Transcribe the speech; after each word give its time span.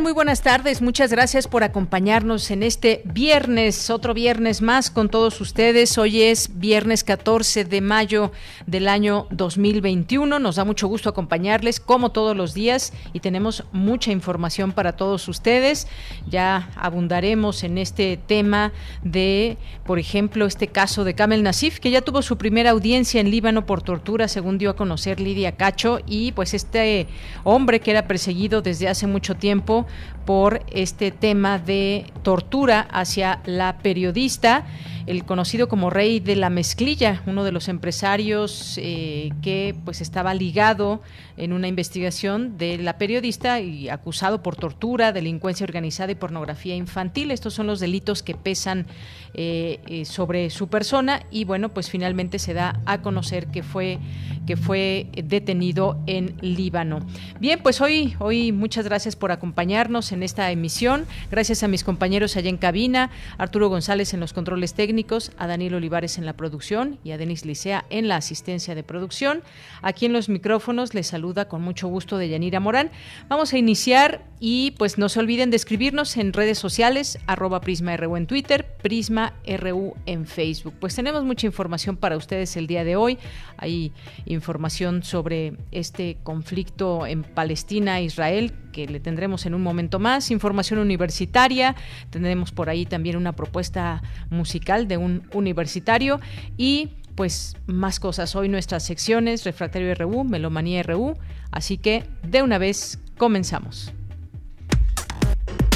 Muy 0.00 0.12
buenas 0.12 0.42
tardes. 0.42 0.82
Muchas 0.82 1.12
gracias 1.12 1.46
por 1.46 1.62
acompañarnos 1.62 2.50
en 2.50 2.64
este 2.64 3.02
viernes, 3.04 3.90
otro 3.90 4.12
viernes 4.12 4.60
más 4.60 4.90
con 4.90 5.08
todos 5.08 5.40
ustedes. 5.40 5.96
Hoy 5.98 6.22
es 6.22 6.58
viernes 6.58 7.04
14 7.04 7.64
de 7.64 7.80
mayo 7.80 8.32
del 8.66 8.88
año 8.88 9.28
2021. 9.30 10.40
Nos 10.40 10.56
da 10.56 10.64
mucho 10.64 10.88
gusto 10.88 11.08
acompañarles 11.08 11.78
como 11.78 12.10
todos 12.10 12.36
los 12.36 12.54
días 12.54 12.92
y 13.12 13.20
tenemos 13.20 13.64
mucha 13.70 14.10
información 14.10 14.72
para 14.72 14.96
todos 14.96 15.28
ustedes. 15.28 15.86
Ya 16.28 16.70
abundaremos 16.76 17.62
en 17.62 17.78
este 17.78 18.16
tema 18.16 18.72
de, 19.04 19.56
por 19.86 20.00
ejemplo, 20.00 20.44
este 20.44 20.66
caso 20.68 21.04
de 21.04 21.14
Kamel 21.14 21.44
Nasif, 21.44 21.78
que 21.78 21.92
ya 21.92 22.02
tuvo 22.02 22.20
su 22.20 22.36
primera 22.36 22.70
audiencia 22.70 23.20
en 23.20 23.30
Líbano 23.30 23.64
por 23.64 23.80
tortura, 23.80 24.26
según 24.26 24.58
dio 24.58 24.70
a 24.70 24.76
conocer 24.76 25.20
Lidia 25.20 25.52
Cacho, 25.52 26.00
y 26.04 26.32
pues 26.32 26.52
este 26.52 27.06
hombre 27.44 27.80
que 27.80 27.92
era 27.92 28.08
perseguido 28.08 28.60
desde 28.60 28.88
hace 28.88 29.06
mucho 29.06 29.36
tiempo 29.36 29.83
por 30.24 30.62
este 30.72 31.10
tema 31.10 31.58
de 31.58 32.12
tortura 32.22 32.80
hacia 32.90 33.40
la 33.44 33.78
periodista 33.78 34.64
el 35.06 35.24
conocido 35.24 35.68
como 35.68 35.90
rey 35.90 36.20
de 36.20 36.36
la 36.36 36.50
mezclilla, 36.50 37.22
uno 37.26 37.44
de 37.44 37.52
los 37.52 37.68
empresarios 37.68 38.78
eh, 38.78 39.30
que 39.42 39.76
pues 39.84 40.00
estaba 40.00 40.32
ligado 40.34 41.02
en 41.36 41.52
una 41.52 41.68
investigación 41.68 42.58
de 42.58 42.78
la 42.78 42.98
periodista 42.98 43.60
y 43.60 43.88
acusado 43.88 44.42
por 44.42 44.56
tortura, 44.56 45.12
delincuencia 45.12 45.64
organizada 45.64 46.12
y 46.12 46.14
pornografía 46.14 46.74
infantil. 46.74 47.30
Estos 47.30 47.54
son 47.54 47.66
los 47.66 47.80
delitos 47.80 48.22
que 48.22 48.34
pesan 48.34 48.86
eh, 49.34 49.80
eh, 49.86 50.04
sobre 50.04 50.50
su 50.50 50.68
persona 50.68 51.22
y 51.30 51.44
bueno, 51.44 51.70
pues 51.70 51.90
finalmente 51.90 52.38
se 52.38 52.54
da 52.54 52.80
a 52.86 53.02
conocer 53.02 53.48
que 53.48 53.62
fue 53.62 53.98
que 54.46 54.56
fue 54.56 55.08
detenido 55.24 55.98
en 56.06 56.36
Líbano. 56.42 57.00
Bien, 57.40 57.58
pues 57.62 57.80
hoy 57.80 58.14
hoy 58.18 58.52
muchas 58.52 58.84
gracias 58.84 59.16
por 59.16 59.32
acompañarnos 59.32 60.12
en 60.12 60.22
esta 60.22 60.50
emisión. 60.50 61.06
Gracias 61.30 61.62
a 61.62 61.68
mis 61.68 61.82
compañeros 61.82 62.36
allá 62.36 62.50
en 62.50 62.58
cabina, 62.58 63.10
Arturo 63.38 63.68
González 63.68 64.14
en 64.14 64.20
los 64.20 64.32
controles 64.32 64.74
técnicos 64.74 65.32
a 65.38 65.46
Daniel 65.46 65.74
Olivares 65.74 66.18
en 66.18 66.26
la 66.26 66.34
producción 66.34 66.98
y 67.02 67.12
a 67.12 67.18
Denis 67.18 67.44
Licea 67.44 67.84
en 67.90 68.08
la 68.08 68.16
asistencia 68.16 68.74
de 68.74 68.82
producción. 68.82 69.42
Aquí 69.82 70.06
en 70.06 70.12
los 70.12 70.28
micrófonos 70.28 70.94
les 70.94 71.12
con 71.48 71.62
mucho 71.62 71.88
gusto 71.88 72.18
de 72.18 72.28
Yanira 72.28 72.60
Morán. 72.60 72.90
Vamos 73.28 73.54
a 73.54 73.58
iniciar 73.58 74.22
y 74.40 74.72
pues 74.72 74.98
no 74.98 75.08
se 75.08 75.20
olviden 75.20 75.50
de 75.50 75.56
escribirnos 75.56 76.18
en 76.18 76.34
redes 76.34 76.58
sociales, 76.58 77.18
arroba 77.26 77.62
PrismaRU 77.62 78.16
en 78.16 78.26
Twitter, 78.26 78.66
PrismaRU 78.82 79.94
en 80.04 80.26
Facebook. 80.26 80.74
Pues 80.78 80.94
tenemos 80.94 81.24
mucha 81.24 81.46
información 81.46 81.96
para 81.96 82.18
ustedes 82.18 82.56
el 82.58 82.66
día 82.66 82.84
de 82.84 82.96
hoy. 82.96 83.18
Hay 83.56 83.92
información 84.26 85.02
sobre 85.02 85.54
este 85.72 86.18
conflicto 86.22 87.06
en 87.06 87.22
Palestina, 87.22 88.02
Israel, 88.02 88.52
que 88.72 88.86
le 88.86 89.00
tendremos 89.00 89.46
en 89.46 89.54
un 89.54 89.62
momento 89.62 89.98
más, 89.98 90.30
información 90.30 90.78
universitaria, 90.78 91.74
tendremos 92.10 92.52
por 92.52 92.68
ahí 92.68 92.84
también 92.84 93.16
una 93.16 93.32
propuesta 93.32 94.02
musical 94.28 94.88
de 94.88 94.98
un 94.98 95.22
universitario 95.32 96.20
y 96.58 96.90
pues 97.14 97.56
más 97.66 98.00
cosas. 98.00 98.34
Hoy 98.36 98.48
nuestras 98.48 98.84
secciones, 98.84 99.44
Refractario 99.44 99.94
RU, 99.94 100.24
Melomanía 100.24 100.82
RU, 100.82 101.16
así 101.50 101.78
que 101.78 102.04
de 102.22 102.42
una 102.42 102.58
vez 102.58 102.98
comenzamos. 103.16 103.92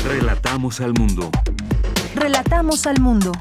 Relatamos 0.04 0.80
al 0.80 0.94
mundo. 0.94 1.30
Relatamos 2.14 2.86
al 2.86 3.00
mundo. 3.00 3.32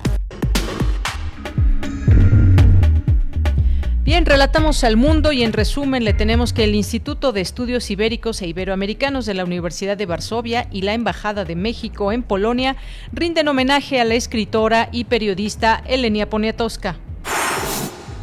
Bien, 4.03 4.25
relatamos 4.25 4.85
al 4.85 4.95
mundo 4.95 5.33
y 5.33 5.43
en 5.43 5.51
resumen 5.51 6.05
le 6.05 6.13
tenemos 6.13 6.53
que 6.53 6.63
el 6.63 6.75
Instituto 6.75 7.33
de 7.33 7.41
Estudios 7.41 7.91
Ibéricos 7.91 8.41
e 8.41 8.47
Iberoamericanos 8.47 9.25
de 9.25 9.33
la 9.33 9.43
Universidad 9.43 9.97
de 9.97 10.05
Varsovia 10.05 10.69
y 10.71 10.83
la 10.83 10.93
Embajada 10.93 11.43
de 11.43 11.57
México 11.57 12.13
en 12.13 12.23
Polonia 12.23 12.77
rinden 13.11 13.49
homenaje 13.49 13.99
a 13.99 14.05
la 14.05 14.15
escritora 14.15 14.87
y 14.93 15.03
periodista 15.03 15.83
Elenia 15.85 16.29
Poniatowska. 16.29 16.95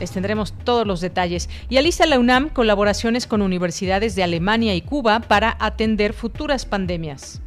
Les 0.00 0.10
tendremos 0.10 0.52
todos 0.64 0.86
los 0.86 1.00
detalles. 1.00 1.48
Y 1.68 1.76
alista 1.76 2.06
la 2.06 2.18
UNAM 2.18 2.48
colaboraciones 2.48 3.26
con 3.26 3.42
universidades 3.42 4.14
de 4.14 4.22
Alemania 4.22 4.74
y 4.74 4.82
Cuba 4.82 5.20
para 5.20 5.56
atender 5.60 6.12
futuras 6.12 6.66
pandemias. 6.66 7.40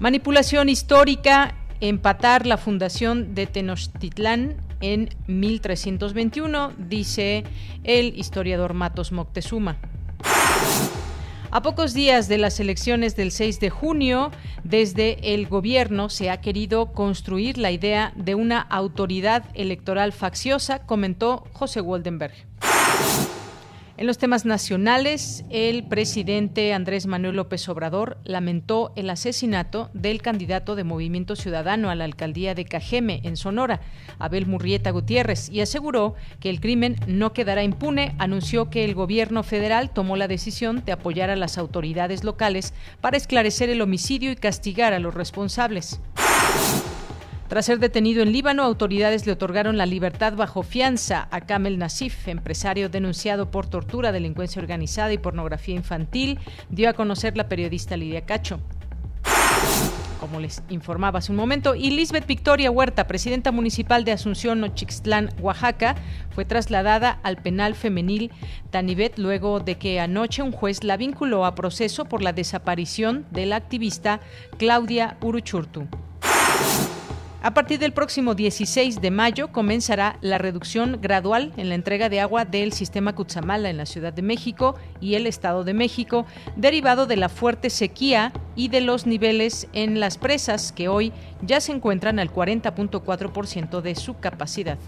Manipulación 0.00 0.68
histórica, 0.68 1.54
empatar 1.80 2.46
la 2.46 2.56
fundación 2.56 3.34
de 3.34 3.46
Tenochtitlán 3.46 4.56
en 4.80 5.10
1321, 5.28 6.72
dice 6.78 7.44
el 7.84 8.18
historiador 8.18 8.74
Matos 8.74 9.12
Moctezuma. 9.12 9.78
A 11.54 11.62
pocos 11.62 11.94
días 11.94 12.26
de 12.26 12.36
las 12.36 12.58
elecciones 12.58 13.14
del 13.14 13.30
6 13.30 13.60
de 13.60 13.70
junio, 13.70 14.32
desde 14.64 15.34
el 15.34 15.46
gobierno 15.46 16.08
se 16.08 16.28
ha 16.28 16.40
querido 16.40 16.86
construir 16.86 17.58
la 17.58 17.70
idea 17.70 18.12
de 18.16 18.34
una 18.34 18.60
autoridad 18.60 19.44
electoral 19.54 20.12
facciosa, 20.12 20.80
comentó 20.80 21.44
José 21.52 21.80
Waldenberg. 21.80 22.34
En 23.96 24.08
los 24.08 24.18
temas 24.18 24.44
nacionales, 24.44 25.44
el 25.50 25.84
presidente 25.84 26.72
Andrés 26.72 27.06
Manuel 27.06 27.36
López 27.36 27.68
Obrador 27.68 28.18
lamentó 28.24 28.92
el 28.96 29.08
asesinato 29.08 29.88
del 29.94 30.20
candidato 30.20 30.74
de 30.74 30.82
Movimiento 30.82 31.36
Ciudadano 31.36 31.90
a 31.90 31.94
la 31.94 32.02
alcaldía 32.02 32.56
de 32.56 32.64
Cajeme, 32.64 33.20
en 33.22 33.36
Sonora, 33.36 33.82
Abel 34.18 34.46
Murrieta 34.46 34.90
Gutiérrez, 34.90 35.48
y 35.48 35.60
aseguró 35.60 36.16
que 36.40 36.50
el 36.50 36.60
crimen 36.60 36.96
no 37.06 37.32
quedará 37.32 37.62
impune. 37.62 38.16
Anunció 38.18 38.68
que 38.68 38.84
el 38.84 38.96
gobierno 38.96 39.44
federal 39.44 39.90
tomó 39.90 40.16
la 40.16 40.26
decisión 40.26 40.84
de 40.84 40.90
apoyar 40.90 41.30
a 41.30 41.36
las 41.36 41.56
autoridades 41.56 42.24
locales 42.24 42.74
para 43.00 43.16
esclarecer 43.16 43.70
el 43.70 43.80
homicidio 43.80 44.32
y 44.32 44.36
castigar 44.36 44.92
a 44.92 44.98
los 44.98 45.14
responsables. 45.14 46.00
Tras 47.54 47.66
ser 47.66 47.78
detenido 47.78 48.20
en 48.20 48.32
Líbano, 48.32 48.64
autoridades 48.64 49.26
le 49.26 49.32
otorgaron 49.32 49.76
la 49.76 49.86
libertad 49.86 50.32
bajo 50.32 50.64
fianza 50.64 51.28
a 51.30 51.42
Kamel 51.42 51.78
Nasif, 51.78 52.26
empresario 52.26 52.88
denunciado 52.88 53.52
por 53.52 53.68
tortura, 53.68 54.10
delincuencia 54.10 54.60
organizada 54.60 55.12
y 55.12 55.18
pornografía 55.18 55.76
infantil, 55.76 56.40
dio 56.68 56.90
a 56.90 56.94
conocer 56.94 57.36
la 57.36 57.48
periodista 57.48 57.96
Lidia 57.96 58.26
Cacho 58.26 58.58
como 60.18 60.40
les 60.40 60.62
informaba 60.70 61.18
hace 61.20 61.30
un 61.30 61.36
momento, 61.36 61.74
y 61.74 61.90
Victoria 62.26 62.70
Huerta, 62.70 63.06
presidenta 63.06 63.52
municipal 63.52 64.04
de 64.04 64.12
Asunción, 64.12 64.58
Nochixtlán, 64.58 65.28
Oaxaca, 65.38 65.94
fue 66.30 66.44
trasladada 66.44 67.20
al 67.22 67.36
penal 67.36 67.74
femenil 67.74 68.32
Tanibet 68.70 69.18
luego 69.18 69.60
de 69.60 69.76
que 69.76 70.00
anoche 70.00 70.42
un 70.42 70.50
juez 70.50 70.82
la 70.82 70.96
vinculó 70.96 71.44
a 71.44 71.54
proceso 71.54 72.06
por 72.06 72.22
la 72.22 72.32
desaparición 72.32 73.26
de 73.30 73.46
la 73.46 73.56
activista 73.56 74.20
Claudia 74.56 75.18
Uruchurtu. 75.20 75.86
A 77.44 77.52
partir 77.52 77.78
del 77.78 77.92
próximo 77.92 78.34
16 78.34 79.02
de 79.02 79.10
mayo 79.10 79.52
comenzará 79.52 80.16
la 80.22 80.38
reducción 80.38 80.98
gradual 81.02 81.52
en 81.58 81.68
la 81.68 81.74
entrega 81.74 82.08
de 82.08 82.18
agua 82.18 82.46
del 82.46 82.72
sistema 82.72 83.14
Cutzamala 83.14 83.68
en 83.68 83.76
la 83.76 83.84
Ciudad 83.84 84.14
de 84.14 84.22
México 84.22 84.76
y 84.98 85.14
el 85.14 85.26
Estado 85.26 85.62
de 85.62 85.74
México, 85.74 86.24
derivado 86.56 87.04
de 87.04 87.18
la 87.18 87.28
fuerte 87.28 87.68
sequía 87.68 88.32
y 88.56 88.68
de 88.68 88.80
los 88.80 89.04
niveles 89.04 89.68
en 89.74 90.00
las 90.00 90.16
presas 90.16 90.72
que 90.72 90.88
hoy 90.88 91.12
ya 91.42 91.60
se 91.60 91.72
encuentran 91.72 92.18
al 92.18 92.32
40.4% 92.32 93.82
de 93.82 93.94
su 93.94 94.18
capacidad. 94.18 94.78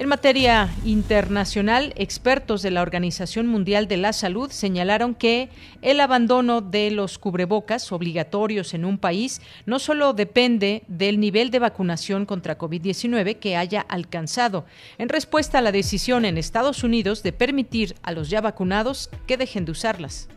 En 0.00 0.08
materia 0.08 0.74
internacional, 0.86 1.92
expertos 1.94 2.62
de 2.62 2.70
la 2.70 2.80
Organización 2.80 3.46
Mundial 3.46 3.86
de 3.86 3.98
la 3.98 4.14
Salud 4.14 4.50
señalaron 4.50 5.14
que 5.14 5.50
el 5.82 6.00
abandono 6.00 6.62
de 6.62 6.90
los 6.90 7.18
cubrebocas 7.18 7.92
obligatorios 7.92 8.72
en 8.72 8.86
un 8.86 8.96
país 8.96 9.42
no 9.66 9.78
solo 9.78 10.14
depende 10.14 10.84
del 10.88 11.20
nivel 11.20 11.50
de 11.50 11.58
vacunación 11.58 12.24
contra 12.24 12.56
COVID-19 12.56 13.40
que 13.40 13.58
haya 13.58 13.82
alcanzado, 13.82 14.64
en 14.96 15.10
respuesta 15.10 15.58
a 15.58 15.60
la 15.60 15.70
decisión 15.70 16.24
en 16.24 16.38
Estados 16.38 16.82
Unidos 16.82 17.22
de 17.22 17.34
permitir 17.34 17.94
a 18.02 18.12
los 18.12 18.30
ya 18.30 18.40
vacunados 18.40 19.10
que 19.26 19.36
dejen 19.36 19.66
de 19.66 19.72
usarlas. 19.72 20.30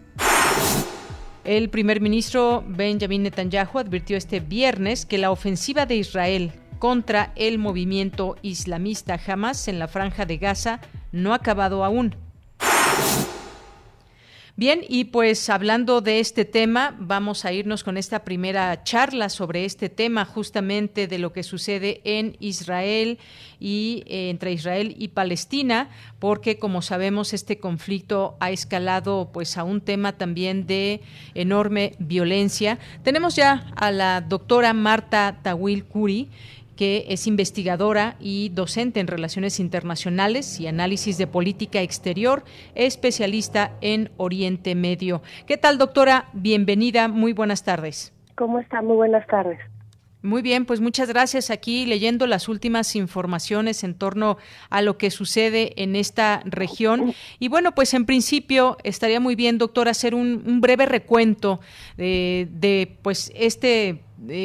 El 1.45 1.69
primer 1.69 2.01
ministro 2.01 2.65
Benjamin 2.68 3.24
Netanyahu 3.24 3.80
advirtió 3.80 4.18
este 4.18 4.42
viernes 4.42 5.06
que 5.06 5.18
la 5.18 5.31
ofensiva 5.31 5.86
de 5.86 5.95
Israel 5.95 6.51
contra 6.84 7.32
el 7.38 7.60
movimiento 7.60 8.36
islamista 8.42 9.18
Hamas 9.26 9.70
en 9.70 9.80
la 9.80 9.88
franja 9.88 10.26
de 10.26 10.36
Gaza 10.36 10.82
no 11.14 11.32
ha 11.32 11.38
acabado 11.38 11.86
aún. 11.86 12.14
Bien, 14.58 14.82
y 14.88 15.06
pues 15.06 15.50
hablando 15.50 16.02
de 16.02 16.20
este 16.20 16.44
tema, 16.44 16.94
vamos 17.00 17.46
a 17.46 17.54
irnos 17.54 17.86
con 17.86 17.96
esta 17.96 18.26
primera 18.26 18.84
charla 18.84 19.30
sobre 19.30 19.64
este 19.64 19.88
tema, 19.88 20.26
justamente 20.26 21.08
de 21.08 21.20
lo 21.20 21.32
que 21.32 21.42
sucede 21.44 22.02
en 22.04 22.36
Israel 22.42 23.18
y 23.62 24.04
eh, 24.06 24.30
entre 24.30 24.52
Israel 24.52 24.94
y 25.00 25.08
Palestina, 25.08 25.90
porque 26.20 26.60
como 26.60 26.82
sabemos 26.82 27.34
este 27.34 27.60
conflicto 27.60 28.36
ha 28.42 28.52
escalado 28.52 29.30
pues 29.34 29.58
a 29.58 29.64
un 29.64 29.80
tema 29.80 30.18
también 30.18 30.68
de 30.68 31.02
enorme 31.34 31.96
violencia. 31.98 32.78
Tenemos 33.04 33.38
ya 33.38 33.72
a 33.78 33.90
la 33.90 34.20
doctora 34.20 34.74
Marta 34.74 35.40
Tawil 35.42 35.86
Kuri 35.86 36.30
que 36.75 37.06
es 37.10 37.28
investigadora 37.28 38.16
y 38.20 38.50
docente 38.50 39.00
en 39.00 39.08
relaciones 39.08 39.60
internacionales 39.60 40.60
y 40.60 40.68
análisis 40.68 41.18
de 41.18 41.28
política 41.28 41.81
exterior, 41.81 42.44
especialista 42.75 43.74
en 43.81 44.12
Oriente 44.18 44.75
Medio. 44.75 45.22
¿Qué 45.46 45.58
tal, 45.58 45.78
doctora? 45.78 46.30
Bienvenida, 46.34 47.08
muy 47.08 47.34
buenas 47.34 47.64
tardes. 47.64 48.14
¿Cómo 48.36 48.60
está? 48.60 48.81
Muy 48.81 48.96
buenas 48.96 49.25
tardes. 49.28 49.60
Muy 50.24 50.42
bien, 50.42 50.64
pues 50.64 50.80
muchas 50.80 51.10
gracias 51.10 51.50
aquí 51.50 51.86
leyendo 51.86 52.28
las 52.28 52.48
últimas 52.48 52.96
informaciones 52.96 53.84
en 53.84 53.94
torno 53.94 54.38
a 54.70 54.81
lo 54.81 54.98
que 54.98 55.12
sucede 55.12 55.74
en 55.84 55.98
esta 55.98 56.42
región. 56.46 57.14
Y 57.40 57.50
bueno, 57.50 57.75
pues 57.75 57.94
en 57.94 58.06
principio 58.06 58.78
estaría 58.86 59.20
muy 59.20 59.36
bien, 59.36 59.58
doctor, 59.58 59.90
hacer 59.90 60.16
un, 60.16 60.62
breve 60.62 60.86
recuento 60.86 61.60
de, 61.98 62.48
de 62.50 62.98
pues 63.02 63.34
este 63.36 64.02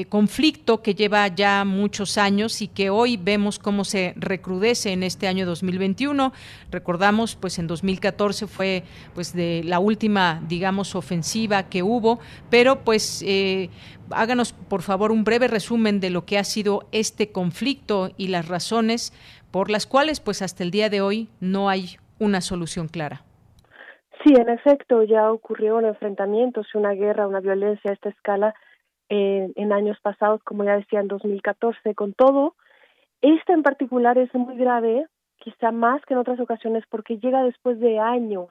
conflicto 0.08 0.82
que 0.82 0.94
lleva 0.94 1.28
ya 1.28 1.64
muchos 1.64 2.19
años 2.19 2.62
y 2.62 2.69
que 2.69 2.90
hoy 2.90 3.16
vemos 3.16 3.58
cómo 3.58 3.84
se 3.84 4.12
recrudece 4.16 4.92
en 4.92 5.02
este 5.02 5.28
año 5.28 5.46
2021. 5.46 6.32
Recordamos, 6.70 7.36
pues 7.36 7.58
en 7.58 7.66
2014 7.66 8.46
fue 8.46 8.82
pues 9.14 9.34
de 9.34 9.62
la 9.64 9.78
última, 9.78 10.42
digamos, 10.48 10.94
ofensiva 10.94 11.64
que 11.64 11.82
hubo, 11.82 12.19
pero 12.50 12.80
pues 12.84 13.22
eh, 13.26 13.70
háganos 14.10 14.52
por 14.52 14.82
favor 14.82 15.12
un 15.12 15.25
breve 15.25 15.48
resumen 15.48 16.00
de 16.00 16.10
lo 16.10 16.25
que 16.25 16.38
ha 16.38 16.44
sido 16.44 16.88
este 16.92 17.30
conflicto 17.30 18.10
y 18.16 18.28
las 18.28 18.48
razones 18.48 19.12
por 19.50 19.70
las 19.70 19.86
cuales 19.86 20.20
pues 20.20 20.42
hasta 20.42 20.62
el 20.62 20.70
día 20.70 20.90
de 20.90 21.00
hoy 21.00 21.28
no 21.40 21.69
hay 21.69 21.98
una 22.19 22.40
solución 22.40 22.88
clara. 22.88 23.22
Sí, 24.25 24.34
en 24.36 24.48
efecto, 24.48 25.04
ya 25.04 25.30
ocurrió 25.30 25.76
un 25.76 25.84
enfrentamiento, 25.84 26.62
una 26.75 26.92
guerra, 26.92 27.28
una 27.28 27.40
violencia 27.40 27.92
a 27.92 27.94
esta 27.94 28.08
escala 28.08 28.54
en 29.08 29.72
años 29.72 29.99
pasados, 30.00 30.43
como 30.43 30.64
ya 30.64 30.76
decía, 30.76 31.00
en 31.00 31.08
2014. 31.08 31.94
Con 31.94 32.12
todo, 32.12 32.55
esta 33.20 33.52
en 33.52 33.62
particular 33.62 34.19
es 34.19 34.32
muy 34.34 34.56
grave, 34.56 35.06
quizá 35.38 35.72
más 35.72 36.05
que 36.05 36.14
en 36.14 36.20
otras 36.20 36.40
ocasiones, 36.40 36.84
porque 36.88 37.19
llega 37.19 37.43
después 37.43 37.81
de 37.81 37.99
años, 37.99 38.49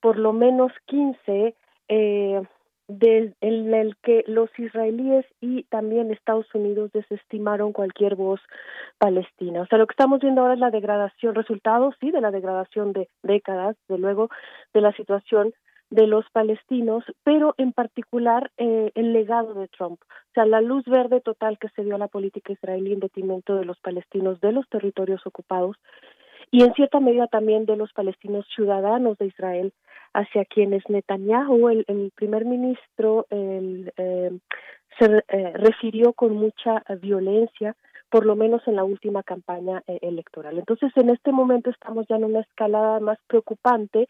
por 0.00 0.18
lo 0.18 0.32
menos 0.32 0.72
15, 0.86 1.54
eh, 1.88 2.42
en 2.88 3.74
el 3.74 3.96
que 4.02 4.24
los 4.28 4.48
israelíes 4.58 5.26
y 5.40 5.64
también 5.64 6.12
Estados 6.12 6.46
Unidos 6.54 6.92
desestimaron 6.92 7.72
cualquier 7.72 8.14
voz 8.14 8.40
palestina. 8.98 9.62
O 9.62 9.66
sea, 9.66 9.78
lo 9.78 9.86
que 9.86 9.92
estamos 9.92 10.20
viendo 10.20 10.40
ahora 10.40 10.54
es 10.54 10.60
la 10.60 10.70
degradación, 10.70 11.34
resultado, 11.34 11.92
sí, 12.00 12.10
de 12.10 12.20
la 12.20 12.30
degradación 12.30 12.92
de 12.92 13.08
décadas, 13.22 13.76
de 13.88 13.98
luego, 13.98 14.30
de 14.72 14.80
la 14.80 14.92
situación 14.92 15.52
de 15.90 16.06
los 16.06 16.28
palestinos, 16.30 17.04
pero 17.22 17.54
en 17.58 17.72
particular 17.72 18.50
eh, 18.56 18.90
el 18.94 19.12
legado 19.12 19.54
de 19.54 19.68
Trump, 19.68 20.00
o 20.02 20.32
sea, 20.34 20.44
la 20.44 20.60
luz 20.60 20.84
verde 20.84 21.20
total 21.20 21.58
que 21.58 21.68
se 21.70 21.84
dio 21.84 21.94
a 21.94 21.98
la 21.98 22.08
política 22.08 22.52
israelí 22.52 22.92
en 22.92 23.00
detrimento 23.00 23.54
de 23.56 23.64
los 23.64 23.78
palestinos 23.80 24.40
de 24.40 24.52
los 24.52 24.68
territorios 24.68 25.24
ocupados 25.26 25.76
y 26.50 26.62
en 26.62 26.74
cierta 26.74 27.00
medida 27.00 27.28
también 27.28 27.66
de 27.66 27.76
los 27.76 27.92
palestinos 27.92 28.46
ciudadanos 28.54 29.18
de 29.18 29.26
Israel, 29.26 29.72
hacia 30.12 30.44
quienes 30.44 30.82
Netanyahu, 30.88 31.68
el, 31.68 32.12
primer 32.14 32.44
ministro, 32.44 33.26
el, 33.30 33.92
eh, 33.96 34.30
se 34.98 35.24
eh, 35.28 35.52
refirió 35.54 36.12
con 36.12 36.34
mucha 36.34 36.82
violencia, 37.00 37.76
por 38.08 38.24
lo 38.24 38.36
menos 38.36 38.62
en 38.66 38.76
la 38.76 38.84
última 38.84 39.24
campaña 39.24 39.82
electoral. 39.86 40.56
Entonces, 40.58 40.92
en 40.94 41.10
este 41.10 41.32
momento 41.32 41.70
estamos 41.70 42.06
ya 42.08 42.16
en 42.16 42.24
una 42.24 42.40
escalada 42.40 43.00
más 43.00 43.18
preocupante 43.26 44.06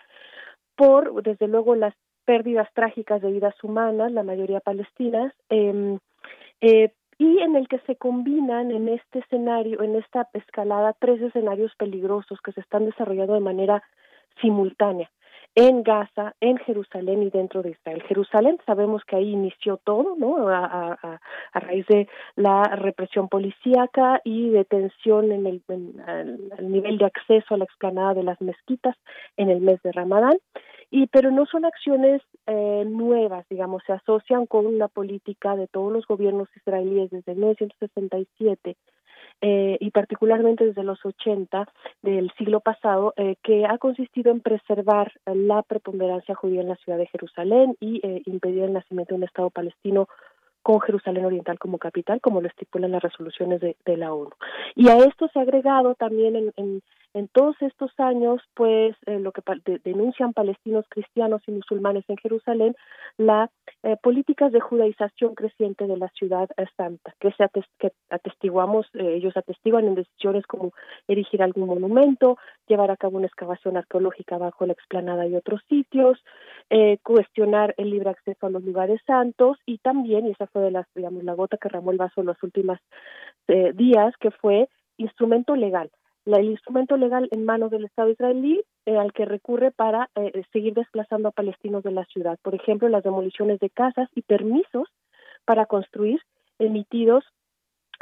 por, 0.76 1.22
desde 1.22 1.48
luego, 1.48 1.74
las 1.74 1.94
pérdidas 2.24 2.68
trágicas 2.74 3.22
de 3.22 3.32
vidas 3.32 3.54
humanas, 3.62 4.12
la 4.12 4.22
mayoría 4.22 4.60
palestinas, 4.60 5.32
eh, 5.48 5.98
eh, 6.60 6.92
y 7.18 7.38
en 7.38 7.56
el 7.56 7.66
que 7.68 7.78
se 7.80 7.96
combinan 7.96 8.70
en 8.70 8.88
este 8.88 9.20
escenario, 9.20 9.82
en 9.82 9.96
esta 9.96 10.28
escalada, 10.34 10.94
tres 10.98 11.20
escenarios 11.22 11.72
peligrosos 11.78 12.38
que 12.42 12.52
se 12.52 12.60
están 12.60 12.84
desarrollando 12.84 13.34
de 13.34 13.40
manera 13.40 13.82
simultánea 14.40 15.10
en 15.56 15.82
Gaza, 15.82 16.34
en 16.40 16.58
Jerusalén 16.58 17.22
y 17.22 17.30
dentro 17.30 17.62
de 17.62 17.70
Israel. 17.70 18.02
Jerusalén 18.02 18.58
sabemos 18.66 19.02
que 19.06 19.16
ahí 19.16 19.30
inició 19.30 19.78
todo, 19.78 20.14
¿no? 20.16 20.48
A, 20.48 21.18
raíz 21.54 21.86
de 21.86 22.06
la 22.36 22.62
represión 22.64 23.28
policíaca 23.28 24.20
y 24.22 24.50
detención 24.50 25.32
en 25.32 25.46
el, 25.46 25.62
en, 25.68 26.70
nivel 26.70 26.98
de 26.98 27.06
acceso 27.06 27.54
a 27.54 27.56
la 27.56 27.64
explanada 27.64 28.12
de 28.12 28.22
las 28.22 28.38
mezquitas 28.42 28.94
en 29.38 29.48
el 29.48 29.62
mes 29.62 29.82
de 29.82 29.92
Ramadán. 29.92 30.36
Y 30.90 31.06
pero 31.06 31.30
no 31.30 31.46
son 31.46 31.64
acciones 31.64 32.20
eh, 32.46 32.84
nuevas, 32.86 33.46
digamos, 33.48 33.82
se 33.86 33.94
asocian 33.94 34.44
con 34.44 34.66
una 34.66 34.88
política 34.88 35.56
de 35.56 35.68
todos 35.68 35.90
los 35.90 36.06
gobiernos 36.06 36.48
israelíes 36.54 37.10
desde 37.10 37.34
1967 37.34 38.76
eh, 39.40 39.76
y 39.80 39.90
particularmente 39.90 40.64
desde 40.64 40.82
los 40.82 41.04
80 41.04 41.68
del 42.02 42.30
siglo 42.38 42.60
pasado, 42.60 43.12
eh, 43.16 43.36
que 43.42 43.66
ha 43.66 43.78
consistido 43.78 44.32
en 44.32 44.40
preservar 44.40 45.12
la 45.26 45.62
preponderancia 45.62 46.34
judía 46.34 46.62
en 46.62 46.68
la 46.68 46.76
ciudad 46.76 46.98
de 46.98 47.06
Jerusalén 47.06 47.76
y 47.80 48.00
eh, 48.06 48.22
impedir 48.26 48.64
el 48.64 48.72
nacimiento 48.72 49.14
de 49.14 49.18
un 49.18 49.24
Estado 49.24 49.50
palestino 49.50 50.08
con 50.62 50.80
Jerusalén 50.80 51.24
Oriental 51.24 51.60
como 51.60 51.78
capital, 51.78 52.20
como 52.20 52.40
lo 52.40 52.48
estipulan 52.48 52.90
las 52.90 53.02
resoluciones 53.02 53.60
de, 53.60 53.96
la 53.96 54.12
ONU. 54.12 54.32
Y 54.74 54.88
a 54.88 54.96
esto 54.96 55.28
se 55.32 55.38
ha 55.38 55.42
agregado 55.42 55.94
también 55.94 56.52
en, 56.56 56.82
en 57.16 57.28
todos 57.28 57.56
estos 57.62 57.90
años, 57.96 58.42
pues 58.52 58.94
eh, 59.06 59.18
lo 59.18 59.32
que 59.32 59.40
denuncian 59.84 60.34
palestinos, 60.34 60.84
cristianos 60.90 61.40
y 61.46 61.52
musulmanes 61.52 62.04
en 62.08 62.18
Jerusalén, 62.18 62.76
la 63.16 63.50
eh, 63.82 63.96
políticas 64.02 64.52
de 64.52 64.60
judaización 64.60 65.34
creciente 65.34 65.86
de 65.86 65.96
la 65.96 66.08
ciudad 66.10 66.46
santa, 66.76 67.14
que, 67.18 67.32
se 67.32 67.48
que 67.78 67.92
atestiguamos, 68.10 68.86
eh, 68.92 69.14
ellos 69.14 69.34
atestiguan 69.34 69.86
en 69.86 69.94
decisiones 69.94 70.46
como 70.46 70.74
erigir 71.08 71.42
algún 71.42 71.68
monumento, 71.68 72.36
llevar 72.68 72.90
a 72.90 72.98
cabo 72.98 73.16
una 73.16 73.28
excavación 73.28 73.78
arqueológica 73.78 74.36
bajo 74.36 74.66
la 74.66 74.74
explanada 74.74 75.26
y 75.26 75.36
otros 75.36 75.62
sitios, 75.70 76.22
eh, 76.68 76.98
cuestionar 77.02 77.74
el 77.78 77.90
libre 77.90 78.10
acceso 78.10 78.46
a 78.46 78.50
los 78.50 78.62
lugares 78.62 79.00
santos 79.06 79.56
y 79.64 79.78
también, 79.78 80.26
y 80.26 80.32
esa 80.32 80.48
fue 80.48 80.60
de 80.60 80.70
las, 80.70 80.86
digamos, 80.94 81.24
la 81.24 81.32
gota 81.32 81.56
que 81.56 81.70
ramó 81.70 81.92
el 81.92 81.96
vaso 81.96 82.20
en 82.20 82.26
los 82.26 82.42
últimos 82.42 82.78
días, 83.48 84.12
que 84.18 84.32
fue 84.32 84.68
instrumento 84.98 85.54
legal 85.56 85.90
el 86.26 86.50
instrumento 86.50 86.96
legal 86.96 87.28
en 87.30 87.44
manos 87.44 87.70
del 87.70 87.84
Estado 87.84 88.10
israelí 88.10 88.62
eh, 88.84 88.96
al 88.96 89.12
que 89.12 89.24
recurre 89.24 89.70
para 89.70 90.10
eh, 90.16 90.42
seguir 90.52 90.74
desplazando 90.74 91.28
a 91.28 91.32
palestinos 91.32 91.84
de 91.84 91.92
la 91.92 92.04
ciudad. 92.06 92.38
Por 92.42 92.54
ejemplo, 92.54 92.88
las 92.88 93.04
demoliciones 93.04 93.60
de 93.60 93.70
casas 93.70 94.08
y 94.14 94.22
permisos 94.22 94.88
para 95.44 95.66
construir 95.66 96.20
emitidos 96.58 97.24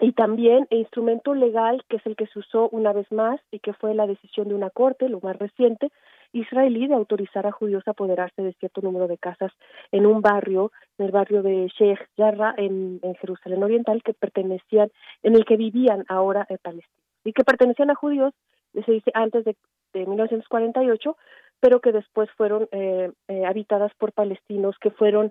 y 0.00 0.12
también 0.12 0.66
el 0.70 0.78
instrumento 0.78 1.34
legal 1.34 1.84
que 1.88 1.96
es 1.96 2.06
el 2.06 2.16
que 2.16 2.26
se 2.26 2.38
usó 2.38 2.68
una 2.70 2.92
vez 2.92 3.10
más 3.12 3.40
y 3.50 3.60
que 3.60 3.74
fue 3.74 3.94
la 3.94 4.06
decisión 4.06 4.48
de 4.48 4.54
una 4.54 4.70
corte, 4.70 5.08
lo 5.08 5.20
más 5.20 5.38
reciente, 5.38 5.90
israelí 6.32 6.88
de 6.88 6.94
autorizar 6.94 7.46
a 7.46 7.52
judíos 7.52 7.84
a 7.86 7.92
apoderarse 7.92 8.42
de 8.42 8.54
cierto 8.54 8.80
número 8.80 9.06
de 9.06 9.18
casas 9.18 9.52
en 9.92 10.06
un 10.06 10.20
barrio, 10.20 10.72
en 10.98 11.06
el 11.06 11.12
barrio 11.12 11.42
de 11.42 11.68
Sheikh 11.78 12.08
Jarrah 12.16 12.54
en, 12.56 12.98
en 13.02 13.14
Jerusalén 13.16 13.62
Oriental, 13.62 14.02
que 14.02 14.14
pertenecían, 14.14 14.90
en 15.22 15.36
el 15.36 15.44
que 15.44 15.56
vivían 15.56 16.04
ahora 16.08 16.44
eh, 16.48 16.58
palestinos 16.60 17.03
y 17.24 17.32
que 17.32 17.44
pertenecían 17.44 17.90
a 17.90 17.94
judíos, 17.94 18.32
se 18.72 18.92
dice 18.92 19.10
antes 19.14 19.44
de, 19.44 19.56
de 19.92 20.06
1948, 20.06 21.16
pero 21.60 21.80
que 21.80 21.92
después 21.92 22.30
fueron 22.32 22.68
eh, 22.72 23.10
eh, 23.28 23.46
habitadas 23.46 23.92
por 23.98 24.12
palestinos 24.12 24.76
que 24.78 24.90
fueron 24.90 25.30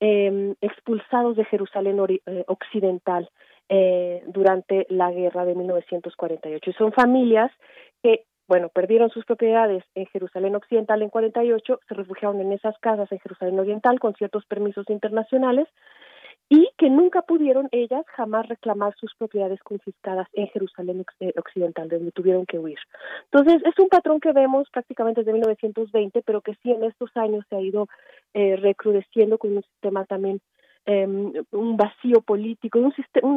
eh, 0.00 0.54
expulsados 0.60 1.36
de 1.36 1.44
Jerusalén 1.44 1.98
eh, 2.08 2.44
Occidental 2.46 3.28
durante 4.26 4.86
la 4.90 5.10
guerra 5.10 5.46
de 5.46 5.54
1948. 5.54 6.70
Y 6.70 6.72
son 6.74 6.92
familias 6.92 7.50
que, 8.02 8.26
bueno, 8.46 8.68
perdieron 8.68 9.08
sus 9.08 9.24
propiedades 9.24 9.82
en 9.94 10.04
Jerusalén 10.06 10.54
Occidental 10.54 11.00
en 11.00 11.08
48, 11.08 11.80
se 11.88 11.94
refugiaron 11.94 12.38
en 12.42 12.52
esas 12.52 12.78
casas 12.80 13.10
en 13.10 13.20
Jerusalén 13.20 13.58
Oriental 13.58 13.98
con 13.98 14.12
ciertos 14.12 14.44
permisos 14.44 14.90
internacionales 14.90 15.68
y 16.54 16.68
que 16.76 16.90
nunca 16.90 17.22
pudieron 17.22 17.68
ellas 17.72 18.04
jamás 18.08 18.48
reclamar 18.48 18.94
sus 18.96 19.14
propiedades 19.14 19.60
confiscadas 19.62 20.28
en 20.32 20.48
Jerusalén 20.48 21.04
eh, 21.20 21.32
Occidental, 21.38 21.88
donde 21.88 22.12
tuvieron 22.12 22.44
que 22.46 22.58
huir. 22.58 22.78
Entonces, 23.30 23.62
es 23.64 23.78
un 23.78 23.88
patrón 23.88 24.20
que 24.20 24.32
vemos 24.32 24.68
prácticamente 24.70 25.20
desde 25.20 25.32
1920, 25.32 26.22
pero 26.22 26.40
que 26.40 26.54
sí 26.62 26.70
en 26.70 26.84
estos 26.84 27.10
años 27.16 27.44
se 27.48 27.56
ha 27.56 27.60
ido 27.60 27.88
recrudeciendo 28.34 29.36
con 29.36 29.56
un 29.56 29.62
sistema 29.62 30.06
también 30.06 30.40
Em, 30.84 31.32
un 31.52 31.76
vacío 31.76 32.22
político, 32.22 32.80
un, 32.80 32.92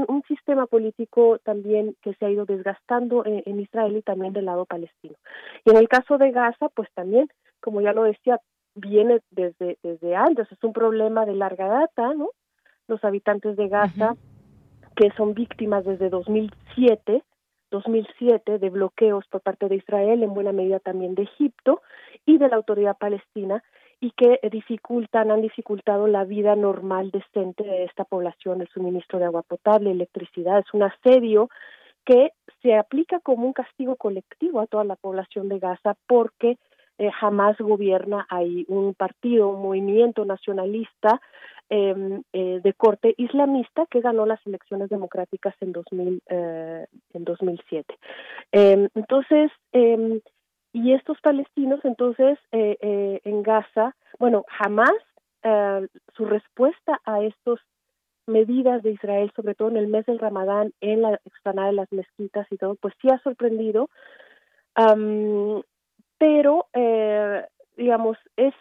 un, 0.08 0.24
sistema 0.28 0.66
político 0.66 1.38
también 1.44 1.96
que 2.02 2.16
se 2.16 2.26
ha 2.26 2.32
ido 2.32 2.46
desgastando 2.46 3.24
en, 3.24 3.60
Israel 3.60 3.98
y 3.98 4.02
también 4.02 4.34
del 4.34 4.46
lado 4.46 4.66
palestino. 4.66 5.16
Y 5.64 5.70
en 5.70 5.78
el 5.78 5.88
caso 5.88 6.18
de 6.18 6.32
Gaza, 6.32 6.70
pues 6.70 6.90
también, 6.96 7.28
como 7.60 7.82
ya 7.82 7.94
lo 7.94 8.02
decía, 8.02 8.40
viene 8.74 9.20
desde, 9.30 9.78
desde 9.84 10.16
antes, 10.16 10.52
es 10.52 10.64
un 10.64 10.74
problema 10.74 11.28
de 11.28 11.36
larga 11.36 11.68
data, 11.68 12.16
¿no? 12.16 12.32
Los 12.88 13.04
habitantes 13.04 13.58
de 13.58 13.68
Gaza, 13.68 14.16
que 14.96 15.12
son 15.18 15.34
víctimas 15.34 15.86
desde 15.86 16.10
2007, 16.10 17.24
2007 17.72 18.60
de 18.60 18.70
bloqueos 18.70 19.26
por 19.28 19.42
parte 19.42 19.68
de 19.68 19.76
Israel, 19.76 20.24
en 20.24 20.34
buena 20.34 20.52
medida 20.52 20.80
también 20.80 21.16
de 21.16 21.24
Egipto 21.24 21.82
y 22.26 22.38
de 22.38 22.48
la 22.48 22.56
autoridad 22.56 22.98
palestina, 22.98 23.64
y 24.00 24.12
que 24.12 24.40
dificultan, 24.52 25.32
han 25.32 25.42
dificultado 25.42 26.08
la 26.08 26.26
vida 26.26 26.56
normal 26.56 27.12
decente 27.12 27.64
de 27.64 27.86
esta 27.86 28.04
población, 28.04 28.62
el 28.62 28.68
suministro 28.68 29.20
de 29.20 29.26
agua 29.26 29.42
potable, 29.42 29.92
electricidad. 29.92 30.60
Es 30.60 30.74
un 30.74 30.84
asedio 30.84 31.50
que 32.06 32.32
se 32.62 32.76
aplica 32.76 33.20
como 33.20 33.48
un 33.48 33.54
castigo 33.54 33.96
colectivo 33.96 34.60
a 34.60 34.68
toda 34.68 34.84
la 34.84 34.96
población 34.96 35.50
de 35.50 35.60
Gaza 35.60 35.96
porque 36.08 36.58
eh, 36.98 37.12
jamás 37.12 37.58
gobierna 37.58 38.26
ahí 38.30 38.66
un 38.70 38.94
partido, 38.94 39.50
un 39.50 39.62
movimiento 39.62 40.24
nacionalista 40.24 41.20
em, 41.70 42.22
eh, 42.34 42.60
de 42.64 42.74
corte 42.74 43.14
islamista 43.18 43.86
que 43.90 44.02
ganó 44.02 44.26
las 44.26 44.46
elecciones 44.46 44.90
democráticas 44.90 45.56
en 45.62 45.72
2000 45.72 46.22
eh, 46.28 46.86
en 47.14 47.24
2007. 47.24 47.98
Em, 48.52 48.90
entonces 48.94 49.52
em, 49.72 50.22
y 50.76 50.92
estos 50.92 51.22
palestinos 51.22 51.80
entonces 51.86 52.38
eh, 52.52 52.78
eh, 52.82 53.22
en 53.24 53.44
Gaza, 53.44 53.96
bueno, 54.20 54.44
jamás 54.50 54.92
eh, 55.42 55.88
su 56.18 56.26
respuesta 56.26 57.00
a 57.06 57.22
estas 57.22 57.60
medidas 58.28 58.84
de 58.84 58.92
Israel, 58.92 59.32
sobre 59.38 59.56
todo 59.56 59.70
en 59.70 59.78
el 59.78 59.88
mes 59.88 60.06
del 60.06 60.20
Ramadán, 60.20 60.74
en 60.82 61.02
la 61.02 61.14
explanada 61.24 61.70
de 61.70 61.76
las 61.76 61.90
mezquitas 61.94 62.46
y 62.52 62.58
todo, 62.58 62.76
pues 62.76 62.94
sí 63.02 63.08
ha 63.10 63.20
sorprendido, 63.20 63.90
pero 66.18 66.68
digamos 67.78 68.18
es, 68.38 68.54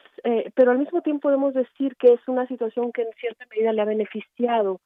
pero 0.55 0.71
al 0.71 0.79
mismo 0.79 1.01
tiempo 1.03 1.29
podemos 1.29 1.55
decir 1.55 1.97
que 1.97 2.13
es 2.15 2.21
una 2.27 2.47
situación 2.47 2.93
que 2.93 3.03
en 3.03 3.13
cierta 3.21 3.47
medida 3.51 3.73
le 3.73 3.83
ha 3.83 3.87
beneficiado 3.87 4.81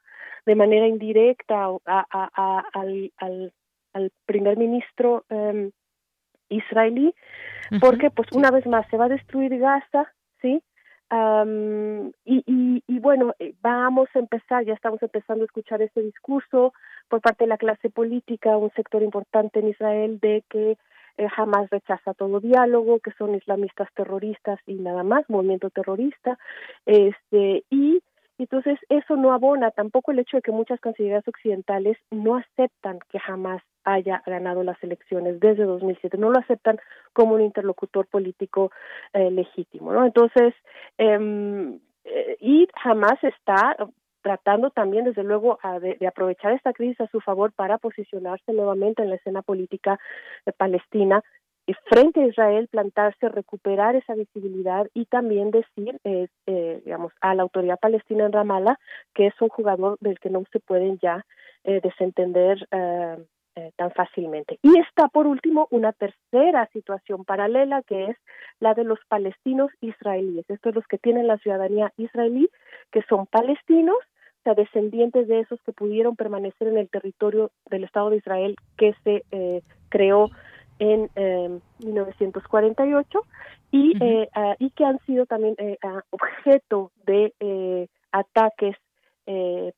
de 0.47 0.55
manera 0.55 0.87
indirecta 0.87 1.69
a, 1.87 2.69
al, 2.73 3.13
al, 3.19 3.53
al 3.93 4.13
primer 4.27 4.57
ministro 4.57 5.25
em, 5.29 5.71
israelí, 6.49 7.15
porque 7.81 8.11
pues 8.11 8.29
una 8.33 8.51
vez 8.51 8.67
más 8.67 8.87
se 8.89 8.97
va 8.97 9.07
a 9.07 9.11
destruir 9.11 9.59
Gaza, 9.59 10.13
¿sí? 10.41 10.63
y, 12.25 12.45
y, 12.47 12.83
y, 12.87 12.99
bueno, 12.99 13.35
eh, 13.39 13.55
vamos 13.63 14.09
a 14.15 14.19
empezar, 14.19 14.65
ya 14.65 14.75
estamos 14.75 15.03
empezando 15.03 15.43
a 15.43 15.47
escuchar 15.47 15.81
este 15.81 16.03
discurso 16.03 16.75
por 17.09 17.23
parte 17.23 17.45
de 17.45 17.49
la 17.49 17.57
clase 17.57 17.89
política, 17.89 18.57
un 18.57 18.71
sector 18.73 19.03
importante 19.03 19.61
en 19.61 19.69
Israel 19.69 20.19
de 20.21 20.45
que 20.51 20.77
eh, 21.19 21.29
jamás 21.29 21.69
rechaza 21.71 22.15
todo 22.15 22.41
diálogo, 22.41 23.01
que 23.01 23.11
son 23.13 23.35
islamistas 23.35 23.89
terroristas 23.95 24.61
y 24.67 24.75
nada 24.75 25.03
más, 25.03 25.29
movimiento 25.29 25.69
terrorista, 25.69 26.39
este, 26.87 27.65
y 27.71 28.01
entonces 28.39 28.79
eso 28.89 29.17
no 29.17 29.33
abona 29.33 29.73
tampoco 29.73 30.13
el 30.13 30.21
hecho 30.21 30.37
de 30.37 30.43
que 30.43 30.53
muchas 30.53 30.81
cancillerías 30.81 31.27
occidentales 31.27 31.99
no 32.13 32.37
aceptan 32.37 33.01
que 33.11 33.19
jamás 33.19 33.63
haya 33.83 34.23
ganado 34.27 34.63
las 34.63 34.81
elecciones 34.85 35.41
desde 35.41 35.65
2007, 35.65 36.19
no 36.19 36.31
lo 36.31 36.39
aceptan 36.39 36.79
como 37.13 37.35
un 37.35 37.41
interlocutor 37.41 38.07
político 38.07 38.71
eh, 39.13 39.31
legítimo, 39.31 39.93
¿no? 39.93 40.05
Entonces, 40.05 40.55
eh, 40.99 42.39
y 42.41 42.69
jamás 42.81 43.23
está 43.25 43.77
tratando 44.29 44.69
también, 44.69 45.07
desde 45.07 45.25
luego, 45.25 45.59
de, 45.81 46.07
aprovechar 46.07 46.53
esta 46.53 46.75
crisis 46.75 47.01
a 47.01 47.07
su 47.07 47.19
favor 47.19 47.51
para 47.53 47.79
posicionarse 47.79 48.53
nuevamente 48.53 49.03
en 49.03 49.09
la 49.09 49.17
escena 49.17 49.41
política 49.41 49.99
de 50.45 50.53
palestina 50.53 51.23
frente 51.89 52.21
a 52.21 52.27
Israel, 52.27 52.69
plantarse, 52.71 53.31
recuperar 53.31 53.97
esa 53.97 54.15
visibilidad 54.15 54.87
y 54.93 55.07
también 55.07 55.51
decir, 55.51 55.99
eh, 56.05 56.29
eh, 56.47 56.83
digamos, 56.85 57.13
a 57.23 57.35
la 57.35 57.43
autoridad 57.43 57.79
palestina 57.79 58.27
en 58.27 58.33
Ramallah 58.33 58.79
que 59.15 59.29
es 59.29 59.35
un 59.41 59.49
jugador 59.49 59.97
del 60.01 60.19
que 60.19 60.29
no 60.29 60.45
se 60.53 60.61
pueden 60.61 60.99
ya 60.99 61.25
eh, 61.65 61.81
desentender 61.83 62.69
eh, 63.59 63.73
tan 63.75 63.91
fácilmente. 63.91 64.61
Y 64.63 64.79
está, 64.79 65.09
por 65.09 65.27
último, 65.27 65.67
una 65.73 65.93
tercera 65.93 66.69
situación 66.73 67.25
paralela 67.25 67.83
que 67.83 68.11
es 68.11 68.17
la 68.61 68.75
de 68.75 68.85
los 68.85 69.01
palestinos 69.09 69.73
israelíes. 69.81 70.49
Estos 70.49 70.77
los 70.77 70.87
que 70.87 70.99
tienen 70.99 71.27
la 71.27 71.39
ciudadanía 71.39 71.93
israelí, 71.97 72.49
que 72.93 73.03
son 73.09 73.27
palestinos, 73.27 73.97
descendientes 74.55 75.29
de 75.29 75.41
esos 75.41 75.61
que 75.63 75.73
pudieron 75.73 76.17
permanecer 76.17 76.69
en 76.69 76.79
el 76.79 76.89
territorio 76.89 77.51
del 77.71 77.85
Estado 77.85 78.11
de 78.11 78.17
Israel 78.17 78.57
que 78.77 78.95
se 79.05 79.25
creó 79.89 80.31
en 80.79 81.11
1948 81.85 83.19
em, 83.73 83.81
y, 83.81 83.97
eh, 84.01 84.29
y 84.59 84.71
que 84.71 84.85
han 84.85 84.99
sido 85.01 85.27
también 85.27 85.55
eh, 85.59 85.79
objeto 86.11 86.93
de 87.07 87.35
eh, 87.41 87.89
ataques 88.13 88.77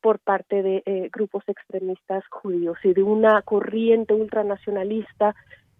por 0.01 0.21
parte 0.21 0.63
de 0.63 1.11
grupos 1.13 1.43
extremistas 1.49 2.23
judíos 2.29 2.79
y 2.85 2.95
de 2.95 3.03
una 3.03 3.43
corriente 3.43 4.15
ultranacionalista 4.15 5.35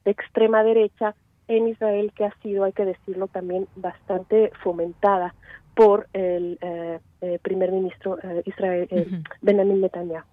de 0.05 0.11
extrema 0.11 0.65
derecha 0.65 1.15
en 1.47 1.69
Israel 1.69 2.11
que 2.13 2.25
ha 2.25 2.35
sido, 2.43 2.65
hay 2.65 2.73
que 2.73 2.85
decirlo 2.85 3.29
también, 3.29 3.69
bastante 3.77 4.51
fomentada 4.65 5.37
por 5.75 6.09
el 6.13 6.59
primer 7.43 7.73
ministro 7.73 8.19
Israel 8.45 8.89
Benjamin 9.43 9.81
Netanyahu. 9.81 10.25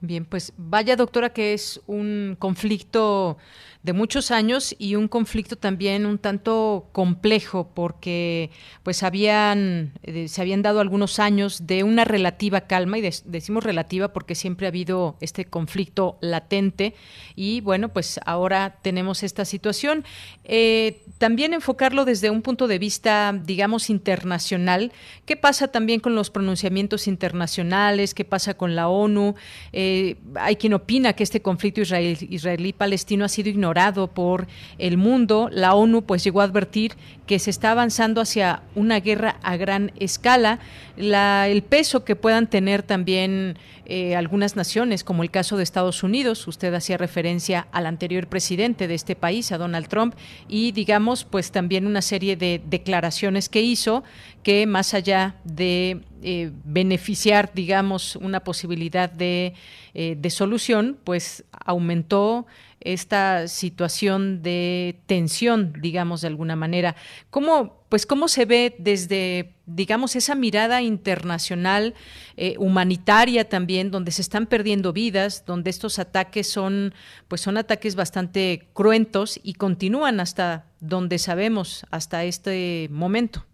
Bien, 0.00 0.24
pues 0.24 0.52
vaya 0.56 0.94
doctora 0.94 1.30
que 1.30 1.54
es 1.54 1.80
un 1.86 2.36
conflicto 2.38 3.36
de 3.82 3.92
muchos 3.92 4.30
años 4.30 4.74
y 4.78 4.96
un 4.96 5.08
conflicto 5.08 5.56
también 5.56 6.04
un 6.04 6.18
tanto 6.18 6.88
complejo 6.92 7.70
porque 7.74 8.50
pues 8.82 9.02
habían 9.02 9.92
eh, 10.02 10.28
se 10.28 10.40
habían 10.42 10.62
dado 10.62 10.80
algunos 10.80 11.18
años 11.18 11.66
de 11.66 11.84
una 11.84 12.04
relativa 12.04 12.62
calma 12.62 12.98
y 12.98 13.02
decimos 13.24 13.64
relativa 13.64 14.12
porque 14.12 14.34
siempre 14.34 14.66
ha 14.66 14.68
habido 14.68 15.16
este 15.20 15.44
conflicto 15.44 16.18
latente 16.20 16.94
y 17.34 17.60
bueno 17.60 17.88
pues 17.88 18.20
ahora 18.26 18.78
tenemos 18.82 19.22
esta 19.22 19.44
situación. 19.44 20.04
Eh, 20.44 21.02
también 21.18 21.54
enfocarlo 21.54 22.04
desde 22.04 22.30
un 22.30 22.42
punto 22.42 22.66
de 22.66 22.78
vista 22.78 23.32
digamos 23.32 23.90
internacional. 23.90 24.92
Qué 25.24 25.36
pasa 25.36 25.68
también 25.68 26.00
con 26.00 26.14
los 26.14 26.30
pronunciamientos 26.30 27.06
internacionales 27.06 28.12
qué 28.12 28.24
pasa 28.24 28.54
con 28.54 28.74
la 28.74 28.88
ONU 28.88 29.34
eh, 29.72 29.87
hay 30.34 30.56
quien 30.56 30.74
opina 30.74 31.12
que 31.12 31.22
este 31.22 31.42
conflicto 31.42 31.80
israelí-palestino 31.80 33.24
ha 33.24 33.28
sido 33.28 33.48
ignorado 33.48 34.08
por 34.08 34.46
el 34.78 34.96
mundo, 34.96 35.48
la 35.52 35.74
ONU 35.74 36.02
pues 36.02 36.24
llegó 36.24 36.40
a 36.40 36.44
advertir 36.44 36.94
que 37.26 37.38
se 37.38 37.50
está 37.50 37.72
avanzando 37.72 38.20
hacia 38.20 38.62
una 38.74 39.00
guerra 39.00 39.38
a 39.42 39.56
gran 39.56 39.92
escala. 40.00 40.60
el 40.96 41.62
peso 41.62 42.04
que 42.04 42.16
puedan 42.16 42.48
tener 42.48 42.82
también 42.82 43.58
eh, 43.90 44.16
algunas 44.16 44.54
naciones, 44.54 45.02
como 45.02 45.22
el 45.22 45.30
caso 45.30 45.56
de 45.56 45.62
Estados 45.62 46.02
Unidos, 46.02 46.46
usted 46.46 46.74
hacía 46.74 46.98
referencia 46.98 47.68
al 47.72 47.86
anterior 47.86 48.26
presidente 48.26 48.86
de 48.86 48.94
este 48.94 49.16
país, 49.16 49.50
a 49.50 49.56
Donald 49.56 49.88
Trump, 49.88 50.14
y 50.46 50.72
digamos, 50.72 51.24
pues 51.24 51.52
también 51.52 51.86
una 51.86 52.02
serie 52.02 52.36
de 52.36 52.60
declaraciones 52.68 53.48
que 53.48 53.62
hizo 53.62 54.04
que 54.48 54.66
más 54.66 54.94
allá 54.94 55.36
de 55.44 56.00
eh, 56.22 56.50
beneficiar, 56.64 57.52
digamos, 57.52 58.16
una 58.16 58.40
posibilidad 58.44 59.10
de, 59.10 59.52
eh, 59.92 60.16
de 60.18 60.30
solución, 60.30 60.96
pues 61.04 61.44
aumentó 61.52 62.46
esta 62.80 63.46
situación 63.46 64.42
de 64.42 65.00
tensión, 65.04 65.74
digamos 65.82 66.22
de 66.22 66.28
alguna 66.28 66.56
manera. 66.56 66.96
¿Cómo, 67.28 67.84
pues, 67.90 68.06
cómo 68.06 68.26
se 68.26 68.46
ve 68.46 68.74
desde, 68.78 69.52
digamos, 69.66 70.16
esa 70.16 70.34
mirada 70.34 70.80
internacional, 70.80 71.92
eh, 72.38 72.54
humanitaria 72.58 73.50
también, 73.50 73.90
donde 73.90 74.12
se 74.12 74.22
están 74.22 74.46
perdiendo 74.46 74.94
vidas, 74.94 75.44
donde 75.44 75.68
estos 75.68 75.98
ataques 75.98 76.50
son, 76.50 76.94
pues, 77.28 77.42
son 77.42 77.58
ataques 77.58 77.96
bastante 77.96 78.66
cruentos 78.72 79.38
y 79.42 79.52
continúan 79.52 80.20
hasta 80.20 80.64
donde 80.80 81.18
sabemos, 81.18 81.84
hasta 81.90 82.24
este 82.24 82.88
momento? 82.90 83.44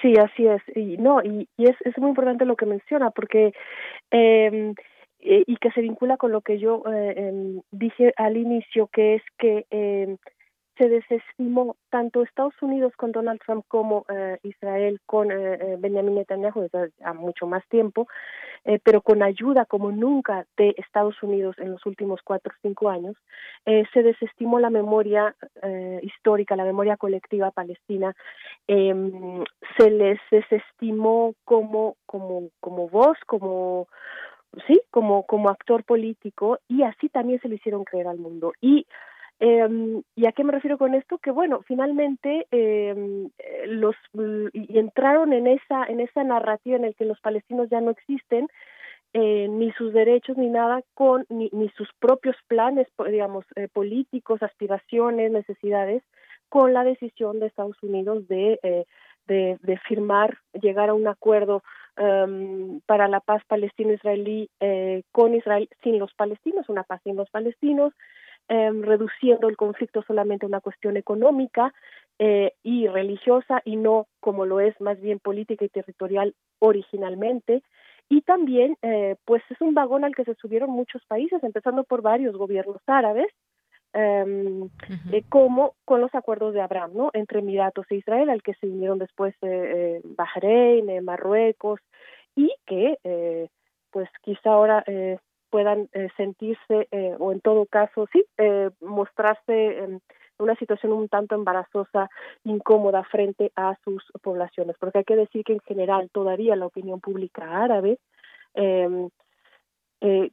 Sí, 0.00 0.14
así 0.18 0.46
es. 0.46 0.62
Y 0.74 0.96
no, 0.98 1.22
y, 1.22 1.48
es, 1.58 1.76
es 1.84 1.96
muy 1.98 2.10
importante 2.10 2.44
lo 2.44 2.56
que 2.56 2.66
menciona, 2.66 3.10
porque 3.10 3.52
eh, 4.10 4.74
eh, 5.24 5.44
y 5.46 5.56
que 5.56 5.70
se 5.70 5.80
vincula 5.80 6.16
con 6.16 6.32
lo 6.32 6.40
que 6.40 6.58
yo 6.58 6.82
eh, 6.92 7.14
em, 7.16 7.62
dije 7.70 8.12
al 8.16 8.36
inicio, 8.36 8.88
que 8.88 9.14
es 9.14 9.22
que 9.38 9.66
eh, 9.70 10.16
se 10.78 10.88
desestimó 10.88 11.76
tanto 11.90 12.22
Estados 12.22 12.54
Unidos 12.62 12.92
con 12.96 13.12
Donald 13.12 13.40
Trump 13.44 13.64
como 13.68 14.06
eh, 14.08 14.38
Israel 14.42 15.00
con 15.04 15.30
eh, 15.30 15.54
eh, 15.54 15.76
Benjamin 15.78 16.14
Netanyahu 16.14 16.62
desde 16.62 16.90
mucho 17.14 17.46
más 17.46 17.66
tiempo, 17.68 18.08
pero 18.84 19.02
con 19.02 19.22
ayuda 19.22 19.64
como 19.66 19.90
nunca 19.90 20.46
de 20.56 20.74
Estados 20.78 21.20
Unidos 21.22 21.56
en 21.58 21.72
los 21.72 21.84
últimos 21.84 22.20
cuatro 22.22 22.52
o 22.54 22.58
cinco 22.62 22.90
años, 22.90 23.16
se 23.64 24.02
desestimó 24.02 24.60
la 24.60 24.70
memoria 24.70 25.34
histórica, 26.02 26.54
la 26.54 26.64
memoria 26.64 26.96
colectiva 26.96 27.50
palestina, 27.50 28.14
em, 28.68 29.42
se 29.76 29.90
les 29.90 30.20
desestimó 30.30 31.34
como 31.44 31.96
como 32.06 32.50
como 32.60 32.88
voz, 32.88 33.18
como 33.26 33.88
sí, 34.68 34.80
como 34.90 35.24
como 35.24 35.48
actor 35.48 35.82
político 35.82 36.60
y 36.68 36.84
así 36.84 37.08
también 37.08 37.40
se 37.40 37.48
lo 37.48 37.56
hicieron 37.56 37.84
creer 37.84 38.06
al 38.06 38.18
mundo. 38.18 38.52
Y 38.60 38.86
eh, 39.44 40.02
¿Y 40.14 40.26
a 40.26 40.32
qué 40.32 40.44
me 40.44 40.52
refiero 40.52 40.78
con 40.78 40.94
esto? 40.94 41.18
Que 41.18 41.32
bueno, 41.32 41.62
finalmente 41.66 42.46
eh, 42.52 43.28
los 43.66 43.96
y 44.52 44.78
entraron 44.78 45.32
en 45.32 45.48
esa 45.48 45.84
en 45.86 45.98
esa 45.98 46.22
narrativa 46.22 46.76
en 46.76 46.84
el 46.84 46.94
que 46.94 47.04
los 47.04 47.20
palestinos 47.20 47.68
ya 47.68 47.80
no 47.80 47.90
existen, 47.90 48.46
eh, 49.14 49.48
ni 49.48 49.72
sus 49.72 49.92
derechos 49.92 50.36
ni 50.36 50.48
nada 50.48 50.82
con 50.94 51.26
ni, 51.28 51.50
ni 51.52 51.70
sus 51.70 51.88
propios 51.98 52.36
planes, 52.46 52.86
digamos, 53.04 53.44
eh, 53.56 53.66
políticos, 53.66 54.44
aspiraciones, 54.44 55.32
necesidades, 55.32 56.04
con 56.48 56.72
la 56.72 56.84
decisión 56.84 57.40
de 57.40 57.46
Estados 57.46 57.82
Unidos 57.82 58.28
de 58.28 58.60
eh, 58.62 58.84
de, 59.26 59.58
de, 59.62 59.78
firmar, 59.88 60.38
llegar 60.52 60.88
a 60.88 60.94
un 60.94 61.06
acuerdo 61.08 61.62
um, 61.96 62.80
para 62.86 63.08
la 63.08 63.20
paz 63.20 63.42
palestino-israelí 63.46 64.50
eh, 64.60 65.02
con 65.12 65.34
Israel 65.34 65.68
sin 65.82 65.98
los 65.98 66.12
palestinos, 66.14 66.68
una 66.68 66.84
paz 66.84 67.00
sin 67.04 67.16
los 67.16 67.30
palestinos, 67.30 67.92
Em, 68.48 68.82
reduciendo 68.82 69.48
el 69.48 69.56
conflicto 69.56 70.02
solamente 70.02 70.44
a 70.44 70.48
una 70.48 70.60
cuestión 70.60 70.96
económica 70.96 71.72
eh, 72.18 72.52
y 72.62 72.86
religiosa 72.86 73.62
y 73.64 73.76
no 73.76 74.08
como 74.20 74.44
lo 74.44 74.60
es 74.60 74.78
más 74.80 75.00
bien 75.00 75.20
política 75.20 75.64
y 75.64 75.68
territorial 75.68 76.34
originalmente. 76.58 77.62
Y 78.08 78.20
también, 78.22 78.76
eh, 78.82 79.16
pues 79.24 79.42
es 79.48 79.60
un 79.60 79.74
vagón 79.74 80.04
al 80.04 80.14
que 80.14 80.24
se 80.24 80.34
subieron 80.34 80.70
muchos 80.70 81.02
países, 81.06 81.42
empezando 81.42 81.84
por 81.84 82.02
varios 82.02 82.36
gobiernos 82.36 82.82
árabes, 82.86 83.28
eh, 83.94 84.68
eh, 85.12 85.22
como 85.28 85.74
con 85.84 86.00
los 86.00 86.14
acuerdos 86.14 86.52
de 86.52 86.62
Abraham, 86.62 86.92
¿no? 86.94 87.10
Entre 87.12 87.38
Emiratos 87.38 87.86
e 87.90 87.96
Israel, 87.96 88.30
al 88.30 88.42
que 88.42 88.54
se 88.54 88.66
unieron 88.66 88.98
después 88.98 89.34
eh, 89.42 90.00
Bahrein, 90.04 91.04
Marruecos, 91.04 91.80
y 92.34 92.52
que, 92.66 93.48
pues 93.90 94.08
quizá 94.22 94.50
ahora 94.50 94.84
puedan 95.52 95.90
eh, 95.92 96.08
sentirse 96.16 96.88
eh, 96.90 97.14
o 97.18 97.30
en 97.30 97.42
todo 97.42 97.66
caso 97.66 98.08
sí 98.10 98.24
eh, 98.38 98.70
mostrarse 98.80 99.78
en 99.80 100.00
una 100.38 100.56
situación 100.56 100.94
un 100.94 101.08
tanto 101.08 101.34
embarazosa, 101.34 102.08
incómoda 102.42 103.04
frente 103.04 103.52
a 103.54 103.76
sus 103.84 104.02
poblaciones, 104.22 104.76
porque 104.80 104.98
hay 104.98 105.04
que 105.04 105.14
decir 105.14 105.44
que 105.44 105.52
en 105.52 105.60
general 105.60 106.08
todavía 106.10 106.56
la 106.56 106.66
opinión 106.66 107.00
pública 107.00 107.62
árabe 107.62 107.98
em, 108.54 109.08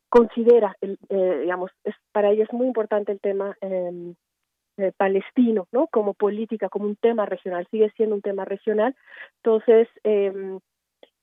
considera, 0.10 0.76
el, 0.82 0.98
digamos, 1.10 1.70
es, 1.84 1.94
para 2.12 2.32
ella 2.32 2.46
es 2.46 2.54
muy 2.54 2.66
importante 2.66 3.12
el 3.12 3.20
tema 3.20 3.56
em, 3.62 4.16
palestino, 4.98 5.68
¿no? 5.72 5.86
Como 5.88 6.16
política, 6.16 6.70
como 6.70 6.86
un 6.86 6.96
tema 6.96 7.28
regional, 7.28 7.68
sigue 7.70 7.92
siendo 7.96 8.16
un 8.16 8.22
tema 8.22 8.46
regional. 8.46 8.96
Entonces, 9.44 9.88
eh, 10.04 10.60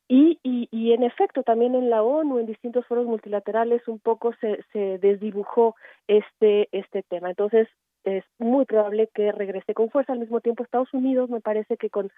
y, 0.09 0.39
y, 0.43 0.93
en 0.93 1.03
efecto, 1.03 1.43
también 1.43 1.75
en 1.75 1.91
la 1.91 2.03
ONU, 2.03 2.39
en 2.39 2.47
distintos 2.47 2.87
foros 2.87 3.07
multilaterales, 3.07 3.87
un 3.89 3.99
poco 3.99 4.33
se, 4.41 4.63
se 4.73 4.99
desdibujó 4.99 5.75
este, 6.07 6.69
este 6.71 7.03
tema. 7.03 7.31
Entonces, 7.31 7.69
es 8.05 8.25
muy 8.39 8.65
probable 8.67 9.09
que 9.13 9.33
regrese 9.33 9.75
con 9.75 9.91
fuerza. 9.91 10.13
Al 10.13 10.21
mismo 10.21 10.41
tiempo, 10.41 10.63
Estados 10.63 10.95
Unidos, 10.95 11.29
me 11.29 11.41
parece 11.41 11.77
que 11.77 11.91
con 11.91 12.13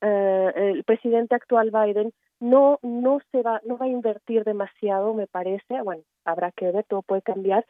eh, 0.00 0.52
el 0.56 0.84
presidente 0.84 1.34
actual 1.34 1.70
Biden 1.70 2.12
no 2.40 2.78
no 2.82 3.18
se 3.32 3.42
va 3.42 3.60
no 3.64 3.76
va 3.78 3.86
a 3.86 3.88
invertir 3.88 4.44
demasiado, 4.44 5.14
me 5.14 5.26
parece. 5.26 5.82
Bueno, 5.82 6.02
habrá 6.24 6.52
que 6.52 6.70
ver, 6.70 6.84
todo 6.88 7.02
puede 7.02 7.22
cambiar, 7.22 7.64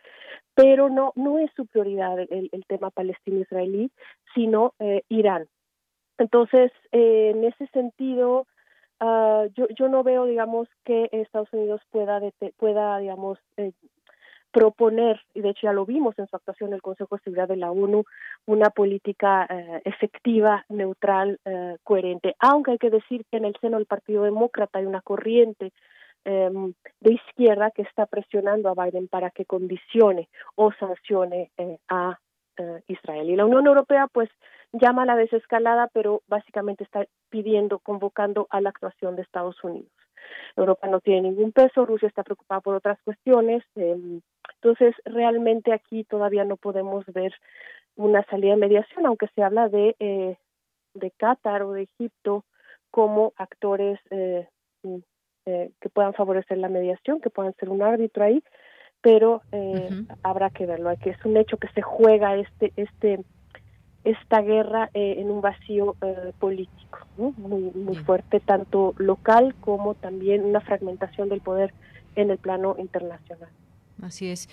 pero 0.55 0.89
no 0.89 1.13
no 1.15 1.39
es 1.39 1.51
su 1.57 1.67
prioridad 1.67 2.19
el, 2.19 2.49
el 2.53 2.67
tema 2.67 2.91
palestino-israelí, 2.91 3.91
sino 4.35 4.75
eh, 4.79 5.03
Irán. 5.09 5.47
Entonces, 6.19 6.73
eh, 6.93 7.33
en 7.35 7.45
ese 7.45 7.67
sentido, 7.69 8.47
uh, 9.00 9.47
yo, 9.55 9.69
yo 9.69 9.88
no 9.88 10.02
veo, 10.02 10.25
digamos, 10.26 10.69
que 10.85 11.09
Estados 11.12 11.52
Unidos 11.52 11.81
pueda, 11.90 12.21
pueda 12.57 12.99
digamos, 12.99 13.38
eh, 13.57 13.73
proponer, 14.50 15.21
y 15.35 15.40
de 15.40 15.50
hecho 15.50 15.62
ya 15.64 15.73
lo 15.73 15.85
vimos 15.85 16.18
en 16.18 16.27
su 16.27 16.37
actuación 16.37 16.70
en 16.70 16.75
el 16.75 16.83
Consejo 16.83 17.16
de 17.16 17.23
Seguridad 17.23 17.49
de 17.49 17.57
la 17.57 17.70
ONU, 17.70 18.05
una 18.46 18.70
política 18.70 19.46
eh, 19.49 19.83
efectiva, 19.85 20.64
neutral, 20.68 21.38
eh, 21.44 21.77
coherente. 21.85 22.35
Aunque 22.38 22.73
hay 22.73 22.79
que 22.79 22.90
decir 22.90 23.25
que 23.31 23.37
en 23.37 23.44
el 23.44 23.57
seno 23.61 23.77
del 23.77 23.87
Partido 23.87 24.25
Demócrata 24.25 24.79
hay 24.79 24.87
una 24.87 25.03
corriente 25.03 25.73
eh, 26.25 26.51
de 27.01 27.12
izquierda 27.12 27.70
que 27.70 27.83
está 27.83 28.07
presionando 28.07 28.68
a 28.68 28.85
Biden 28.85 29.09
para 29.09 29.31
que 29.31 29.44
condicione 29.44 30.29
o 30.55 30.73
sancione 30.73 31.51
a 31.88 32.18
Israel. 32.88 33.31
Y 33.31 33.37
la 33.37 33.44
Unión 33.44 33.64
Europea, 33.68 34.09
pues, 34.12 34.29
llama 34.72 35.02
a 35.02 35.07
la 35.07 35.16
desescalada, 35.16 35.88
pero 35.92 36.22
básicamente 36.28 36.85
está 36.85 37.07
pidiendo, 37.31 37.78
convocando 37.78 38.46
a 38.50 38.61
la 38.61 38.70
actuación 38.70 39.16
de 39.16 39.22
Estados 39.22 39.62
Unidos. 39.64 39.90
Europa 40.57 40.88
no 40.88 41.00
tiene 41.00 41.22
ningún 41.22 41.52
peso, 41.52 41.87
Rusia 41.87 42.09
está 42.09 42.22
preocupada 42.22 42.61
por 42.61 42.74
otras 42.74 42.98
cuestiones, 43.02 43.62
eh, 43.76 43.96
entonces 44.54 44.94
realmente 45.04 45.72
aquí 45.72 46.04
todavía 46.04 46.44
no 46.44 46.57
podemos 46.57 47.04
ver 47.07 47.33
una 47.96 48.22
salida 48.24 48.50
de 48.50 48.61
mediación, 48.61 49.07
aunque 49.07 49.28
se 49.35 49.42
habla 49.42 49.68
de 49.68 49.96
eh, 49.98 50.37
de 50.94 51.11
Qatar 51.12 51.62
o 51.62 51.72
de 51.72 51.83
Egipto 51.83 52.44
como 52.90 53.33
actores 53.37 53.98
eh, 54.11 54.48
eh, 55.46 55.70
que 55.81 55.88
puedan 55.88 56.14
favorecer 56.14 56.59
la 56.59 56.68
mediación, 56.68 57.20
que 57.20 57.31
puedan 57.31 57.54
ser 57.54 57.70
un 57.70 57.83
árbitro 57.83 58.24
ahí, 58.24 58.42
pero 59.00 59.42
eh, 59.52 59.88
uh 59.90 59.94
-huh. 59.94 60.18
habrá 60.22 60.50
que 60.50 60.66
verlo, 60.66 60.90
que 61.02 61.11
es 61.11 61.24
un 61.24 61.37
hecho 61.37 61.57
que 61.57 61.68
se 61.68 61.83
juega 61.83 62.37
este 62.37 62.72
este 62.76 63.20
esta 64.05 64.41
guerra 64.41 64.91
eh, 64.95 65.17
en 65.19 65.31
un 65.31 65.41
vacío 65.41 65.97
eh, 66.03 66.33
político 66.39 66.99
¿no? 67.17 67.33
muy 67.37 67.71
muy 67.75 67.97
fuerte 67.97 68.41
tanto 68.41 68.95
local 68.99 69.55
como 69.61 69.95
también 69.95 70.45
una 70.45 70.61
fragmentación 70.61 71.29
del 71.29 71.41
poder 71.41 71.75
en 72.17 72.31
el 72.31 72.39
plano 72.39 72.77
internacional. 72.79 73.51
Así 74.03 74.29
es. 74.29 74.49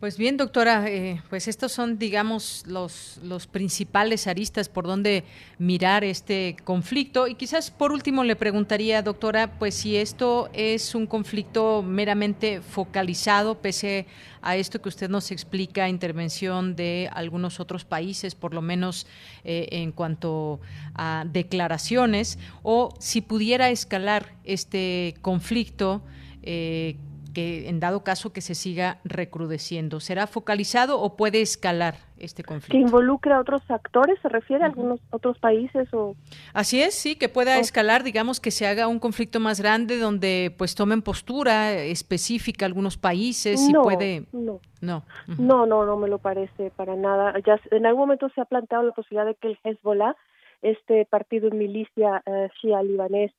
Pues 0.00 0.16
bien, 0.16 0.36
doctora, 0.36 0.88
eh, 0.88 1.20
pues 1.28 1.48
estos 1.48 1.72
son, 1.72 1.98
digamos, 1.98 2.62
los, 2.68 3.18
los 3.24 3.48
principales 3.48 4.28
aristas 4.28 4.68
por 4.68 4.86
donde 4.86 5.24
mirar 5.58 6.04
este 6.04 6.54
conflicto. 6.62 7.26
Y 7.26 7.34
quizás 7.34 7.72
por 7.72 7.90
último 7.90 8.22
le 8.22 8.36
preguntaría, 8.36 9.02
doctora, 9.02 9.58
pues 9.58 9.74
si 9.74 9.96
esto 9.96 10.50
es 10.52 10.94
un 10.94 11.08
conflicto 11.08 11.82
meramente 11.82 12.60
focalizado, 12.60 13.56
pese 13.56 14.06
a 14.40 14.54
esto 14.54 14.80
que 14.80 14.88
usted 14.88 15.10
nos 15.10 15.32
explica, 15.32 15.88
intervención 15.88 16.76
de 16.76 17.10
algunos 17.12 17.58
otros 17.58 17.84
países, 17.84 18.36
por 18.36 18.54
lo 18.54 18.62
menos 18.62 19.08
eh, 19.42 19.66
en 19.72 19.90
cuanto 19.90 20.60
a 20.94 21.24
declaraciones, 21.28 22.38
o 22.62 22.94
si 23.00 23.20
pudiera 23.20 23.68
escalar 23.70 24.36
este 24.44 25.16
conflicto. 25.22 26.02
Eh, 26.44 26.96
que 27.32 27.68
en 27.68 27.80
dado 27.80 28.04
caso 28.04 28.32
que 28.32 28.40
se 28.40 28.54
siga 28.54 28.98
recrudeciendo? 29.04 30.00
¿Será 30.00 30.26
focalizado 30.26 31.00
o 31.00 31.16
puede 31.16 31.40
escalar 31.40 31.94
este 32.18 32.42
conflicto? 32.42 32.72
¿Que 32.72 32.78
involucre 32.78 33.32
a 33.32 33.40
otros 33.40 33.62
actores? 33.70 34.18
¿Se 34.20 34.28
refiere 34.28 34.64
a 34.64 34.66
algunos 34.66 35.00
otros 35.10 35.38
países? 35.38 35.92
o 35.92 36.16
Así 36.52 36.80
es, 36.82 36.94
sí, 36.94 37.16
que 37.16 37.28
pueda 37.28 37.58
escalar, 37.58 38.02
digamos, 38.02 38.40
que 38.40 38.50
se 38.50 38.66
haga 38.66 38.88
un 38.88 38.98
conflicto 38.98 39.40
más 39.40 39.60
grande 39.60 39.98
donde 39.98 40.54
pues 40.56 40.74
tomen 40.74 41.02
postura 41.02 41.74
específica 41.74 42.66
algunos 42.66 42.96
países 42.96 43.68
y 43.68 43.72
no, 43.72 43.82
puede... 43.82 44.26
No, 44.32 44.60
no. 44.80 45.04
Uh 45.28 45.32
-huh. 45.32 45.38
no, 45.38 45.66
no, 45.66 45.84
no 45.84 45.96
me 45.96 46.08
lo 46.08 46.18
parece 46.18 46.70
para 46.76 46.96
nada. 46.96 47.34
Ya 47.46 47.60
en 47.70 47.86
algún 47.86 48.02
momento 48.02 48.28
se 48.34 48.40
ha 48.40 48.44
planteado 48.44 48.84
la 48.84 48.92
posibilidad 48.92 49.26
de 49.26 49.34
que 49.34 49.48
el 49.48 49.58
Hezbollah, 49.64 50.16
este 50.62 51.04
partido 51.04 51.48
en 51.48 51.58
milicia 51.58 52.22
uh, 52.26 52.48
shia 52.60 52.82
libanés, 52.82 53.32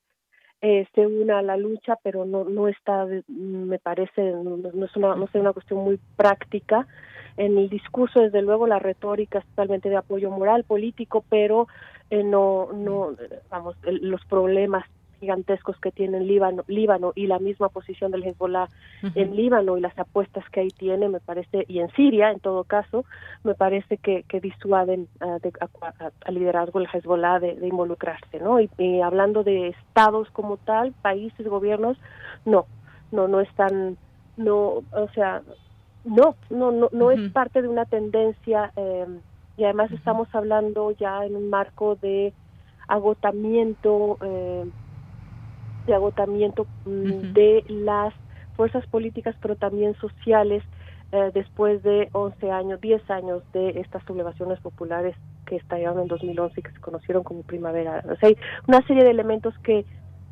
eh, 0.61 0.87
se 0.93 1.07
una 1.07 1.39
a 1.39 1.41
la 1.41 1.57
lucha, 1.57 1.95
pero 2.03 2.25
no 2.25 2.43
no 2.43 2.67
está, 2.67 3.05
me 3.27 3.79
parece, 3.79 4.21
no, 4.31 4.57
no 4.57 4.85
es 4.85 4.95
una 4.95 5.15
no 5.15 5.25
es 5.25 5.35
una 5.35 5.53
cuestión 5.53 5.79
muy 5.79 5.99
práctica. 6.15 6.87
En 7.37 7.57
el 7.57 7.69
discurso, 7.69 8.19
desde 8.19 8.41
luego, 8.41 8.67
la 8.67 8.79
retórica 8.79 9.39
es 9.39 9.45
totalmente 9.45 9.89
de 9.89 9.95
apoyo 9.95 10.29
moral, 10.29 10.65
político, 10.65 11.23
pero 11.29 11.67
eh, 12.09 12.23
no 12.23 12.69
no 12.73 13.15
vamos 13.49 13.77
los 13.83 14.25
problemas 14.25 14.85
gigantescos 15.19 15.77
que 15.79 15.91
tiene 15.91 16.19
Líbano, 16.19 16.63
Líbano 16.67 17.11
y 17.15 17.27
la 17.27 17.39
misma 17.39 17.69
posición 17.69 18.11
del 18.11 18.23
Hezbollah 18.23 18.63
uh 19.03 19.07
-huh. 19.07 19.11
en 19.15 19.35
Líbano 19.35 19.77
y 19.77 19.81
las 19.81 19.97
apuestas 19.97 20.47
que 20.49 20.61
ahí 20.61 20.69
tiene, 20.69 21.09
me 21.09 21.19
parece, 21.19 21.65
y 21.67 21.79
en 21.79 21.89
Siria, 21.91 22.31
en 22.31 22.39
todo 22.39 22.63
caso, 22.63 23.05
me 23.43 23.53
parece 23.55 23.97
que, 23.97 24.23
que 24.23 24.39
disuaden 24.39 25.07
uh, 25.21 25.39
de, 25.39 25.51
liderazgo 26.31 26.79
del 26.79 26.89
Hezbollah 26.91 27.39
de, 27.39 27.55
de 27.55 27.67
involucrarse, 27.67 28.39
¿no? 28.39 28.59
Y, 28.59 28.69
y, 28.77 29.01
hablando 29.01 29.43
de 29.43 29.69
estados 29.69 30.29
como 30.31 30.57
tal, 30.57 30.93
países, 31.01 31.47
gobiernos, 31.47 31.97
no, 32.45 32.65
no, 33.11 33.27
no 33.27 33.39
están, 33.41 33.97
no, 34.37 34.83
o 34.91 35.09
sea, 35.13 35.41
no, 36.05 36.35
no, 36.49 36.71
no, 36.71 36.89
no 36.91 37.05
uh 37.05 37.11
-huh. 37.11 37.25
es 37.25 37.31
parte 37.31 37.61
de 37.61 37.67
una 37.67 37.85
tendencia 37.85 38.71
eh, 38.75 39.05
y 39.57 39.63
además 39.65 39.91
estamos 39.91 40.33
hablando 40.33 40.91
ya 40.91 41.25
en 41.25 41.35
un 41.35 41.49
marco 41.49 41.95
de 41.95 42.33
agotamiento, 42.87 44.17
eh, 44.21 44.65
de 45.85 45.93
agotamiento 45.93 46.67
mm, 46.85 47.33
de 47.33 47.63
las 47.67 48.13
fuerzas 48.55 48.85
políticas, 48.87 49.35
pero 49.41 49.55
también 49.55 49.95
sociales, 49.95 50.63
eh, 51.11 51.31
después 51.33 51.81
de 51.83 52.09
11 52.11 52.51
años, 52.51 52.81
10 52.81 53.09
años 53.09 53.43
de 53.53 53.79
estas 53.79 54.03
sublevaciones 54.05 54.59
populares 54.59 55.15
que 55.45 55.55
estallaron 55.55 56.01
en 56.01 56.07
2011 56.07 56.59
y 56.59 56.63
que 56.63 56.71
se 56.71 56.79
conocieron 56.79 57.23
como 57.23 57.41
primavera. 57.43 58.03
O 58.11 58.15
sea, 58.17 58.29
hay 58.29 58.37
una 58.67 58.85
serie 58.85 59.03
de 59.03 59.11
elementos 59.11 59.57
que 59.59 59.85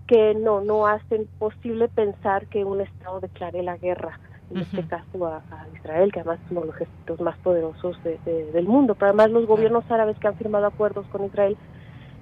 que 0.08 0.34
no 0.34 0.62
no 0.62 0.88
hacen 0.88 1.28
posible 1.38 1.90
pensar 1.90 2.48
que 2.48 2.64
un 2.64 2.82
Estado 2.82 3.20
declare 3.20 3.62
la 3.62 3.78
guerra, 3.78 4.20
en 4.50 4.60
este 4.60 4.82
caso 4.88 5.28
a, 5.28 5.44
Israel, 5.76 6.12
que 6.12 6.22
además 6.22 6.40
es 6.46 6.52
uno 6.52 6.62
de 6.62 6.68
los 6.68 6.76
ejércitos 6.78 7.20
más 7.20 7.38
poderosos 7.40 7.98
del 8.04 8.66
mundo. 8.66 8.96
Pero 8.96 9.08
además 9.08 9.32
los 9.32 9.46
gobiernos 9.46 9.84
árabes 9.92 10.18
que 10.18 10.28
han 10.28 10.38
firmado 10.38 10.66
acuerdos 10.66 11.06
con 11.08 11.26
Israel, 11.26 11.58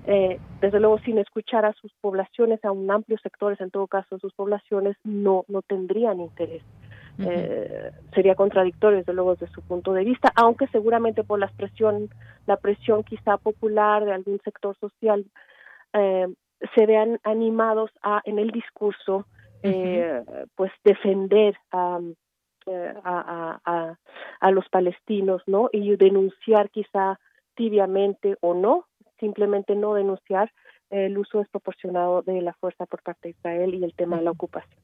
eh, 0.08 0.39
desde 0.62 0.80
luego 0.80 1.00
sin 1.00 1.18
escuchar 1.18 1.65
a 1.65 1.74
sus 1.74 1.91
poblaciones, 2.02 2.63
a 2.63 2.72
un 2.72 2.89
amplio 2.91 3.18
sectores, 3.20 3.60
en 3.60 3.72
todo 3.72 3.88
caso, 3.88 4.20
sus 4.20 4.34
poblaciones, 4.34 4.96
no, 5.04 5.46
no 5.48 5.62
tendrían 5.62 6.20
interés. 6.20 6.63
Eh, 7.18 7.91
sería 8.13 8.36
contradictorio 8.36 8.98
desde 8.98 9.13
luego 9.13 9.36
desde 9.36 9.54
su 9.54 9.62
punto 9.62 9.94
de 9.94 10.04
vista 10.04 10.34
aunque 10.36 10.68
seguramente 10.68 11.24
por 11.24 11.39
la 11.39 11.48
presión 11.48 12.10
la 12.46 12.58
presión 12.58 13.04
quizá 13.04 13.38
popular 13.38 14.04
de 14.04 14.12
algún 14.12 14.41
sector 14.44 14.76
social 14.80 15.24
eh, 15.94 16.28
se 16.76 16.86
vean 16.86 17.22
animados 17.24 17.89
a 18.02 18.22
en 18.26 18.38
el 18.38 18.52
discurso 18.52 19.26
eh, 19.63 20.26
pues 20.56 20.74
defender 20.84 21.58
eh, 22.68 22.94
a, 23.04 23.62
a, 23.63 23.98
a, 24.41 24.52
los 24.52 24.68
palestinos 24.68 25.41
no 25.48 25.70
y 25.72 25.96
denunciar 25.96 26.70
quizá 26.70 27.18
tibiamente 27.56 28.36
o 28.41 28.54
no 28.54 28.88
simplemente 29.19 29.75
no 29.75 29.93
denunciar 29.93 30.51
el 30.89 31.17
uso 31.17 31.39
desproporcionado 31.39 32.21
de 32.21 32.41
la 32.41 32.54
fuerza 32.54 32.86
por 32.86 33.01
parte 33.01 33.30
de 33.30 33.30
Israel 33.32 33.73
y 33.73 33.84
el 33.84 33.93
tema 33.93 34.17
de 34.17 34.23
la 34.23 34.32
ocupación. 34.32 34.80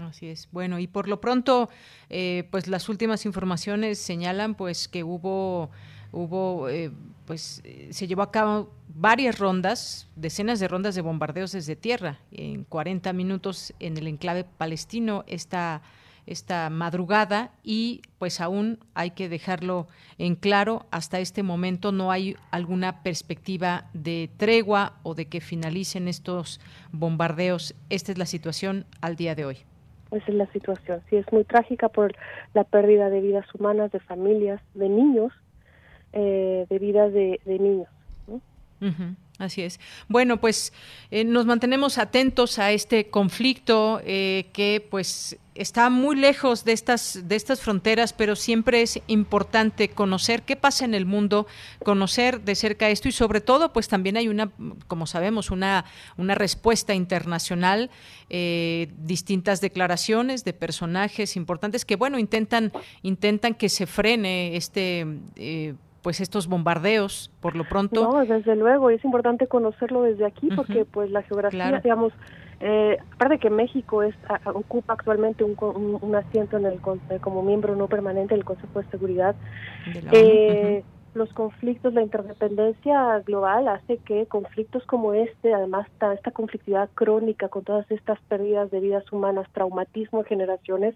Así 0.00 0.28
es. 0.28 0.48
Bueno, 0.50 0.80
y 0.80 0.88
por 0.88 1.08
lo 1.08 1.20
pronto, 1.20 1.68
eh, 2.10 2.48
pues 2.50 2.66
las 2.66 2.88
últimas 2.88 3.26
informaciones 3.26 3.98
señalan 3.98 4.56
pues 4.56 4.88
que 4.88 5.04
hubo 5.04 5.70
hubo, 6.14 6.68
eh, 6.68 6.90
pues 7.26 7.60
eh, 7.64 7.88
se 7.90 8.06
llevó 8.06 8.22
a 8.22 8.30
cabo 8.30 8.70
varias 8.88 9.38
rondas, 9.38 10.08
decenas 10.14 10.60
de 10.60 10.68
rondas 10.68 10.94
de 10.94 11.02
bombardeos 11.02 11.52
desde 11.52 11.76
tierra, 11.76 12.20
en 12.30 12.64
40 12.64 13.12
minutos 13.12 13.74
en 13.80 13.96
el 13.96 14.06
enclave 14.06 14.44
palestino. 14.44 15.24
Esta, 15.26 15.82
esta 16.26 16.70
madrugada 16.70 17.50
y 17.62 18.02
pues 18.18 18.40
aún 18.40 18.78
hay 18.94 19.10
que 19.10 19.28
dejarlo 19.28 19.86
en 20.18 20.34
claro, 20.36 20.86
hasta 20.90 21.20
este 21.20 21.42
momento 21.42 21.92
no 21.92 22.10
hay 22.10 22.36
alguna 22.50 23.02
perspectiva 23.02 23.86
de 23.92 24.30
tregua 24.36 24.94
o 25.02 25.14
de 25.14 25.26
que 25.26 25.40
finalicen 25.40 26.08
estos 26.08 26.60
bombardeos. 26.92 27.74
Esta 27.90 28.12
es 28.12 28.18
la 28.18 28.26
situación 28.26 28.86
al 29.00 29.16
día 29.16 29.34
de 29.34 29.44
hoy. 29.44 29.58
Esa 30.10 30.26
es 30.28 30.34
la 30.34 30.46
situación. 30.52 31.00
Sí, 31.10 31.16
es 31.16 31.30
muy 31.32 31.44
trágica 31.44 31.88
por 31.88 32.14
la 32.54 32.64
pérdida 32.64 33.10
de 33.10 33.20
vidas 33.20 33.46
humanas, 33.54 33.90
de 33.92 34.00
familias, 34.00 34.60
de 34.74 34.88
niños 34.88 35.32
eh, 36.16 36.66
de 36.70 36.78
vidas 36.78 37.12
de, 37.12 37.40
niños. 37.44 37.88
Así 39.38 39.62
es. 39.62 39.80
Bueno, 40.06 40.40
pues 40.40 40.72
eh, 41.10 41.24
nos 41.24 41.44
mantenemos 41.44 41.98
atentos 41.98 42.60
a 42.60 42.70
este 42.70 43.08
conflicto 43.08 44.00
eh, 44.04 44.46
que 44.52 44.86
pues 44.88 45.38
está 45.56 45.90
muy 45.90 46.14
lejos 46.14 46.64
de 46.64 46.72
estas 46.72 47.26
de 47.26 47.34
estas 47.34 47.60
fronteras, 47.60 48.12
pero 48.12 48.36
siempre 48.36 48.82
es 48.82 49.00
importante 49.08 49.88
conocer 49.88 50.42
qué 50.42 50.54
pasa 50.54 50.84
en 50.84 50.94
el 50.94 51.04
mundo, 51.04 51.48
conocer 51.82 52.42
de 52.42 52.54
cerca 52.54 52.88
esto 52.90 53.08
y 53.08 53.12
sobre 53.12 53.40
todo 53.40 53.72
pues 53.72 53.88
también 53.88 54.16
hay 54.16 54.28
una, 54.28 54.52
como 54.86 55.06
sabemos, 55.06 55.50
una 55.50 55.84
una 56.16 56.36
respuesta 56.36 56.94
internacional, 56.94 57.90
distintas 58.28 59.60
declaraciones 59.60 60.44
de 60.44 60.52
personajes 60.52 61.36
importantes 61.36 61.84
que 61.84 61.96
bueno 61.96 62.18
intentan 62.18 62.72
intentan 63.02 63.54
que 63.54 63.68
se 63.68 63.86
frene 63.86 64.56
este 64.56 65.06
pues 66.04 66.20
estos 66.20 66.48
bombardeos 66.48 67.32
por 67.40 67.56
lo 67.56 67.64
pronto. 67.64 68.02
No, 68.02 68.26
desde 68.26 68.54
luego, 68.56 68.90
es 68.90 69.02
importante 69.06 69.46
conocerlo 69.46 70.02
desde 70.02 70.26
aquí 70.26 70.50
porque 70.54 70.84
pues 70.84 71.10
la 71.10 71.22
geografía, 71.22 71.80
digamos, 71.82 72.12
eh, 72.60 72.98
aparte 73.14 73.38
que 73.38 73.48
México 73.48 74.02
es 74.02 74.14
ocupa 74.44 74.92
actualmente 74.92 75.44
un, 75.44 75.56
un, 75.58 76.14
asiento 76.14 76.58
en 76.58 76.66
el 76.66 76.78
como 77.22 77.42
miembro 77.42 77.74
no 77.74 77.88
permanente 77.88 78.34
del 78.34 78.44
Consejo 78.44 78.82
de 78.82 78.90
Seguridad. 78.90 79.34
eh, 80.12 80.84
los 81.14 81.32
conflictos, 81.32 81.94
la 81.94 82.02
interdependencia 82.02 83.20
global 83.20 83.68
hace 83.68 83.98
que 83.98 84.26
conflictos 84.26 84.84
como 84.86 85.14
este, 85.14 85.54
además 85.54 85.86
esta 86.14 86.30
conflictividad 86.30 86.90
crónica 86.94 87.48
con 87.48 87.64
todas 87.64 87.90
estas 87.90 88.20
pérdidas 88.22 88.70
de 88.70 88.80
vidas 88.80 89.10
humanas, 89.12 89.48
traumatismo 89.52 90.22
de 90.22 90.28
generaciones, 90.28 90.94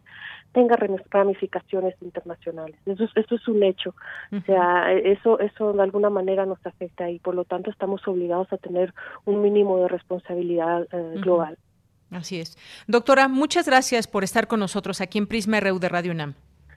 tenga 0.52 0.76
ramificaciones 1.10 1.94
internacionales. 2.02 2.76
Eso, 2.86 3.04
eso 3.14 3.34
es 3.34 3.48
un 3.48 3.62
hecho. 3.62 3.94
O 4.32 4.40
sea, 4.42 4.92
eso, 4.92 5.38
eso 5.40 5.72
de 5.72 5.82
alguna 5.82 6.10
manera 6.10 6.46
nos 6.46 6.64
afecta 6.66 7.10
y 7.10 7.18
por 7.18 7.34
lo 7.34 7.44
tanto 7.44 7.70
estamos 7.70 8.06
obligados 8.06 8.52
a 8.52 8.58
tener 8.58 8.92
un 9.24 9.42
mínimo 9.42 9.78
de 9.78 9.88
responsabilidad 9.88 10.86
eh, 10.92 11.14
global. 11.20 11.56
Así 12.10 12.40
es. 12.40 12.56
Doctora, 12.86 13.28
muchas 13.28 13.66
gracias 13.66 14.06
por 14.06 14.24
estar 14.24 14.46
con 14.46 14.60
nosotros 14.60 15.00
aquí 15.00 15.18
en 15.18 15.26
Prisma 15.26 15.60
RU 15.60 15.78
de 15.78 15.88
Radio 15.88 16.12
UNAM. 16.12 16.34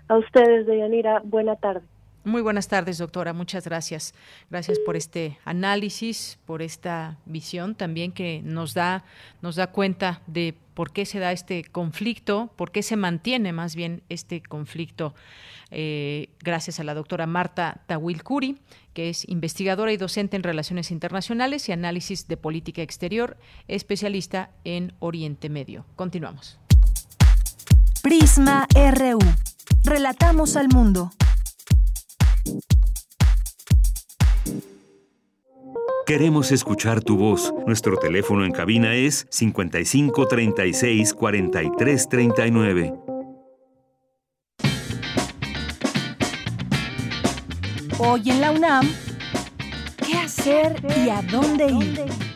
A 0.10 0.18
ustedes, 0.18 0.66
Deyanira, 0.66 1.22
buena 1.24 1.56
tarde. 1.56 1.86
Muy 2.24 2.44
buenas 2.44 2.68
tardes, 2.68 3.00
doctora. 3.00 3.34
Muchas 3.34 3.66
gracias. 3.66 4.14
Gracias 4.52 4.78
por 4.80 4.96
este 4.96 5.40
análisis, 5.44 6.38
por 6.46 6.62
esta 6.62 7.18
visión 7.26 7.74
también 7.74 8.12
que 8.12 8.42
nos 8.44 8.76
da, 8.76 9.04
nos 9.42 9.56
da 9.56 9.68
cuenta 9.72 10.22
de 10.28 10.56
por 10.76 10.94
qué 10.94 11.08
se 11.08 11.18
da 11.18 11.32
este 11.32 11.64
conflicto, 11.64 12.52
por 12.56 12.72
qué 12.72 12.84
se 12.84 12.96
mantiene 12.96 13.54
más 13.54 13.76
bien 13.76 14.04
este 14.10 14.44
conflicto. 14.44 15.16
Eh, 15.72 16.30
gracias 16.40 16.80
a 16.80 16.84
la 16.84 16.94
doctora 16.94 17.26
Marta 17.26 17.82
Tawil 17.88 18.24
Curi, 18.24 18.60
que 18.94 19.10
es 19.10 19.28
investigadora 19.28 19.92
y 19.92 19.98
docente 19.98 20.36
en 20.36 20.44
Relaciones 20.44 20.92
Internacionales 20.92 21.68
y 21.70 21.72
Análisis 21.72 22.28
de 22.28 22.38
Política 22.38 22.84
Exterior, 22.84 23.36
especialista 23.68 24.52
en 24.64 24.94
Oriente 25.00 25.50
Medio. 25.50 25.86
Continuamos. 25.96 26.60
Prisma 28.04 28.68
RU. 28.76 29.20
Relatamos 29.84 30.56
al 30.56 30.68
mundo. 30.68 31.12
Queremos 36.06 36.52
escuchar 36.52 37.02
tu 37.02 37.16
voz. 37.16 37.54
Nuestro 37.66 37.96
teléfono 37.98 38.44
en 38.44 38.52
cabina 38.52 38.96
es 38.96 39.28
55 39.30 40.28
36 40.28 41.14
43 41.14 42.10
39. 42.10 42.94
Hoy 47.98 48.30
en 48.30 48.42
la 48.42 48.52
UNAM, 48.52 48.90
¿qué 50.06 50.18
hacer 50.18 50.84
y 51.06 51.10
a 51.10 51.22
dónde 51.22 51.68
ir? 51.68 52.31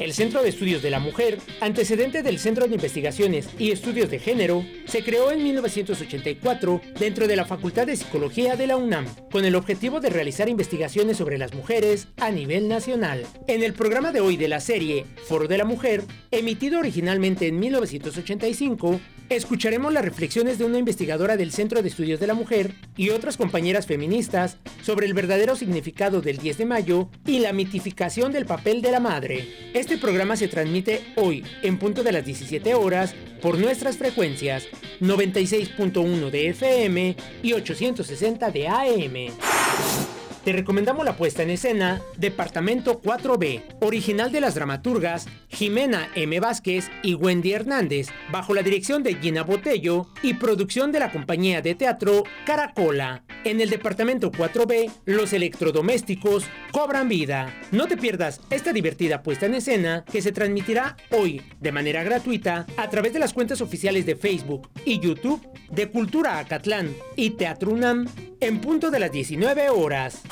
El 0.00 0.14
Centro 0.14 0.42
de 0.42 0.48
Estudios 0.48 0.80
de 0.80 0.88
la 0.88 0.98
Mujer, 0.98 1.38
antecedente 1.60 2.22
del 2.22 2.38
Centro 2.38 2.66
de 2.66 2.74
Investigaciones 2.74 3.50
y 3.58 3.70
Estudios 3.70 4.10
de 4.10 4.18
Género, 4.18 4.64
se 4.86 5.04
creó 5.04 5.30
en 5.30 5.42
1984 5.44 6.80
dentro 6.98 7.28
de 7.28 7.36
la 7.36 7.44
Facultad 7.44 7.86
de 7.86 7.96
Psicología 7.96 8.56
de 8.56 8.66
la 8.66 8.78
UNAM, 8.78 9.04
con 9.30 9.44
el 9.44 9.54
objetivo 9.54 10.00
de 10.00 10.08
realizar 10.08 10.48
investigaciones 10.48 11.18
sobre 11.18 11.36
las 11.36 11.52
mujeres 11.52 12.08
a 12.16 12.30
nivel 12.30 12.66
nacional. 12.66 13.26
En 13.46 13.62
el 13.62 13.74
programa 13.74 14.10
de 14.10 14.20
hoy 14.20 14.38
de 14.38 14.48
la 14.48 14.60
serie 14.60 15.04
Foro 15.28 15.46
de 15.48 15.58
la 15.58 15.66
Mujer, 15.66 16.02
emitido 16.30 16.78
originalmente 16.78 17.46
en 17.48 17.60
1985, 17.60 18.98
escucharemos 19.30 19.92
las 19.92 20.04
reflexiones 20.04 20.58
de 20.58 20.64
una 20.64 20.78
investigadora 20.78 21.36
del 21.36 21.52
Centro 21.52 21.82
de 21.82 21.88
Estudios 21.88 22.18
de 22.18 22.26
la 22.26 22.34
Mujer 22.34 22.74
y 22.96 23.10
otras 23.10 23.36
compañeras 23.36 23.86
feministas 23.86 24.58
sobre 24.82 25.06
el 25.06 25.14
verdadero 25.14 25.54
significado 25.54 26.20
del 26.20 26.38
10 26.38 26.58
de 26.58 26.66
mayo 26.66 27.08
y 27.26 27.38
la 27.38 27.52
mitificación 27.52 28.32
del 28.32 28.44
papel 28.44 28.82
de 28.82 28.90
la 28.90 29.00
madre. 29.00 29.48
Este 29.72 29.98
programa 29.98 30.36
se 30.36 30.48
transmite 30.48 31.02
hoy, 31.16 31.44
en 31.62 31.78
punto 31.78 32.02
de 32.02 32.12
las 32.12 32.24
17 32.24 32.74
horas, 32.74 33.14
por 33.40 33.56
nuestras 33.56 33.96
frecuencias 33.96 34.66
96.1 35.00 36.30
de 36.30 36.48
FM 36.48 37.16
y 37.42 37.52
860 37.52 38.50
de 38.50 38.68
AM. 38.68 40.19
Te 40.44 40.54
recomendamos 40.54 41.04
la 41.04 41.18
puesta 41.18 41.42
en 41.42 41.50
escena 41.50 42.00
Departamento 42.16 43.02
4B, 43.02 43.76
original 43.80 44.32
de 44.32 44.40
las 44.40 44.54
dramaturgas 44.54 45.26
Jimena 45.48 46.08
M. 46.14 46.40
Vázquez 46.40 46.90
y 47.02 47.12
Wendy 47.12 47.52
Hernández, 47.52 48.08
bajo 48.32 48.54
la 48.54 48.62
dirección 48.62 49.02
de 49.02 49.16
Gina 49.16 49.42
Botello 49.42 50.06
y 50.22 50.34
producción 50.34 50.92
de 50.92 51.00
la 51.00 51.12
compañía 51.12 51.60
de 51.60 51.74
teatro 51.74 52.24
Caracola. 52.46 53.22
En 53.44 53.60
el 53.60 53.68
Departamento 53.68 54.32
4B, 54.32 54.90
los 55.04 55.34
electrodomésticos 55.34 56.46
cobran 56.72 57.10
vida. 57.10 57.54
No 57.70 57.86
te 57.86 57.98
pierdas 57.98 58.40
esta 58.48 58.72
divertida 58.72 59.22
puesta 59.22 59.44
en 59.44 59.56
escena 59.56 60.06
que 60.10 60.22
se 60.22 60.32
transmitirá 60.32 60.96
hoy 61.10 61.42
de 61.60 61.72
manera 61.72 62.02
gratuita 62.02 62.66
a 62.78 62.88
través 62.88 63.12
de 63.12 63.18
las 63.18 63.34
cuentas 63.34 63.60
oficiales 63.60 64.06
de 64.06 64.16
Facebook 64.16 64.70
y 64.86 65.00
YouTube 65.00 65.46
de 65.70 65.90
Cultura 65.90 66.38
Acatlán 66.38 66.94
y 67.14 67.30
Teatro 67.30 67.72
UNAM 67.72 68.06
en 68.40 68.60
punto 68.60 68.90
de 68.90 69.00
las 69.00 69.12
19 69.12 69.68
horas. 69.68 70.22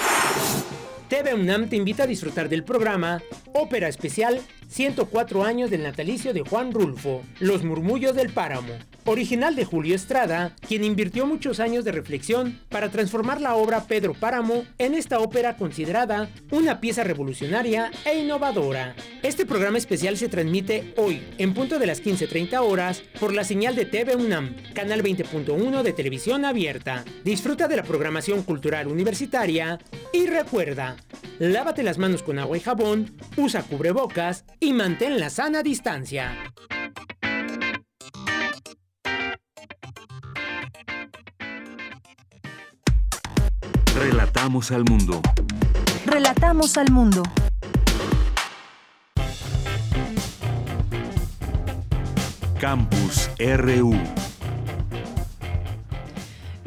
TV 1.09 1.35
UNAM 1.35 1.69
te 1.69 1.77
invita 1.77 2.03
a 2.03 2.07
disfrutar 2.07 2.49
del 2.49 2.65
programa 2.65 3.23
Ópera 3.55 3.89
Especial 3.89 4.41
104 4.69 5.45
años 5.45 5.71
del 5.71 5.83
natalicio 5.83 6.33
de 6.33 6.43
Juan 6.43 6.73
Rulfo, 6.73 7.23
Los 7.41 7.65
Murmullos 7.65 8.15
del 8.15 8.31
Páramo, 8.33 8.75
original 9.05 9.57
de 9.57 9.65
Julio 9.65 9.95
Estrada, 9.95 10.55
quien 10.67 10.85
invirtió 10.85 11.27
muchos 11.27 11.61
años 11.61 11.85
de 11.85 11.93
reflexión 11.93 12.61
para 12.69 12.91
transformar 12.91 13.41
la 13.41 13.57
obra 13.57 13.85
Pedro 13.85 14.13
Páramo 14.15 14.65
en 14.77 14.95
esta 14.95 15.19
ópera 15.19 15.57
considerada 15.57 16.29
una 16.51 16.81
pieza 16.81 17.05
revolucionaria 17.05 17.91
e 18.05 18.19
innovadora. 18.19 18.95
Este 19.23 19.47
programa 19.47 19.79
especial 19.79 20.17
se 20.17 20.29
transmite 20.29 20.93
hoy, 20.97 21.23
en 21.39 21.55
punto 21.55 21.79
de 21.79 21.87
las 21.87 22.03
15.30 22.03 22.59
horas, 22.61 23.03
por 23.19 23.33
la 23.33 23.45
señal 23.45 23.75
de 23.75 23.87
TV 23.87 24.17
UNAM, 24.17 24.55
canal 24.75 25.03
20.1 25.03 25.83
de 25.83 25.93
televisión 25.93 26.45
abierta. 26.45 27.05
Disfruta 27.25 27.69
de 27.69 27.77
la 27.77 27.83
programación 27.83 28.43
cultural 28.43 28.89
universitaria 28.89 29.79
y 30.13 30.27
recuerda, 30.27 30.97
lávate 31.39 31.83
las 31.83 31.99
manos 31.99 32.23
con 32.23 32.39
agua 32.39 32.57
y 32.57 32.61
jabón, 32.61 33.15
usa 33.37 33.63
cubrebocas 33.63 34.45
y 34.61 34.73
mantén 34.73 35.19
la 35.21 35.31
sana 35.31 35.63
distancia. 35.63 36.33
Relatamos 43.95 44.71
al 44.71 44.85
mundo. 44.85 45.21
Relatamos 46.07 46.77
al 46.77 46.91
mundo. 46.91 47.23
Campus 52.61 53.31
RU. 53.39 54.18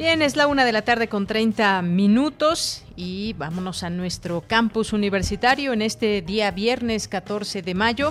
Bien, 0.02 0.20
es 0.20 0.34
la 0.34 0.48
una 0.48 0.64
de 0.64 0.72
la 0.72 0.82
tarde 0.82 1.06
con 1.06 1.28
30 1.28 1.80
minutos 1.82 2.84
y 2.96 3.34
vámonos 3.34 3.84
a 3.84 3.88
nuestro 3.88 4.40
campus 4.40 4.92
universitario 4.92 5.72
en 5.72 5.80
este 5.80 6.22
día 6.22 6.50
viernes 6.50 7.06
14 7.06 7.62
de 7.62 7.74
mayo 7.74 8.10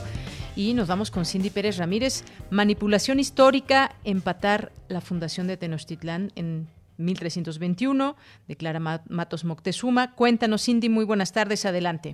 y 0.55 0.73
nos 0.73 0.87
vamos 0.87 1.11
con 1.11 1.25
Cindy 1.25 1.49
Pérez 1.49 1.77
Ramírez. 1.79 2.23
Manipulación 2.49 3.19
histórica, 3.19 3.89
empatar 4.05 4.71
la 4.87 5.01
fundación 5.01 5.47
de 5.47 5.57
Tenochtitlán 5.57 6.29
en 6.37 6.67
1321, 6.95 8.15
declara 8.47 8.79
Matos 8.79 9.43
Moctezuma. 9.43 10.15
Cuéntanos, 10.15 10.63
Cindy, 10.63 10.87
muy 10.87 11.03
buenas 11.03 11.33
tardes, 11.33 11.65
adelante. 11.65 12.13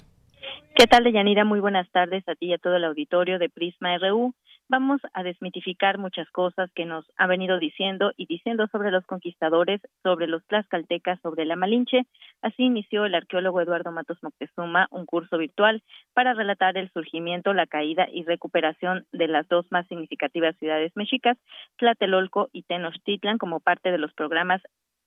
¿Qué 0.74 0.88
tal, 0.88 1.04
Deyanira? 1.04 1.46
Muy 1.46 1.60
buenas 1.60 1.88
tardes 1.92 2.28
a 2.28 2.34
ti 2.34 2.48
y 2.48 2.54
a 2.54 2.58
todo 2.58 2.78
el 2.78 2.84
auditorio 2.84 3.38
de 3.38 3.48
Prisma 3.50 3.96
RU 4.00 4.34
vamos 4.70 5.02
a 5.14 5.24
desmitificar 5.24 5.98
muchas 5.98 6.30
cosas 6.32 6.70
que 6.74 6.86
nos 6.86 7.06
ha 7.18 7.28
venido 7.28 7.60
diciendo 7.60 8.12
y 8.18 8.26
diciendo 8.26 8.68
sobre 8.72 8.92
los 8.92 9.06
conquistadores, 9.06 9.82
sobre 10.04 10.28
los 10.28 10.46
tlaxcaltecas, 10.48 11.20
sobre 11.22 11.46
la 11.46 11.56
Malinche. 11.56 12.06
Así 12.42 12.64
inició 12.64 13.06
el 13.06 13.16
arqueólogo 13.16 13.62
Eduardo 13.62 13.92
Matos 13.92 14.22
Moctezuma 14.22 14.88
un 14.92 15.06
curso 15.06 15.38
virtual 15.38 15.84
para 16.14 16.34
relatar 16.34 16.78
el 16.78 16.92
surgimiento, 16.92 17.54
la 17.54 17.68
caída 17.68 18.08
y 18.12 18.24
recuperación 18.24 19.06
de 19.12 19.28
las 19.28 19.48
dos 19.48 19.66
más 19.72 19.88
significativas 19.88 20.56
ciudades 20.58 20.92
mexicas, 20.96 21.38
Tlatelolco 21.78 22.50
y 22.52 22.64
Tenochtitlan, 22.64 23.38
como 23.38 23.60
parte 23.60 23.92
de 23.92 23.98
los 23.98 24.14
programas 24.14 24.62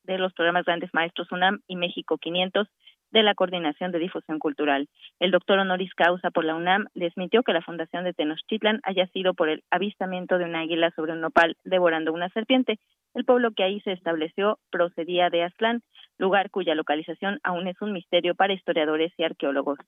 de 0.04 0.18
los 0.18 0.32
programas 0.32 0.64
Grandes 0.64 0.92
Maestros 0.94 1.30
UNAM 1.30 1.60
y 1.66 1.76
México 1.76 2.16
500 2.16 2.66
de 3.12 3.22
la 3.22 3.34
Coordinación 3.34 3.92
de 3.92 3.98
Difusión 3.98 4.38
Cultural. 4.38 4.88
El 5.18 5.30
doctor 5.30 5.58
honoris 5.58 5.94
causa 5.94 6.30
por 6.30 6.44
la 6.44 6.54
UNAM 6.54 6.86
desmintió 6.94 7.42
que 7.42 7.52
la 7.52 7.62
fundación 7.62 8.04
de 8.04 8.12
Tenochtitlan 8.12 8.80
haya 8.82 9.06
sido 9.08 9.34
por 9.34 9.48
el 9.48 9.64
avistamiento 9.70 10.38
de 10.38 10.44
un 10.44 10.54
águila 10.54 10.90
sobre 10.96 11.12
un 11.12 11.20
nopal 11.20 11.56
devorando 11.64 12.12
una 12.12 12.28
serpiente. 12.30 12.78
El 13.14 13.24
pueblo 13.24 13.50
que 13.52 13.64
ahí 13.64 13.80
se 13.80 13.92
estableció 13.92 14.58
procedía 14.70 15.30
de 15.30 15.42
Aztlán, 15.42 15.82
lugar 16.18 16.50
cuya 16.50 16.74
localización 16.74 17.40
aún 17.42 17.66
es 17.66 17.80
un 17.80 17.92
misterio 17.92 18.34
para 18.34 18.52
historiadores 18.52 19.12
y 19.16 19.24
arqueólogos. 19.24 19.78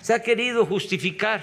Se 0.00 0.14
ha 0.14 0.22
querido 0.22 0.64
justificar 0.64 1.42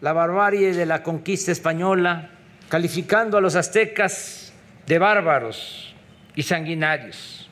la 0.00 0.12
barbarie 0.12 0.72
de 0.72 0.86
la 0.86 1.02
conquista 1.02 1.50
española, 1.52 2.30
calificando 2.68 3.38
a 3.38 3.40
los 3.40 3.56
aztecas 3.56 4.52
de 4.86 4.98
bárbaros 4.98 5.94
y 6.34 6.42
sanguinarios 6.42 7.45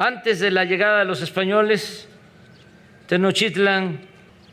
antes 0.00 0.40
de 0.40 0.50
la 0.50 0.64
llegada 0.64 1.00
de 1.00 1.04
los 1.04 1.20
españoles, 1.20 2.08
Tenochtitlan 3.06 4.00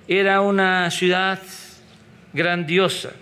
era 0.07 0.41
una 0.41 0.91
ciudad 0.91 1.39
grandiosa. 2.33 3.13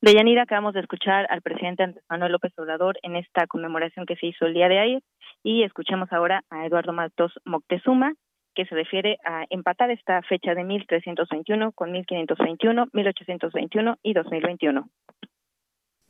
De 0.00 0.14
Yanira 0.14 0.42
acabamos 0.42 0.72
de 0.74 0.80
escuchar 0.80 1.26
al 1.30 1.42
presidente 1.42 1.82
Andrés 1.82 2.04
Manuel 2.08 2.32
López 2.32 2.52
Obrador 2.58 2.96
en 3.02 3.16
esta 3.16 3.48
conmemoración 3.48 4.06
que 4.06 4.14
se 4.16 4.26
hizo 4.26 4.46
el 4.46 4.54
día 4.54 4.68
de 4.68 4.78
ayer 4.78 5.02
y 5.42 5.64
escuchemos 5.64 6.10
ahora 6.12 6.42
a 6.48 6.64
Eduardo 6.64 6.92
Matos 6.92 7.32
Moctezuma 7.44 8.14
que 8.54 8.66
se 8.66 8.74
refiere 8.74 9.18
a 9.24 9.44
empatar 9.50 9.90
esta 9.90 10.22
fecha 10.22 10.54
de 10.54 10.64
1321 10.64 11.72
con 11.72 11.90
1521, 11.90 12.86
1821 12.92 13.98
y 14.02 14.12
2021 14.12 14.88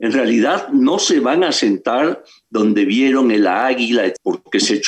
en 0.01 0.11
realidad 0.11 0.69
no 0.69 0.97
se 0.97 1.19
van 1.19 1.43
a 1.43 1.51
sentar 1.51 2.23
donde 2.49 2.85
vieron 2.85 3.29
el 3.29 3.45
águila, 3.45 4.11
porque 4.23 4.57
ese 4.57 4.81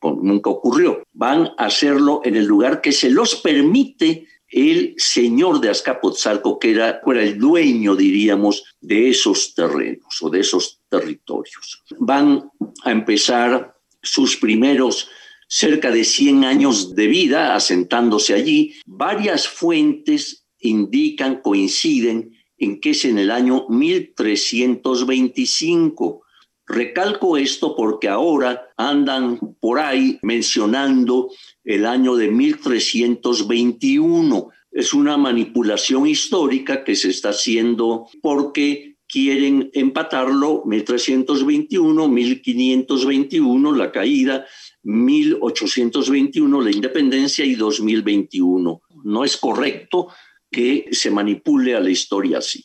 nunca 0.00 0.48
ocurrió. 0.48 1.02
Van 1.12 1.48
a 1.58 1.66
hacerlo 1.66 2.20
en 2.24 2.36
el 2.36 2.44
lugar 2.44 2.80
que 2.80 2.92
se 2.92 3.10
los 3.10 3.34
permite 3.34 4.28
el 4.48 4.94
señor 4.96 5.60
de 5.60 5.70
Azcapotzalco, 5.70 6.60
que 6.60 6.70
era, 6.70 7.00
era 7.04 7.22
el 7.22 7.36
dueño, 7.36 7.96
diríamos, 7.96 8.62
de 8.80 9.10
esos 9.10 9.54
terrenos 9.56 10.22
o 10.22 10.30
de 10.30 10.38
esos 10.38 10.78
territorios. 10.88 11.82
Van 11.98 12.48
a 12.84 12.92
empezar 12.92 13.74
sus 14.02 14.36
primeros 14.36 15.08
cerca 15.48 15.90
de 15.90 16.04
100 16.04 16.44
años 16.44 16.94
de 16.94 17.08
vida 17.08 17.56
asentándose 17.56 18.34
allí. 18.34 18.76
Varias 18.86 19.48
fuentes 19.48 20.46
indican, 20.60 21.40
coinciden, 21.42 22.36
en 22.60 22.80
que 22.80 22.90
es 22.90 23.04
en 23.06 23.18
el 23.18 23.32
año 23.32 23.66
1325. 23.68 26.22
Recalco 26.66 27.36
esto 27.36 27.74
porque 27.74 28.06
ahora 28.06 28.68
andan 28.76 29.40
por 29.58 29.80
ahí 29.80 30.20
mencionando 30.22 31.32
el 31.64 31.86
año 31.86 32.14
de 32.14 32.30
1321. 32.30 34.50
Es 34.70 34.94
una 34.94 35.16
manipulación 35.16 36.06
histórica 36.06 36.84
que 36.84 36.94
se 36.94 37.10
está 37.10 37.30
haciendo 37.30 38.06
porque 38.22 38.94
quieren 39.08 39.68
empatarlo 39.72 40.62
1321, 40.64 42.08
1521, 42.08 43.74
la 43.74 43.90
caída, 43.90 44.46
1821, 44.84 46.60
la 46.60 46.70
independencia 46.70 47.44
y 47.44 47.56
2021. 47.56 48.80
No 49.02 49.24
es 49.24 49.36
correcto 49.36 50.06
que 50.50 50.86
se 50.90 51.10
manipule 51.10 51.76
a 51.76 51.80
la 51.80 51.90
historia 51.90 52.38
así. 52.38 52.64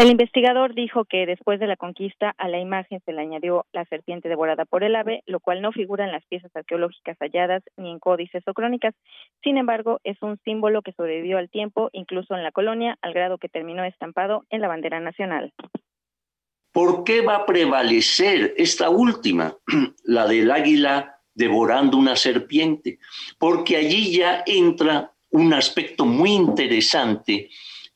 El 0.00 0.08
investigador 0.08 0.74
dijo 0.74 1.04
que 1.04 1.26
después 1.26 1.60
de 1.60 1.66
la 1.66 1.76
conquista 1.76 2.34
a 2.38 2.48
la 2.48 2.58
imagen 2.58 3.02
se 3.04 3.12
le 3.12 3.20
añadió 3.20 3.66
la 3.70 3.84
serpiente 3.84 4.30
devorada 4.30 4.64
por 4.64 4.82
el 4.82 4.96
ave, 4.96 5.22
lo 5.26 5.40
cual 5.40 5.60
no 5.60 5.72
figura 5.72 6.06
en 6.06 6.12
las 6.12 6.24
piezas 6.24 6.50
arqueológicas 6.56 7.18
halladas 7.18 7.62
ni 7.76 7.90
en 7.90 7.98
códices 7.98 8.42
o 8.46 8.54
crónicas. 8.54 8.94
Sin 9.42 9.58
embargo, 9.58 10.00
es 10.02 10.16
un 10.22 10.38
símbolo 10.42 10.80
que 10.80 10.92
sobrevivió 10.92 11.36
al 11.36 11.50
tiempo, 11.50 11.90
incluso 11.92 12.34
en 12.34 12.42
la 12.42 12.50
colonia, 12.50 12.96
al 13.02 13.12
grado 13.12 13.36
que 13.36 13.50
terminó 13.50 13.84
estampado 13.84 14.46
en 14.48 14.62
la 14.62 14.68
bandera 14.68 15.00
nacional. 15.00 15.52
¿Por 16.72 17.04
qué 17.04 17.20
va 17.20 17.36
a 17.36 17.44
prevalecer 17.44 18.54
esta 18.56 18.88
última, 18.88 19.54
la 20.04 20.26
del 20.26 20.50
águila 20.50 21.20
devorando 21.34 21.98
una 21.98 22.16
serpiente? 22.16 23.00
Porque 23.38 23.76
allí 23.76 24.16
ya 24.16 24.44
entra 24.46 25.12
un 25.30 25.52
aspecto 25.54 26.04
muy 26.04 26.32
interesante 26.32 27.50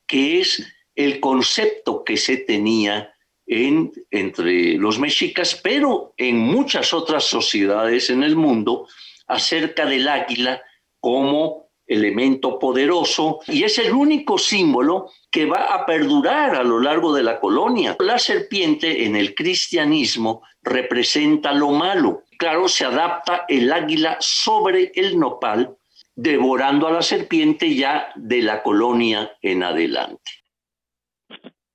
que 0.07 0.39
es 0.39 0.65
el 0.95 1.19
concepto 1.19 2.03
que 2.03 2.17
se 2.17 2.37
tenía 2.37 3.13
en, 3.45 3.91
entre 4.11 4.75
los 4.77 4.99
mexicas, 4.99 5.59
pero 5.61 6.13
en 6.17 6.37
muchas 6.37 6.93
otras 6.93 7.25
sociedades 7.25 8.09
en 8.09 8.23
el 8.23 8.35
mundo, 8.35 8.87
acerca 9.27 9.85
del 9.85 10.07
águila 10.07 10.61
como 10.99 11.65
elemento 11.87 12.57
poderoso 12.57 13.41
y 13.47 13.63
es 13.63 13.77
el 13.77 13.93
único 13.93 14.37
símbolo 14.37 15.11
que 15.29 15.45
va 15.45 15.75
a 15.75 15.85
perdurar 15.85 16.55
a 16.55 16.63
lo 16.63 16.79
largo 16.79 17.13
de 17.13 17.23
la 17.23 17.39
colonia. 17.39 17.95
La 17.99 18.17
serpiente 18.17 19.05
en 19.05 19.15
el 19.15 19.35
cristianismo 19.35 20.41
representa 20.63 21.51
lo 21.51 21.71
malo. 21.71 22.23
Claro, 22.37 22.67
se 22.67 22.85
adapta 22.85 23.45
el 23.47 23.71
águila 23.71 24.17
sobre 24.19 24.91
el 24.95 25.19
nopal 25.19 25.77
devorando 26.15 26.87
a 26.87 26.91
la 26.91 27.01
serpiente 27.01 27.75
ya 27.75 28.11
de 28.15 28.41
la 28.41 28.63
colonia 28.63 29.31
en 29.41 29.63
adelante. 29.63 30.31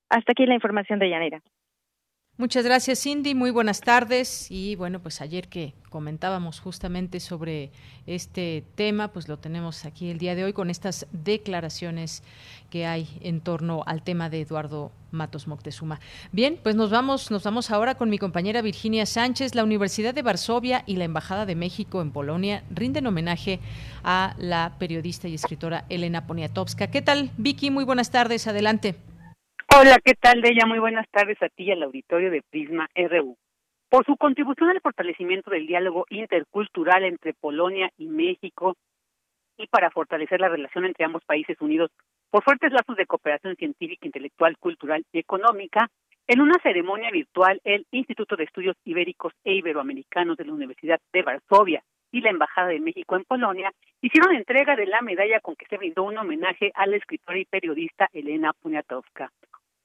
Hasta 0.09 0.33
aquí 0.33 0.47
la 0.47 0.55
información 0.55 0.99
de 0.99 1.11
Yanira. 1.11 1.43
Muchas 2.41 2.65
gracias, 2.65 3.03
Cindy. 3.03 3.35
Muy 3.35 3.51
buenas 3.51 3.83
tardes. 3.83 4.51
Y 4.51 4.75
bueno, 4.75 4.99
pues 5.01 5.21
ayer 5.21 5.47
que 5.49 5.75
comentábamos 5.91 6.59
justamente 6.59 7.21
sobre 7.21 7.71
este 8.07 8.65
tema, 8.77 9.09
pues 9.09 9.29
lo 9.29 9.39
tenemos 9.39 9.85
aquí 9.85 10.09
el 10.09 10.17
día 10.17 10.35
de 10.35 10.45
hoy 10.45 10.55
con 10.55 10.71
estas 10.71 11.07
declaraciones 11.13 12.23
que 12.71 12.87
hay 12.87 13.19
en 13.21 13.43
torno 13.43 13.83
al 13.85 14.03
tema 14.03 14.31
de 14.31 14.41
Eduardo 14.41 14.91
Matos 15.11 15.49
Moctezuma. 15.49 16.01
Bien, 16.33 16.59
pues 16.63 16.77
nos 16.77 16.89
vamos, 16.89 17.31
nos 17.31 17.45
vamos 17.45 17.71
ahora 17.71 17.97
con 17.97 18.09
mi 18.09 18.17
compañera 18.17 18.63
Virginia 18.63 19.05
Sánchez. 19.05 19.55
La 19.55 19.63
Universidad 19.63 20.15
de 20.15 20.23
Varsovia 20.23 20.83
y 20.87 20.97
la 20.97 21.05
Embajada 21.05 21.45
de 21.45 21.57
México 21.57 22.01
en 22.01 22.11
Polonia 22.11 22.65
rinden 22.71 23.07
homenaje 23.07 23.61
a 24.03 24.35
la 24.39 24.77
periodista 24.79 25.29
y 25.29 25.35
escritora 25.35 25.85
Elena 25.91 26.27
Poniatowska. 26.27 26.87
¿Qué 26.87 27.03
tal, 27.03 27.33
Vicky? 27.37 27.71
Muy 27.71 27.85
buenas 27.85 28.11
tardes. 28.11 28.47
Adelante. 28.47 29.10
Hola, 29.73 29.99
¿qué 30.05 30.15
tal, 30.15 30.43
Deya? 30.43 30.67
Muy 30.67 30.81
buenas 30.81 31.09
tardes 31.11 31.41
a 31.41 31.49
ti 31.49 31.63
y 31.63 31.71
al 31.71 31.85
auditorio 31.85 32.33
de 32.33 32.43
Prisma 32.43 32.89
RU. 32.93 33.37
Por 33.89 34.05
su 34.05 34.17
contribución 34.17 34.69
al 34.69 34.81
fortalecimiento 34.81 35.49
del 35.49 35.69
diálogo 35.69 36.07
intercultural 36.11 37.05
entre 37.05 37.35
Polonia 37.35 37.89
y 37.97 38.09
México 38.09 38.77
y 39.57 39.69
para 39.69 39.93
fortalecer 39.93 40.41
la 40.41 40.49
relación 40.49 40.87
entre 40.87 41.05
ambos 41.05 41.25
países 41.25 41.57
unidos 41.61 41.93
por 42.31 42.43
fuertes 42.43 42.73
lazos 42.73 42.97
de 42.97 43.07
cooperación 43.07 43.55
científica, 43.55 44.07
intelectual, 44.07 44.59
cultural 44.59 45.05
y 45.13 45.21
económica, 45.21 45.89
en 46.27 46.41
una 46.41 46.59
ceremonia 46.63 47.13
virtual, 47.13 47.61
el 47.63 47.87
Instituto 47.93 48.35
de 48.35 48.45
Estudios 48.45 48.77
Ibéricos 48.85 49.33
e 49.45 49.55
Iberoamericanos 49.55 50.37
de 50.37 50.47
la 50.47 50.53
Universidad 50.53 51.01
de 51.13 51.23
Varsovia 51.23 51.85
y 52.11 52.21
la 52.23 52.31
Embajada 52.31 52.69
de 52.69 52.81
México 52.81 53.15
en 53.15 53.25
Polonia 53.25 53.73
hicieron 54.03 54.35
entrega 54.35 54.75
de 54.75 54.87
la 54.87 55.01
medalla 55.01 55.39
con 55.39 55.55
que 55.55 55.67
se 55.67 55.77
brindó 55.77 56.03
un 56.03 56.19
homenaje 56.19 56.73
a 56.75 56.87
la 56.87 56.97
escritora 56.97 57.39
y 57.39 57.45
periodista 57.45 58.09
Elena 58.13 58.53
Poniatowska. 58.53 59.31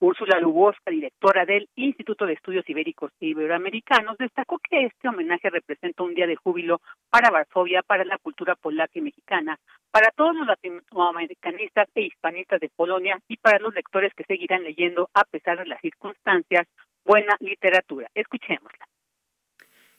Úrsula 0.05 0.39
Lubosca, 0.39 0.91
directora 0.91 1.45
del 1.45 1.67
Instituto 1.75 2.27
de 2.27 2.33
Estudios 2.33 2.69
Ibéricos 2.69 3.11
e 3.19 3.25
Iberoamericanos, 3.25 4.19
destacó 4.19 4.59
que 4.59 4.85
este 4.85 5.07
homenaje 5.07 5.49
representa 5.49 6.03
un 6.03 6.13
día 6.13 6.27
de 6.27 6.35
júbilo 6.35 6.79
para 7.09 7.31
Varsovia, 7.31 7.81
para 7.81 8.05
la 8.05 8.19
cultura 8.19 8.55
polaca 8.55 8.91
y 8.93 9.01
mexicana, 9.01 9.57
para 9.89 10.11
todos 10.11 10.35
los 10.35 10.45
latinoamericanistas 10.45 11.87
e 11.95 12.01
hispanistas 12.03 12.59
de 12.59 12.69
Polonia 12.75 13.19
y 13.27 13.37
para 13.37 13.57
los 13.57 13.73
lectores 13.73 14.13
que 14.13 14.25
seguirán 14.25 14.63
leyendo 14.63 15.09
a 15.15 15.23
pesar 15.23 15.57
de 15.57 15.65
las 15.65 15.81
circunstancias 15.81 16.67
buena 17.03 17.35
literatura. 17.39 18.07
Escuchémosla. 18.13 18.85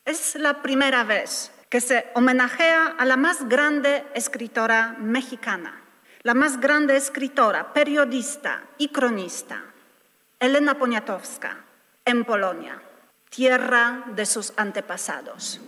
Es 0.04 0.36
la 0.36 0.62
primera 0.62 1.02
vez 1.02 1.52
que 1.68 1.80
se 1.80 2.06
homenajea 2.14 2.94
a 2.96 3.04
la 3.04 3.16
más 3.16 3.48
grande 3.48 4.04
escritora 4.14 4.94
mexicana, 5.00 5.82
la 6.22 6.34
más 6.34 6.60
grande 6.60 6.94
escritora, 6.96 7.72
periodista 7.72 8.68
y 8.78 8.90
cronista 8.92 9.65
Elena 10.38 10.74
Poniatowska, 10.74 11.64
en 12.04 12.26
Polonia, 12.26 12.82
tierra 13.30 14.04
de 14.14 14.26
sus 14.26 14.52
antepasados. 14.58 15.62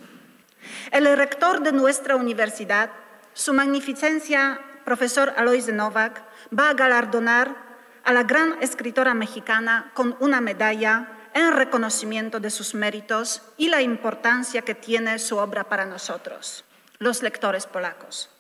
El 0.91 1.17
rector 1.17 1.63
de 1.63 1.73
nuestra 1.73 2.17
universidad, 2.17 2.91
su 3.33 3.55
magnificencia, 3.55 4.61
profesor 4.85 5.33
Alois 5.39 5.73
Novak, 5.73 6.23
va 6.57 6.69
a 6.69 6.75
galardonar 6.75 7.57
a 8.05 8.13
la 8.13 8.25
gran 8.25 8.63
escritora 8.63 9.15
mexicana 9.15 9.91
con 9.95 10.17
una 10.21 10.43
medalla 10.43 11.09
en 11.33 11.53
reconocimiento 11.53 12.39
de 12.39 12.51
sus 12.51 12.75
méritos 12.75 13.41
y 13.57 13.69
la 13.69 13.81
importancia 13.81 14.61
que 14.61 14.75
tiene 14.75 15.19
su 15.19 15.39
obra 15.39 15.65
para 15.65 15.87
nosotros, 15.87 16.67
los 16.99 17.23
lectores 17.23 17.67
polacos. 17.67 18.38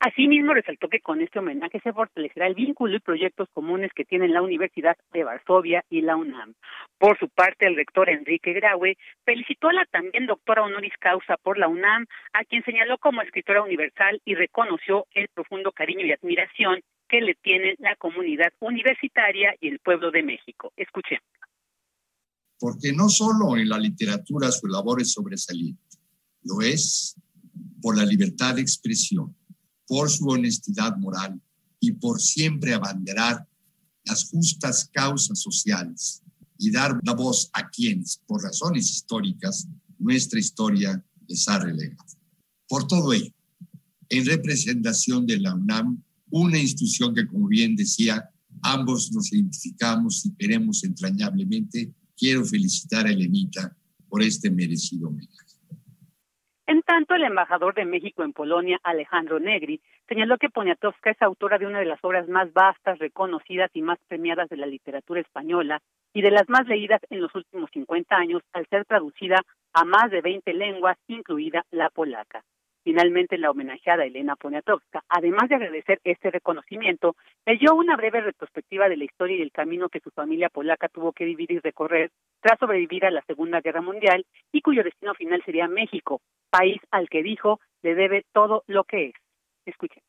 Asimismo, 0.00 0.54
resaltó 0.54 0.88
que 0.88 1.00
con 1.00 1.20
este 1.20 1.40
homenaje 1.40 1.80
se 1.80 1.92
fortalecerá 1.92 2.46
el 2.46 2.54
vínculo 2.54 2.94
y 2.94 3.00
proyectos 3.00 3.48
comunes 3.52 3.90
que 3.92 4.04
tienen 4.04 4.32
la 4.32 4.42
Universidad 4.42 4.96
de 5.12 5.24
Varsovia 5.24 5.84
y 5.90 6.02
la 6.02 6.14
UNAM. 6.14 6.54
Por 6.98 7.18
su 7.18 7.28
parte, 7.28 7.66
el 7.66 7.74
rector 7.74 8.08
Enrique 8.08 8.52
Graue 8.52 8.96
felicitó 9.24 9.68
a 9.68 9.72
la 9.72 9.84
también 9.86 10.26
doctora 10.26 10.62
honoris 10.62 10.92
causa 11.00 11.36
por 11.36 11.58
la 11.58 11.66
UNAM, 11.66 12.06
a 12.32 12.44
quien 12.44 12.62
señaló 12.62 12.98
como 12.98 13.22
escritora 13.22 13.62
universal 13.62 14.22
y 14.24 14.36
reconoció 14.36 15.06
el 15.14 15.26
profundo 15.34 15.72
cariño 15.72 16.06
y 16.06 16.12
admiración 16.12 16.80
que 17.08 17.20
le 17.20 17.34
tiene 17.34 17.74
la 17.78 17.96
comunidad 17.96 18.52
universitaria 18.60 19.56
y 19.60 19.66
el 19.66 19.80
pueblo 19.80 20.12
de 20.12 20.22
México. 20.22 20.72
Escuchemos. 20.76 21.24
Porque 22.60 22.92
no 22.92 23.08
solo 23.08 23.56
en 23.56 23.68
la 23.68 23.78
literatura 23.78 24.52
su 24.52 24.68
labor 24.68 25.00
es 25.00 25.12
sobresaliente, 25.12 25.82
lo 26.44 26.60
es 26.60 27.16
por 27.82 27.96
la 27.96 28.04
libertad 28.04 28.54
de 28.54 28.60
expresión 28.60 29.34
por 29.88 30.10
su 30.10 30.28
honestidad 30.28 30.96
moral 30.98 31.40
y 31.80 31.92
por 31.92 32.20
siempre 32.20 32.74
abanderar 32.74 33.48
las 34.04 34.28
justas 34.28 34.88
causas 34.92 35.40
sociales 35.40 36.22
y 36.58 36.70
dar 36.70 37.00
la 37.02 37.14
voz 37.14 37.50
a 37.52 37.68
quienes, 37.68 38.20
por 38.26 38.42
razones 38.42 38.90
históricas, 38.90 39.66
nuestra 39.98 40.38
historia 40.38 41.02
les 41.26 41.48
ha 41.48 41.58
relegado. 41.58 42.04
Por 42.68 42.86
todo 42.86 43.12
ello, 43.12 43.32
en 44.08 44.26
representación 44.26 45.26
de 45.26 45.40
la 45.40 45.54
UNAM, 45.54 46.02
una 46.30 46.58
institución 46.58 47.14
que, 47.14 47.26
como 47.26 47.48
bien 47.48 47.74
decía, 47.76 48.28
ambos 48.62 49.12
nos 49.12 49.32
identificamos 49.32 50.24
y 50.26 50.32
queremos 50.34 50.84
entrañablemente, 50.84 51.92
quiero 52.16 52.44
felicitar 52.44 53.06
a 53.06 53.10
Elenita 53.10 53.74
por 54.08 54.22
este 54.22 54.50
merecido 54.50 55.08
homenaje. 55.08 55.47
En 56.68 56.82
tanto, 56.82 57.14
el 57.14 57.24
embajador 57.24 57.72
de 57.72 57.86
México 57.86 58.22
en 58.22 58.34
Polonia, 58.34 58.78
Alejandro 58.82 59.40
Negri, 59.40 59.80
señaló 60.06 60.36
que 60.36 60.50
Poniatowska 60.50 61.12
es 61.12 61.22
autora 61.22 61.56
de 61.56 61.66
una 61.66 61.78
de 61.78 61.86
las 61.86 61.98
obras 62.04 62.28
más 62.28 62.52
vastas, 62.52 62.98
reconocidas 62.98 63.70
y 63.72 63.80
más 63.80 63.98
premiadas 64.06 64.50
de 64.50 64.58
la 64.58 64.66
literatura 64.66 65.22
española 65.22 65.80
y 66.12 66.20
de 66.20 66.30
las 66.30 66.46
más 66.50 66.66
leídas 66.66 67.00
en 67.08 67.22
los 67.22 67.34
últimos 67.34 67.70
50 67.72 68.14
años 68.14 68.42
al 68.52 68.66
ser 68.66 68.84
traducida 68.84 69.40
a 69.72 69.84
más 69.86 70.10
de 70.10 70.20
20 70.20 70.52
lenguas, 70.52 70.98
incluida 71.06 71.64
la 71.70 71.88
polaca. 71.88 72.44
Finalmente, 72.88 73.36
la 73.36 73.50
homenajeada 73.50 74.06
Elena 74.06 74.34
Poniatowska, 74.34 75.04
además 75.10 75.50
de 75.50 75.56
agradecer 75.56 76.00
este 76.04 76.30
reconocimiento, 76.30 77.16
leyó 77.44 77.74
una 77.74 77.98
breve 77.98 78.22
retrospectiva 78.22 78.88
de 78.88 78.96
la 78.96 79.04
historia 79.04 79.36
y 79.36 79.42
el 79.42 79.52
camino 79.52 79.90
que 79.90 80.00
su 80.00 80.08
familia 80.08 80.48
polaca 80.48 80.88
tuvo 80.88 81.12
que 81.12 81.26
vivir 81.26 81.52
y 81.52 81.58
recorrer 81.58 82.10
tras 82.40 82.58
sobrevivir 82.58 83.04
a 83.04 83.10
la 83.10 83.20
Segunda 83.26 83.60
Guerra 83.60 83.82
Mundial 83.82 84.24
y 84.52 84.62
cuyo 84.62 84.82
destino 84.82 85.12
final 85.12 85.42
sería 85.44 85.68
México, 85.68 86.22
país 86.48 86.80
al 86.90 87.10
que 87.10 87.22
dijo 87.22 87.60
le 87.82 87.94
debe 87.94 88.24
todo 88.32 88.64
lo 88.66 88.84
que 88.84 89.08
es. 89.08 89.14
Escuchen. 89.66 90.02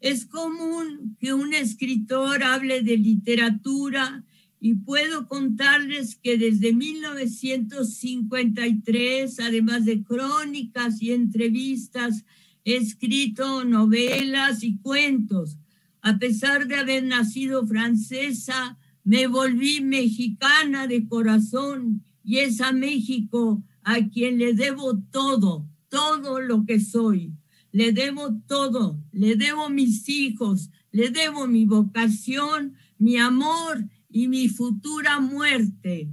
Es 0.00 0.28
común 0.28 1.16
que 1.18 1.32
un 1.32 1.54
escritor 1.54 2.44
hable 2.44 2.82
de 2.82 2.98
literatura 2.98 4.22
y 4.60 4.74
puedo 4.74 5.28
contarles 5.28 6.16
que 6.16 6.36
desde 6.36 6.72
1953, 6.72 9.38
además 9.40 9.84
de 9.84 10.02
crónicas 10.02 11.00
y 11.00 11.12
entrevistas, 11.12 12.24
he 12.64 12.74
escrito 12.76 13.64
novelas 13.64 14.64
y 14.64 14.78
cuentos. 14.78 15.58
A 16.02 16.18
pesar 16.18 16.66
de 16.66 16.74
haber 16.76 17.04
nacido 17.04 17.66
francesa, 17.66 18.76
me 19.04 19.26
volví 19.26 19.80
mexicana 19.80 20.86
de 20.86 21.06
corazón 21.06 22.04
y 22.24 22.38
es 22.38 22.60
a 22.60 22.72
México 22.72 23.64
a 23.82 24.08
quien 24.08 24.38
le 24.38 24.54
debo 24.54 24.98
todo, 25.10 25.66
todo 25.88 26.40
lo 26.40 26.64
que 26.66 26.80
soy. 26.80 27.32
Le 27.70 27.92
debo 27.92 28.34
todo, 28.46 28.98
le 29.12 29.36
debo 29.36 29.68
mis 29.70 30.08
hijos, 30.08 30.70
le 30.90 31.10
debo 31.10 31.46
mi 31.46 31.64
vocación, 31.64 32.74
mi 32.98 33.18
amor 33.18 33.86
y 34.08 34.28
mi 34.28 34.48
futura 34.48 35.20
muerte. 35.20 36.08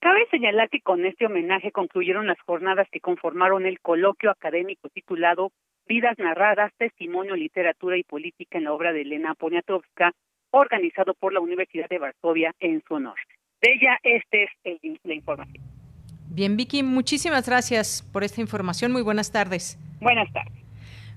Cabe 0.00 0.26
señalar 0.30 0.68
que 0.68 0.80
con 0.80 1.04
este 1.04 1.26
homenaje 1.26 1.72
concluyeron 1.72 2.26
las 2.26 2.40
jornadas 2.40 2.86
que 2.92 3.00
conformaron 3.00 3.66
el 3.66 3.80
coloquio 3.80 4.30
académico 4.30 4.88
titulado 4.88 5.52
Vidas 5.88 6.18
narradas, 6.18 6.72
testimonio, 6.78 7.36
literatura 7.36 7.96
y 7.96 8.02
política 8.02 8.58
en 8.58 8.64
la 8.64 8.72
obra 8.72 8.92
de 8.92 9.02
Elena 9.02 9.34
Poniatowska, 9.34 10.12
organizado 10.50 11.14
por 11.14 11.32
la 11.32 11.40
Universidad 11.40 11.88
de 11.88 11.98
Varsovia 11.98 12.52
en 12.58 12.82
su 12.86 12.94
honor. 12.94 13.16
De 13.62 13.72
ella, 13.72 13.98
este 14.02 14.44
es 14.44 14.50
el, 14.64 15.00
la 15.04 15.14
información. 15.14 15.64
Bien, 16.28 16.56
Vicky, 16.56 16.82
muchísimas 16.82 17.48
gracias 17.48 18.02
por 18.12 18.24
esta 18.24 18.40
información. 18.40 18.90
Muy 18.90 19.02
buenas 19.02 19.30
tardes. 19.30 19.78
Buenas 20.00 20.30
tardes. 20.32 20.65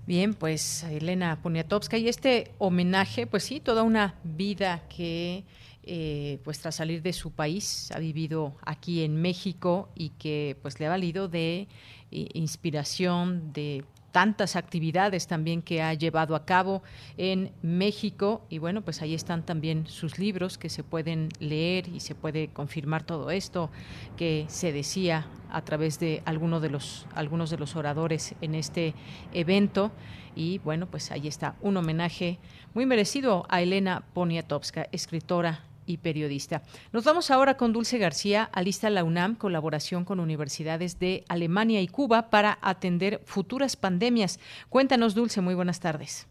Bien, 0.10 0.34
pues 0.34 0.84
Elena 0.86 1.39
Poniatowska 1.39 2.00
y 2.00 2.08
este 2.08 2.52
homenaje, 2.58 3.28
pues 3.28 3.43
sí, 3.43 3.60
toda 3.60 3.84
una 3.84 4.15
vida 4.24 4.82
que 4.89 5.43
eh, 5.84 6.39
pues 6.43 6.58
tras 6.58 6.78
salir 6.78 7.04
de 7.04 7.13
su 7.13 7.32
país 7.32 7.91
ha 7.91 8.00
vivido 8.00 8.56
aquí 8.65 9.04
en 9.04 9.22
México 9.22 9.89
y 9.93 10.10
que 10.17 10.58
pues 10.63 10.80
le 10.80 10.88
ha 10.88 10.89
valido 10.89 11.28
de 11.28 11.67
eh, 12.10 12.28
inspiración, 12.34 13.54
de 13.54 13.86
tantas 14.12 14.56
actividades 14.56 15.28
también 15.28 15.62
que 15.62 15.82
ha 15.82 15.93
llevado 15.93 16.36
a 16.36 16.45
cabo 16.45 16.84
en 17.17 17.52
México. 17.62 18.45
Y 18.50 18.58
bueno, 18.58 18.82
pues 18.82 19.02
ahí 19.02 19.13
están 19.13 19.45
también 19.45 19.88
sus 19.88 20.19
libros 20.19 20.58
que 20.58 20.69
se 20.69 20.84
pueden 20.84 21.30
leer 21.39 21.88
y 21.89 22.00
se 22.00 22.15
puede 22.15 22.50
confirmar 22.50 23.04
todo 23.04 23.32
esto 23.32 23.69
que 24.17 24.45
se 24.48 24.72
decía 24.72 25.28
a 25.52 25.62
través 25.63 26.00
de 26.00 26.22
algunos 26.26 26.62
de 26.62 26.69
los 26.69 27.06
algunos 27.15 27.50
de 27.50 27.58
los 27.58 27.76
oradores 27.76 28.36
en 28.41 28.55
este 28.55 28.93
evento. 29.34 29.91
Y 30.36 30.60
bueno, 30.60 30.88
pues 30.88 31.12
ahí 31.12 31.28
está 31.28 31.55
un 31.62 31.78
homenaje 31.78 32.39
muy 32.74 32.86
merecido 32.86 33.45
a 33.49 33.62
Elena 33.62 34.03
Poniatowska, 34.14 34.88
escritora 34.91 35.68
y 35.89 35.97
periodista. 35.97 36.61
Nos 36.93 37.03
vamos 37.03 37.31
ahora 37.31 37.57
con 37.57 37.73
Dulce 37.73 37.97
García, 37.97 38.49
alista 38.53 38.89
la 38.89 39.03
UNAM, 39.03 39.35
colaboración 39.35 40.05
con 40.05 40.19
universidades 40.19 40.99
de 40.99 41.25
Alemania 41.27 41.81
y 41.81 41.87
Cuba 41.87 42.29
para 42.29 42.59
atender 42.61 43.21
futuras 43.25 43.75
pandemias. 43.75 44.39
Cuéntanos, 44.69 45.15
Dulce, 45.15 45.41
muy 45.41 45.55
buenas 45.55 45.79
tardes. 45.79 46.28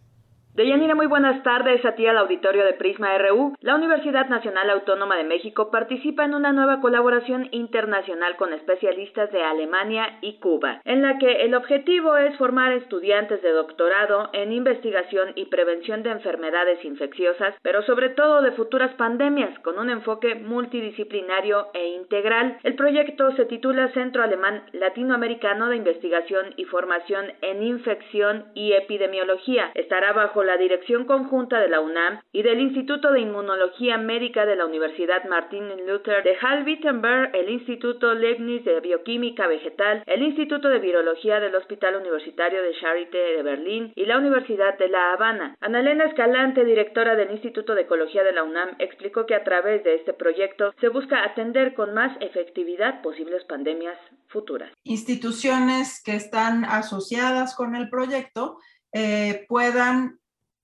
Deyanira, 0.58 0.96
muy 0.96 1.06
buenas 1.06 1.40
tardes 1.44 1.84
a 1.84 1.94
ti 1.94 2.04
al 2.08 2.18
auditorio 2.18 2.64
de 2.64 2.72
Prisma 2.72 3.16
RU. 3.16 3.54
La 3.60 3.76
Universidad 3.76 4.28
Nacional 4.28 4.70
Autónoma 4.70 5.16
de 5.16 5.22
México 5.22 5.70
participa 5.70 6.24
en 6.24 6.34
una 6.34 6.50
nueva 6.50 6.80
colaboración 6.80 7.46
internacional 7.52 8.34
con 8.34 8.52
especialistas 8.52 9.30
de 9.30 9.40
Alemania 9.40 10.18
y 10.20 10.40
Cuba, 10.40 10.80
en 10.84 11.02
la 11.02 11.16
que 11.18 11.44
el 11.44 11.54
objetivo 11.54 12.16
es 12.16 12.36
formar 12.38 12.72
estudiantes 12.72 13.40
de 13.40 13.52
doctorado 13.52 14.30
en 14.32 14.50
investigación 14.50 15.28
y 15.36 15.44
prevención 15.44 16.02
de 16.02 16.10
enfermedades 16.10 16.84
infecciosas, 16.84 17.54
pero 17.62 17.82
sobre 17.82 18.08
todo 18.08 18.42
de 18.42 18.50
futuras 18.50 18.92
pandemias, 18.94 19.56
con 19.60 19.78
un 19.78 19.90
enfoque 19.90 20.34
multidisciplinario 20.34 21.68
e 21.72 21.90
integral. 21.90 22.58
El 22.64 22.74
proyecto 22.74 23.30
se 23.36 23.44
titula 23.44 23.92
Centro 23.92 24.24
Alemán 24.24 24.64
Latinoamericano 24.72 25.68
de 25.68 25.76
Investigación 25.76 26.54
y 26.56 26.64
Formación 26.64 27.26
en 27.42 27.62
Infección 27.62 28.46
y 28.54 28.72
Epidemiología. 28.72 29.70
Estará 29.76 30.12
bajo 30.12 30.47
la 30.48 30.56
dirección 30.56 31.04
conjunta 31.04 31.60
de 31.60 31.68
la 31.68 31.80
UNAM 31.80 32.20
y 32.32 32.42
del 32.42 32.60
Instituto 32.60 33.12
de 33.12 33.20
Inmunología 33.20 33.98
Médica 33.98 34.46
de 34.46 34.56
la 34.56 34.64
Universidad 34.64 35.24
Martin 35.28 35.68
Luther 35.86 36.24
de 36.24 36.36
Halle-Wittenberg, 36.40 37.36
el 37.36 37.50
Instituto 37.50 38.14
Leibniz 38.14 38.64
de 38.64 38.80
Bioquímica 38.80 39.46
Vegetal, 39.46 40.02
el 40.06 40.22
Instituto 40.22 40.70
de 40.70 40.78
Virología 40.78 41.38
del 41.38 41.54
Hospital 41.54 41.96
Universitario 41.96 42.62
de 42.62 42.72
Charité 42.80 43.18
de 43.18 43.42
Berlín 43.42 43.92
y 43.94 44.06
la 44.06 44.16
Universidad 44.16 44.78
de 44.78 44.88
La 44.88 45.12
Habana. 45.12 45.54
Elena 45.60 46.06
Escalante, 46.06 46.64
directora 46.64 47.14
del 47.14 47.30
Instituto 47.30 47.74
de 47.74 47.82
Ecología 47.82 48.24
de 48.24 48.32
la 48.32 48.42
UNAM, 48.42 48.76
explicó 48.78 49.26
que 49.26 49.34
a 49.34 49.44
través 49.44 49.84
de 49.84 49.96
este 49.96 50.14
proyecto 50.14 50.72
se 50.80 50.88
busca 50.88 51.24
atender 51.24 51.74
con 51.74 51.92
más 51.92 52.16
efectividad 52.20 53.02
posibles 53.02 53.44
pandemias 53.44 53.98
futuras. 54.28 54.72
Instituciones 54.82 56.02
que 56.02 56.16
están 56.16 56.64
asociadas 56.64 57.54
con 57.54 57.76
el 57.76 57.90
proyecto 57.90 58.58
eh, 58.92 59.44
puedan 59.48 60.18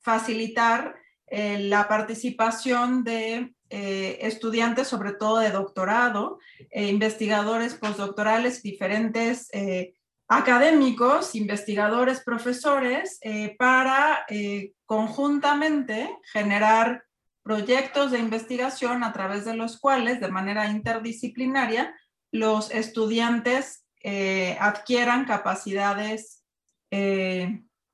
facilitar 0.04 0.94
eh, 1.26 1.58
la 1.58 1.88
participación 1.88 3.02
de 3.02 3.54
eh, 3.70 4.18
estudiantes, 4.20 4.86
sobre 4.86 5.14
todo 5.14 5.38
de 5.38 5.50
doctorado, 5.50 6.38
e 6.70 6.86
investigadores 6.86 7.74
postdoctorales, 7.74 8.62
diferentes 8.62 9.48
eh, 9.52 9.94
académicos, 10.28 11.34
investigadores, 11.34 12.20
profesores, 12.20 13.20
para 13.58 14.24
conjuntamente 14.86 16.08
generar 16.32 17.04
proyectos 17.42 18.10
de 18.10 18.20
investigación 18.20 19.04
a 19.04 19.12
través 19.12 19.44
de 19.44 19.54
los 19.54 19.78
cuales, 19.78 20.20
de 20.20 20.30
manera 20.30 20.66
interdisciplinaria, 20.66 21.94
los 22.32 22.70
estudiantes 22.70 23.84
adquieran 24.58 25.26
capacidades 25.26 26.42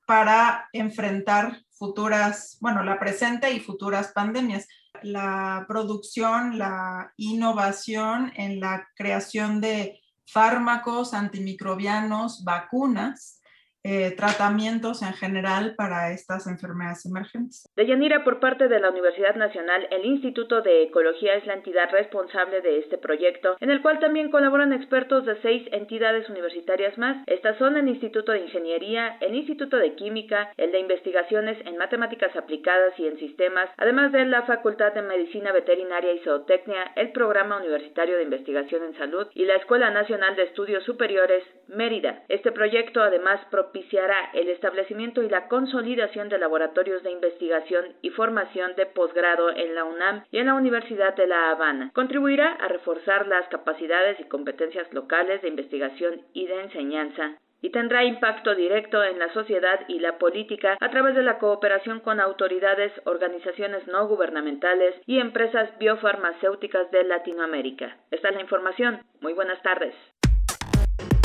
para 0.07 0.69
enfrentar 0.71 1.61
futuras, 1.81 2.59
bueno, 2.61 2.83
la 2.83 2.99
presente 2.99 3.51
y 3.51 3.59
futuras 3.59 4.11
pandemias. 4.13 4.67
La 5.01 5.65
producción, 5.67 6.59
la 6.59 7.11
innovación 7.17 8.31
en 8.35 8.59
la 8.59 8.87
creación 8.95 9.61
de 9.61 9.99
fármacos 10.27 11.15
antimicrobianos, 11.15 12.43
vacunas, 12.43 13.40
eh, 13.83 14.13
tratamientos 14.15 15.01
en 15.01 15.13
general 15.13 15.75
para 15.75 16.11
estas 16.11 16.47
enfermedades 16.47 17.05
emergentes. 17.05 17.69
De 17.75 17.87
Yanira, 17.87 18.23
por 18.23 18.39
parte 18.39 18.67
de 18.67 18.79
la 18.79 18.89
Universidad 18.89 19.35
Nacional, 19.35 19.87
el 19.91 20.05
Instituto 20.05 20.61
de 20.61 20.83
Ecología 20.83 21.35
es 21.35 21.45
la 21.45 21.55
entidad 21.55 21.89
responsable 21.91 22.61
de 22.61 22.79
este 22.79 22.97
proyecto, 22.97 23.55
en 23.59 23.71
el 23.71 23.81
cual 23.81 23.99
también 23.99 24.31
colaboran 24.31 24.73
expertos 24.73 25.25
de 25.25 25.41
seis 25.41 25.67
entidades 25.71 26.29
universitarias 26.29 26.97
más. 26.97 27.23
Estas 27.27 27.57
son 27.57 27.77
el 27.77 27.87
Instituto 27.87 28.31
de 28.31 28.41
Ingeniería, 28.41 29.17
el 29.21 29.35
Instituto 29.35 29.77
de 29.77 29.95
Química, 29.95 30.51
el 30.57 30.71
de 30.71 30.79
Investigaciones 30.79 31.57
en 31.65 31.77
Matemáticas 31.77 32.35
Aplicadas 32.35 32.93
y 32.99 33.07
en 33.07 33.17
Sistemas, 33.17 33.69
además 33.77 34.11
de 34.11 34.25
la 34.25 34.43
Facultad 34.43 34.93
de 34.93 35.01
Medicina 35.01 35.51
Veterinaria 35.51 36.13
y 36.13 36.19
Zootecnia, 36.19 36.91
el 36.95 37.11
Programa 37.11 37.57
Universitario 37.57 38.17
de 38.17 38.23
Investigación 38.23 38.83
en 38.83 38.97
Salud 38.97 39.27
y 39.33 39.45
la 39.45 39.55
Escuela 39.55 39.89
Nacional 39.89 40.35
de 40.35 40.43
Estudios 40.43 40.83
Superiores, 40.83 41.43
Mérida. 41.67 42.23
Este 42.27 42.51
proyecto 42.51 43.01
además 43.01 43.39
propiciará 43.71 44.31
el 44.33 44.49
establecimiento 44.49 45.23
y 45.23 45.29
la 45.29 45.47
consolidación 45.47 46.27
de 46.27 46.37
laboratorios 46.37 47.03
de 47.03 47.11
investigación 47.11 47.85
y 48.01 48.09
formación 48.09 48.75
de 48.75 48.85
posgrado 48.85 49.49
en 49.49 49.75
la 49.75 49.85
UNAM 49.85 50.23
y 50.29 50.39
en 50.39 50.47
la 50.47 50.55
Universidad 50.55 51.15
de 51.15 51.25
La 51.25 51.51
Habana. 51.51 51.91
Contribuirá 51.93 52.51
a 52.53 52.67
reforzar 52.67 53.27
las 53.27 53.47
capacidades 53.47 54.19
y 54.19 54.25
competencias 54.25 54.91
locales 54.93 55.41
de 55.41 55.47
investigación 55.47 56.21
y 56.33 56.47
de 56.47 56.63
enseñanza 56.63 57.37
y 57.61 57.69
tendrá 57.69 58.03
impacto 58.03 58.55
directo 58.55 59.03
en 59.03 59.19
la 59.19 59.31
sociedad 59.33 59.79
y 59.87 59.99
la 59.99 60.17
política 60.17 60.77
a 60.79 60.89
través 60.89 61.15
de 61.15 61.23
la 61.23 61.37
cooperación 61.37 62.01
con 62.01 62.19
autoridades, 62.19 62.91
organizaciones 63.05 63.87
no 63.87 64.07
gubernamentales 64.07 64.95
y 65.05 65.19
empresas 65.19 65.69
biofarmacéuticas 65.79 66.91
de 66.91 67.03
Latinoamérica. 67.03 67.97
Esta 68.09 68.29
es 68.29 68.35
la 68.35 68.41
información. 68.41 69.01
Muy 69.21 69.33
buenas 69.33 69.61
tardes. 69.61 69.93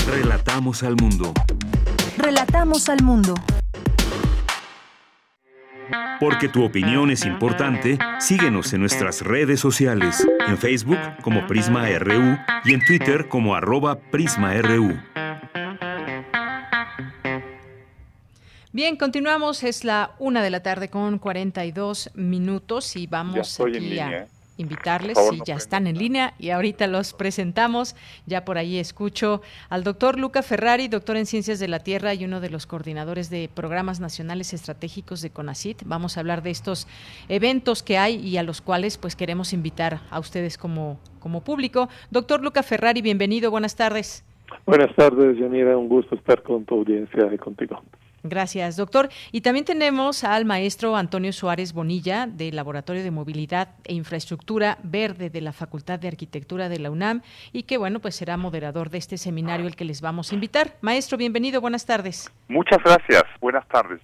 Relatamos 0.09 0.85
al 0.85 0.95
mundo. 0.95 1.33
Relatamos 2.27 2.89
al 2.89 3.05
mundo. 3.05 3.35
Porque 6.19 6.49
tu 6.49 6.65
opinión 6.65 7.13
es 7.13 7.25
importante, 7.25 8.01
síguenos 8.19 8.73
en 8.73 8.81
nuestras 8.81 9.23
redes 9.23 9.61
sociales, 9.61 10.27
en 10.49 10.59
Facebook 10.59 10.99
como 11.23 11.47
Prisma 11.47 11.89
RU 11.89 12.37
y 12.65 12.75
en 12.75 12.85
Twitter 12.85 13.29
como 13.29 13.55
arroba 13.55 14.01
PrismaRU. 14.11 15.01
Bien, 18.73 18.97
continuamos, 18.97 19.63
es 19.63 19.85
la 19.85 20.17
una 20.19 20.43
de 20.43 20.51
la 20.51 20.65
tarde 20.65 20.89
con 20.91 21.21
42 21.21 22.11
minutos 22.15 22.97
y 22.97 23.07
vamos 23.07 23.61
aquí 23.61 24.01
a 24.01 24.27
invitarles, 24.57 25.19
si 25.31 25.41
ya 25.45 25.55
están 25.55 25.87
en 25.87 25.99
línea 25.99 26.35
y 26.39 26.51
ahorita 26.51 26.87
los 26.87 27.13
presentamos. 27.13 27.97
Ya 28.27 28.45
por 28.45 28.59
ahí 28.59 28.79
escucho 28.79 29.43
al 29.69 29.85
doctor 29.85 30.19
Luca 30.19 30.43
Ferrari, 30.43 30.89
doctor 30.89 31.17
en 31.17 31.27
Ciencias 31.27 31.59
de 31.59 31.69
la 31.69 31.81
Tierra 31.81 32.15
y 32.15 32.25
uno 32.25 32.41
de 32.41 32.51
los 32.51 32.67
coordinadores 32.67 33.31
de 33.31 33.49
programas 33.53 34.01
nacionales 34.01 34.53
estratégicos 34.53 35.23
de 35.23 35.31
CONACIT. 35.31 35.83
Vamos 35.85 36.17
a 36.17 36.21
hablar 36.21 36.43
de 36.43 36.51
estos 36.51 36.87
eventos 37.29 37.83
que 37.83 37.99
hay 37.99 38.17
y 38.17 38.37
a 38.37 38.43
los 38.43 38.61
cuales 38.61 38.99
pues 38.99 39.17
queremos 39.17 39.53
invitar 39.53 40.01
a 40.11 40.19
ustedes 40.19 40.59
como, 40.59 40.99
como 41.21 41.43
público. 41.43 41.89
Doctor 42.11 42.43
Luca 42.43 42.63
Ferrari, 42.63 43.03
bienvenido, 43.03 43.51
buenas 43.51 43.77
tardes. 43.77 44.25
Buenas 44.65 44.95
tardes, 44.95 45.39
Yanira, 45.39 45.77
un 45.77 45.89
gusto 45.89 46.15
estar 46.15 46.43
con 46.43 46.65
tu 46.65 46.77
audiencia 46.77 47.29
y 47.33 47.39
contigo. 47.39 47.83
Gracias, 48.29 48.77
doctor. 48.77 49.09
Y 49.33 49.41
también 49.41 49.65
tenemos 49.65 50.25
al 50.25 50.45
maestro 50.45 50.97
Antonio 50.97 51.33
Suárez 51.33 51.73
Bonilla, 51.73 52.27
del 52.27 52.57
Laboratorio 52.57 53.03
de 53.03 53.11
Movilidad 53.11 53.69
e 53.85 53.95
Infraestructura 53.95 54.79
Verde 54.83 55.31
de 55.31 55.41
la 55.41 55.53
Facultad 55.53 55.99
de 55.99 56.09
Arquitectura 56.09 56.69
de 56.69 56.79
la 56.79 56.91
UNAM, 56.91 57.23
y 57.53 57.65
que, 57.65 57.79
bueno, 57.79 58.01
pues 58.01 58.17
será 58.17 58.37
moderador 58.37 58.91
de 58.91 58.99
este 58.99 59.19
seminario 59.19 59.67
el 59.67 59.77
que 59.77 59.85
les 59.85 60.01
vamos 60.01 60.33
a 60.33 60.35
invitar. 60.35 60.77
Maestro, 60.81 61.19
bienvenido, 61.19 61.61
buenas 61.61 61.87
tardes. 61.87 62.31
Muchas 62.49 62.79
gracias, 62.83 63.23
buenas 63.41 63.67
tardes, 63.69 64.01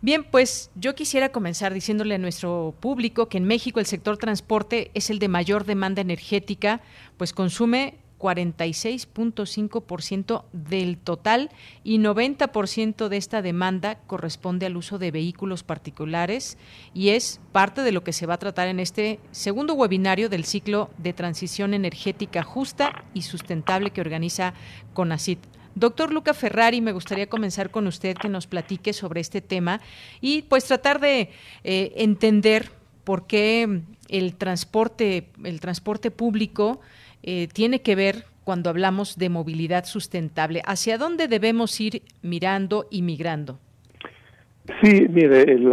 Bien, 0.00 0.22
pues 0.22 0.70
yo 0.76 0.94
quisiera 0.94 1.30
comenzar 1.30 1.74
diciéndole 1.74 2.14
a 2.14 2.18
nuestro 2.18 2.74
público 2.78 3.28
que 3.28 3.38
en 3.38 3.44
México 3.44 3.80
el 3.80 3.86
sector 3.86 4.16
transporte 4.16 4.92
es 4.94 5.10
el 5.10 5.18
de 5.18 5.26
mayor 5.26 5.64
demanda 5.64 6.00
energética, 6.00 6.80
pues 7.16 7.32
consume 7.32 7.96
46.5% 8.18 10.44
del 10.52 10.98
total 10.98 11.50
y 11.84 11.98
90% 11.98 13.08
de 13.08 13.16
esta 13.16 13.40
demanda 13.42 13.96
corresponde 14.06 14.66
al 14.66 14.76
uso 14.76 14.98
de 14.98 15.10
vehículos 15.10 15.62
particulares 15.62 16.58
y 16.94 17.10
es 17.10 17.40
parte 17.52 17.82
de 17.82 17.92
lo 17.92 18.02
que 18.04 18.12
se 18.12 18.26
va 18.26 18.34
a 18.34 18.38
tratar 18.38 18.68
en 18.68 18.78
este 18.80 19.20
segundo 19.30 19.74
webinario 19.74 20.28
del 20.28 20.44
ciclo 20.44 20.90
de 20.98 21.12
transición 21.12 21.74
energética 21.74 22.42
justa 22.42 23.04
y 23.14 23.22
sustentable 23.22 23.90
que 23.90 24.00
organiza 24.00 24.54
CONACIT. 24.94 25.38
Doctor 25.74 26.12
Luca 26.12 26.34
Ferrari, 26.34 26.80
me 26.80 26.92
gustaría 26.92 27.28
comenzar 27.28 27.70
con 27.70 27.86
usted 27.86 28.16
que 28.16 28.28
nos 28.28 28.48
platique 28.48 28.92
sobre 28.92 29.20
este 29.20 29.40
tema 29.40 29.80
y 30.20 30.42
pues 30.42 30.64
tratar 30.64 31.00
de 31.00 31.30
eh, 31.62 31.92
entender 31.96 32.72
por 33.04 33.28
qué 33.28 33.82
el 34.08 34.34
transporte, 34.34 35.30
el 35.44 35.60
transporte 35.60 36.10
público 36.10 36.80
eh, 37.30 37.46
tiene 37.52 37.82
que 37.82 37.94
ver 37.94 38.24
cuando 38.42 38.70
hablamos 38.70 39.18
de 39.18 39.28
movilidad 39.28 39.84
sustentable. 39.84 40.62
¿Hacia 40.64 40.96
dónde 40.96 41.28
debemos 41.28 41.78
ir 41.78 42.00
mirando 42.22 42.86
y 42.90 43.02
migrando? 43.02 43.58
Sí, 44.80 45.06
mire, 45.10 45.42
el, 45.42 45.70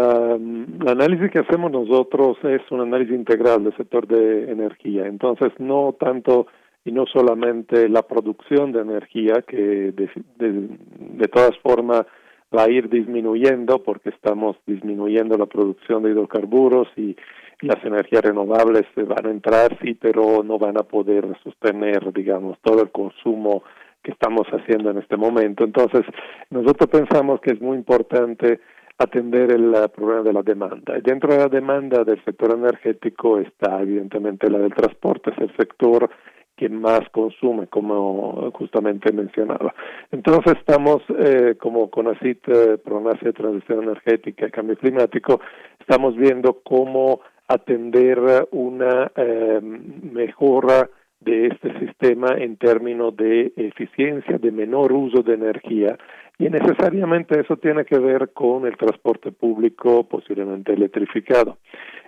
análisis 0.86 1.32
que 1.32 1.40
hacemos 1.40 1.72
nosotros 1.72 2.36
es 2.44 2.60
un 2.72 2.82
análisis 2.82 3.16
integral 3.16 3.64
del 3.64 3.78
sector 3.78 4.06
de 4.06 4.52
energía. 4.52 5.08
Entonces, 5.08 5.54
no 5.58 5.96
tanto 5.98 6.48
y 6.84 6.92
no 6.92 7.06
solamente 7.06 7.88
la 7.88 8.02
producción 8.02 8.74
de 8.74 8.82
energía, 8.82 9.36
que 9.48 9.94
de, 9.94 10.10
de 10.38 11.28
todas 11.30 11.58
formas 11.60 12.06
va 12.54 12.64
a 12.64 12.70
ir 12.70 12.90
disminuyendo 12.90 13.82
porque 13.82 14.10
estamos 14.10 14.58
disminuyendo 14.68 15.38
la 15.38 15.46
producción 15.46 16.04
de 16.04 16.12
hidrocarburos 16.12 16.90
y 16.98 17.16
las 17.62 17.84
energías 17.84 18.24
renovables 18.24 18.84
van 18.96 19.26
a 19.26 19.32
entrar, 19.32 19.78
sí, 19.82 19.94
pero 19.96 20.44
no 20.44 20.58
van 20.58 20.78
a 20.78 20.84
poder 20.84 21.26
sostener, 21.44 22.12
digamos, 22.14 22.58
todo 22.62 22.82
el 22.82 22.92
consumo 22.92 23.64
que 24.04 24.12
estamos 24.12 24.48
haciendo 24.48 24.92
en 24.92 25.00
este 25.00 25.18
momento. 25.18 25.64
Entonces, 25.64 26.06
nosotros 26.50 26.90
pensamos 26.90 27.42
que 27.42 27.52
es 27.52 27.62
muy 27.62 27.78
importante 27.78 28.60
atender 28.98 29.52
el 29.52 29.74
problema 29.94 30.22
de 30.22 30.34
la 30.34 30.42
demanda. 30.42 30.94
Dentro 31.04 31.34
de 31.34 31.40
la 31.40 31.50
demanda 31.50 32.04
del 32.04 32.24
sector 32.24 32.54
energético 32.54 33.40
está 33.40 33.82
evidentemente 33.82 34.50
la 34.50 34.60
del 34.60 34.74
transporte, 34.74 35.32
es 35.32 35.38
el 35.40 35.58
sector 35.58 36.10
que 36.56 36.70
más 36.70 37.02
consume, 37.12 37.68
como 37.68 38.50
justamente 38.54 39.12
mencionaba. 39.12 39.74
Entonces 40.12 40.56
estamos, 40.58 41.02
eh, 41.20 41.56
como 41.60 41.90
CONACIT, 41.90 42.48
eh, 42.48 42.78
de 43.22 43.34
Transición 43.34 43.84
Energética 43.84 44.48
y 44.48 44.52
Cambio 44.52 44.78
Climático, 44.78 45.42
estamos 45.80 46.16
viendo 46.16 46.62
cómo 46.64 47.20
atender 47.48 48.20
una 48.52 49.12
eh, 49.16 49.60
mejora 49.62 50.90
de 51.20 51.48
este 51.48 51.80
sistema 51.80 52.36
en 52.38 52.58
términos 52.58 53.16
de 53.16 53.54
eficiencia, 53.56 54.38
de 54.38 54.52
menor 54.52 54.94
uso 54.94 55.24
de 55.24 55.34
energía 55.34 55.98
y 56.38 56.50
necesariamente 56.50 57.40
eso 57.40 57.58
tiene 57.58 57.86
que 57.86 57.98
ver 57.98 58.34
con 58.34 58.66
el 58.66 58.78
transporte 58.78 59.32
público 59.32 60.04
posiblemente 60.08 60.74
electrificado. 60.74 61.58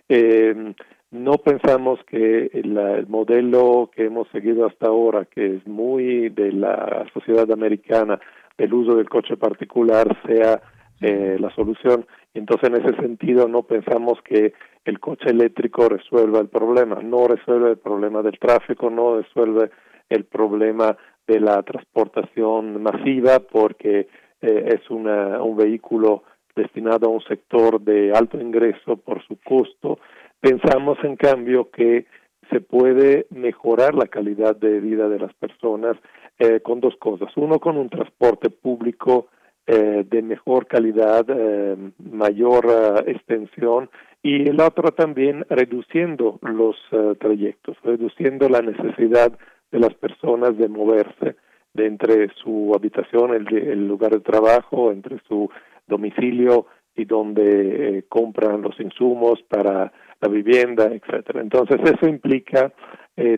Eh, 0.09 0.73
no 1.11 1.33
pensamos 1.37 1.99
que 2.05 2.49
el, 2.53 3.07
modelo 3.07 3.89
que 3.95 4.05
hemos 4.05 4.27
seguido 4.29 4.65
hasta 4.65 4.87
ahora, 4.87 5.25
que 5.25 5.55
es 5.55 5.67
muy 5.67 6.29
de 6.29 6.51
la 6.51 7.05
sociedad 7.13 7.49
americana, 7.51 8.19
del 8.57 8.73
uso 8.73 8.95
del 8.95 9.07
coche 9.07 9.37
particular, 9.37 10.05
sea 10.25 10.61
eh, 11.01 11.37
la 11.39 11.53
solución. 11.55 12.05
Entonces, 12.33 12.69
en 12.69 12.75
ese 12.81 12.95
sentido, 13.01 13.47
no 13.47 13.63
pensamos 13.63 14.19
que 14.23 14.53
el 14.85 14.99
coche 14.99 15.29
eléctrico 15.29 15.89
resuelva 15.89 16.39
el 16.39 16.47
problema, 16.47 16.95
no 17.03 17.27
resuelve 17.27 17.71
el 17.71 17.77
problema 17.77 18.21
del 18.21 18.39
tráfico, 18.39 18.89
no 18.89 19.17
resuelve 19.17 19.69
el 20.09 20.25
problema 20.25 20.97
de 21.27 21.39
la 21.39 21.61
transportación 21.63 22.81
masiva 22.81 23.39
porque 23.39 24.07
eh, 24.41 24.79
es 24.79 24.89
una, 24.89 25.43
un 25.43 25.57
vehículo 25.57 26.23
destinado 26.55 27.07
a 27.07 27.11
un 27.11 27.21
sector 27.21 27.81
de 27.81 28.11
alto 28.11 28.39
ingreso 28.39 28.97
por 28.97 29.21
su 29.27 29.37
costo. 29.41 29.99
Pensamos, 30.39 30.97
en 31.03 31.15
cambio, 31.15 31.69
que 31.69 32.05
se 32.49 32.61
puede 32.61 33.27
mejorar 33.29 33.93
la 33.93 34.07
calidad 34.07 34.55
de 34.55 34.79
vida 34.79 35.09
de 35.09 35.19
las 35.19 35.33
personas 35.33 35.97
eh, 36.39 36.61
con 36.61 36.79
dos 36.79 36.95
cosas. 36.97 37.29
Uno, 37.35 37.59
con 37.59 37.77
un 37.77 37.89
transporte 37.89 38.49
público 38.49 39.27
eh, 39.69 40.05
de 40.09 40.21
mejor 40.21 40.65
calidad, 40.65 41.25
eh, 41.27 41.75
mayor 41.99 42.67
eh, 42.69 43.11
extensión 43.11 43.89
y 44.23 44.47
el 44.47 44.61
otro 44.61 44.93
también 44.93 45.45
reduciendo 45.49 46.39
los 46.41 46.77
trayectos, 47.19 47.75
reduciendo 47.83 48.47
la 48.47 48.61
necesidad 48.61 49.37
de 49.69 49.79
las 49.79 49.93
personas 49.95 50.57
de 50.57 50.69
moverse 50.69 51.35
de 51.73 51.85
entre 51.85 52.29
su 52.41 52.71
habitación, 52.75 53.33
el, 53.33 53.53
el 53.57 53.85
lugar 53.89 54.11
de 54.11 54.21
trabajo, 54.21 54.89
entre 54.89 55.19
su 55.27 55.49
domicilio 55.85 56.67
y 56.95 57.03
donde 57.03 58.05
compran 58.07 58.61
los 58.61 58.79
insumos 58.79 59.43
para 59.49 59.91
la 60.21 60.27
vivienda, 60.29 60.85
etcétera. 60.85 61.41
Entonces 61.41 61.77
eso 61.83 62.07
implica 62.07 62.73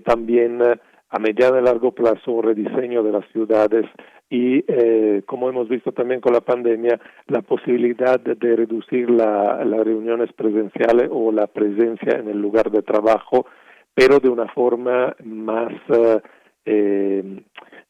también 0.05 0.61
a 0.61 1.19
mediano 1.19 1.59
y 1.59 1.63
largo 1.63 1.91
plazo 1.91 2.31
un 2.31 2.43
rediseño 2.43 3.01
de 3.03 3.11
las 3.11 3.27
ciudades 3.31 3.85
y, 4.29 4.63
eh, 4.67 5.23
como 5.25 5.49
hemos 5.49 5.67
visto 5.67 5.91
también 5.91 6.21
con 6.21 6.33
la 6.33 6.41
pandemia, 6.41 6.99
la 7.27 7.41
posibilidad 7.41 8.19
de, 8.19 8.55
reducir 8.55 9.09
la, 9.09 9.63
las 9.65 9.83
reuniones 9.83 10.31
presenciales 10.33 11.09
o 11.11 11.31
la 11.31 11.47
presencia 11.47 12.19
en 12.19 12.29
el 12.29 12.39
lugar 12.39 12.69
de 12.69 12.83
trabajo, 12.83 13.47
pero 13.93 14.19
de 14.19 14.29
una 14.29 14.47
forma 14.49 15.15
más 15.23 15.73
eh, 15.89 16.21
eh, 16.65 17.43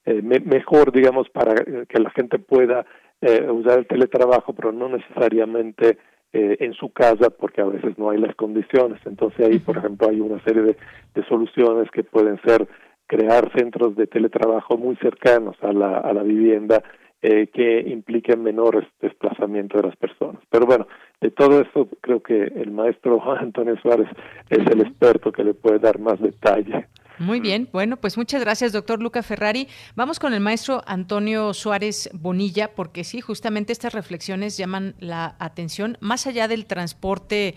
eh 0.05 0.21
mejor, 0.21 0.91
digamos, 0.93 1.29
para 1.29 1.55
que 1.55 1.99
la 1.99 2.09
gente 2.11 2.39
pueda 2.39 2.85
eh, 3.21 3.45
usar 3.51 3.79
el 3.79 3.87
teletrabajo, 3.87 4.53
pero 4.53 4.71
no 4.71 4.87
necesariamente 4.87 5.97
eh, 6.31 6.57
en 6.59 6.73
su 6.73 6.89
casa 6.93 7.29
porque 7.31 7.59
a 7.59 7.65
veces 7.65 7.97
no 7.97 8.11
hay 8.11 8.17
las 8.17 8.35
condiciones. 8.35 8.99
Entonces 9.05 9.45
ahí, 9.45 9.59
por 9.59 9.77
ejemplo, 9.77 10.07
hay 10.07 10.21
una 10.21 10.41
serie 10.43 10.61
de, 10.61 10.77
de 11.15 11.25
soluciones 11.25 11.91
que 11.91 12.03
pueden 12.03 12.39
ser 12.43 12.67
crear 13.09 13.51
centros 13.57 13.95
de 13.95 14.05
teletrabajo 14.05 14.77
muy 14.77 14.95
cercanos 14.97 15.57
a 15.63 15.73
la, 15.73 15.97
a 15.97 16.13
la 16.13 16.21
vivienda 16.21 16.83
eh, 17.23 17.47
que 17.47 17.81
impliquen 17.81 18.43
menores 18.43 18.87
desplazamiento 19.01 19.77
de 19.77 19.87
las 19.87 19.95
personas. 19.97 20.41
Pero 20.51 20.67
bueno, 20.67 20.87
de 21.19 21.31
todo 21.31 21.59
esto 21.59 21.89
creo 22.01 22.21
que 22.21 22.43
el 22.43 22.71
maestro 22.71 23.19
Antonio 23.37 23.75
Suárez 23.81 24.07
es 24.49 24.59
el 24.59 24.81
experto 24.81 25.31
que 25.31 25.43
le 25.43 25.55
puede 25.55 25.79
dar 25.79 25.99
más 25.99 26.21
detalle. 26.21 26.87
Muy 27.17 27.41
bien, 27.41 27.67
bueno, 27.73 27.97
pues 27.97 28.17
muchas 28.17 28.41
gracias, 28.41 28.71
doctor 28.71 29.01
Luca 29.01 29.21
Ferrari. 29.23 29.67
Vamos 29.95 30.19
con 30.19 30.33
el 30.33 30.39
maestro 30.39 30.81
Antonio 30.85 31.53
Suárez 31.53 32.09
Bonilla, 32.13 32.73
porque 32.73 33.03
sí, 33.03 33.19
justamente 33.19 33.73
estas 33.73 33.93
reflexiones 33.93 34.55
llaman 34.55 34.95
la 34.99 35.35
atención, 35.39 35.97
más 35.99 36.27
allá 36.27 36.47
del 36.47 36.65
transporte 36.65 37.55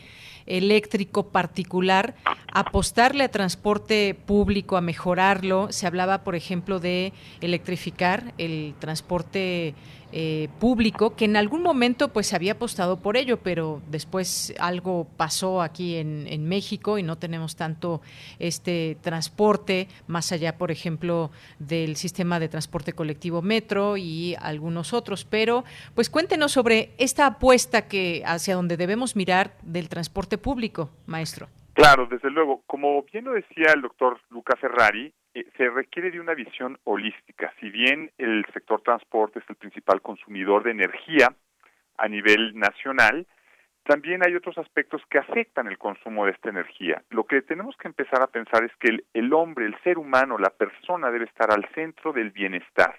eléctrico 0.53 1.28
particular, 1.28 2.14
apostarle 2.53 3.24
a 3.24 3.30
transporte 3.30 4.14
público, 4.14 4.76
a 4.76 4.80
mejorarlo. 4.80 5.72
Se 5.72 5.86
hablaba, 5.86 6.24
por 6.24 6.34
ejemplo, 6.34 6.78
de 6.78 7.12
electrificar 7.40 8.34
el 8.38 8.74
transporte 8.78 9.74
eh, 10.14 10.50
público 10.61 11.16
que 11.16 11.24
en 11.24 11.38
algún 11.38 11.62
momento 11.62 12.12
pues 12.12 12.34
había 12.34 12.53
apostado 12.53 12.98
por 12.98 13.16
ello, 13.16 13.38
pero 13.38 13.80
después 13.88 14.53
algo 14.59 15.07
pasó 15.16 15.62
aquí 15.62 15.96
en, 15.96 16.26
en, 16.28 16.44
México 16.44 16.98
y 16.98 17.03
no 17.03 17.16
tenemos 17.16 17.57
tanto 17.57 18.03
este 18.38 18.98
transporte 19.00 19.88
más 20.07 20.30
allá, 20.30 20.59
por 20.59 20.70
ejemplo, 20.70 21.30
del 21.59 21.96
sistema 21.96 22.38
de 22.40 22.50
transporte 22.50 22.92
colectivo 22.92 23.40
Metro 23.40 23.96
y 23.96 24.36
algunos 24.38 24.92
otros. 24.92 25.24
Pero 25.24 25.64
pues 25.94 26.11
cuéntenos 26.11 26.53
sobre 26.53 26.92
esta 26.98 27.24
apuesta 27.24 27.88
que 27.88 28.22
hacia 28.26 28.55
donde 28.55 28.76
debemos 28.76 29.16
mirar 29.16 29.57
del 29.62 29.88
transporte 29.88 30.36
público, 30.43 30.90
maestro. 31.07 31.47
Claro, 31.72 32.07
desde 32.07 32.30
luego. 32.30 32.62
Como 32.66 33.03
bien 33.05 33.24
lo 33.24 33.32
decía 33.32 33.72
el 33.74 33.80
doctor 33.80 34.20
Luca 34.30 34.57
Ferrari, 34.57 35.12
eh, 35.34 35.47
se 35.57 35.70
requiere 35.70 36.11
de 36.11 36.20
una 36.20 36.34
visión 36.34 36.78
holística. 36.84 37.53
Si 37.61 37.70
bien 37.70 38.11
el 38.18 38.45
sector 38.53 38.82
transporte 38.82 39.38
es 39.38 39.45
el 39.49 39.57
principal 39.57 40.03
consumidor 40.03 40.64
de 40.64 40.72
energía 40.72 41.34
a 41.97 42.09
nivel 42.09 42.59
nacional, 42.59 43.26
también 43.84 44.24
hay 44.24 44.34
otros 44.34 44.59
aspectos 44.59 45.03
que 45.11 45.18
afectan 45.18 45.66
el 45.66 45.78
consumo 45.78 46.26
de 46.26 46.32
esta 46.32 46.51
energía. 46.51 47.03
Lo 47.11 47.24
que 47.24 47.43
tenemos 47.43 47.76
que 47.76 47.88
empezar 47.88 48.22
a 48.22 48.28
pensar 48.28 48.64
es 48.64 48.72
que 48.78 48.88
el, 48.88 49.05
el 49.12 49.32
hombre, 49.32 49.66
el 49.66 49.76
ser 49.82 49.99
humano, 49.99 50.38
la 50.38 50.51
persona 50.51 51.11
debe 51.11 51.24
estar 51.24 51.51
al 51.51 51.66
centro 51.74 52.12
del 52.12 52.30
bienestar. 52.30 52.95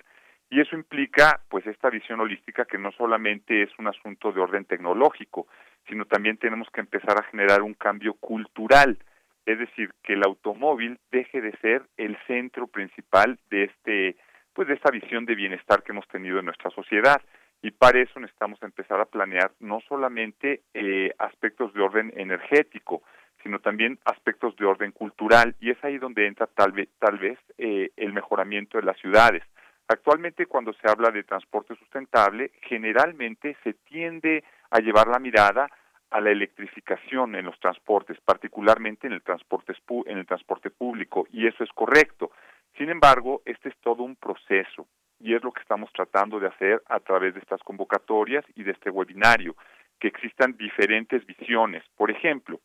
Y 0.50 0.60
eso 0.60 0.76
implica, 0.76 1.42
pues, 1.50 1.66
esta 1.68 1.90
visión 1.90 2.20
holística 2.20 2.66
que 2.66 2.78
no 2.78 2.92
solamente 2.92 3.64
es 3.64 3.70
un 3.80 3.88
asunto 3.88 4.32
de 4.32 4.42
orden 4.42 4.66
tecnológico, 4.66 5.48
sino 5.88 6.06
también 6.06 6.38
tenemos 6.38 6.70
que 6.72 6.82
empezar 6.82 7.18
a 7.20 7.24
generar 7.24 7.62
un 7.62 7.74
cambio 7.74 8.14
cultural 8.14 8.98
es 9.46 9.60
decir, 9.60 9.92
que 10.04 10.14
el 10.14 10.24
automóvil 10.24 11.00
deje 11.12 11.42
de 11.42 11.52
ser 11.58 11.84
el 11.98 12.18
centro 12.28 12.68
principal 12.68 13.40
de 13.50 13.66
este 13.66 14.16
pues 14.54 14.68
de 14.68 14.76
esta 14.76 14.92
visión 14.92 15.26
de 15.26 15.34
bienestar 15.34 15.82
que 15.82 15.92
hemos 15.92 16.08
tenido 16.08 16.38
en 16.38 16.46
nuestra 16.46 16.70
sociedad 16.70 17.20
y 17.64 17.72
para 17.72 18.00
eso 18.00 18.20
necesitamos 18.20 18.62
empezar 18.62 19.02
a 19.02 19.06
planear 19.06 19.52
no 19.60 19.80
solamente 19.90 20.62
eh, 20.76 21.12
aspectos 21.18 21.74
de 21.74 21.82
orden 21.82 22.14
energético, 22.16 23.02
sino 23.42 23.60
también 23.60 23.98
aspectos 24.06 24.56
de 24.58 24.66
orden 24.66 24.92
cultural 24.92 25.56
y 25.60 25.72
es 25.72 25.84
ahí 25.84 25.98
donde 25.98 26.28
entra 26.28 26.46
tal 26.46 26.72
vez 26.72 26.88
tal 27.00 27.18
vez 27.18 27.40
eh, 27.58 27.90
el 27.98 28.14
mejoramiento 28.14 28.78
de 28.78 28.86
las 28.86 28.98
ciudades. 29.00 29.44
Actualmente 29.88 30.46
cuando 30.46 30.74
se 30.74 30.90
habla 30.90 31.12
de 31.12 31.24
transporte 31.24 31.76
sustentable, 31.76 32.52
generalmente 32.62 33.58
se 33.64 33.74
tiende 33.74 34.44
a 34.72 34.80
llevar 34.80 35.08
la 35.08 35.20
mirada 35.20 35.70
a 36.10 36.22
la 36.22 36.30
electrificación 36.30 37.36
en 37.36 37.46
los 37.46 37.60
transportes, 37.60 38.20
particularmente 38.22 39.08
en 39.08 39.14
el 39.14 39.24
transporte, 39.24 39.74
en 40.06 40.18
el 40.20 40.26
transporte 40.28 40.70
público, 40.70 41.28
y 41.32 41.48
eso 41.48 41.64
es 41.64 41.72
correcto. 41.72 42.32
Sin 42.78 42.90
embargo, 42.90 43.42
este 43.46 43.70
es 43.70 43.78
todo 43.82 44.04
un 44.04 44.16
proceso 44.16 44.88
y 45.20 45.34
es 45.34 45.44
lo 45.44 45.52
que 45.52 45.62
estamos 45.62 45.92
tratando 45.92 46.40
de 46.40 46.48
hacer 46.48 46.82
a 46.88 47.00
través 47.00 47.34
de 47.34 47.40
estas 47.40 47.62
convocatorias 47.64 48.46
y 48.56 48.64
de 48.64 48.72
este 48.72 48.90
webinario, 48.90 49.56
que 50.00 50.08
existan 50.08 50.58
diferentes 50.58 51.26
visiones. 51.26 51.84
Por 51.96 52.12
ejemplo, 52.12 52.60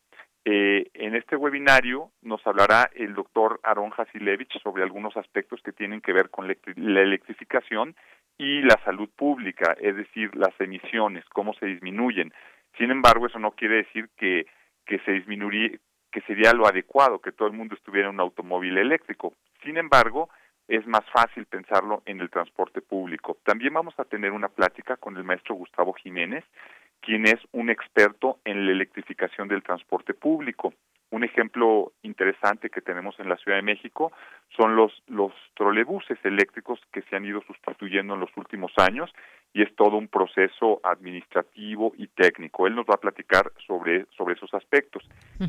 eh, 0.51 0.89
en 0.95 1.15
este 1.15 1.35
webinario 1.35 2.09
nos 2.23 2.41
hablará 2.47 2.89
el 2.95 3.13
doctor 3.13 3.59
Aaron 3.61 3.93
Hasilevich 3.95 4.59
sobre 4.63 4.81
algunos 4.81 5.15
aspectos 5.15 5.61
que 5.61 5.71
tienen 5.71 6.01
que 6.01 6.11
ver 6.11 6.31
con 6.31 6.47
la 6.47 7.01
electrificación 7.01 7.95
y 8.35 8.63
la 8.63 8.81
salud 8.83 9.07
pública, 9.15 9.77
es 9.79 9.95
decir, 9.95 10.35
las 10.35 10.59
emisiones, 10.59 11.23
cómo 11.25 11.53
se 11.53 11.67
disminuyen. 11.67 12.33
Sin 12.79 12.89
embargo, 12.89 13.27
eso 13.27 13.37
no 13.37 13.51
quiere 13.51 13.75
decir 13.75 14.09
que, 14.17 14.47
que 14.87 14.97
se 15.05 15.11
disminuiría, 15.11 15.77
que 16.11 16.21
sería 16.21 16.51
lo 16.53 16.65
adecuado 16.65 17.19
que 17.19 17.31
todo 17.31 17.47
el 17.47 17.53
mundo 17.53 17.75
estuviera 17.75 18.07
en 18.07 18.15
un 18.15 18.21
automóvil 18.21 18.79
eléctrico. 18.79 19.35
Sin 19.63 19.77
embargo, 19.77 20.31
es 20.67 20.87
más 20.87 21.05
fácil 21.13 21.45
pensarlo 21.45 22.01
en 22.07 22.21
el 22.21 22.31
transporte 22.31 22.81
público. 22.81 23.37
También 23.43 23.75
vamos 23.75 23.93
a 23.99 24.05
tener 24.05 24.31
una 24.31 24.49
plática 24.49 24.97
con 24.97 25.15
el 25.15 25.23
maestro 25.23 25.53
Gustavo 25.53 25.93
Jiménez, 25.93 26.43
quien 27.01 27.25
es 27.25 27.39
un 27.51 27.69
experto 27.69 28.39
en 28.45 28.65
la 28.65 28.71
electrificación 28.71 29.47
del 29.47 29.63
transporte 29.63 30.13
público. 30.13 30.73
Un 31.11 31.23
ejemplo 31.23 31.93
interesante 32.03 32.69
que 32.69 32.81
tenemos 32.81 33.19
en 33.19 33.29
la 33.29 33.37
Ciudad 33.37 33.57
de 33.57 33.63
México 33.63 34.11
son 34.55 34.75
los, 34.75 34.91
los 35.07 35.33
trolebuses 35.55 36.19
eléctricos 36.23 36.79
que 36.91 37.01
se 37.03 37.15
han 37.15 37.25
ido 37.25 37.41
sustituyendo 37.47 38.13
en 38.13 38.19
los 38.19 38.29
últimos 38.37 38.71
años 38.77 39.11
y 39.51 39.63
es 39.63 39.75
todo 39.75 39.97
un 39.97 40.07
proceso 40.07 40.79
administrativo 40.83 41.93
y 41.97 42.07
técnico. 42.07 42.67
Él 42.67 42.75
nos 42.75 42.85
va 42.85 42.95
a 42.95 42.99
platicar 42.99 43.51
sobre, 43.65 44.05
sobre 44.15 44.35
esos 44.35 44.53
aspectos. 44.53 45.03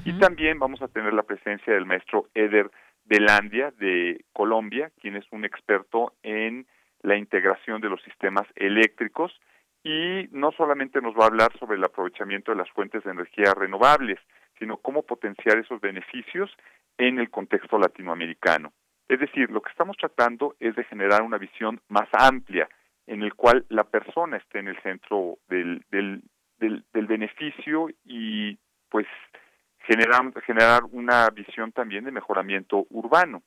Y 0.04 0.18
también 0.18 0.58
vamos 0.58 0.80
a 0.80 0.88
tener 0.88 1.12
la 1.12 1.24
presencia 1.24 1.74
del 1.74 1.84
maestro 1.84 2.28
Eder 2.34 2.70
Belandia 3.04 3.70
de 3.78 4.24
Colombia, 4.32 4.90
quien 5.00 5.16
es 5.16 5.26
un 5.30 5.44
experto 5.44 6.14
en 6.22 6.66
la 7.02 7.16
integración 7.16 7.80
de 7.82 7.90
los 7.90 8.00
sistemas 8.02 8.46
eléctricos 8.54 9.38
y 9.82 10.28
no 10.32 10.52
solamente 10.52 11.00
nos 11.00 11.14
va 11.14 11.24
a 11.24 11.28
hablar 11.28 11.56
sobre 11.58 11.76
el 11.76 11.84
aprovechamiento 11.84 12.52
de 12.52 12.58
las 12.58 12.70
fuentes 12.70 13.02
de 13.04 13.10
energía 13.10 13.54
renovables, 13.54 14.18
sino 14.58 14.76
cómo 14.76 15.02
potenciar 15.02 15.58
esos 15.58 15.80
beneficios 15.80 16.50
en 16.98 17.18
el 17.18 17.30
contexto 17.30 17.78
latinoamericano. 17.78 18.72
Es 19.08 19.18
decir, 19.18 19.50
lo 19.50 19.62
que 19.62 19.70
estamos 19.70 19.96
tratando 19.96 20.54
es 20.60 20.76
de 20.76 20.84
generar 20.84 21.22
una 21.22 21.38
visión 21.38 21.80
más 21.88 22.08
amplia 22.12 22.68
en 23.06 23.22
el 23.22 23.34
cual 23.34 23.64
la 23.68 23.84
persona 23.84 24.36
esté 24.36 24.60
en 24.60 24.68
el 24.68 24.80
centro 24.82 25.38
del, 25.48 25.84
del, 25.90 26.22
del, 26.58 27.06
beneficio 27.06 27.88
y 28.04 28.56
pues 28.88 29.06
generar, 29.78 30.32
generar 30.42 30.82
una 30.92 31.28
visión 31.30 31.72
también 31.72 32.04
de 32.04 32.12
mejoramiento 32.12 32.86
urbano. 32.90 33.42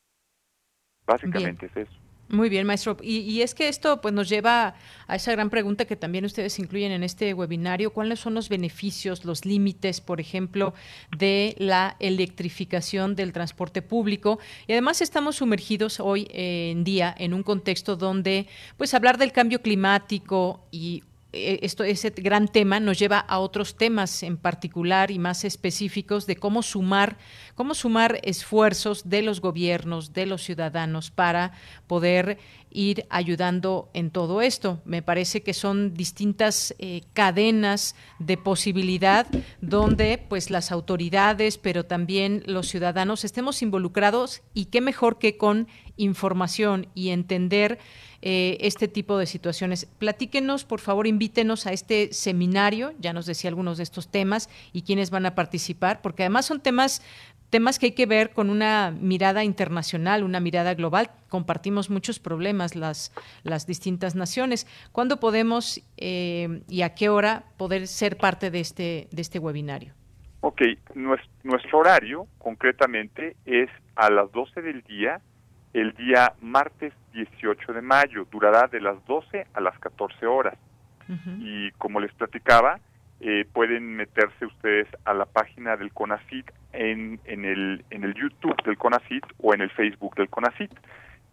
Básicamente 1.06 1.68
es 1.68 1.78
eso. 1.78 2.13
Muy 2.30 2.50
bien, 2.50 2.66
maestro. 2.66 2.98
Y, 3.02 3.42
es 3.42 3.54
que 3.54 3.68
esto 3.68 4.02
pues 4.02 4.14
nos 4.14 4.30
lleva 4.30 4.76
a 5.08 5.16
esa 5.16 5.32
gran 5.34 5.50
pregunta 5.50 5.86
que 5.86 5.96
también 5.96 6.26
ustedes 6.26 6.58
incluyen 6.58 6.92
en 6.92 7.04
este 7.04 7.34
webinario. 7.34 7.92
¿Cuáles 7.92 8.20
son 8.20 8.34
los 8.34 8.50
beneficios, 8.50 9.26
los 9.26 9.46
límites, 9.46 10.02
por 10.02 10.20
ejemplo, 10.20 10.74
de 11.16 11.54
la 11.60 11.96
electrificación 12.00 13.16
del 13.16 13.34
transporte 13.34 13.82
público? 13.82 14.40
Y 14.68 14.72
además 14.72 15.02
estamos 15.02 15.36
sumergidos 15.36 16.00
hoy 16.00 16.28
en 16.32 16.84
día 16.84 17.14
en 17.18 17.34
un 17.34 17.44
contexto 17.44 17.98
donde 17.98 18.48
pues 18.78 18.94
hablar 18.94 19.18
del 19.18 19.32
cambio 19.32 19.62
climático 19.62 20.66
y 20.72 21.04
eh, 21.04 21.13
esto, 21.34 21.84
ese 21.84 22.12
gran 22.12 22.48
tema 22.48 22.80
nos 22.80 23.00
lleva 23.00 23.18
a 23.18 23.40
otros 23.40 23.76
temas 23.76 24.24
en 24.24 24.38
particular 24.38 25.10
y 25.10 25.20
más 25.20 25.44
específicos 25.44 26.28
de 26.28 26.36
cómo 26.36 26.62
sumar, 26.62 27.18
cómo 27.56 27.74
sumar 27.74 28.20
esfuerzos 28.24 29.10
de 29.10 29.24
los 29.24 29.42
gobiernos, 29.42 30.14
de 30.14 30.28
los 30.28 30.44
ciudadanos 30.44 31.10
para 31.10 31.54
poder 31.88 32.38
ir 32.70 33.06
ayudando 33.10 33.90
en 33.94 34.12
todo 34.12 34.42
esto. 34.42 34.82
Me 34.86 35.02
parece 35.02 35.42
que 35.44 35.54
son 35.54 35.94
distintas 35.94 36.76
eh, 36.80 37.02
cadenas 37.14 37.96
de 38.20 38.38
posibilidad 38.38 39.28
donde 39.62 40.24
pues 40.30 40.50
las 40.50 40.72
autoridades, 40.72 41.58
pero 41.58 41.86
también 41.86 42.44
los 42.46 42.68
ciudadanos 42.68 43.24
estemos 43.24 43.62
involucrados 43.62 44.42
y 44.54 44.66
qué 44.66 44.82
mejor 44.82 45.20
que 45.20 45.38
con 45.38 45.68
información 45.98 46.88
y 46.96 47.10
entender 47.10 47.80
eh, 48.26 48.58
este 48.62 48.88
tipo 48.88 49.18
de 49.18 49.26
situaciones. 49.26 49.86
Platíquenos, 50.00 50.64
por 50.64 50.80
favor, 50.80 51.08
invítenos 51.08 51.68
a 51.68 51.74
este 51.74 52.14
seminario, 52.14 52.94
ya 52.98 53.12
nos 53.12 53.26
decía 53.26 53.50
algunos 53.50 53.76
de 53.76 53.84
estos 53.84 54.08
temas 54.08 54.50
y 54.72 54.84
quiénes 54.84 55.10
van 55.10 55.26
a 55.26 55.36
participar, 55.36 56.02
porque 56.02 56.24
además 56.24 56.46
son 56.46 56.62
temas 56.62 57.02
temas 57.50 57.80
que 57.80 57.88
hay 57.88 57.92
que 57.92 58.06
ver 58.06 58.32
con 58.32 58.50
una 58.50 58.92
mirada 58.98 59.44
internacional, 59.44 60.24
una 60.24 60.40
mirada 60.40 60.74
global. 60.74 61.12
Compartimos 61.28 61.90
muchos 61.90 62.18
problemas 62.18 62.78
las, 62.78 63.14
las 63.44 63.68
distintas 63.68 64.16
naciones. 64.16 64.68
¿Cuándo 64.94 65.20
podemos 65.20 65.82
eh, 65.98 66.62
y 66.70 66.82
a 66.84 66.96
qué 66.96 67.10
hora 67.10 67.44
poder 67.58 67.88
ser 67.88 68.16
parte 68.16 68.52
de 68.52 68.62
este, 68.62 69.10
de 69.12 69.22
este 69.22 69.38
webinario? 69.38 69.94
Ok, 70.40 70.62
nuestro, 70.96 71.78
horario 71.78 72.26
concretamente 72.38 73.36
es 73.46 73.70
a 73.96 74.10
las 74.10 74.32
12 74.32 74.62
del 74.62 74.82
día 74.84 75.22
el 75.74 75.94
día 75.94 76.34
martes 76.42 76.94
18 77.14 77.74
de 77.74 77.82
mayo. 77.82 78.28
Durará 78.32 78.68
de 78.68 78.80
las 78.80 79.04
12 79.06 79.48
a 79.54 79.62
las 79.62 79.78
14 79.80 80.26
horas. 80.26 80.56
Y 81.40 81.70
como 81.72 82.00
les 82.00 82.14
platicaba, 82.14 82.80
eh, 83.20 83.46
pueden 83.52 83.96
meterse 83.96 84.46
ustedes 84.46 84.88
a 85.06 85.14
la 85.14 85.26
página 85.26 85.76
del 85.76 85.92
CONACIT 85.92 86.50
en, 86.72 87.20
en, 87.26 87.46
el, 87.46 87.84
en 87.90 88.04
el 88.04 88.14
YouTube 88.14 88.56
del 88.64 88.78
CONACIT 88.78 89.24
o 89.40 89.54
en 89.54 89.62
el 89.62 89.70
Facebook 89.72 90.16
del 90.16 90.30
CONACIT. 90.30 90.72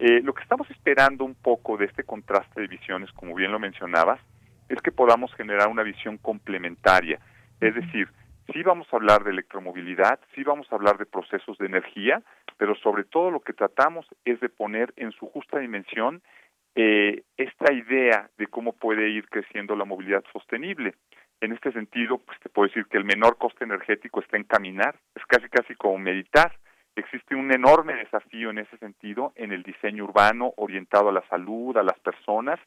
Eh, 0.01 0.23
lo 0.23 0.35
que 0.35 0.43
estamos 0.43 0.69
esperando 0.71 1.25
un 1.25 1.35
poco 1.35 1.77
de 1.77 1.87
este 1.87 2.05
contraste 2.05 2.61
de 2.61 2.67
visiones, 2.67 3.13
como 3.13 3.35
bien 3.35 3.53
lo 3.53 3.59
mencionabas, 3.59 4.21
es 4.69 4.81
que 4.83 4.93
podamos 4.93 5.33
generar 5.35 5.69
una 5.69 5.83
visión 5.83 6.17
complementaria. 6.19 7.21
Es 7.61 7.75
decir, 7.75 8.09
sí 8.53 8.63
vamos 8.63 8.87
a 8.93 8.97
hablar 8.97 9.25
de 9.25 9.31
electromovilidad, 9.31 10.21
sí 10.35 10.43
vamos 10.43 10.71
a 10.71 10.75
hablar 10.75 10.99
de 10.99 11.07
procesos 11.07 11.57
de 11.59 11.67
energía, 11.67 12.23
pero 12.57 12.75
sobre 12.77 13.05
todo 13.05 13.31
lo 13.31 13.41
que 13.41 13.53
tratamos 13.53 14.07
es 14.25 14.41
de 14.41 14.49
poner 14.49 14.93
en 14.97 15.13
su 15.13 15.27
justa 15.27 15.59
dimensión 15.59 16.23
eh, 16.75 17.23
esta 17.37 17.73
idea 17.73 18.31
de 18.39 18.47
cómo 18.47 18.73
puede 18.73 19.09
ir 19.09 19.29
creciendo 19.29 19.75
la 19.75 19.85
movilidad 19.85 20.23
sostenible. 20.33 20.95
En 21.41 21.53
este 21.53 21.73
sentido, 21.73 22.19
pues 22.19 22.39
te 22.41 22.49
puedo 22.49 22.69
decir 22.69 22.87
que 22.87 22.99
el 22.99 23.05
menor 23.05 23.39
coste 23.39 23.65
energético 23.65 24.21
está 24.21 24.37
en 24.37 24.45
caminar, 24.45 24.97
es 25.15 25.25
casi 25.27 25.49
casi 25.49 25.75
como 25.75 25.99
meditar. 25.99 26.53
Existe 26.97 27.35
un 27.35 27.53
enorme 27.53 27.95
desafío 27.95 28.51
en 28.51 28.59
ese 28.59 28.77
sentido 28.77 29.33
en 29.37 29.53
el 29.53 29.63
diseño 29.63 30.05
urbano 30.05 30.53
orientado 30.57 31.09
a 31.09 31.13
la 31.13 31.27
salud, 31.29 31.77
a 31.77 31.83
las 31.83 31.99
personas 32.01 32.61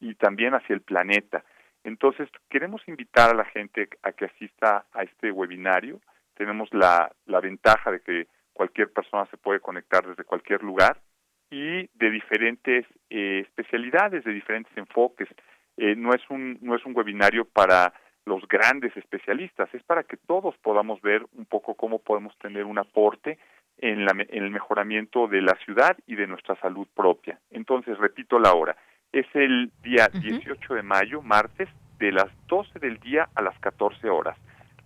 y 0.00 0.14
también 0.16 0.54
hacia 0.54 0.74
el 0.74 0.80
planeta. 0.80 1.44
Entonces, 1.86 2.28
queremos 2.50 2.82
invitar 2.88 3.30
a 3.30 3.34
la 3.34 3.44
gente 3.44 3.88
a 4.02 4.10
que 4.10 4.24
asista 4.24 4.86
a 4.92 5.04
este 5.04 5.30
webinario. 5.30 6.00
Tenemos 6.34 6.68
la, 6.72 7.12
la 7.26 7.40
ventaja 7.40 7.92
de 7.92 8.00
que 8.00 8.26
cualquier 8.52 8.92
persona 8.92 9.24
se 9.26 9.36
puede 9.36 9.60
conectar 9.60 10.04
desde 10.04 10.24
cualquier 10.24 10.64
lugar 10.64 11.00
y 11.48 11.86
de 11.94 12.10
diferentes 12.10 12.84
eh, 13.08 13.44
especialidades, 13.46 14.24
de 14.24 14.32
diferentes 14.32 14.76
enfoques. 14.76 15.28
Eh, 15.76 15.94
no 15.94 16.12
es 16.12 16.22
un 16.28 16.58
no 16.60 16.74
es 16.74 16.84
un 16.84 16.96
webinario 16.96 17.44
para 17.44 17.92
los 18.24 18.48
grandes 18.48 18.96
especialistas, 18.96 19.72
es 19.72 19.84
para 19.84 20.02
que 20.02 20.16
todos 20.16 20.56
podamos 20.58 21.00
ver 21.02 21.24
un 21.34 21.46
poco 21.46 21.74
cómo 21.74 22.00
podemos 22.00 22.36
tener 22.38 22.64
un 22.64 22.78
aporte 22.78 23.38
en, 23.78 24.04
la, 24.04 24.10
en 24.10 24.42
el 24.42 24.50
mejoramiento 24.50 25.28
de 25.28 25.40
la 25.40 25.54
ciudad 25.64 25.96
y 26.04 26.16
de 26.16 26.26
nuestra 26.26 26.56
salud 26.56 26.88
propia. 26.96 27.38
Entonces, 27.50 27.96
repito 27.98 28.40
la 28.40 28.54
hora, 28.54 28.76
es 29.12 29.26
el 29.34 29.70
día 29.82 30.08
18 30.08 30.74
de 30.74 30.82
mayo, 30.82 31.22
martes, 31.22 31.68
de 31.98 32.12
las 32.12 32.28
12 32.48 32.78
del 32.78 32.98
día 32.98 33.28
a 33.34 33.42
las 33.42 33.58
14 33.60 34.08
horas. 34.10 34.36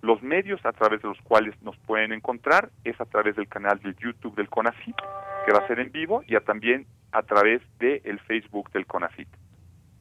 Los 0.03 0.23
medios 0.23 0.65
a 0.65 0.73
través 0.73 1.03
de 1.03 1.09
los 1.09 1.21
cuales 1.23 1.55
nos 1.63 1.77
pueden 1.79 2.13
encontrar 2.13 2.71
es 2.85 2.99
a 3.01 3.05
través 3.05 3.37
del 3.37 3.49
canal 3.49 3.81
de 3.81 3.95
YouTube 4.01 4.35
del 4.37 4.49
CONACIT, 4.49 4.97
que 5.45 5.53
va 5.53 5.59
a 5.59 5.67
ser 5.67 5.81
en 5.81 5.93
vivo, 5.93 6.23
y 6.27 6.37
también 6.41 6.87
a 7.13 7.23
través 7.23 7.61
del 7.79 8.01
el 8.05 8.19
Facebook 8.21 8.71
del 8.73 8.87
CONACIT. 8.87 9.29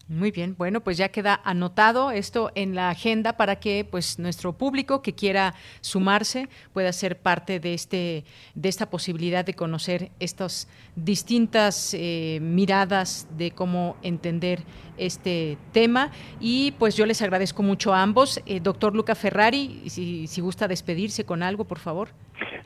Muy 0.09 0.31
bien, 0.31 0.55
bueno, 0.57 0.81
pues 0.81 0.97
ya 0.97 1.09
queda 1.09 1.39
anotado 1.43 2.09
esto 2.09 2.51
en 2.55 2.73
la 2.73 2.89
agenda 2.89 3.37
para 3.37 3.59
que 3.59 3.85
pues 3.85 4.17
nuestro 4.17 4.53
público 4.53 5.03
que 5.03 5.13
quiera 5.13 5.53
sumarse 5.81 6.49
pueda 6.73 6.91
ser 6.93 7.19
parte 7.19 7.59
de 7.59 7.75
este 7.75 8.25
de 8.55 8.69
esta 8.69 8.89
posibilidad 8.89 9.45
de 9.45 9.53
conocer 9.53 10.09
estas 10.19 10.67
distintas 10.95 11.93
eh, 11.93 12.39
miradas 12.41 13.27
de 13.37 13.51
cómo 13.51 13.97
entender 14.01 14.63
este 14.97 15.59
tema 15.73 16.09
y 16.39 16.71
pues 16.79 16.95
yo 16.95 17.05
les 17.05 17.21
agradezco 17.21 17.61
mucho 17.61 17.93
a 17.93 18.01
ambos, 18.01 18.41
eh, 18.47 18.59
doctor 18.61 18.95
Luca 18.95 19.13
Ferrari, 19.13 19.83
si, 19.89 20.25
si 20.25 20.41
gusta 20.41 20.67
despedirse 20.67 21.23
con 21.23 21.43
algo, 21.43 21.65
por 21.65 21.77
favor. 21.77 22.09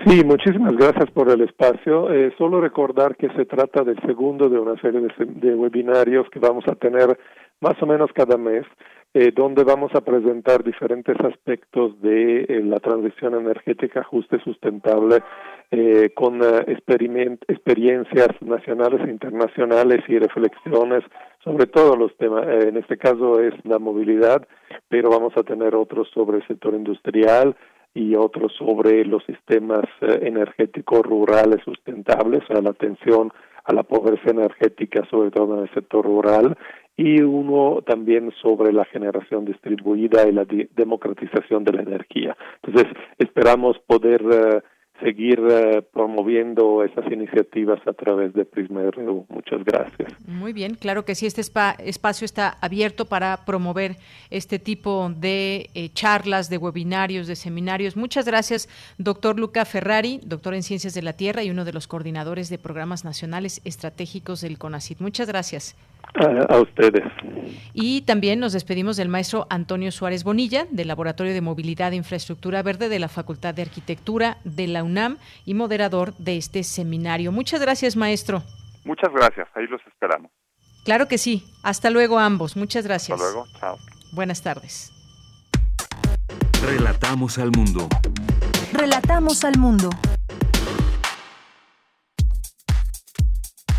Sí, 0.06 0.22
muchísimas 0.26 0.76
gracias 0.76 1.10
por 1.12 1.30
el 1.30 1.42
espacio. 1.42 2.12
Eh, 2.12 2.34
solo 2.38 2.60
recordar 2.60 3.16
que 3.16 3.30
se 3.30 3.46
trata 3.46 3.84
del 3.84 4.00
segundo 4.02 4.50
de 4.50 4.60
una 4.60 4.76
serie 4.82 5.08
de, 5.18 5.56
webinarios 5.56 6.30
que 6.30 6.40
vamos 6.40 6.66
a 6.68 6.76
tener 6.76 7.18
más 7.62 7.82
o 7.82 7.86
menos 7.86 8.12
cada 8.14 8.38
mes, 8.38 8.66
eh, 9.14 9.32
donde 9.34 9.64
vamos 9.64 9.92
a 9.96 10.02
presentar 10.02 10.62
diferentes 10.64 11.16
aspectos 11.22 12.02
de 12.02 12.42
eh, 12.42 12.62
la 12.64 12.80
transición 12.80 13.36
energética 13.36 14.04
justa 14.04 14.36
y 14.36 14.40
sustentable 14.42 15.24
con 16.14 16.40
experiencias 16.68 18.28
nacionales 18.42 19.02
e 19.08 19.10
internacionales 19.10 20.04
y 20.08 20.20
reflexiones 20.20 21.04
sobre 21.44 21.66
todos 21.66 21.98
los 21.98 22.16
temas. 22.18 22.48
en 22.48 22.78
este 22.78 22.96
caso 22.96 23.40
es 23.40 23.56
la 23.64 23.80
movilidad, 23.80 24.48
pero 24.88 25.10
vamos 25.10 25.36
a 25.36 25.42
tener 25.42 25.74
otros 25.74 26.08
sobre 26.14 26.38
el 26.38 26.48
sector 26.48 26.76
industrial, 26.76 27.56
y 27.94 28.16
otro 28.16 28.50
sobre 28.50 29.06
los 29.06 29.24
sistemas 29.26 29.86
eh, 30.02 30.20
energéticos 30.24 31.02
rurales 31.02 31.62
sustentables, 31.64 32.44
a 32.50 32.62
la 32.62 32.72
atención 32.72 33.32
a 33.66 33.74
la 33.74 33.84
pobreza 33.84 34.30
energética, 34.30 35.06
sobre 35.10 35.32
todo 35.32 35.56
en 35.56 35.64
el 35.64 35.74
sector 35.74 36.04
rural, 36.06 36.58
y 36.98 37.22
uno 37.22 37.82
también 37.86 38.32
sobre 38.42 38.74
la 38.74 38.86
generación 38.86 39.46
distribuida 39.46 40.28
y 40.28 40.32
la 40.32 40.46
democratización 40.76 41.64
de 41.64 41.74
la 41.74 41.82
energía. 41.82 42.36
Entonces, 42.62 42.94
esperamos 43.18 43.80
poder 43.88 44.22
seguir 45.02 45.40
eh, 45.50 45.82
promoviendo 45.82 46.84
esas 46.84 47.12
iniciativas 47.12 47.80
a 47.88 47.94
través 47.94 48.34
de 48.34 48.46
Prisma 48.46 48.82
RU. 48.92 49.26
Muchas 49.30 49.64
gracias. 49.64 50.14
Muy 50.26 50.54
bien, 50.54 50.76
claro 50.76 51.04
que 51.04 51.16
sí, 51.16 51.26
este 51.26 51.42
espacio 51.42 52.26
está 52.26 52.58
abierto 52.62 53.06
para 53.06 53.46
promover 53.46 53.96
este 54.30 54.60
tipo 54.60 55.10
de 55.10 55.70
eh, 55.74 55.90
charlas, 55.94 56.50
de 56.50 56.58
webinarios, 56.58 57.28
de 57.28 57.36
seminarios. 57.36 57.98
Muchas 57.98 58.26
gracias, 58.26 58.70
doctor 58.98 59.40
Luca 59.40 59.66
Ferrari, 59.66 60.20
doctor 60.26 60.54
en 60.54 60.64
Ciencias 60.64 60.94
de 60.94 61.02
la 61.02 61.14
Tierra 61.14 61.44
y 61.44 61.50
uno 61.50 61.66
de 61.66 61.74
los 61.74 61.88
coordinadores 61.88 62.50
de 62.50 62.58
programas 62.58 63.04
nacionales 63.04 63.62
estratégicos 63.66 64.42
del 64.42 64.58
CONACIT. 64.58 65.00
Muchas 65.00 65.28
gracias. 65.28 65.76
A, 66.16 66.60
ustedes. 66.60 67.04
Y 67.74 68.02
también 68.02 68.40
nos 68.40 68.54
despedimos 68.54 68.98
del 68.98 69.10
maestro 69.10 69.48
Antonio 69.50 69.92
Suárez 69.92 70.24
Bonilla, 70.24 70.68
del 70.70 70.88
Laboratorio 70.88 71.34
de 71.34 71.42
Movilidad 71.42 71.92
e 71.92 71.96
Infraestructura 71.96 72.62
Verde 72.62 72.88
de 72.88 73.00
la 73.00 73.08
Facultad 73.08 73.56
de 73.56 73.64
Arquitectura 73.64 74.38
de 74.44 74.68
la 74.68 74.83
UNAM 74.84 75.18
y 75.46 75.54
moderador 75.54 76.14
de 76.18 76.38
este 76.38 76.64
seminario. 76.64 77.32
Muchas 77.32 77.62
gracias, 77.62 77.96
maestro. 77.96 78.44
Muchas 78.86 79.14
gracias, 79.14 79.48
ahí 79.56 79.66
los 79.68 79.80
esperamos. 79.88 80.32
Claro 80.84 81.08
que 81.08 81.18
sí. 81.18 81.46
Hasta 81.64 81.90
luego 81.90 82.20
ambos. 82.20 82.58
Muchas 82.58 82.86
gracias. 82.86 83.20
Hasta 83.20 83.32
luego, 83.32 83.48
chao. 83.60 83.78
Buenas 84.12 84.42
tardes. 84.42 84.92
Relatamos 86.62 87.40
al 87.40 87.52
mundo. 87.52 87.88
Relatamos 88.74 89.44
al 89.44 89.58
mundo. 89.58 89.90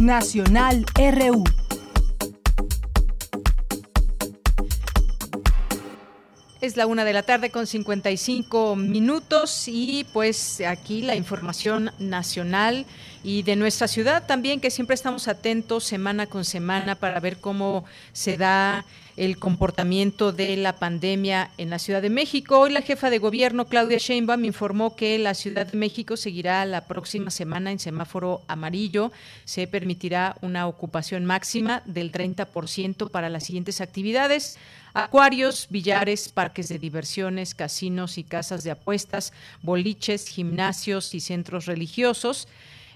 Nacional 0.00 0.84
RU. 0.94 1.44
Es 6.60 6.76
la 6.76 6.88
una 6.88 7.04
de 7.04 7.12
la 7.12 7.22
tarde 7.22 7.50
con 7.50 7.68
55 7.68 8.74
minutos 8.74 9.68
y 9.68 10.04
pues 10.12 10.60
aquí 10.60 11.02
la 11.02 11.14
información 11.14 11.92
nacional 12.00 12.84
y 13.22 13.44
de 13.44 13.54
nuestra 13.54 13.86
ciudad 13.86 14.26
también, 14.26 14.58
que 14.58 14.72
siempre 14.72 14.94
estamos 14.94 15.28
atentos 15.28 15.84
semana 15.84 16.26
con 16.26 16.44
semana 16.44 16.96
para 16.96 17.20
ver 17.20 17.36
cómo 17.36 17.84
se 18.12 18.36
da 18.36 18.84
el 19.16 19.38
comportamiento 19.38 20.32
de 20.32 20.56
la 20.56 20.74
pandemia 20.74 21.50
en 21.58 21.70
la 21.70 21.78
Ciudad 21.78 22.02
de 22.02 22.10
México. 22.10 22.58
Hoy 22.58 22.72
la 22.72 22.82
jefa 22.82 23.08
de 23.10 23.18
gobierno, 23.18 23.66
Claudia 23.66 23.98
Sheinbaum, 23.98 24.44
informó 24.44 24.96
que 24.96 25.16
la 25.18 25.34
Ciudad 25.34 25.66
de 25.66 25.78
México 25.78 26.16
seguirá 26.16 26.64
la 26.64 26.86
próxima 26.86 27.30
semana 27.30 27.70
en 27.70 27.78
semáforo 27.78 28.42
amarillo. 28.48 29.12
Se 29.44 29.68
permitirá 29.68 30.36
una 30.40 30.66
ocupación 30.66 31.24
máxima 31.24 31.82
del 31.84 32.10
30% 32.10 33.10
para 33.10 33.28
las 33.28 33.44
siguientes 33.44 33.80
actividades. 33.80 34.56
Acuarios, 35.04 35.68
billares, 35.70 36.28
parques 36.28 36.68
de 36.68 36.80
diversiones, 36.80 37.54
casinos 37.54 38.18
y 38.18 38.24
casas 38.24 38.64
de 38.64 38.72
apuestas, 38.72 39.32
boliches, 39.62 40.26
gimnasios 40.26 41.14
y 41.14 41.20
centros 41.20 41.66
religiosos. 41.66 42.48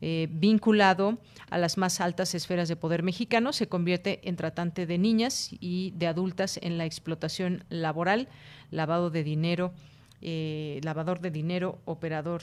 eh, 0.00 0.28
vinculado 0.30 1.18
a 1.50 1.58
las 1.58 1.78
más 1.78 2.00
altas 2.00 2.34
esferas 2.34 2.68
de 2.68 2.76
poder 2.76 3.02
mexicano, 3.02 3.52
se 3.52 3.68
convierte 3.68 4.20
en 4.28 4.36
tratante 4.36 4.86
de 4.86 4.98
niñas 4.98 5.50
y 5.58 5.92
de 5.96 6.06
adultas 6.06 6.58
en 6.62 6.78
la 6.78 6.84
explotación 6.84 7.64
laboral, 7.68 8.28
lavado 8.70 9.10
de 9.10 9.24
dinero, 9.24 9.72
eh, 10.20 10.80
lavador 10.82 11.20
de 11.20 11.30
dinero, 11.30 11.78
operador 11.84 12.42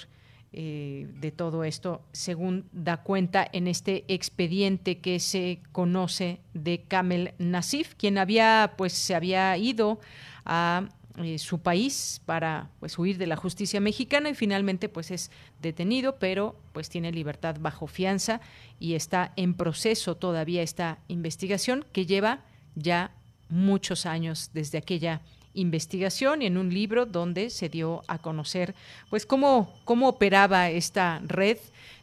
eh, 0.56 1.08
de 1.20 1.32
todo 1.32 1.64
esto, 1.64 2.02
según 2.12 2.70
da 2.72 2.98
cuenta 2.98 3.48
en 3.54 3.68
este 3.68 4.06
expediente 4.08 5.00
que 5.00 5.20
se 5.20 5.60
conoce 5.72 6.42
de 6.54 6.84
Kamel 6.88 7.34
Nasif, 7.40 7.96
quien 7.96 8.20
había, 8.20 8.76
pues, 8.78 8.94
se 8.94 9.16
había 9.16 9.58
ido 9.58 10.00
a 10.46 10.90
eh, 11.18 11.38
su 11.38 11.60
país 11.60 12.22
para 12.26 12.70
pues 12.80 12.98
huir 12.98 13.18
de 13.20 13.28
la 13.28 13.36
justicia 13.36 13.80
mexicana 13.80 14.30
y 14.30 14.34
finalmente 14.34 14.90
pues 14.90 15.12
es 15.12 15.30
detenido 15.62 16.18
pero 16.18 16.56
pues 16.72 16.90
tiene 16.90 17.12
libertad 17.12 17.58
bajo 17.60 17.86
fianza 17.86 18.42
y 18.80 18.96
está 18.96 19.32
en 19.36 19.54
proceso 19.54 20.18
todavía 20.18 20.64
esta 20.64 20.98
investigación 21.08 21.86
que 21.92 22.08
lleva 22.08 22.40
ya 22.74 23.12
muchos 23.48 24.08
años 24.08 24.50
desde 24.54 24.80
aquella 24.80 25.22
investigación 25.54 26.42
y 26.42 26.48
en 26.48 26.58
un 26.58 26.74
libro 26.74 27.06
donde 27.06 27.50
se 27.50 27.70
dio 27.70 28.04
a 28.08 28.18
conocer 28.18 28.74
pues 29.10 29.26
cómo, 29.26 29.72
cómo 29.86 30.10
operaba 30.10 30.70
esta 30.70 31.22
red. 31.26 31.58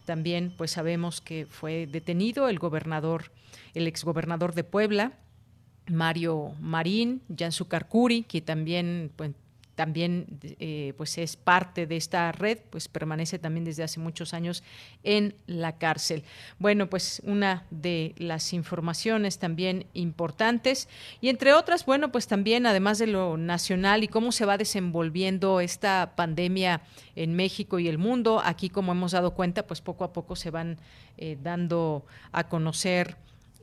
También 0.05 0.55
pues 0.57 0.71
sabemos 0.71 1.21
que 1.21 1.47
fue 1.47 1.87
detenido 1.87 2.49
el 2.49 2.59
gobernador, 2.59 3.33
el 3.75 3.87
exgobernador 3.87 4.55
de 4.55 4.65
Puebla, 4.65 5.13
Mario 5.91 6.55
Marín, 6.61 7.23
Jansu 7.37 7.67
Carcuri, 7.67 8.23
que 8.23 8.41
también 8.41 9.11
pues, 9.17 9.33
también 9.81 10.27
eh, 10.59 10.93
pues 10.99 11.17
es 11.17 11.37
parte 11.37 11.87
de 11.87 11.97
esta 11.97 12.33
red, 12.33 12.59
pues 12.69 12.87
permanece 12.87 13.39
también 13.39 13.65
desde 13.65 13.83
hace 13.83 13.99
muchos 13.99 14.35
años 14.35 14.63
en 15.05 15.35
la 15.47 15.79
cárcel. 15.79 16.23
Bueno, 16.59 16.91
pues 16.91 17.23
una 17.25 17.65
de 17.71 18.15
las 18.19 18.53
informaciones 18.53 19.39
también 19.39 19.87
importantes 19.95 20.87
y 21.23 21.31
entre 21.31 21.55
otras, 21.55 21.87
bueno, 21.87 22.13
pues 22.13 22.27
también 22.27 22.67
además 22.67 22.99
de 22.99 23.07
lo 23.07 23.39
nacional 23.39 24.05
y 24.05 24.09
cómo 24.09 24.33
se 24.33 24.45
va 24.45 24.59
desenvolviendo 24.59 25.61
esta 25.61 26.13
pandemia 26.15 26.83
en 27.17 27.35
México 27.35 27.79
y 27.79 27.89
el 27.89 27.97
mundo, 27.97 28.43
aquí 28.45 28.69
como 28.69 28.93
hemos 28.93 29.13
dado 29.13 29.31
cuenta, 29.31 29.67
pues 29.67 29.81
poco 29.81 30.05
a 30.05 30.13
poco 30.13 30.37
se 30.37 30.51
van 30.51 30.77
eh, 31.17 31.39
dando 31.43 32.05
a 32.33 32.49
conocer 32.51 33.17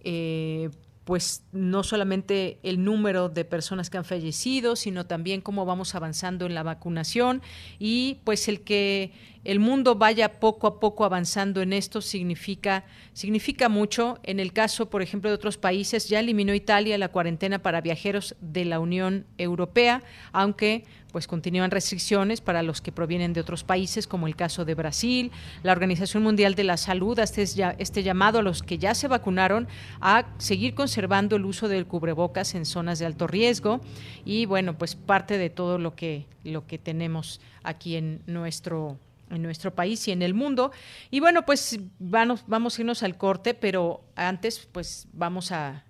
eh, 0.03 0.71
pues 1.07 1.45
no 1.53 1.83
solamente 1.83 2.59
el 2.63 2.83
número 2.83 3.29
de 3.29 3.45
personas 3.45 3.89
que 3.89 3.97
han 3.97 4.03
fallecido, 4.03 4.75
sino 4.75 5.05
también 5.05 5.39
cómo 5.39 5.65
vamos 5.65 5.95
avanzando 5.95 6.45
en 6.45 6.53
la 6.53 6.63
vacunación 6.63 7.41
y 7.79 8.19
pues 8.25 8.49
el 8.49 8.59
que 8.59 9.13
el 9.45 9.61
mundo 9.61 9.95
vaya 9.95 10.41
poco 10.41 10.67
a 10.67 10.81
poco 10.81 11.05
avanzando 11.05 11.61
en 11.61 11.71
esto 11.71 12.01
significa 12.01 12.83
significa 13.13 13.69
mucho. 13.69 14.19
En 14.23 14.41
el 14.41 14.51
caso, 14.51 14.89
por 14.89 15.01
ejemplo, 15.01 15.29
de 15.29 15.35
otros 15.35 15.57
países 15.57 16.09
ya 16.09 16.19
eliminó 16.19 16.53
Italia 16.53 16.97
la 16.97 17.07
cuarentena 17.07 17.59
para 17.59 17.79
viajeros 17.79 18.35
de 18.41 18.65
la 18.65 18.81
Unión 18.81 19.25
Europea, 19.37 20.03
aunque 20.33 20.83
pues 21.17 21.25
continúan 21.25 21.71
restricciones 21.71 22.41
para 22.41 22.61
los 22.61 22.79
que 22.79 22.91
provienen 22.91 23.33
de 23.33 23.41
otros 23.41 23.63
países, 23.63 24.05
como 24.05 24.27
el 24.27 24.35
caso 24.35 24.65
de 24.65 24.75
Brasil. 24.75 25.31
La 25.63 25.71
Organización 25.71 26.21
Mundial 26.21 26.53
de 26.53 26.63
la 26.63 26.77
Salud 26.77 27.17
hace 27.17 27.41
este 27.41 28.03
llamado 28.03 28.37
a 28.37 28.43
los 28.43 28.61
que 28.61 28.77
ya 28.77 28.93
se 28.93 29.07
vacunaron 29.07 29.67
a 29.99 30.27
seguir 30.37 30.75
conservando 30.75 31.35
el 31.35 31.45
uso 31.45 31.69
del 31.69 31.87
cubrebocas 31.87 32.53
en 32.53 32.67
zonas 32.67 32.99
de 32.99 33.07
alto 33.07 33.25
riesgo 33.25 33.81
y 34.25 34.45
bueno, 34.45 34.77
pues 34.77 34.93
parte 34.93 35.39
de 35.39 35.49
todo 35.49 35.79
lo 35.79 35.95
que 35.95 36.27
lo 36.43 36.67
que 36.67 36.77
tenemos 36.77 37.41
aquí 37.63 37.95
en 37.95 38.21
nuestro 38.27 38.99
en 39.31 39.41
nuestro 39.41 39.73
país 39.73 40.07
y 40.07 40.11
en 40.11 40.21
el 40.21 40.35
mundo. 40.35 40.71
Y 41.09 41.19
bueno, 41.19 41.47
pues 41.47 41.79
vamos, 41.97 42.43
vamos 42.45 42.77
a 42.77 42.81
irnos 42.83 43.01
al 43.01 43.17
corte, 43.17 43.55
pero 43.55 44.03
antes 44.15 44.69
pues 44.71 45.07
vamos 45.13 45.51
a 45.51 45.83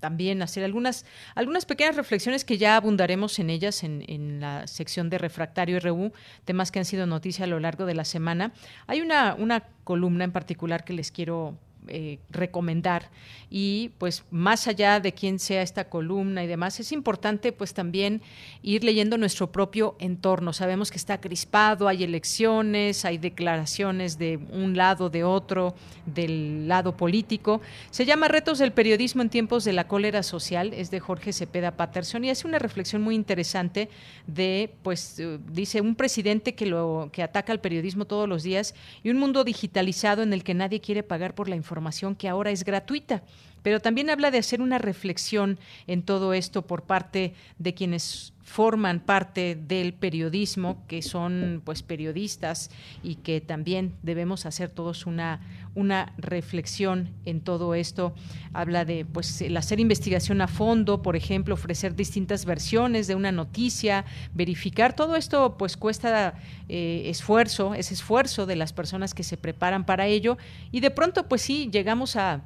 también 0.00 0.42
hacer 0.42 0.64
algunas, 0.64 1.04
algunas 1.34 1.66
pequeñas 1.66 1.96
reflexiones 1.96 2.44
que 2.44 2.58
ya 2.58 2.76
abundaremos 2.76 3.38
en 3.38 3.50
ellas 3.50 3.84
en, 3.84 4.04
en, 4.08 4.40
la 4.40 4.66
sección 4.66 5.10
de 5.10 5.18
Refractario 5.18 5.78
RU, 5.78 6.12
temas 6.44 6.72
que 6.72 6.78
han 6.78 6.84
sido 6.84 7.06
noticia 7.06 7.44
a 7.44 7.48
lo 7.48 7.60
largo 7.60 7.86
de 7.86 7.94
la 7.94 8.04
semana. 8.04 8.52
Hay 8.86 9.00
una, 9.00 9.34
una 9.34 9.64
columna 9.84 10.24
en 10.24 10.32
particular 10.32 10.84
que 10.84 10.94
les 10.94 11.12
quiero 11.12 11.56
eh, 11.88 12.18
recomendar. 12.28 13.08
Y 13.48 13.90
pues 13.98 14.22
más 14.30 14.68
allá 14.68 15.00
de 15.00 15.12
quién 15.12 15.38
sea 15.38 15.62
esta 15.62 15.88
columna 15.88 16.44
y 16.44 16.46
demás 16.46 16.78
es 16.78 16.92
importante 16.92 17.52
pues 17.52 17.74
también 17.74 18.20
ir 18.62 18.84
leyendo 18.84 19.16
nuestro 19.16 19.50
propio 19.50 19.96
entorno. 19.98 20.52
Sabemos 20.52 20.90
que 20.90 20.98
está 20.98 21.20
crispado 21.20 21.88
hay 21.88 22.04
elecciones 22.04 23.04
hay 23.04 23.16
declaraciones 23.16 24.18
de 24.18 24.38
un 24.52 24.76
lado 24.76 25.08
de 25.08 25.24
otro 25.24 25.74
del 26.06 26.68
lado 26.68 26.96
político. 26.96 27.62
Se 27.90 28.04
llama 28.04 28.28
retos 28.28 28.58
del 28.58 28.72
periodismo 28.72 29.22
en 29.22 29.30
tiempos 29.30 29.64
de 29.64 29.72
la 29.72 29.88
cólera 29.88 30.22
social 30.22 30.72
es 30.74 30.90
de 30.90 31.00
Jorge 31.00 31.32
Cepeda 31.32 31.72
Patterson 31.72 32.24
y 32.24 32.30
hace 32.30 32.46
una 32.46 32.58
reflexión 32.58 33.00
muy 33.00 33.14
interesante 33.14 33.88
de 34.26 34.70
pues 34.82 35.18
eh, 35.18 35.38
dice 35.50 35.80
un 35.80 35.96
presidente 35.96 36.54
que 36.54 36.66
lo 36.66 37.08
que 37.10 37.22
ataca 37.22 37.52
al 37.52 37.60
periodismo 37.60 38.04
todos 38.04 38.28
los 38.28 38.42
días 38.42 38.74
y 39.02 39.10
un 39.10 39.18
mundo 39.18 39.44
digitalizado 39.44 40.22
en 40.22 40.34
el 40.34 40.44
que 40.44 40.54
nadie 40.54 40.80
quiere 40.80 41.02
pagar 41.02 41.34
por 41.34 41.48
la 41.48 41.56
información 41.56 41.69
información 41.70 42.16
que 42.16 42.28
ahora 42.28 42.50
es 42.50 42.64
gratuita. 42.64 43.22
Pero 43.62 43.78
también 43.78 44.10
habla 44.10 44.30
de 44.30 44.38
hacer 44.38 44.60
una 44.60 44.78
reflexión 44.78 45.58
en 45.86 46.02
todo 46.02 46.32
esto 46.32 46.62
por 46.62 46.82
parte 46.82 47.34
de 47.58 47.74
quienes 47.74 48.32
forman 48.50 48.98
parte 48.98 49.54
del 49.54 49.94
periodismo, 49.94 50.84
que 50.88 51.02
son 51.02 51.62
pues 51.64 51.84
periodistas 51.84 52.72
y 53.00 53.14
que 53.14 53.40
también 53.40 53.94
debemos 54.02 54.44
hacer 54.44 54.70
todos 54.70 55.06
una, 55.06 55.40
una 55.76 56.12
reflexión 56.18 57.10
en 57.24 57.42
todo 57.42 57.76
esto. 57.76 58.12
Habla 58.52 58.84
de 58.84 59.04
pues 59.04 59.40
el 59.40 59.56
hacer 59.56 59.78
investigación 59.78 60.40
a 60.40 60.48
fondo, 60.48 61.00
por 61.00 61.14
ejemplo, 61.14 61.54
ofrecer 61.54 61.94
distintas 61.94 62.44
versiones 62.44 63.06
de 63.06 63.14
una 63.14 63.30
noticia, 63.30 64.04
verificar 64.34 64.96
todo 64.96 65.14
esto 65.14 65.56
pues 65.56 65.76
cuesta 65.76 66.34
eh, 66.68 67.04
esfuerzo, 67.06 67.74
es 67.74 67.92
esfuerzo 67.92 68.46
de 68.46 68.56
las 68.56 68.72
personas 68.72 69.14
que 69.14 69.22
se 69.22 69.36
preparan 69.36 69.86
para 69.86 70.08
ello 70.08 70.38
y 70.72 70.80
de 70.80 70.90
pronto 70.90 71.28
pues 71.28 71.42
sí 71.42 71.70
llegamos 71.72 72.16
a, 72.16 72.42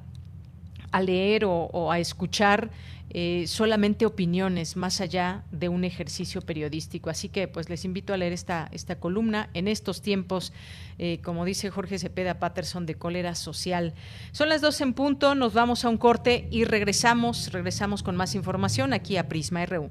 a 0.93 1.01
leer 1.01 1.47
o 1.47 1.91
a 1.91 1.99
escuchar 1.99 2.71
eh, 3.17 3.45
solamente 3.47 4.07
opiniones 4.07 4.75
más 4.75 5.01
allá 5.01 5.45
de 5.53 5.69
un 5.69 5.85
ejercicio 5.85 6.43
periodístico. 6.43 7.11
Así 7.11 7.29
que 7.29 7.47
pues 7.47 7.71
les 7.71 7.85
invito 7.85 8.13
a 8.13 8.17
leer 8.17 8.33
esta, 8.33 8.69
esta 8.73 8.99
columna 8.99 9.51
en 9.55 9.69
estos 9.69 10.03
tiempos, 10.03 10.53
eh, 10.99 11.21
como 11.23 11.45
dice 11.45 11.71
Jorge 11.71 12.01
Cepeda 12.01 12.41
Patterson, 12.41 12.87
de 12.87 12.97
cólera 12.97 13.37
social. 13.37 13.95
Son 14.33 14.49
las 14.49 14.61
dos 14.61 14.81
en 14.81 14.95
punto, 14.95 15.37
nos 15.37 15.55
vamos 15.55 15.85
a 15.85 15.91
un 15.91 15.97
corte 15.97 16.49
y 16.51 16.65
regresamos, 16.65 17.53
regresamos 17.53 18.03
con 18.03 18.17
más 18.17 18.35
información 18.35 18.93
aquí 18.93 19.17
a 19.17 19.29
Prisma 19.29 19.65
RU. 19.65 19.91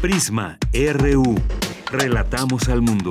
Prisma 0.00 0.58
RU. 0.72 1.34
Relatamos 1.90 2.68
al 2.68 2.82
mundo. 2.82 3.10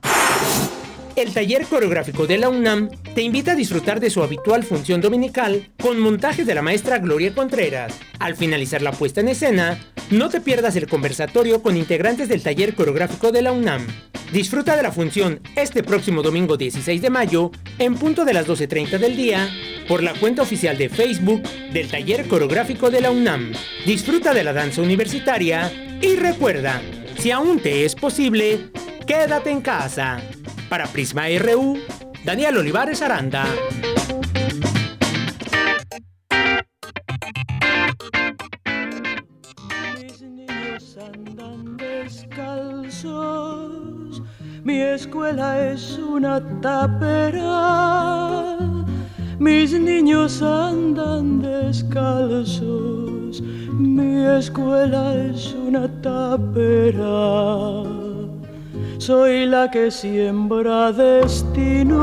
El 1.16 1.32
taller 1.32 1.68
coreográfico 1.68 2.26
de 2.26 2.40
la 2.40 2.50
UNAM 2.50 2.90
te 3.14 3.22
invita 3.22 3.52
a 3.52 3.56
disfrutar 3.56 4.00
de 4.00 4.10
su 4.10 4.24
habitual 4.24 4.64
función 4.64 5.00
dominical 5.00 5.70
con 5.80 6.00
montajes 6.00 6.48
de 6.48 6.56
la 6.56 6.64
maestra 6.64 6.98
Gloria 6.98 7.36
Contreras. 7.36 7.94
Al 8.18 8.36
finalizar 8.36 8.82
la 8.82 8.92
puesta 8.92 9.22
en 9.22 9.28
escena, 9.28 9.80
no 10.10 10.30
te 10.30 10.42
pierdas 10.42 10.76
el 10.76 10.88
conversatorio 10.88 11.62
con 11.62 11.78
integrantes 11.78 12.30
del 12.30 12.42
taller 12.42 12.74
coreográfico 12.74 13.32
de 13.32 13.44
la 13.44 13.52
UNAM. 13.52 13.86
Disfruta 14.32 14.76
de 14.76 14.82
la 14.82 14.92
función 14.92 15.40
este 15.56 15.84
próximo 15.84 16.24
domingo 16.24 16.58
16 16.58 17.00
de 17.04 17.10
mayo 17.12 17.52
en 17.78 17.94
punto 17.94 18.26
de 18.26 18.34
las 18.34 18.48
12.30 18.48 18.98
del 18.98 19.16
día 19.16 19.48
por 19.88 20.02
la 20.02 20.14
cuenta 20.16 20.42
oficial 20.42 20.80
de 20.80 20.90
Facebook 20.90 21.44
del 21.72 21.90
taller 21.90 22.28
coreográfico 22.28 22.90
de 22.90 23.02
la 23.02 23.12
UNAM. 23.12 23.52
Disfruta 23.86 24.34
de 24.34 24.44
la 24.44 24.54
danza 24.54 24.82
universitaria 24.82 25.72
y 26.02 26.16
recuerda, 26.16 26.82
si 27.20 27.30
aún 27.30 27.60
te 27.60 27.86
es 27.86 27.94
posible, 27.94 28.72
quédate 29.06 29.52
en 29.52 29.62
casa. 29.62 30.20
Para 30.74 30.88
Prisma 30.88 31.28
RU, 31.38 31.78
Daniel 32.26 32.58
Olivares 32.58 33.04
Aranda. 33.04 33.46
Mis 40.02 40.22
niños 40.24 40.98
andan 40.98 41.78
descalzos, 41.78 43.04
mi 44.64 44.82
escuela 44.82 45.74
es 45.74 46.00
una 46.00 46.42
tapera. 46.60 48.58
Mis 49.38 49.80
niños 49.80 50.42
andan 50.42 51.40
descalzos, 51.40 53.44
mi 53.44 54.26
escuela 54.26 55.14
es 55.30 55.54
una 55.54 55.88
tapera 56.02 58.03
soy 59.06 59.46
la 59.46 59.70
que 59.70 59.92
siembra 59.92 60.94
destinos 60.94 62.00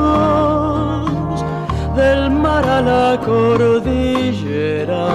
del 1.96 2.30
mar 2.30 2.62
a 2.68 2.82
la 2.82 3.18
cordillera, 3.24 5.08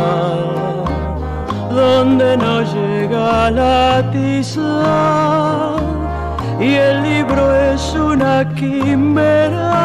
donde 1.69 2.37
no 2.37 2.63
llega 2.73 3.51
la 3.51 4.03
tiza 4.11 5.75
y 6.59 6.73
el 6.73 7.03
libro 7.03 7.55
es 7.55 7.93
una 7.93 8.51
quimera, 8.55 9.83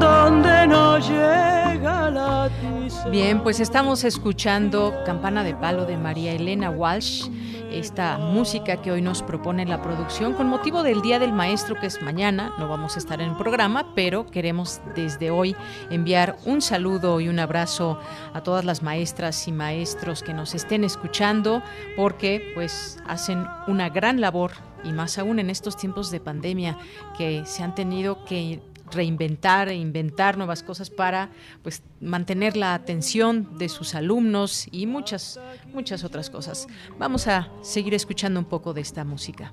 donde 0.00 0.66
no 0.66 0.98
llega 1.00 2.10
la 2.10 2.48
tiza. 2.62 3.10
Bien, 3.10 3.42
pues 3.42 3.60
estamos 3.60 4.04
escuchando 4.04 4.94
Campana 5.04 5.44
de 5.44 5.54
Palo 5.54 5.84
de 5.84 5.98
María 5.98 6.32
Elena 6.32 6.70
Walsh 6.70 7.28
esta 7.70 8.18
música 8.18 8.82
que 8.82 8.92
hoy 8.92 9.02
nos 9.02 9.22
propone 9.22 9.64
la 9.66 9.82
producción 9.82 10.34
con 10.34 10.48
motivo 10.48 10.82
del 10.82 11.02
Día 11.02 11.18
del 11.18 11.32
Maestro 11.32 11.76
que 11.78 11.86
es 11.86 12.02
mañana. 12.02 12.54
No 12.58 12.68
vamos 12.68 12.96
a 12.96 12.98
estar 12.98 13.20
en 13.20 13.30
el 13.30 13.36
programa, 13.36 13.94
pero 13.94 14.26
queremos 14.26 14.80
desde 14.94 15.30
hoy 15.30 15.56
enviar 15.90 16.36
un 16.44 16.60
saludo 16.60 17.20
y 17.20 17.28
un 17.28 17.38
abrazo 17.38 17.98
a 18.32 18.42
todas 18.42 18.64
las 18.64 18.82
maestras 18.82 19.46
y 19.48 19.52
maestros 19.52 20.22
que 20.22 20.34
nos 20.34 20.54
estén 20.54 20.84
escuchando 20.84 21.62
porque 21.96 22.52
pues 22.54 22.98
hacen 23.06 23.46
una 23.66 23.88
gran 23.88 24.20
labor 24.20 24.52
y 24.84 24.92
más 24.92 25.18
aún 25.18 25.38
en 25.38 25.50
estos 25.50 25.76
tiempos 25.76 26.10
de 26.10 26.20
pandemia 26.20 26.78
que 27.16 27.44
se 27.46 27.62
han 27.62 27.74
tenido 27.74 28.24
que 28.24 28.60
reinventar 28.92 29.68
e 29.68 29.74
inventar 29.74 30.36
nuevas 30.36 30.62
cosas 30.62 30.90
para 30.90 31.30
pues 31.62 31.82
mantener 32.00 32.56
la 32.56 32.74
atención 32.74 33.58
de 33.58 33.68
sus 33.68 33.94
alumnos 33.94 34.66
y 34.70 34.86
muchas 34.86 35.40
muchas 35.72 36.04
otras 36.04 36.30
cosas. 36.30 36.66
Vamos 36.98 37.26
a 37.26 37.48
seguir 37.62 37.94
escuchando 37.94 38.40
un 38.40 38.46
poco 38.46 38.72
de 38.74 38.80
esta 38.80 39.04
música. 39.04 39.52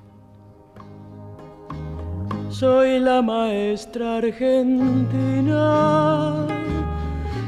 soy 2.50 3.00
la 3.00 3.22
maestra 3.22 4.18
argentina, 4.18 5.64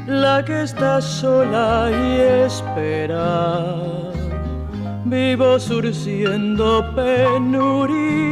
la 0.06 0.44
que 0.44 0.62
está 0.62 1.00
sola 1.00 1.90
y 1.90 2.20
espera. 2.46 3.74
Vivo 5.04 5.58
surciendo 5.58 6.94
penurias 6.94 8.30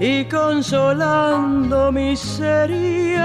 y 0.00 0.24
consolando 0.24 1.92
miserias. 1.92 3.22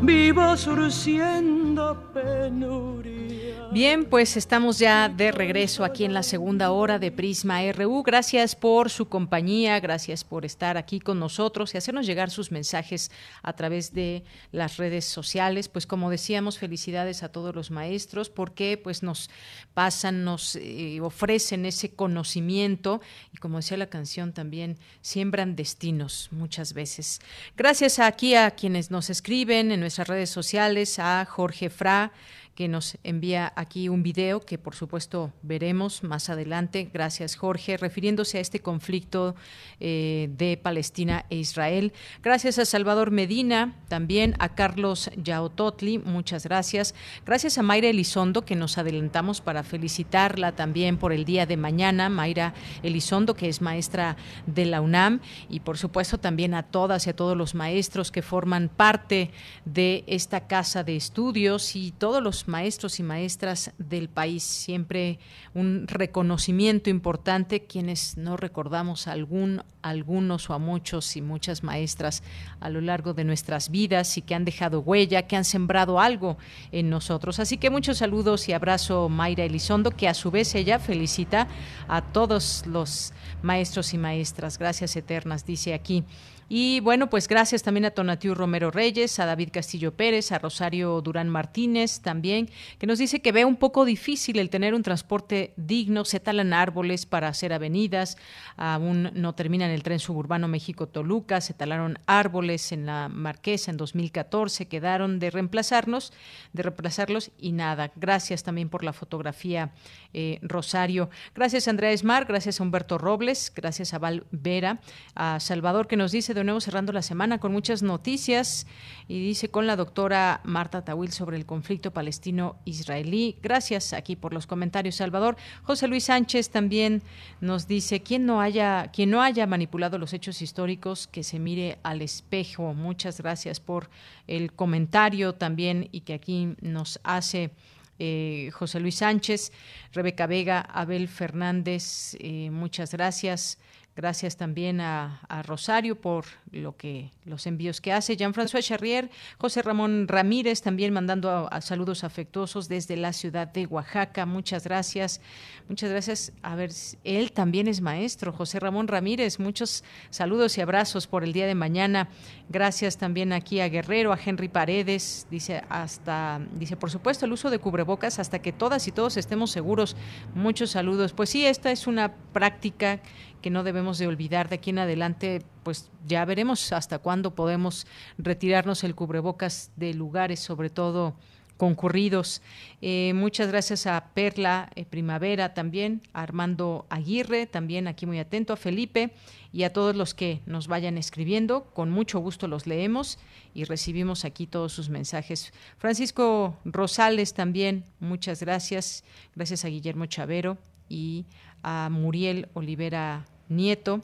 Vivo 0.00 0.56
surciendo 0.56 1.96
penurias. 2.12 3.63
Bien, 3.74 4.04
pues 4.04 4.36
estamos 4.36 4.78
ya 4.78 5.08
de 5.08 5.32
regreso 5.32 5.84
aquí 5.84 6.04
en 6.04 6.14
la 6.14 6.22
segunda 6.22 6.70
hora 6.70 7.00
de 7.00 7.10
Prisma 7.10 7.60
RU. 7.72 8.04
Gracias 8.04 8.54
por 8.54 8.88
su 8.88 9.08
compañía, 9.08 9.80
gracias 9.80 10.22
por 10.22 10.44
estar 10.44 10.76
aquí 10.76 11.00
con 11.00 11.18
nosotros 11.18 11.74
y 11.74 11.78
hacernos 11.78 12.06
llegar 12.06 12.30
sus 12.30 12.52
mensajes 12.52 13.10
a 13.42 13.52
través 13.54 13.92
de 13.92 14.22
las 14.52 14.76
redes 14.76 15.06
sociales. 15.06 15.68
Pues 15.68 15.88
como 15.88 16.08
decíamos, 16.08 16.56
felicidades 16.56 17.24
a 17.24 17.30
todos 17.30 17.52
los 17.52 17.72
maestros 17.72 18.30
porque 18.30 18.78
pues 18.80 19.02
nos 19.02 19.28
pasan, 19.74 20.22
nos 20.22 20.54
eh, 20.54 21.00
ofrecen 21.00 21.66
ese 21.66 21.96
conocimiento 21.96 23.00
y 23.32 23.38
como 23.38 23.56
decía 23.56 23.76
la 23.76 23.88
canción 23.88 24.32
también 24.32 24.78
siembran 25.00 25.56
destinos 25.56 26.28
muchas 26.30 26.74
veces. 26.74 27.20
Gracias 27.56 27.98
aquí 27.98 28.36
a 28.36 28.52
quienes 28.52 28.92
nos 28.92 29.10
escriben 29.10 29.72
en 29.72 29.80
nuestras 29.80 30.06
redes 30.06 30.30
sociales, 30.30 31.00
a 31.00 31.24
Jorge 31.24 31.70
Fra 31.70 32.12
que 32.54 32.68
nos 32.68 32.98
envía 33.02 33.52
aquí 33.56 33.88
un 33.88 34.02
video 34.02 34.40
que 34.40 34.58
por 34.58 34.74
supuesto 34.74 35.32
veremos 35.42 36.04
más 36.04 36.30
adelante. 36.30 36.88
Gracias 36.92 37.36
Jorge, 37.36 37.76
refiriéndose 37.76 38.38
a 38.38 38.40
este 38.40 38.60
conflicto 38.60 39.34
eh, 39.80 40.28
de 40.36 40.56
Palestina 40.56 41.26
e 41.30 41.36
Israel. 41.36 41.92
Gracias 42.22 42.58
a 42.58 42.64
Salvador 42.64 43.10
Medina, 43.10 43.74
también 43.88 44.34
a 44.38 44.54
Carlos 44.54 45.10
Yaototli, 45.16 45.98
muchas 45.98 46.44
gracias. 46.44 46.94
Gracias 47.26 47.58
a 47.58 47.62
Mayra 47.62 47.88
Elizondo, 47.88 48.44
que 48.44 48.54
nos 48.54 48.78
adelantamos 48.78 49.40
para 49.40 49.64
felicitarla 49.64 50.52
también 50.52 50.96
por 50.96 51.12
el 51.12 51.24
día 51.24 51.46
de 51.46 51.56
mañana. 51.56 52.08
Mayra 52.08 52.54
Elizondo, 52.82 53.34
que 53.34 53.48
es 53.48 53.60
maestra 53.60 54.16
de 54.46 54.64
la 54.66 54.80
UNAM, 54.80 55.20
y 55.48 55.60
por 55.60 55.78
supuesto 55.78 56.18
también 56.18 56.54
a 56.54 56.62
todas 56.62 57.06
y 57.06 57.10
a 57.10 57.16
todos 57.16 57.36
los 57.36 57.54
maestros 57.54 58.12
que 58.12 58.22
forman 58.22 58.68
parte 58.68 59.30
de 59.64 60.04
esta 60.06 60.46
casa 60.46 60.84
de 60.84 60.96
estudios 60.96 61.74
y 61.74 61.92
todos 61.92 62.22
los 62.22 62.43
maestros 62.46 63.00
y 63.00 63.02
maestras 63.02 63.72
del 63.78 64.08
país. 64.08 64.42
Siempre 64.42 65.18
un 65.54 65.86
reconocimiento 65.86 66.90
importante, 66.90 67.64
quienes 67.64 68.16
no 68.16 68.36
recordamos 68.36 69.06
a 69.06 69.12
algún, 69.12 69.62
algunos 69.82 70.50
o 70.50 70.54
a 70.54 70.58
muchos 70.58 71.16
y 71.16 71.22
muchas 71.22 71.62
maestras 71.62 72.22
a 72.60 72.70
lo 72.70 72.80
largo 72.80 73.14
de 73.14 73.24
nuestras 73.24 73.70
vidas 73.70 74.16
y 74.16 74.22
que 74.22 74.34
han 74.34 74.44
dejado 74.44 74.80
huella, 74.80 75.26
que 75.26 75.36
han 75.36 75.44
sembrado 75.44 76.00
algo 76.00 76.36
en 76.72 76.90
nosotros. 76.90 77.38
Así 77.38 77.56
que 77.56 77.70
muchos 77.70 77.98
saludos 77.98 78.48
y 78.48 78.52
abrazo 78.52 79.08
Mayra 79.08 79.44
Elizondo, 79.44 79.90
que 79.90 80.08
a 80.08 80.14
su 80.14 80.30
vez 80.30 80.54
ella 80.54 80.78
felicita 80.78 81.48
a 81.88 82.02
todos 82.02 82.64
los 82.66 83.12
maestros 83.42 83.94
y 83.94 83.98
maestras. 83.98 84.58
Gracias 84.58 84.96
eternas, 84.96 85.44
dice 85.44 85.74
aquí. 85.74 86.04
Y 86.48 86.80
bueno, 86.80 87.08
pues 87.08 87.28
gracias 87.28 87.62
también 87.62 87.86
a 87.86 87.90
Tonatiu 87.90 88.34
Romero 88.34 88.70
Reyes, 88.70 89.18
a 89.18 89.26
David 89.26 89.48
Castillo 89.52 89.94
Pérez, 89.94 90.30
a 90.32 90.38
Rosario 90.38 91.00
Durán 91.00 91.28
Martínez 91.28 92.00
también, 92.00 92.50
que 92.78 92.86
nos 92.86 92.98
dice 92.98 93.20
que 93.20 93.32
ve 93.32 93.44
un 93.44 93.56
poco 93.56 93.84
difícil 93.84 94.38
el 94.38 94.50
tener 94.50 94.74
un 94.74 94.82
transporte 94.82 95.54
digno, 95.56 96.04
se 96.04 96.20
talan 96.20 96.52
árboles 96.52 97.06
para 97.06 97.28
hacer 97.28 97.52
avenidas, 97.52 98.18
aún 98.56 99.10
no 99.14 99.34
terminan 99.34 99.70
el 99.70 99.82
tren 99.82 99.98
suburbano 99.98 100.48
México-Toluca, 100.48 101.40
se 101.40 101.54
talaron 101.54 101.98
árboles 102.06 102.72
en 102.72 102.86
la 102.86 103.08
Marquesa 103.08 103.70
en 103.70 103.76
2014, 103.76 104.68
quedaron 104.68 105.18
de 105.18 105.30
reemplazarnos, 105.30 106.12
de 106.52 106.62
reemplazarlos 106.62 107.30
y 107.38 107.52
nada. 107.52 107.92
Gracias 107.96 108.42
también 108.42 108.68
por 108.68 108.84
la 108.84 108.92
fotografía, 108.92 109.72
eh, 110.12 110.38
Rosario. 110.42 111.08
Gracias 111.34 111.66
a 111.66 111.70
Andrea 111.70 111.90
Esmar, 111.90 112.26
gracias 112.26 112.60
a 112.60 112.62
Humberto 112.62 112.98
Robles, 112.98 113.52
gracias 113.54 113.94
a 113.94 113.98
Val 113.98 114.26
Vera, 114.30 114.80
a 115.14 115.40
Salvador 115.40 115.86
que 115.86 115.96
nos 115.96 116.12
dice 116.12 116.33
de 116.34 116.44
nuevo 116.44 116.60
cerrando 116.60 116.92
la 116.92 117.02
semana 117.02 117.38
con 117.38 117.52
muchas 117.52 117.82
noticias 117.82 118.66
y 119.08 119.24
dice 119.24 119.48
con 119.48 119.66
la 119.66 119.76
doctora 119.76 120.40
Marta 120.44 120.84
Tawil 120.84 121.12
sobre 121.12 121.36
el 121.36 121.46
conflicto 121.46 121.92
palestino-israelí. 121.92 123.38
Gracias 123.42 123.92
aquí 123.92 124.16
por 124.16 124.34
los 124.34 124.46
comentarios, 124.46 124.96
Salvador. 124.96 125.36
José 125.62 125.88
Luis 125.88 126.04
Sánchez 126.04 126.50
también 126.50 127.02
nos 127.40 127.66
dice, 127.68 128.02
quien 128.02 128.26
no 128.26 128.40
haya, 128.40 128.90
quien 128.92 129.10
no 129.10 129.22
haya 129.22 129.46
manipulado 129.46 129.98
los 129.98 130.12
hechos 130.12 130.42
históricos, 130.42 131.06
que 131.06 131.22
se 131.22 131.38
mire 131.38 131.78
al 131.82 132.02
espejo. 132.02 132.74
Muchas 132.74 133.20
gracias 133.20 133.60
por 133.60 133.88
el 134.26 134.52
comentario 134.52 135.34
también 135.34 135.88
y 135.92 136.00
que 136.00 136.14
aquí 136.14 136.54
nos 136.60 137.00
hace 137.04 137.50
eh, 137.98 138.50
José 138.52 138.80
Luis 138.80 138.96
Sánchez, 138.96 139.52
Rebeca 139.92 140.26
Vega, 140.26 140.60
Abel 140.60 141.08
Fernández, 141.08 142.16
eh, 142.18 142.50
muchas 142.50 142.92
gracias. 142.92 143.58
Gracias 143.96 144.36
también 144.36 144.80
a, 144.80 145.20
Rosario 145.44 146.00
por 146.00 146.24
lo 146.50 146.76
que 146.76 147.12
los 147.24 147.46
envíos 147.46 147.80
que 147.80 147.92
hace. 147.92 148.16
Jean-François 148.16 148.62
Charrier, 148.62 149.08
José 149.38 149.62
Ramón 149.62 150.08
Ramírez 150.08 150.62
también 150.62 150.92
mandando 150.92 151.48
saludos 151.60 152.02
afectuosos 152.02 152.68
desde 152.68 152.96
la 152.96 153.12
ciudad 153.12 153.46
de 153.46 153.66
Oaxaca. 153.66 154.26
Muchas 154.26 154.64
gracias. 154.64 155.20
Muchas 155.68 155.90
gracias. 155.90 156.32
A 156.42 156.56
ver, 156.56 156.70
él 157.04 157.32
también 157.32 157.68
es 157.68 157.80
maestro, 157.80 158.32
José 158.32 158.58
Ramón 158.58 158.88
Ramírez. 158.88 159.38
Muchos 159.38 159.84
saludos 160.10 160.58
y 160.58 160.60
abrazos 160.60 161.06
por 161.06 161.22
el 161.22 161.32
día 161.32 161.46
de 161.46 161.54
mañana. 161.54 162.08
Gracias 162.48 162.96
también 162.96 163.32
aquí 163.32 163.60
a 163.60 163.68
Guerrero, 163.68 164.12
a 164.12 164.18
Henry 164.22 164.48
Paredes. 164.48 165.26
Dice 165.30 165.62
hasta, 165.68 166.40
dice 166.52 166.76
por 166.76 166.90
supuesto 166.90 167.26
el 167.26 167.32
uso 167.32 167.48
de 167.48 167.60
cubrebocas 167.60 168.18
hasta 168.18 168.40
que 168.40 168.52
todas 168.52 168.88
y 168.88 168.92
todos 168.92 169.16
estemos 169.16 169.52
seguros. 169.52 169.96
Muchos 170.34 170.70
saludos. 170.70 171.12
Pues 171.12 171.30
sí, 171.30 171.46
esta 171.46 171.70
es 171.70 171.86
una 171.86 172.12
práctica 172.32 173.00
que 173.44 173.50
no 173.50 173.62
debemos 173.62 173.98
de 173.98 174.06
olvidar 174.06 174.48
de 174.48 174.54
aquí 174.54 174.70
en 174.70 174.78
adelante, 174.78 175.42
pues 175.64 175.90
ya 176.06 176.24
veremos 176.24 176.72
hasta 176.72 177.00
cuándo 177.00 177.34
podemos 177.34 177.86
retirarnos 178.16 178.84
el 178.84 178.94
cubrebocas 178.94 179.70
de 179.76 179.92
lugares, 179.92 180.40
sobre 180.40 180.70
todo 180.70 181.14
concurridos. 181.58 182.40
Eh, 182.80 183.12
muchas 183.14 183.48
gracias 183.48 183.86
a 183.86 184.12
Perla 184.14 184.70
eh, 184.76 184.86
Primavera 184.86 185.52
también, 185.52 186.00
a 186.14 186.22
Armando 186.22 186.86
Aguirre, 186.88 187.44
también 187.44 187.86
aquí 187.86 188.06
muy 188.06 188.18
atento, 188.18 188.54
a 188.54 188.56
Felipe 188.56 189.12
y 189.52 189.64
a 189.64 189.74
todos 189.74 189.94
los 189.94 190.14
que 190.14 190.40
nos 190.46 190.66
vayan 190.66 190.96
escribiendo. 190.96 191.64
Con 191.74 191.90
mucho 191.90 192.20
gusto 192.20 192.48
los 192.48 192.66
leemos 192.66 193.18
y 193.52 193.64
recibimos 193.64 194.24
aquí 194.24 194.46
todos 194.46 194.72
sus 194.72 194.88
mensajes. 194.88 195.52
Francisco 195.76 196.56
Rosales 196.64 197.34
también, 197.34 197.84
muchas 198.00 198.40
gracias. 198.40 199.04
Gracias 199.34 199.66
a 199.66 199.68
Guillermo 199.68 200.06
Chavero 200.06 200.56
y 200.88 201.26
a 201.62 201.90
Muriel 201.90 202.48
Olivera 202.54 203.26
Nieto. 203.48 204.02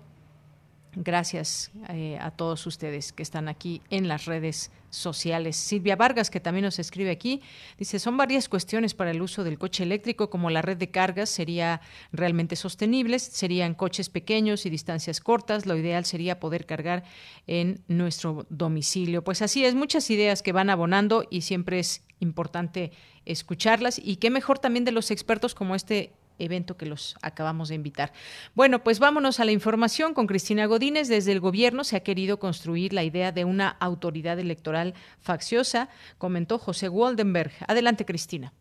Gracias 0.96 1.70
eh, 1.88 2.18
a 2.20 2.32
todos 2.32 2.66
ustedes 2.66 3.12
que 3.12 3.22
están 3.22 3.48
aquí 3.48 3.80
en 3.90 4.08
las 4.08 4.24
redes 4.24 4.72
sociales. 4.90 5.54
Silvia 5.54 5.94
Vargas, 5.94 6.30
que 6.30 6.40
también 6.40 6.64
nos 6.64 6.80
escribe 6.80 7.12
aquí, 7.12 7.42
dice, 7.78 8.00
son 8.00 8.16
varias 8.16 8.48
cuestiones 8.48 8.92
para 8.94 9.12
el 9.12 9.22
uso 9.22 9.44
del 9.44 9.56
coche 9.56 9.84
eléctrico, 9.84 10.30
como 10.30 10.50
la 10.50 10.62
red 10.62 10.76
de 10.76 10.90
cargas 10.90 11.30
sería 11.30 11.80
realmente 12.10 12.56
sostenibles, 12.56 13.22
serían 13.22 13.74
coches 13.74 14.08
pequeños 14.08 14.66
y 14.66 14.70
distancias 14.70 15.20
cortas, 15.20 15.64
lo 15.64 15.76
ideal 15.76 16.04
sería 16.04 16.40
poder 16.40 16.66
cargar 16.66 17.04
en 17.46 17.84
nuestro 17.86 18.46
domicilio. 18.50 19.22
Pues 19.22 19.42
así 19.42 19.64
es, 19.64 19.76
muchas 19.76 20.10
ideas 20.10 20.42
que 20.42 20.52
van 20.52 20.70
abonando 20.70 21.24
y 21.30 21.42
siempre 21.42 21.78
es 21.78 22.02
importante 22.18 22.90
escucharlas 23.26 24.00
y 24.02 24.16
qué 24.16 24.28
mejor 24.28 24.58
también 24.58 24.84
de 24.84 24.92
los 24.92 25.12
expertos 25.12 25.54
como 25.54 25.76
este 25.76 26.12
evento 26.40 26.76
que 26.76 26.86
los 26.86 27.16
acabamos 27.22 27.68
de 27.68 27.76
invitar. 27.76 28.10
Bueno, 28.54 28.80
pues 28.80 28.98
vámonos 28.98 29.40
a 29.40 29.44
la 29.44 29.52
información 29.52 30.14
con 30.14 30.26
Cristina 30.26 30.66
Godínez. 30.66 31.08
Desde 31.08 31.32
el 31.32 31.40
gobierno 31.40 31.84
se 31.84 31.96
ha 31.96 32.02
querido 32.02 32.38
construir 32.38 32.92
la 32.92 33.04
idea 33.04 33.32
de 33.32 33.44
una 33.44 33.68
autoridad 33.68 34.38
electoral 34.38 34.94
facciosa, 35.20 35.88
comentó 36.18 36.58
José 36.58 36.88
Waldenberg. 36.88 37.52
Adelante, 37.68 38.04
Cristina. 38.04 38.52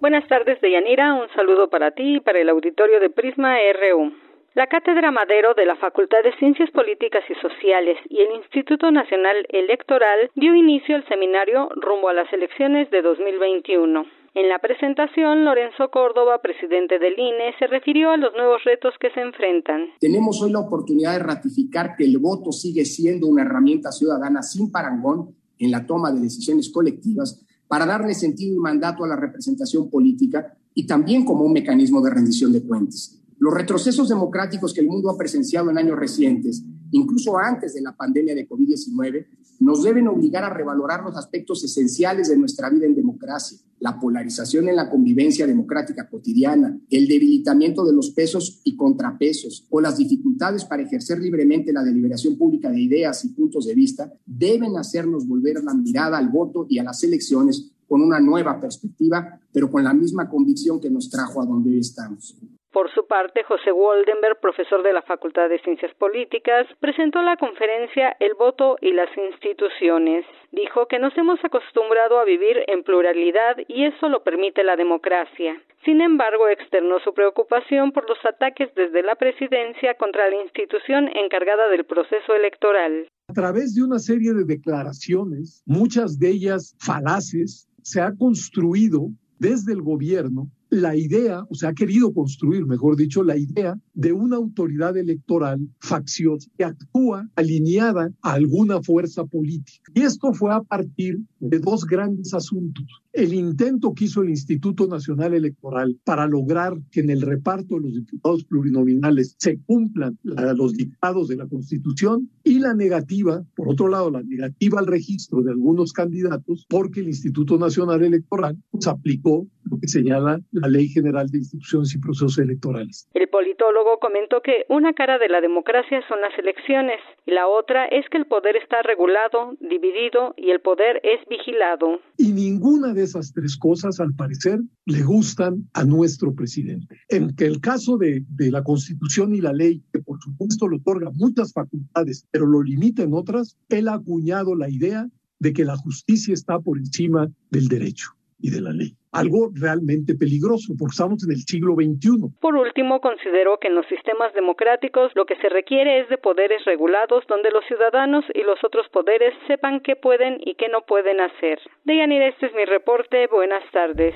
Buenas 0.00 0.26
tardes, 0.28 0.60
Deyanira. 0.62 1.12
Un 1.12 1.28
saludo 1.34 1.68
para 1.68 1.90
ti 1.90 2.16
y 2.16 2.20
para 2.20 2.40
el 2.40 2.48
auditorio 2.48 3.00
de 3.00 3.10
Prisma 3.10 3.56
RU. 3.80 4.14
La 4.54 4.66
Cátedra 4.66 5.12
Madero 5.12 5.54
de 5.54 5.64
la 5.64 5.76
Facultad 5.76 6.24
de 6.24 6.34
Ciencias 6.38 6.70
Políticas 6.72 7.22
y 7.28 7.34
Sociales 7.34 7.98
y 8.08 8.20
el 8.20 8.32
Instituto 8.32 8.90
Nacional 8.90 9.46
Electoral 9.48 10.30
dio 10.34 10.54
inicio 10.54 10.96
al 10.96 11.06
seminario 11.06 11.68
rumbo 11.76 12.08
a 12.08 12.14
las 12.14 12.32
elecciones 12.32 12.90
de 12.90 13.00
2021. 13.00 14.06
En 14.32 14.48
la 14.48 14.60
presentación, 14.60 15.44
Lorenzo 15.44 15.90
Córdoba, 15.90 16.40
presidente 16.40 17.00
del 17.00 17.18
INE, 17.18 17.52
se 17.58 17.66
refirió 17.66 18.10
a 18.10 18.16
los 18.16 18.32
nuevos 18.34 18.62
retos 18.64 18.94
que 19.00 19.10
se 19.10 19.20
enfrentan. 19.20 19.86
Tenemos 19.98 20.40
hoy 20.40 20.52
la 20.52 20.60
oportunidad 20.60 21.14
de 21.14 21.18
ratificar 21.18 21.96
que 21.96 22.04
el 22.04 22.18
voto 22.18 22.52
sigue 22.52 22.84
siendo 22.84 23.26
una 23.26 23.42
herramienta 23.42 23.90
ciudadana 23.90 24.42
sin 24.42 24.70
parangón 24.70 25.34
en 25.58 25.72
la 25.72 25.84
toma 25.84 26.12
de 26.12 26.20
decisiones 26.20 26.70
colectivas 26.70 27.44
para 27.66 27.86
darle 27.86 28.14
sentido 28.14 28.54
y 28.54 28.58
mandato 28.58 29.04
a 29.04 29.08
la 29.08 29.16
representación 29.16 29.90
política 29.90 30.56
y 30.74 30.86
también 30.86 31.24
como 31.24 31.44
un 31.44 31.52
mecanismo 31.52 32.00
de 32.00 32.10
rendición 32.10 32.52
de 32.52 32.64
cuentas. 32.64 33.20
Los 33.38 33.52
retrocesos 33.52 34.08
democráticos 34.08 34.72
que 34.72 34.80
el 34.80 34.86
mundo 34.86 35.10
ha 35.10 35.18
presenciado 35.18 35.70
en 35.70 35.78
años 35.78 35.98
recientes 35.98 36.64
incluso 36.92 37.38
antes 37.38 37.74
de 37.74 37.82
la 37.82 37.96
pandemia 37.96 38.34
de 38.34 38.48
COVID-19, 38.48 39.26
nos 39.60 39.82
deben 39.82 40.08
obligar 40.08 40.44
a 40.44 40.50
revalorar 40.50 41.02
los 41.02 41.16
aspectos 41.16 41.62
esenciales 41.64 42.28
de 42.28 42.36
nuestra 42.36 42.70
vida 42.70 42.86
en 42.86 42.94
democracia, 42.94 43.58
la 43.80 43.98
polarización 43.98 44.68
en 44.68 44.76
la 44.76 44.88
convivencia 44.88 45.46
democrática 45.46 46.08
cotidiana, 46.08 46.78
el 46.90 47.08
debilitamiento 47.08 47.84
de 47.84 47.94
los 47.94 48.10
pesos 48.10 48.60
y 48.64 48.76
contrapesos 48.76 49.66
o 49.70 49.80
las 49.80 49.96
dificultades 49.96 50.64
para 50.64 50.82
ejercer 50.82 51.18
libremente 51.18 51.72
la 51.72 51.82
deliberación 51.82 52.36
pública 52.36 52.70
de 52.70 52.80
ideas 52.80 53.24
y 53.24 53.28
puntos 53.28 53.66
de 53.66 53.74
vista, 53.74 54.12
deben 54.24 54.76
hacernos 54.76 55.26
volver 55.26 55.64
la 55.64 55.74
mirada 55.74 56.18
al 56.18 56.28
voto 56.28 56.66
y 56.68 56.78
a 56.78 56.84
las 56.84 57.02
elecciones 57.02 57.72
con 57.88 58.02
una 58.02 58.20
nueva 58.20 58.60
perspectiva, 58.60 59.40
pero 59.52 59.70
con 59.70 59.82
la 59.82 59.94
misma 59.94 60.28
convicción 60.28 60.78
que 60.78 60.90
nos 60.90 61.10
trajo 61.10 61.42
a 61.42 61.46
donde 61.46 61.70
hoy 61.70 61.80
estamos. 61.80 62.36
Por 62.72 62.88
su 62.94 63.04
parte, 63.04 63.42
José 63.42 63.72
Waldenberg, 63.72 64.38
profesor 64.40 64.84
de 64.84 64.92
la 64.92 65.02
Facultad 65.02 65.48
de 65.48 65.58
Ciencias 65.58 65.92
Políticas, 65.96 66.68
presentó 66.78 67.20
la 67.20 67.36
conferencia 67.36 68.16
El 68.20 68.34
voto 68.34 68.76
y 68.80 68.92
las 68.92 69.10
instituciones. 69.18 70.24
Dijo 70.52 70.86
que 70.86 71.00
nos 71.00 71.16
hemos 71.18 71.44
acostumbrado 71.44 72.20
a 72.20 72.24
vivir 72.24 72.62
en 72.68 72.84
pluralidad 72.84 73.56
y 73.66 73.86
eso 73.86 74.08
lo 74.08 74.22
permite 74.22 74.62
la 74.62 74.76
democracia. 74.76 75.60
Sin 75.84 76.00
embargo, 76.00 76.46
externó 76.46 77.00
su 77.00 77.12
preocupación 77.12 77.90
por 77.90 78.08
los 78.08 78.18
ataques 78.24 78.72
desde 78.76 79.02
la 79.02 79.16
presidencia 79.16 79.94
contra 79.94 80.30
la 80.30 80.36
institución 80.36 81.08
encargada 81.16 81.68
del 81.70 81.84
proceso 81.84 82.34
electoral. 82.34 83.08
A 83.28 83.32
través 83.32 83.74
de 83.74 83.82
una 83.82 83.98
serie 83.98 84.32
de 84.32 84.44
declaraciones, 84.44 85.64
muchas 85.66 86.20
de 86.20 86.28
ellas 86.28 86.76
falaces, 86.78 87.66
se 87.82 88.00
ha 88.00 88.12
construido 88.16 89.08
desde 89.40 89.72
el 89.72 89.82
gobierno 89.82 90.46
la 90.70 90.96
idea, 90.96 91.44
o 91.50 91.54
sea, 91.54 91.70
ha 91.70 91.74
querido 91.74 92.12
construir, 92.12 92.64
mejor 92.64 92.96
dicho, 92.96 93.22
la 93.22 93.36
idea 93.36 93.78
de 93.92 94.12
una 94.12 94.36
autoridad 94.36 94.96
electoral 94.96 95.60
facciosa 95.80 96.48
que 96.56 96.64
actúa 96.64 97.28
alineada 97.34 98.10
a 98.22 98.32
alguna 98.34 98.80
fuerza 98.82 99.24
política. 99.24 99.90
Y 99.94 100.02
esto 100.02 100.32
fue 100.32 100.54
a 100.54 100.62
partir 100.62 101.18
de 101.40 101.58
dos 101.58 101.84
grandes 101.84 102.32
asuntos. 102.32 102.99
El 103.12 103.34
intento 103.34 103.92
que 103.94 104.04
hizo 104.04 104.22
el 104.22 104.30
Instituto 104.30 104.86
Nacional 104.86 105.34
Electoral 105.34 105.96
para 106.04 106.26
lograr 106.26 106.74
que 106.92 107.00
en 107.00 107.10
el 107.10 107.22
reparto 107.22 107.74
de 107.76 107.80
los 107.82 107.94
diputados 107.94 108.44
plurinominales 108.44 109.34
se 109.38 109.58
cumplan 109.62 110.18
los 110.22 110.74
dictados 110.74 111.28
de 111.28 111.36
la 111.36 111.46
Constitución 111.48 112.30
y 112.44 112.60
la 112.60 112.74
negativa, 112.74 113.42
por 113.56 113.68
otro 113.68 113.88
lado, 113.88 114.10
la 114.10 114.22
negativa 114.22 114.78
al 114.78 114.86
registro 114.86 115.42
de 115.42 115.50
algunos 115.50 115.92
candidatos 115.92 116.66
porque 116.68 117.00
el 117.00 117.08
Instituto 117.08 117.58
Nacional 117.58 118.02
Electoral 118.02 118.56
pues, 118.70 118.86
aplicó 118.86 119.46
lo 119.70 119.78
que 119.80 119.88
señala 119.88 120.40
la 120.52 120.68
Ley 120.68 120.88
General 120.88 121.28
de 121.28 121.38
Instituciones 121.38 121.94
y 121.94 121.98
Procesos 121.98 122.38
Electorales. 122.38 123.08
El 123.14 123.28
politólogo 123.28 123.98
comentó 123.98 124.40
que 124.42 124.64
una 124.68 124.92
cara 124.92 125.18
de 125.18 125.28
la 125.28 125.40
democracia 125.40 126.00
son 126.08 126.20
las 126.20 126.36
elecciones 126.38 126.98
y 127.26 127.32
la 127.32 127.46
otra 127.46 127.86
es 127.86 128.08
que 128.10 128.18
el 128.18 128.26
poder 128.26 128.56
está 128.56 128.82
regulado, 128.82 129.56
dividido 129.60 130.34
y 130.36 130.50
el 130.50 130.60
poder 130.60 131.00
es 131.04 131.20
vigilado. 131.28 132.00
Y 132.16 132.32
ninguna 132.32 132.92
de 132.92 132.99
esas 133.02 133.32
tres 133.32 133.56
cosas, 133.56 134.00
al 134.00 134.14
parecer, 134.14 134.60
le 134.86 135.02
gustan 135.02 135.68
a 135.72 135.84
nuestro 135.84 136.34
presidente. 136.34 136.98
En 137.08 137.34
que 137.34 137.46
el 137.46 137.60
caso 137.60 137.96
de, 137.96 138.24
de 138.28 138.50
la 138.50 138.62
Constitución 138.62 139.34
y 139.34 139.40
la 139.40 139.52
ley, 139.52 139.82
que 139.92 140.00
por 140.00 140.20
supuesto 140.20 140.68
le 140.68 140.76
otorga 140.76 141.10
muchas 141.10 141.52
facultades, 141.52 142.26
pero 142.30 142.46
lo 142.46 142.62
limita 142.62 143.02
en 143.02 143.14
otras, 143.14 143.56
él 143.68 143.88
ha 143.88 143.94
acuñado 143.94 144.54
la 144.54 144.70
idea 144.70 145.08
de 145.38 145.52
que 145.52 145.64
la 145.64 145.76
justicia 145.76 146.34
está 146.34 146.60
por 146.60 146.78
encima 146.78 147.30
del 147.50 147.68
derecho 147.68 148.10
y 148.38 148.50
de 148.50 148.60
la 148.60 148.72
ley. 148.72 148.96
Algo 149.12 149.50
realmente 149.54 150.14
peligroso, 150.14 150.74
porque 150.78 150.92
estamos 150.92 151.24
en 151.24 151.32
el 151.32 151.38
siglo 151.38 151.74
XXI. 151.74 152.30
Por 152.40 152.54
último, 152.54 153.00
considero 153.00 153.58
que 153.58 153.68
en 153.68 153.74
los 153.74 153.86
sistemas 153.86 154.32
democráticos 154.34 155.10
lo 155.14 155.26
que 155.26 155.36
se 155.36 155.48
requiere 155.48 156.00
es 156.00 156.08
de 156.08 156.18
poderes 156.18 156.64
regulados 156.64 157.24
donde 157.28 157.50
los 157.50 157.64
ciudadanos 157.66 158.24
y 158.34 158.42
los 158.42 158.62
otros 158.62 158.88
poderes 158.92 159.34
sepan 159.48 159.80
qué 159.80 159.96
pueden 159.96 160.38
y 160.44 160.54
qué 160.54 160.68
no 160.68 160.82
pueden 160.82 161.20
hacer. 161.20 161.58
Deyanira, 161.84 162.28
este 162.28 162.46
es 162.46 162.54
mi 162.54 162.64
reporte. 162.64 163.26
Buenas 163.26 163.64
tardes. 163.72 164.14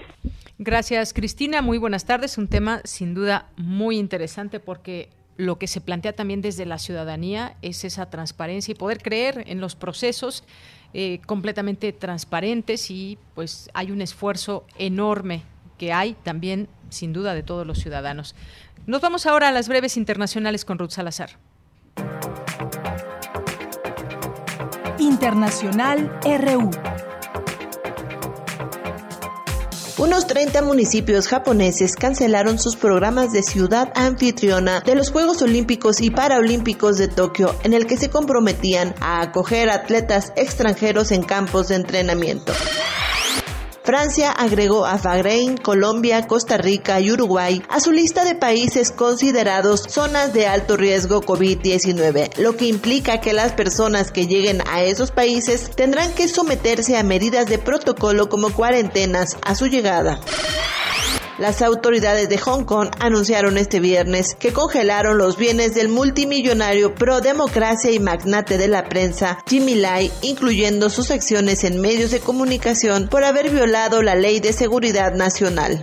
Gracias, 0.59 1.13
Cristina. 1.13 1.63
Muy 1.63 1.79
buenas 1.79 2.07
tardes. 2.07 2.39
Un 2.39 2.49
tema 2.49 2.81
sin 2.85 3.15
duda 3.15 3.51
muy 3.57 3.99
interesante 3.99 4.61
porque 4.61 5.09
lo 5.37 5.59
que 5.59 5.67
se 5.67 5.81
plantea 5.81 6.13
también 6.13 6.43
desde 6.43 6.67
la 6.67 6.79
ciudadanía 6.79 7.57
es 7.63 7.85
esa 7.85 8.09
transparencia 8.09 8.73
y 8.73 8.77
poder 8.77 8.99
creer 8.99 9.45
en 9.47 9.61
los 9.61 9.75
procesos 9.75 10.45
eh, 10.97 11.21
completamente 11.27 11.93
transparentes 11.93 12.89
y 12.91 13.19
pues 13.35 13.69
hay 13.75 13.91
un 13.91 14.01
esfuerzo 14.01 14.65
enorme 14.79 15.43
que 15.77 15.93
hay 15.93 16.15
también 16.23 16.69
sin 16.89 17.13
duda 17.13 17.35
de 17.35 17.43
todos 17.43 17.67
los 17.67 17.79
ciudadanos. 17.79 18.37
Nos 18.87 19.01
vamos 19.01 19.27
ahora 19.27 19.49
a 19.49 19.53
las 19.53 19.69
breves 19.69 19.97
internacionales 19.97 20.65
con 20.65 20.79
Ruth 20.79 20.91
Salazar. 20.91 21.31
Internacional 24.99 26.17
RU. 26.23 26.71
Unos 29.97 30.27
30 30.27 30.63
municipios 30.63 31.29
japoneses 31.29 31.95
cancelaron 31.95 32.59
sus 32.59 32.75
programas 32.75 33.31
de 33.33 33.45
ciudad 33.45 33.93
anfitriona 33.95 34.81
de 34.81 34.97
los 34.97 35.13
Juegos 35.13 35.41
Olímpicos 35.41 36.01
y 36.01 36.11
Paralímpicos 36.11 36.99
de 36.99 37.07
Tokio, 37.07 37.55
en 37.63 37.75
el 37.75 37.87
que 37.87 37.97
se 37.97 38.11
comprometían 38.11 38.93
a 39.01 39.23
acoger 39.23 39.71
atletas 39.71 40.33
extranjeros 40.35 41.13
en 41.13 41.23
campos 41.23 41.69
de 41.69 41.77
entrenamiento. 41.77 42.53
Francia 43.85 44.31
agregó 44.33 44.87
a 44.87 44.97
Bahrein, 44.97 45.59
Colombia, 45.59 46.27
Costa 46.27 46.57
Rica 46.57 47.01
y 47.01 47.13
Uruguay 47.13 47.63
a 47.69 47.81
su 47.81 47.93
lista 47.93 48.25
de 48.25 48.35
países 48.35 48.91
considerados 48.91 49.83
zonas 49.89 50.33
de 50.33 50.47
alto 50.47 50.79
riesgo 50.79 51.21
COVID-19, 51.21 52.39
lo 52.39 52.57
que 52.57 52.65
implica 52.65 53.21
que 53.21 53.35
las 53.35 53.53
personas 53.53 54.11
que 54.11 54.27
lleguen 54.27 54.63
a 54.71 54.83
esos 54.83 55.11
países 55.11 55.71
tendrán 55.77 56.15
que 56.15 56.29
someterse 56.29 56.97
a 56.97 57.03
medidas 57.03 57.47
de 57.47 57.59
protocolo 57.59 58.31
como 58.31 58.51
cuarentenas 58.55 59.37
a 59.43 59.55
su 59.55 59.67
llegada. 59.67 60.19
Las 61.39 61.63
autoridades 61.63 62.29
de 62.29 62.39
Hong 62.39 62.65
Kong 62.65 62.91
anunciaron 63.01 63.59
este 63.59 63.81
viernes 63.81 64.37
que 64.39 64.53
congelaron 64.53 65.19
los 65.19 65.37
bienes 65.37 65.75
del 65.75 65.89
multimillonario 65.89 66.95
pro 66.95 67.21
democracia 67.21 67.91
y 67.91 67.99
magnate 67.99 68.57
de 68.57 68.69
la 68.69 68.89
prensa 68.89 69.39
Jimmy 69.49 69.75
Lai, 69.75 70.13
incluyendo 70.23 70.91
sus 70.91 71.11
acciones 71.11 71.65
en 71.65 71.81
medios 71.81 72.13
de 72.13 72.21
comunicación 72.21 73.09
por 73.09 73.25
haber 73.25 73.51
violado 73.51 74.01
la 74.03 74.15
ley 74.15 74.39
de 74.39 74.53
seguridad 74.53 75.15
nacional. 75.15 75.83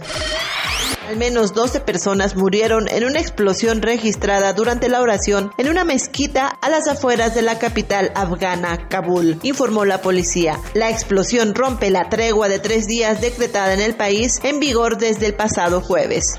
Al 1.12 1.18
menos 1.18 1.54
12 1.54 1.82
personas 1.82 2.38
murieron 2.38 2.88
en 2.88 3.04
una 3.04 3.20
explosión 3.20 3.82
registrada 3.82 4.54
durante 4.54 4.88
la 4.88 5.02
oración 5.02 5.52
en 5.58 5.68
una 5.68 5.84
mezquita 5.84 6.48
a 6.48 6.70
las 6.70 6.88
afueras 6.88 7.36
de 7.36 7.42
la 7.42 7.60
capital 7.60 8.14
afgana, 8.16 8.88
Kabul, 8.88 9.38
informó 9.44 9.84
la 9.84 10.02
policía. 10.02 10.58
La 10.74 10.90
explosión 10.90 11.54
rompe 11.54 11.90
la 11.90 12.08
tregua 12.08 12.48
de 12.48 12.60
tres 12.60 12.88
días 12.88 13.20
decretada 13.20 13.74
en 13.74 13.82
el 13.82 13.94
país 13.94 14.40
en 14.44 14.62
vigor 14.62 14.98
desde 15.00 15.26
el 15.26 15.34
pasado 15.34 15.82
jueves. 15.82 16.38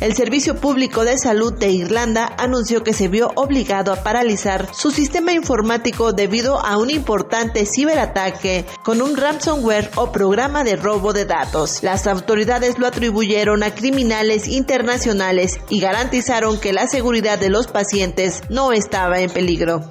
El 0.00 0.14
Servicio 0.14 0.54
Público 0.54 1.04
de 1.04 1.18
Salud 1.18 1.52
de 1.52 1.70
Irlanda 1.70 2.32
anunció 2.38 2.84
que 2.84 2.92
se 2.92 3.08
vio 3.08 3.32
obligado 3.34 3.92
a 3.92 4.04
paralizar 4.04 4.72
su 4.72 4.92
sistema 4.92 5.32
informático 5.32 6.12
debido 6.12 6.64
a 6.64 6.78
un 6.78 6.88
importante 6.88 7.66
ciberataque 7.66 8.64
con 8.84 9.02
un 9.02 9.16
ransomware 9.16 9.90
o 9.96 10.12
programa 10.12 10.62
de 10.62 10.76
robo 10.76 11.12
de 11.12 11.24
datos. 11.24 11.82
Las 11.82 12.06
autoridades 12.06 12.78
lo 12.78 12.86
atribuyeron 12.86 13.64
a 13.64 13.74
criminales 13.74 14.46
internacionales 14.46 15.58
y 15.68 15.80
garantizaron 15.80 16.60
que 16.60 16.72
la 16.72 16.86
seguridad 16.86 17.40
de 17.40 17.50
los 17.50 17.66
pacientes 17.66 18.42
no 18.48 18.72
estaba 18.72 19.18
en 19.18 19.30
peligro. 19.30 19.82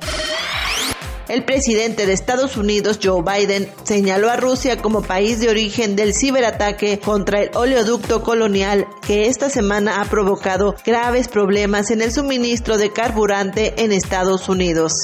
El 1.29 1.43
presidente 1.43 2.05
de 2.05 2.13
Estados 2.13 2.55
Unidos, 2.55 2.99
Joe 3.03 3.21
Biden, 3.21 3.69
señaló 3.83 4.29
a 4.29 4.37
Rusia 4.37 4.77
como 4.77 5.01
país 5.01 5.41
de 5.41 5.49
origen 5.49 5.97
del 5.97 6.13
ciberataque 6.13 6.99
contra 6.99 7.41
el 7.41 7.51
oleoducto 7.53 8.23
colonial 8.23 8.87
que 9.05 9.27
esta 9.27 9.49
semana 9.49 9.99
ha 9.99 10.05
provocado 10.05 10.75
graves 10.85 11.27
problemas 11.27 11.91
en 11.91 12.01
el 12.01 12.13
suministro 12.13 12.77
de 12.77 12.93
carburante 12.93 13.73
en 13.83 13.91
Estados 13.91 14.47
Unidos. 14.47 15.01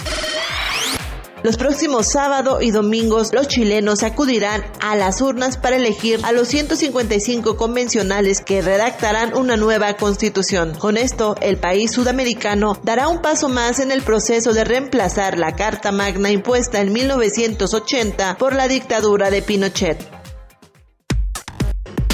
Los 1.43 1.57
próximos 1.57 2.07
sábado 2.07 2.61
y 2.61 2.71
domingos 2.71 3.33
los 3.33 3.49
chilenos 3.49 4.03
acudirán 4.03 4.63
a 4.79 4.95
las 4.95 5.19
urnas 5.19 5.57
para 5.57 5.75
elegir 5.75 6.21
a 6.23 6.31
los 6.31 6.47
155 6.47 7.57
convencionales 7.57 8.39
que 8.39 8.61
redactarán 8.61 9.35
una 9.35 9.57
nueva 9.57 9.93
constitución. 9.95 10.73
Con 10.79 10.95
esto, 10.95 11.35
el 11.41 11.57
país 11.57 11.91
sudamericano 11.91 12.79
dará 12.83 13.09
un 13.09 13.21
paso 13.21 13.49
más 13.49 13.81
en 13.81 13.91
el 13.91 14.03
proceso 14.03 14.53
de 14.53 14.63
reemplazar 14.63 15.37
la 15.37 15.53
Carta 15.57 15.91
Magna 15.91 16.31
impuesta 16.31 16.79
en 16.79 16.93
1980 16.93 18.37
por 18.37 18.55
la 18.55 18.69
dictadura 18.69 19.29
de 19.29 19.41
Pinochet. 19.41 19.99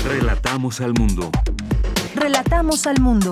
Relatamos 0.03 0.81
al 0.81 0.93
mundo. 0.93 1.29
Relatamos 2.15 2.87
al 2.87 2.99
mundo. 2.99 3.31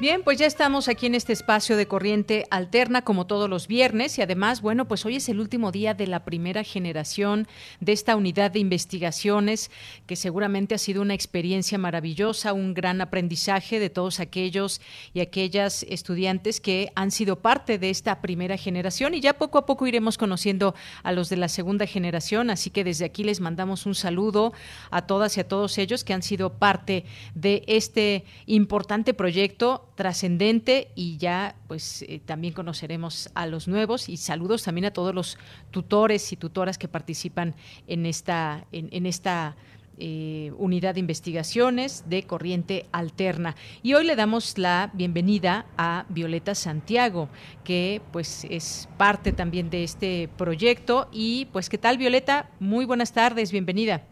Bien, 0.00 0.22
pues 0.22 0.38
ya 0.38 0.46
estamos 0.46 0.86
aquí 0.86 1.06
en 1.06 1.16
este 1.16 1.32
espacio 1.32 1.76
de 1.76 1.88
corriente 1.88 2.46
alterna 2.52 3.02
como 3.02 3.26
todos 3.26 3.50
los 3.50 3.66
viernes 3.66 4.16
y 4.16 4.22
además, 4.22 4.62
bueno, 4.62 4.86
pues 4.86 5.04
hoy 5.04 5.16
es 5.16 5.28
el 5.28 5.40
último 5.40 5.72
día 5.72 5.92
de 5.92 6.06
la 6.06 6.24
primera 6.24 6.62
generación 6.62 7.48
de 7.80 7.94
esta 7.94 8.14
unidad 8.14 8.52
de 8.52 8.60
investigaciones 8.60 9.72
que 10.06 10.14
seguramente 10.14 10.76
ha 10.76 10.78
sido 10.78 11.02
una 11.02 11.14
experiencia 11.14 11.78
maravillosa, 11.78 12.52
un 12.52 12.74
gran 12.74 13.00
aprendizaje 13.00 13.80
de 13.80 13.90
todos 13.90 14.20
aquellos 14.20 14.80
y 15.14 15.18
aquellas 15.18 15.82
estudiantes 15.82 16.60
que 16.60 16.92
han 16.94 17.10
sido 17.10 17.40
parte 17.40 17.76
de 17.78 17.90
esta 17.90 18.20
primera 18.20 18.56
generación 18.56 19.14
y 19.14 19.20
ya 19.20 19.36
poco 19.36 19.58
a 19.58 19.66
poco 19.66 19.88
iremos 19.88 20.16
conociendo 20.16 20.76
a 21.02 21.10
los 21.10 21.28
de 21.28 21.38
la 21.38 21.48
segunda 21.48 21.86
generación, 21.86 22.50
así 22.50 22.70
que 22.70 22.84
desde 22.84 23.04
aquí 23.04 23.24
les 23.24 23.40
mandamos 23.40 23.84
un 23.84 23.96
saludo 23.96 24.52
a 24.92 25.08
todas 25.08 25.36
y 25.36 25.40
a 25.40 25.48
todos 25.48 25.76
ellos 25.76 26.04
que 26.04 26.14
han 26.14 26.22
sido 26.22 26.52
parte 26.52 27.04
de 27.34 27.64
este 27.66 28.24
importante 28.46 29.12
proyecto 29.12 29.87
trascendente 29.98 30.92
y 30.94 31.18
ya 31.18 31.56
pues 31.66 32.02
eh, 32.02 32.20
también 32.24 32.54
conoceremos 32.54 33.32
a 33.34 33.46
los 33.46 33.66
nuevos 33.66 34.08
y 34.08 34.16
saludos 34.16 34.62
también 34.62 34.84
a 34.84 34.92
todos 34.92 35.12
los 35.12 35.38
tutores 35.72 36.32
y 36.32 36.36
tutoras 36.36 36.78
que 36.78 36.86
participan 36.86 37.56
en 37.88 38.06
esta, 38.06 38.64
en, 38.70 39.06
esta 39.06 39.56
eh, 39.98 40.52
unidad 40.56 40.94
de 40.94 41.00
investigaciones 41.00 42.04
de 42.08 42.22
corriente 42.22 42.86
alterna. 42.92 43.56
Y 43.82 43.94
hoy 43.94 44.06
le 44.06 44.14
damos 44.14 44.56
la 44.56 44.92
bienvenida 44.94 45.66
a 45.76 46.06
Violeta 46.10 46.54
Santiago, 46.54 47.28
que 47.64 48.00
pues 48.12 48.46
es 48.48 48.88
parte 48.98 49.32
también 49.32 49.68
de 49.68 49.82
este 49.82 50.28
proyecto. 50.36 51.08
Y 51.10 51.46
pues, 51.46 51.68
¿qué 51.68 51.76
tal, 51.76 51.98
Violeta? 51.98 52.50
Muy 52.60 52.84
buenas 52.84 53.12
tardes, 53.12 53.50
bienvenida. 53.50 54.02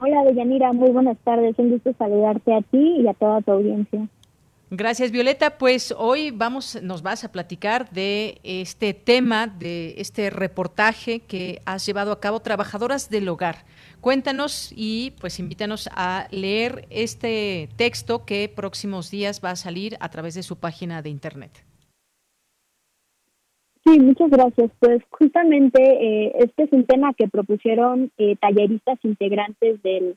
Hola, 0.00 0.22
Deyanira, 0.22 0.72
muy 0.72 0.90
buenas 0.90 1.18
tardes. 1.24 1.58
Un 1.58 1.70
gusto 1.70 1.92
saludarte 1.98 2.54
a 2.54 2.62
ti 2.62 3.00
y 3.00 3.08
a 3.08 3.14
toda 3.14 3.40
tu 3.40 3.50
audiencia. 3.50 4.08
Gracias, 4.70 5.12
Violeta. 5.12 5.56
Pues 5.56 5.94
hoy 5.96 6.30
vamos, 6.30 6.82
nos 6.82 7.00
vas 7.02 7.24
a 7.24 7.32
platicar 7.32 7.88
de 7.88 8.38
este 8.42 8.92
tema, 8.92 9.46
de 9.46 9.94
este 9.96 10.28
reportaje 10.28 11.20
que 11.20 11.60
has 11.64 11.86
llevado 11.86 12.12
a 12.12 12.20
cabo, 12.20 12.40
Trabajadoras 12.40 13.08
del 13.08 13.30
Hogar. 13.30 13.64
Cuéntanos 14.02 14.70
y 14.76 15.14
pues 15.22 15.38
invítanos 15.38 15.88
a 15.94 16.28
leer 16.30 16.86
este 16.90 17.70
texto 17.76 18.26
que 18.26 18.52
próximos 18.54 19.10
días 19.10 19.40
va 19.42 19.52
a 19.52 19.56
salir 19.56 19.96
a 20.00 20.10
través 20.10 20.34
de 20.34 20.42
su 20.42 20.56
página 20.56 21.00
de 21.00 21.08
internet. 21.08 21.64
Sí, 23.86 23.98
muchas 23.98 24.28
gracias. 24.28 24.70
Pues 24.80 25.02
justamente 25.08 25.80
eh, 25.82 26.32
este 26.40 26.64
es 26.64 26.72
un 26.72 26.84
tema 26.84 27.14
que 27.14 27.26
propusieron 27.26 28.12
eh, 28.18 28.36
talleristas 28.36 28.98
integrantes 29.02 29.82
del 29.82 30.16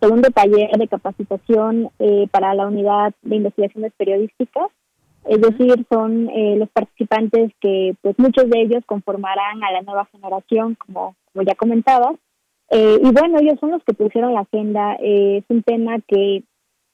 segundo 0.00 0.30
taller 0.30 0.70
de 0.76 0.88
capacitación 0.88 1.90
eh, 1.98 2.26
para 2.30 2.54
la 2.54 2.66
unidad 2.66 3.12
de 3.22 3.36
investigaciones 3.36 3.92
periodísticas. 3.96 4.68
Es 5.26 5.40
decir, 5.40 5.86
son 5.92 6.30
eh, 6.30 6.56
los 6.56 6.70
participantes 6.70 7.52
que, 7.60 7.94
pues 8.00 8.18
muchos 8.18 8.48
de 8.48 8.62
ellos 8.62 8.82
conformarán 8.86 9.62
a 9.62 9.70
la 9.70 9.82
nueva 9.82 10.06
generación, 10.06 10.76
como, 10.76 11.14
como 11.32 11.44
ya 11.44 11.54
comentabas. 11.54 12.16
Eh, 12.70 12.98
y 13.02 13.10
bueno, 13.12 13.38
ellos 13.38 13.58
son 13.60 13.72
los 13.72 13.84
que 13.84 13.92
pusieron 13.92 14.32
la 14.32 14.40
agenda. 14.40 14.96
es 15.00 15.44
un 15.48 15.62
tema 15.62 15.98
que, 16.08 16.42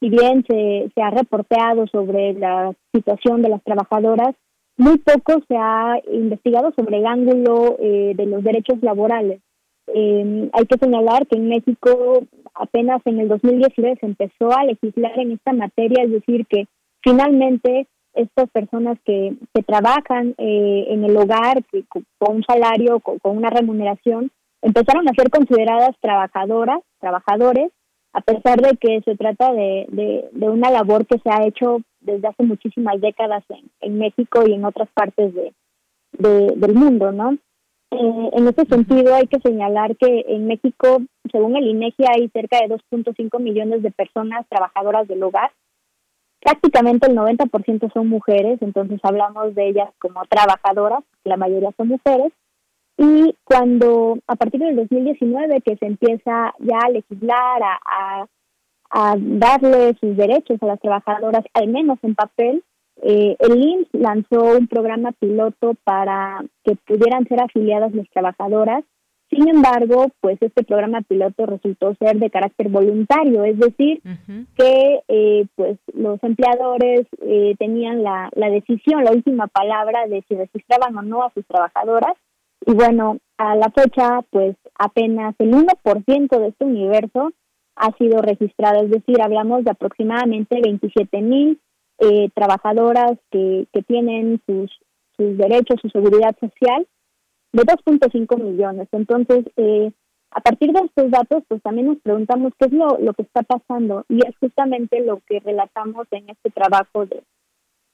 si 0.01 0.11
bien 0.11 0.45
se, 0.49 0.91
se 0.95 1.03
ha 1.03 1.11
reporteado 1.11 1.87
sobre 1.87 2.35
la 2.35 2.73
situación 2.93 3.43
de 3.43 3.51
las 3.51 3.63
trabajadoras, 3.63 4.35
muy 4.77 4.99
poco 4.99 5.41
se 5.49 5.57
ha 5.57 5.99
investigado 6.13 6.73
sobre 6.77 6.99
el 6.99 7.07
ángulo 7.07 7.77
de 7.79 8.27
los 8.27 8.45
derechos 8.45 8.83
laborales. 8.83 9.41
Eh, 9.95 10.51
hay 10.53 10.67
que 10.67 10.79
señalar 10.79 11.27
que 11.27 11.37
en 11.37 11.49
México 11.49 12.25
apenas 12.55 13.01
en 13.05 13.21
el 13.21 13.29
2019 13.29 13.97
se 14.01 14.07
empezó 14.07 14.53
a 14.57 14.65
legislar 14.65 15.19
en 15.19 15.33
esta 15.33 15.53
materia, 15.53 16.05
es 16.05 16.11
decir, 16.11 16.47
que 16.47 16.67
finalmente 17.03 17.87
estas 18.15 18.51
personas 18.51 18.99
que, 19.05 19.37
que 19.55 19.63
trabajan 19.63 20.35
eh, 20.39 20.87
en 20.89 21.05
el 21.05 21.17
hogar 21.17 21.63
con 22.19 22.37
un 22.37 22.45
salario, 22.45 23.01
con, 23.01 23.19
una 23.37 23.51
remuneración, 23.51 24.31
empezaron 24.63 25.09
a 25.09 25.13
ser 25.13 25.31
consideradas 25.31 25.95
trabajadoras, 26.01 26.81
trabajadores, 26.99 27.71
a 28.15 28.23
pesar 28.23 28.61
de 28.63 28.77
que 28.79 29.03
se 29.05 29.15
trata 29.17 29.53
de, 29.53 29.87
de, 30.33 30.49
una 30.49 30.71
labor 30.71 31.07
que 31.07 31.19
se 31.19 31.29
ha 31.31 31.47
hecho 31.47 31.83
desde 32.01 32.29
hace 32.29 32.43
muchísimas 32.45 32.99
décadas 33.01 33.45
en, 33.51 33.71
en 33.81 33.99
México 33.99 34.43
y 34.47 34.55
en 34.55 34.65
otras 34.65 34.89
partes 34.95 35.35
de, 35.35 35.53
del 36.19 36.75
mundo, 36.75 37.13
¿no? 37.13 37.37
Eh, 37.91 38.31
en 38.33 38.49
ese 38.49 38.65
sentido, 38.67 39.15
hay 39.15 39.27
que 39.27 39.41
señalar 39.41 39.97
que 39.97 40.25
en 40.29 40.47
México, 40.47 40.99
según 41.31 41.57
el 41.57 41.69
INEGI, 41.69 42.05
hay 42.09 42.29
cerca 42.31 42.59
de 42.59 42.75
2.5 42.75 43.39
millones 43.41 43.83
de 43.83 43.91
personas 43.91 44.47
trabajadoras 44.49 45.07
del 45.07 45.23
hogar. 45.23 45.53
Prácticamente 46.41 47.11
el 47.11 47.17
90% 47.17 47.93
son 47.93 48.09
mujeres, 48.09 48.61
entonces 48.61 49.01
hablamos 49.03 49.55
de 49.55 49.69
ellas 49.69 49.91
como 49.99 50.25
trabajadoras, 50.27 51.03
la 51.25 51.37
mayoría 51.37 51.71
son 51.77 51.89
mujeres. 51.89 52.33
Y 52.99 53.35
cuando, 53.45 54.19
a 54.27 54.37
partir 54.37 54.61
del 54.61 54.77
2019, 54.77 55.61
que 55.61 55.77
se 55.77 55.87
empieza 55.87 56.55
ya 56.59 56.79
a 56.79 56.91
legislar, 56.91 57.63
a, 57.63 58.27
a 58.91 59.15
darle 59.19 59.95
sus 60.01 60.17
derechos 60.17 60.63
a 60.63 60.67
las 60.67 60.81
trabajadoras, 60.81 61.45
al 61.55 61.69
menos 61.69 61.99
en 62.03 62.15
papel, 62.15 62.63
eh, 63.03 63.37
el 63.39 63.63
IMSS 63.63 63.89
lanzó 63.93 64.57
un 64.57 64.67
programa 64.69 65.13
piloto 65.13 65.75
para 65.85 66.45
que 66.65 66.77
pudieran 66.87 67.27
ser 67.27 67.43
afiliadas 67.43 67.95
las 67.95 68.09
trabajadoras. 68.11 68.85
Sin 69.29 69.49
embargo, 69.49 70.07
pues 70.21 70.41
este 70.41 70.63
programa 70.63 71.03
piloto 71.03 71.47
resultó 71.47 71.95
ser 71.97 72.17
de 72.19 72.31
carácter 72.31 72.69
voluntario, 72.69 73.43
es 73.43 73.59
decir, 73.59 74.01
que 74.57 75.01
eh, 75.09 75.47
pues 75.57 75.79
los 75.95 76.23
empleadores 76.23 77.07
eh, 77.23 77.57
tenían 77.59 78.05
la, 78.05 78.31
la 78.37 78.51
decisión, 78.51 79.03
la 79.03 79.11
última 79.11 79.49
palabra 79.49 80.07
de 80.07 80.23
si 80.29 80.37
registraban 80.37 80.97
o 80.97 81.03
no 81.03 81.25
a 81.25 81.33
sus 81.33 81.45
trabajadoras. 81.47 82.15
Y 82.65 82.75
bueno, 82.75 83.19
a 83.37 83.57
la 83.57 83.71
fecha, 83.71 84.21
pues 84.31 84.57
apenas 84.79 85.35
el 85.41 85.53
1% 85.53 86.39
de 86.39 86.49
este 86.49 86.65
universo 86.65 87.33
ha 87.75 87.93
sido 87.99 88.23
registrado, 88.23 88.85
es 88.85 88.91
decir, 88.91 89.21
hablamos 89.21 89.65
de 89.65 89.73
aproximadamente 89.73 90.61
27 90.63 91.21
mil 91.21 91.61
eh, 91.99 92.29
trabajadoras 92.35 93.19
que, 93.31 93.67
que 93.73 93.83
tienen 93.83 94.41
sus, 94.47 94.71
sus 95.17 95.37
derechos, 95.37 95.81
su 95.81 95.89
seguridad 95.89 96.37
social, 96.39 96.87
de 97.53 97.63
2.5 97.63 98.43
millones. 98.43 98.89
Entonces, 98.93 99.45
eh, 99.57 99.91
a 100.31 100.41
partir 100.41 100.73
de 100.73 100.81
estos 100.81 101.11
datos, 101.11 101.43
pues 101.49 101.63
también 101.63 101.87
nos 101.87 101.99
preguntamos 101.99 102.53
qué 102.59 102.67
es 102.67 102.73
lo, 102.73 102.99
lo 102.99 103.15
que 103.15 103.23
está 103.23 103.43
pasando 103.43 104.05
y 104.09 104.19
es 104.19 104.37
justamente 104.39 105.01
lo 105.01 105.21
que 105.27 105.41
relatamos 105.41 106.07
en 106.11 106.29
este 106.29 106.51
trabajo 106.51 107.07
de, 107.07 107.23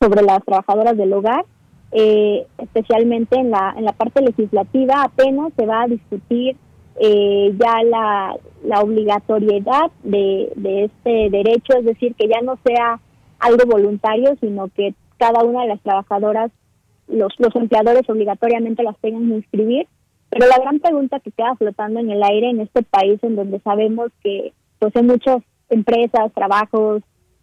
sobre 0.00 0.22
las 0.22 0.44
trabajadoras 0.44 0.96
del 0.96 1.12
hogar, 1.12 1.44
eh, 1.92 2.46
especialmente 2.58 3.38
en 3.38 3.50
la, 3.50 3.74
en 3.76 3.84
la 3.84 3.92
parte 3.92 4.22
legislativa, 4.22 5.02
apenas 5.02 5.52
se 5.56 5.66
va 5.66 5.82
a 5.82 5.86
discutir 5.86 6.56
eh, 6.98 7.54
ya 7.58 7.82
la, 7.84 8.36
la 8.64 8.80
obligatoriedad 8.80 9.90
de, 10.02 10.52
de 10.56 10.84
este 10.84 11.30
derecho, 11.30 11.74
es 11.78 11.84
decir, 11.84 12.14
que 12.16 12.28
ya 12.28 12.40
no 12.42 12.58
sea 12.64 13.00
algo 13.42 13.66
voluntario, 13.66 14.36
sino 14.40 14.68
que 14.68 14.94
cada 15.18 15.42
una 15.44 15.62
de 15.62 15.68
las 15.68 15.82
trabajadoras, 15.82 16.50
los, 17.08 17.32
empleadores 17.54 18.08
obligatoriamente 18.08 18.82
las 18.82 18.96
tengan 18.98 19.28
que 19.28 19.36
inscribir. 19.36 19.86
Pero 20.30 20.46
la 20.46 20.58
gran 20.58 20.78
pregunta 20.78 21.20
que 21.20 21.30
queda 21.30 21.54
flotando 21.56 22.00
en 22.00 22.10
el 22.10 22.22
aire 22.22 22.48
en 22.48 22.60
este 22.60 22.82
país, 22.82 23.22
en 23.22 23.36
donde 23.36 23.60
sabemos 23.60 24.10
que 24.22 24.52
pues 24.78 24.96
hay 24.96 25.02
muchas 25.02 25.42
empresas, 25.68 26.32
trabajos 26.34 27.02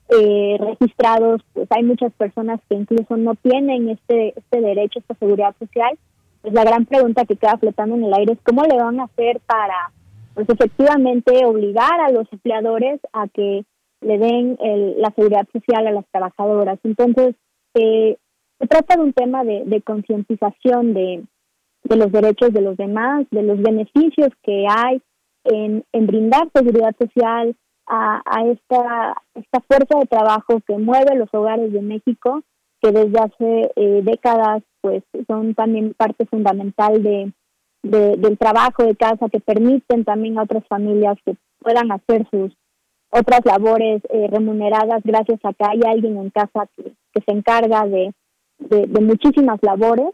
eh, 0.09 0.57
registrados, 0.59 1.41
pues 1.53 1.67
hay 1.71 1.84
muchas 1.84 2.11
personas 2.13 2.59
que 2.67 2.76
incluso 2.76 3.15
no 3.15 3.35
tienen 3.35 3.89
este, 3.89 4.34
este 4.35 4.61
derecho, 4.61 4.99
esta 4.99 5.13
seguridad 5.15 5.55
social, 5.59 5.97
pues 6.41 6.53
la 6.53 6.63
gran 6.63 6.85
pregunta 6.85 7.26
que 7.26 7.35
queda 7.35 7.57
flotando 7.57 7.95
en 7.95 8.05
el 8.05 8.13
aire 8.13 8.34
es 8.34 8.39
cómo 8.43 8.63
le 8.63 8.76
van 8.76 8.99
a 8.99 9.03
hacer 9.03 9.39
para 9.45 9.91
pues 10.34 10.49
efectivamente 10.49 11.45
obligar 11.45 11.99
a 11.99 12.11
los 12.11 12.31
empleadores 12.31 12.99
a 13.13 13.27
que 13.27 13.65
le 14.01 14.17
den 14.17 14.57
la 14.97 15.11
seguridad 15.11 15.47
social 15.51 15.88
a 15.88 15.91
las 15.91 16.05
trabajadoras. 16.11 16.80
Entonces, 16.84 17.35
eh, 17.76 18.17
se 18.59 18.67
trata 18.67 18.95
de 18.95 19.03
un 19.03 19.13
tema 19.13 19.43
de, 19.43 19.63
de 19.65 19.81
concientización 19.81 20.93
de, 20.93 21.23
de 21.84 21.95
los 21.95 22.11
derechos 22.11 22.53
de 22.53 22.61
los 22.61 22.77
demás, 22.77 23.26
de 23.31 23.43
los 23.43 23.61
beneficios 23.61 24.30
que 24.43 24.65
hay 24.67 25.01
en, 25.45 25.84
brindar 26.05 26.49
seguridad 26.53 26.95
social 26.99 27.55
a, 27.88 28.21
esta 28.45 29.61
fuerza 29.67 29.99
de 29.99 30.05
trabajo 30.05 30.61
que 30.67 30.77
mueve 30.77 31.15
los 31.15 31.30
hogares 31.34 31.73
de 31.73 31.81
México, 31.81 32.41
que 32.81 32.91
desde 32.91 33.19
hace 33.19 33.71
eh, 33.76 34.01
décadas 34.03 34.63
pues 34.81 35.03
son 35.27 35.55
también 35.55 35.93
parte 35.95 36.26
fundamental 36.26 37.01
de, 37.01 37.34
de, 37.84 38.15
del 38.17 38.38
trabajo 38.38 38.84
de 38.84 38.95
casa, 38.95 39.30
que 39.30 39.39
permiten 39.39 40.05
también 40.05 40.38
a 40.38 40.43
otras 40.43 40.65
familias 40.67 41.17
que 41.26 41.35
puedan 41.59 41.91
hacer 41.91 42.27
sus 42.30 42.53
otras 43.11 43.41
labores 43.45 44.02
eh, 44.10 44.27
remuneradas 44.30 45.02
gracias 45.03 45.40
a 45.44 45.53
que 45.53 45.65
hay 45.68 45.80
alguien 45.86 46.18
en 46.18 46.30
casa 46.30 46.68
que, 46.76 46.94
se 47.26 47.31
encarga 47.34 47.86
de, 47.86 48.14
de, 48.60 49.02
muchísimas 49.02 49.60
labores 49.61 50.11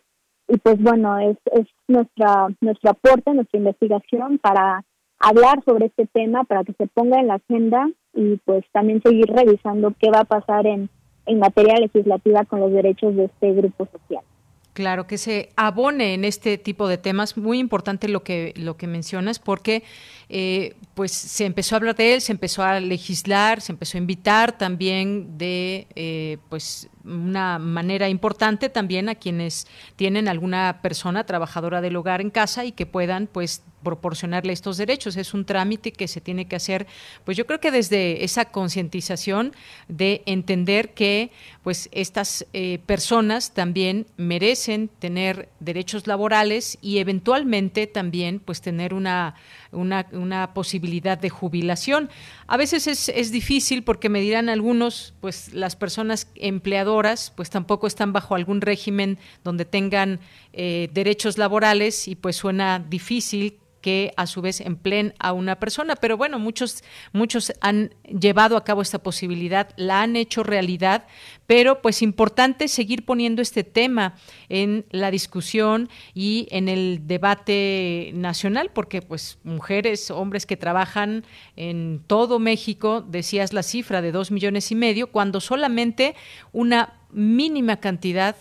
y 0.47 0.57
pues 0.57 0.81
bueno 0.81 1.19
es, 1.19 1.37
es 1.51 1.67
nuestra 1.87 2.47
nuestro 2.61 2.91
aporte 2.91 3.31
nuestra 3.33 3.59
investigación 3.59 4.39
para 4.39 4.83
hablar 5.19 5.63
sobre 5.65 5.87
este 5.87 6.07
tema 6.07 6.45
para 6.45 6.63
que 6.63 6.73
se 6.73 6.87
ponga 6.87 7.19
en 7.19 7.27
la 7.27 7.35
agenda 7.35 7.87
y 8.13 8.37
pues 8.37 8.65
también 8.71 9.01
seguir 9.03 9.27
revisando 9.27 9.93
qué 9.99 10.09
va 10.09 10.21
a 10.21 10.25
pasar 10.25 10.65
en 10.65 10.89
en 11.25 11.39
materia 11.39 11.75
legislativa 11.79 12.45
con 12.45 12.59
los 12.59 12.71
derechos 12.71 13.15
de 13.15 13.25
este 13.25 13.53
grupo 13.53 13.87
social. 13.91 14.23
Claro, 14.75 15.07
que 15.07 15.17
se 15.17 15.53
abone 15.55 16.15
en 16.15 16.25
este 16.25 16.57
tipo 16.57 16.89
de 16.89 16.97
temas. 16.97 17.37
Muy 17.37 17.59
importante 17.59 18.09
lo 18.09 18.23
que, 18.23 18.53
lo 18.57 18.75
que 18.75 18.87
mencionas, 18.87 19.39
porque 19.39 19.83
eh, 20.27 20.75
pues 20.95 21.13
se 21.13 21.45
empezó 21.45 21.75
a 21.75 21.77
hablar 21.77 21.95
de 21.95 22.15
él, 22.15 22.19
se 22.19 22.33
empezó 22.33 22.61
a 22.61 22.81
legislar, 22.81 23.61
se 23.61 23.71
empezó 23.71 23.97
a 23.97 23.99
invitar 23.99 24.57
también 24.57 25.37
de 25.37 25.87
eh, 25.95 26.39
pues 26.49 26.89
una 27.05 27.57
manera 27.57 28.09
importante 28.09 28.67
también 28.67 29.07
a 29.07 29.15
quienes 29.15 29.65
tienen 29.95 30.27
alguna 30.27 30.81
persona 30.81 31.25
trabajadora 31.25 31.79
del 31.79 31.95
hogar 31.95 32.19
en 32.19 32.29
casa 32.29 32.65
y 32.65 32.73
que 32.73 32.85
puedan 32.85 33.27
pues 33.27 33.63
proporcionarle 33.85 34.51
estos 34.51 34.75
derechos. 34.75 35.15
Es 35.15 35.33
un 35.33 35.45
trámite 35.45 35.93
que 35.93 36.09
se 36.09 36.19
tiene 36.19 36.45
que 36.49 36.57
hacer, 36.57 36.87
pues 37.23 37.37
yo 37.37 37.45
creo 37.45 37.61
que 37.61 37.71
desde 37.71 38.25
esa 38.25 38.43
concientización 38.43 39.53
de 39.87 40.23
entender 40.25 40.93
que 40.93 41.31
pues 41.63 41.87
estas 41.93 42.45
eh, 42.51 42.79
personas 42.85 43.53
también 43.53 44.07
merecen 44.17 44.89
tener 44.89 45.47
derechos 45.61 46.07
laborales 46.07 46.77
y 46.81 46.97
eventualmente 46.97 47.87
también 47.87 48.39
pues 48.39 48.59
tener 48.59 48.93
una 48.93 49.35
una, 49.75 50.53
posibilidad 50.53 51.17
de 51.17 51.29
jubilación. 51.29 52.09
A 52.47 52.57
veces 52.57 52.87
es, 52.87 53.09
es, 53.09 53.31
difícil 53.31 53.83
porque 53.83 54.09
me 54.09 54.21
dirán 54.21 54.49
algunos, 54.49 55.13
pues 55.21 55.53
las 55.53 55.75
personas 55.75 56.27
empleadoras, 56.35 57.33
pues 57.35 57.49
tampoco 57.49 57.87
están 57.87 58.13
bajo 58.13 58.35
algún 58.35 58.61
régimen 58.61 59.19
donde 59.43 59.65
tengan 59.65 60.19
eh, 60.53 60.89
derechos 60.93 61.37
laborales 61.37 62.07
y 62.07 62.15
pues 62.15 62.35
suena 62.37 62.79
difícil 62.79 63.59
que 63.85 64.13
a 64.17 64.25
su 64.25 64.41
vez 64.41 64.61
empleen 64.61 65.13
a 65.19 65.31
una 65.31 65.59
persona. 65.59 65.95
Pero 65.95 66.17
bueno, 66.17 66.39
muchos, 66.39 66.83
muchos 67.13 67.53
han 67.61 67.93
llevado 68.05 68.57
a 68.57 68.63
cabo 68.63 68.81
esta 68.81 68.97
posibilidad, 68.97 69.69
la 69.75 70.01
han 70.01 70.15
hecho 70.15 70.41
realidad, 70.41 71.05
pero 71.45 71.83
pues 71.83 72.01
importante 72.01 72.67
seguir 72.67 73.05
poniendo 73.05 73.43
este 73.43 73.63
tema 73.63 74.15
en 74.49 74.87
la 74.89 75.11
discusión 75.11 75.87
y 76.15 76.47
en 76.49 76.67
el 76.67 77.01
debate 77.05 78.09
nacional, 78.15 78.71
porque 78.73 79.03
pues 79.03 79.37
mujeres, 79.43 80.09
hombres 80.09 80.47
que 80.47 80.57
trabajan 80.57 81.23
en 81.55 82.01
todo 82.07 82.39
México, 82.39 83.05
decías 83.07 83.53
la 83.53 83.61
cifra 83.61 84.01
de 84.01 84.11
dos 84.11 84.31
millones 84.31 84.71
y 84.71 84.75
medio, 84.75 85.11
cuando 85.11 85.39
solamente 85.41 86.15
una 86.53 86.95
mínima 87.11 87.77
cantidad 87.77 88.35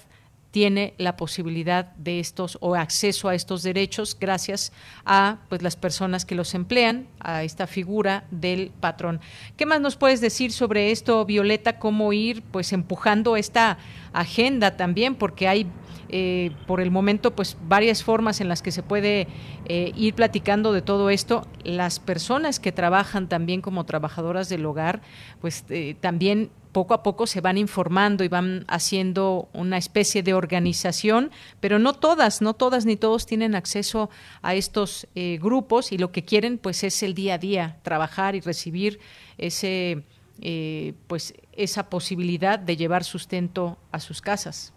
tiene 0.55 0.95
la 0.99 1.17
posibilidad 1.17 1.87
de 1.97 2.21
estos 2.21 2.59
o 2.61 2.77
acceso 2.77 3.29
a 3.29 3.35
estos 3.35 3.65
derechos 3.65 4.17
gracias 4.17 4.73
a 5.05 5.39
pues 5.49 5.63
las 5.63 5.75
personas 5.75 6.25
que 6.25 6.37
los 6.37 6.55
emplean, 6.55 7.09
a 7.19 7.43
esta 7.43 7.67
figura 7.67 8.23
del 8.31 8.71
patrón. 8.79 9.21
¿Qué 9.57 9.67
más 9.67 9.81
nos 9.81 9.97
puedes 9.97 10.21
decir 10.21 10.53
sobre 10.53 10.93
esto, 10.93 11.25
Violeta? 11.25 11.81
¿Cómo 11.81 12.13
ir 12.13 12.45
pues 12.53 12.73
empujando 12.73 13.37
esta 13.37 13.79
agenda 14.13 14.77
también? 14.77 15.17
Porque 15.17 15.49
hay 15.49 15.67
eh, 16.09 16.53
por 16.69 16.81
el 16.81 16.93
momento 16.93 17.35
pues 17.35 17.57
varias 17.67 18.05
formas 18.05 18.41
en 18.41 18.49
las 18.49 18.63
que 18.63 18.71
se 18.71 18.85
puede 18.85 19.27
eh, 19.65 19.91
ir 19.97 20.15
platicando 20.15 20.73
de 20.73 20.83
todo 20.83 21.11
esto. 21.11 21.49
Las 21.65 21.99
personas 21.99 22.61
que 22.61 22.71
trabajan 22.71 23.29
también 23.29 23.61
como 23.61 23.87
trabajadoras 23.87 24.49
del 24.49 24.65
hogar, 24.67 25.03
pues 25.41 25.65
eh, 25.71 25.97
también 26.01 26.51
poco 26.75 26.93
a 26.93 27.03
poco 27.03 27.27
se 27.27 27.41
van 27.41 27.57
informando 27.57 28.25
y 28.25 28.29
van 28.29 28.67
haciendo 28.69 29.49
una 29.55 29.79
especie 29.79 30.23
de 30.23 30.35
organización, 30.35 31.31
pero 31.61 31.79
no 31.79 31.95
todas, 31.95 32.43
no 32.43 32.53
todas 32.53 32.85
ni 32.85 32.97
todos 32.97 33.25
tienen 33.25 33.55
acceso 33.55 34.11
a 34.43 34.55
estos 34.55 35.07
eh, 35.15 35.39
grupos 35.41 35.93
y 35.93 35.97
lo 35.97 36.13
que 36.13 36.25
quieren 36.25 36.59
pues 36.59 36.85
es 36.85 37.03
el 37.03 37.15
día 37.15 37.35
a 37.35 37.39
día, 37.39 37.79
trabajar 37.83 38.35
y 38.35 38.41
recibir 38.41 38.99
ese 39.39 40.03
eh, 40.43 40.95
pues 41.07 41.33
esa 41.53 41.89
posibilidad 41.89 42.59
de 42.59 42.77
llevar 42.77 43.05
sustento 43.05 43.79
a 43.93 44.01
sus 44.01 44.21
casas. 44.21 44.75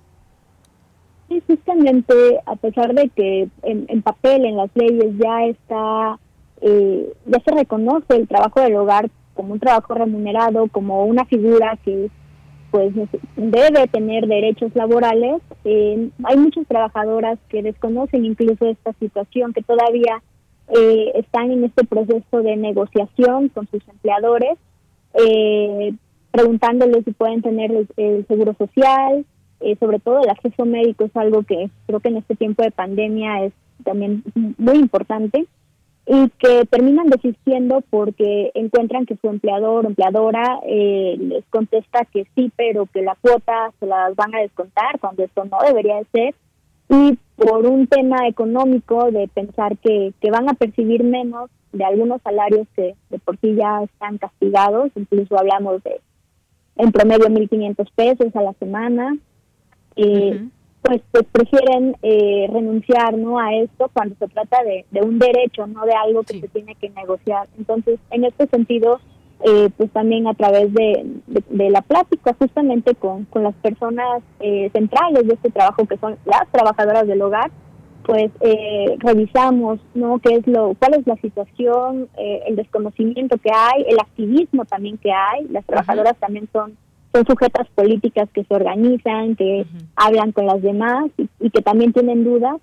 Sí, 1.28 1.42
justamente 1.48 2.14
a 2.46 2.56
pesar 2.56 2.94
de 2.94 3.10
que 3.10 3.50
en, 3.64 4.02
papel, 4.04 4.46
en 4.46 4.56
las 4.56 4.70
leyes 4.76 5.18
ya 5.18 5.46
está, 5.46 6.20
eh, 6.62 7.12
ya 7.26 7.40
se 7.44 7.52
reconoce 7.52 8.16
el 8.16 8.28
trabajo 8.28 8.62
del 8.62 8.76
hogar 8.76 9.10
como 9.38 9.54
un 9.54 9.60
trabajo 9.60 9.94
remunerado, 9.94 10.68
como 10.68 11.06
una 11.06 11.24
figura 11.24 11.78
que 11.86 12.10
pues 12.72 12.94
debe 13.36 13.88
tener 13.88 14.28
derechos 14.28 14.76
laborales. 14.76 15.42
Eh, 15.64 16.10
hay 16.24 16.38
muchas 16.38 16.68
trabajadoras 16.68 17.40
que 17.48 17.64
desconocen 17.64 18.26
incluso 18.26 18.66
esta 18.66 18.92
situación, 19.00 19.54
que 19.54 19.62
todavía 19.62 20.22
eh, 20.78 21.12
están 21.16 21.52
en 21.52 21.64
este 21.64 21.86
proceso 21.86 22.42
de 22.42 22.58
negociación 22.58 23.50
con 23.50 23.68
sus 23.68 23.88
empleadores, 23.88 24.58
eh, 25.14 25.94
preguntándoles 26.32 27.06
si 27.06 27.12
pueden 27.12 27.42
tener 27.42 27.72
el, 27.72 28.28
seguro 28.28 28.54
social, 28.58 29.26
sobre 29.80 30.00
todo 30.00 30.22
el 30.22 30.30
acceso 30.30 30.66
médico 30.66 31.06
es 31.06 31.16
algo 31.16 31.42
que 31.42 31.72
creo 31.88 32.00
que 32.00 32.10
en 32.10 32.18
este 32.18 32.36
tiempo 32.36 32.62
de 32.62 32.70
pandemia 32.70 33.46
es 33.46 33.54
también 33.84 34.24
muy 34.36 34.78
importante 34.78 35.48
y 36.10 36.30
que 36.40 36.66
terminan 36.66 37.08
desistiendo 37.10 37.84
porque 37.90 38.52
encuentran 38.54 39.06
que 39.06 39.18
su 39.18 39.28
empleador 39.28 39.86
o 39.86 39.90
empleadora 39.90 40.60
eh, 40.66 41.18
les 41.20 41.46
contesta 41.50 42.06
que 42.06 42.26
sí, 42.34 42.50
pero 42.56 42.86
que 42.86 43.02
la 43.02 43.16
cuota 43.20 43.74
se 43.80 43.86
las 43.86 44.16
van 44.16 44.34
a 44.34 44.40
descontar 44.40 45.00
cuando 45.02 45.26
esto 45.26 45.44
no 45.44 45.58
debería 45.66 45.98
de 45.98 46.06
ser. 46.14 46.36
Y 46.90 47.18
por 47.36 47.66
un 47.66 47.88
tema 47.88 48.26
económico 48.26 49.12
de 49.12 49.28
pensar 49.28 49.78
que, 49.80 50.14
que 50.22 50.32
van 50.32 50.48
a 50.48 50.54
percibir 50.54 51.04
menos 51.04 51.50
de 51.74 51.84
algunos 51.84 52.22
salarios 52.22 52.68
que 52.74 52.96
de 53.10 53.20
por 53.20 53.38
sí 53.40 53.56
ya 53.56 53.84
están 53.84 54.18
castigados, 54.18 54.92
incluso 54.96 55.38
hablamos 55.38 55.84
de 55.84 56.00
en 56.78 56.92
promedio 56.92 57.28
1.500 57.28 57.88
pesos 57.96 58.36
a 58.36 58.42
la 58.44 58.54
semana, 58.54 59.18
eh, 59.96 60.48
pues, 60.82 61.02
pues 61.12 61.26
prefieren 61.32 61.96
eh, 62.02 62.50
renunciar 62.52 63.18
no 63.18 63.40
a 63.40 63.54
esto 63.56 63.90
cuando 63.94 64.16
se 64.16 64.28
trata 64.28 64.58
de, 64.64 64.86
un 65.02 65.20
derecho 65.20 65.68
no 65.68 65.86
de 65.86 65.94
algo 65.94 66.24
que 66.24 66.40
se 66.40 66.48
tiene 66.48 66.76
que 66.76 66.90
negociar. 66.90 67.48
Entonces 67.58 68.00
en 68.12 68.26
este 68.26 68.48
sentido 68.48 69.00
eh, 69.44 69.70
pues 69.78 69.92
también 69.92 70.28
a 70.28 70.34
través 70.34 70.74
de, 70.74 71.06
de, 71.28 71.70
la 71.70 71.82
plática 71.82 72.36
justamente 72.40 72.96
con, 72.96 73.26
con 73.26 73.44
las 73.44 73.54
personas 73.56 74.24
eh, 74.40 74.70
centrales 74.74 75.28
de 75.28 75.34
este 75.34 75.52
trabajo 75.52 75.86
que 75.86 75.98
son 75.98 76.18
las 76.26 76.48
trabajadoras 76.52 77.06
del 77.06 77.22
hogar 77.22 77.52
pues 78.04 78.32
revisamos 79.00 79.82
no 79.94 80.20
qué 80.20 80.36
es 80.36 80.48
lo 80.48 80.76
cuál 80.80 80.94
es 80.94 81.06
la 81.06 81.18
situación 81.18 82.08
el 82.16 82.56
desconocimiento 82.56 83.38
que 83.38 83.52
hay 83.54 83.84
el 83.86 84.00
activismo 84.00 84.64
también 84.64 84.98
que 84.98 85.12
hay. 85.12 85.46
Las 85.50 85.66
trabajadoras 85.66 86.16
también 86.18 86.48
son 86.54 86.78
son 87.14 87.26
sujetas 87.26 87.68
políticas 87.76 88.30
que 88.34 88.44
se 88.44 88.54
organizan, 88.54 89.36
que 89.36 89.66
hablan 89.96 90.32
con 90.32 90.46
las 90.46 90.62
demás 90.62 91.06
y, 91.18 91.50
que 91.50 91.62
también 91.62 91.94
tienen 91.94 92.24
dudas. 92.24 92.56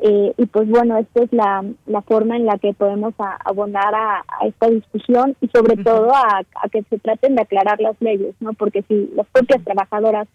Eh, 0.00 0.32
y 0.36 0.46
pues 0.46 0.68
bueno, 0.68 0.96
esta 0.98 1.22
es 1.22 1.32
la, 1.32 1.64
la 1.86 2.02
forma 2.02 2.36
en 2.36 2.46
la 2.46 2.58
que 2.58 2.72
podemos 2.72 3.14
abonar 3.44 3.94
a, 3.94 4.24
esta 4.44 4.68
discusión 4.68 5.36
y 5.40 5.48
sobre 5.48 5.76
todo 5.76 6.10
a, 6.12 6.42
que 6.70 6.82
se 6.90 6.98
traten 6.98 7.36
de 7.36 7.42
aclarar 7.42 7.80
las 7.80 8.00
leyes, 8.00 8.34
¿no? 8.40 8.52
Porque 8.54 8.82
si 8.88 9.10
las 9.14 9.26
propias 9.28 9.62
trabajadoras 9.62 10.26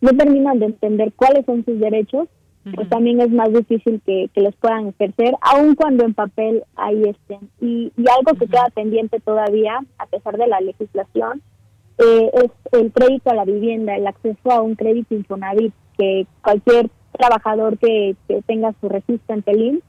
no 0.00 0.10
terminan 0.10 0.58
de 0.60 0.66
entender 0.66 1.12
cuáles 1.16 1.44
son 1.46 1.64
sus 1.64 1.80
derechos, 1.80 2.28
pues 2.74 2.88
también 2.88 3.20
es 3.20 3.30
más 3.30 3.52
difícil 3.52 4.00
que, 4.04 4.28
que 4.34 4.40
los 4.40 4.54
puedan 4.56 4.88
ejercer, 4.88 5.36
aun 5.40 5.76
cuando 5.76 6.04
en 6.04 6.14
papel 6.14 6.64
ahí 6.74 7.00
estén. 7.04 7.48
Y, 7.60 7.92
y 7.96 8.04
algo 8.08 8.36
que 8.38 8.48
queda 8.48 8.68
pendiente 8.74 9.20
todavía, 9.20 9.78
a 9.98 10.06
pesar 10.06 10.36
de 10.36 10.48
la 10.48 10.60
legislación, 10.60 11.42
eh, 11.98 12.30
es 12.34 12.50
el 12.72 12.92
crédito 12.92 13.30
a 13.30 13.34
la 13.34 13.44
vivienda, 13.44 13.96
el 13.96 14.06
acceso 14.06 14.50
a 14.50 14.60
un 14.60 14.74
crédito 14.74 15.14
Infonavit, 15.14 15.72
que 15.96 16.26
cualquier 16.42 16.90
trabajador 17.12 17.78
que, 17.78 18.16
tenga 18.46 18.74
su 18.80 18.88
registro 18.88 19.34
en 19.34 19.42
Telín, 19.42 19.82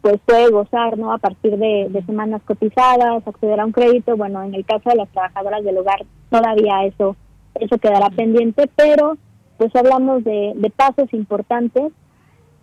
pues 0.00 0.18
puede 0.24 0.50
gozar, 0.50 0.96
¿no? 0.96 1.12
A 1.12 1.18
partir 1.18 1.56
de, 1.58 2.02
semanas 2.06 2.42
cotizadas, 2.44 3.26
acceder 3.26 3.58
a 3.58 3.66
un 3.66 3.72
crédito. 3.72 4.16
Bueno, 4.16 4.42
en 4.42 4.54
el 4.54 4.64
caso 4.64 4.90
de 4.90 4.96
las 4.96 5.08
trabajadoras 5.08 5.64
del 5.64 5.78
hogar, 5.78 6.04
todavía 6.30 6.84
eso, 6.84 7.16
eso 7.56 7.78
quedará 7.78 8.08
pendiente, 8.10 8.70
pero 8.76 9.16
pues 9.56 9.74
hablamos 9.74 10.22
de, 10.22 10.54
pasos 10.76 11.12
importantes 11.12 11.92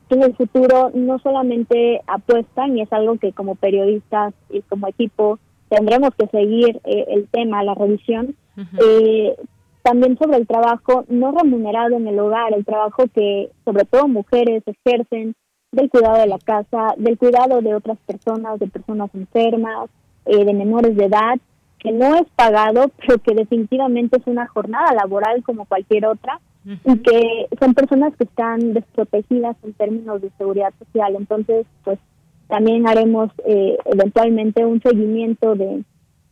que 0.08 0.16
en 0.16 0.24
el 0.24 0.36
futuro 0.36 0.92
no 0.94 1.20
solamente 1.20 2.00
apuestan, 2.08 2.78
y 2.78 2.82
es 2.82 2.94
algo 2.94 3.18
que 3.18 3.34
como 3.34 3.56
periodistas 3.56 4.34
y 4.50 4.62
como 4.62 4.88
equipo 4.88 5.40
tendremos 5.70 6.12
que 6.18 6.28
seguir 6.28 6.80
eh, 6.84 7.06
el 7.10 7.28
tema, 7.28 7.64
la 7.64 7.74
revisión, 7.74 8.36
eh, 8.58 9.36
también 9.84 10.18
sobre 10.18 10.38
el 10.38 10.48
trabajo 10.48 11.06
no 11.10 11.32
remunerado 11.32 11.96
en 11.96 12.08
el 12.08 12.18
hogar, 12.18 12.54
el 12.54 12.66
trabajo 12.66 13.06
que 13.14 13.50
sobre 13.66 13.86
todo 13.86 14.08
mujeres 14.08 14.64
ejercen 14.66 15.36
del 15.72 15.90
cuidado 15.90 16.18
de 16.18 16.28
la 16.28 16.40
casa, 16.40 16.96
del 16.98 17.18
cuidado 17.18 17.62
de 17.62 17.76
otras 17.76 17.98
personas, 18.06 18.60
de 18.60 18.68
personas 18.68 19.10
enfermas, 19.14 19.90
eh, 20.26 20.44
de 20.44 20.54
menores 20.54 20.96
de 20.96 21.06
edad, 21.06 21.36
que 21.80 21.92
no 21.92 22.16
es 22.16 22.24
pagado, 22.36 22.90
pero 22.98 23.20
que 23.20 23.36
definitivamente 23.36 24.18
es 24.18 24.26
una 24.26 24.48
jornada 24.48 24.94
laboral 24.94 25.44
como 25.44 25.66
cualquier 25.66 26.08
otra 26.08 26.40
y 26.84 26.98
que 26.98 27.48
son 27.60 27.76
personas 27.76 28.16
que 28.16 28.24
están 28.24 28.74
desprotegidas 28.74 29.56
en 29.62 29.74
términos 29.74 30.20
de 30.20 30.32
seguridad 30.36 30.74
social. 30.80 31.16
Entonces, 31.16 31.68
pues 31.84 32.00
también 32.48 32.88
haremos 32.88 33.32
eh, 33.46 33.78
eventualmente 33.86 34.66
un 34.66 34.82
seguimiento 34.82 35.56
de, 35.56 35.84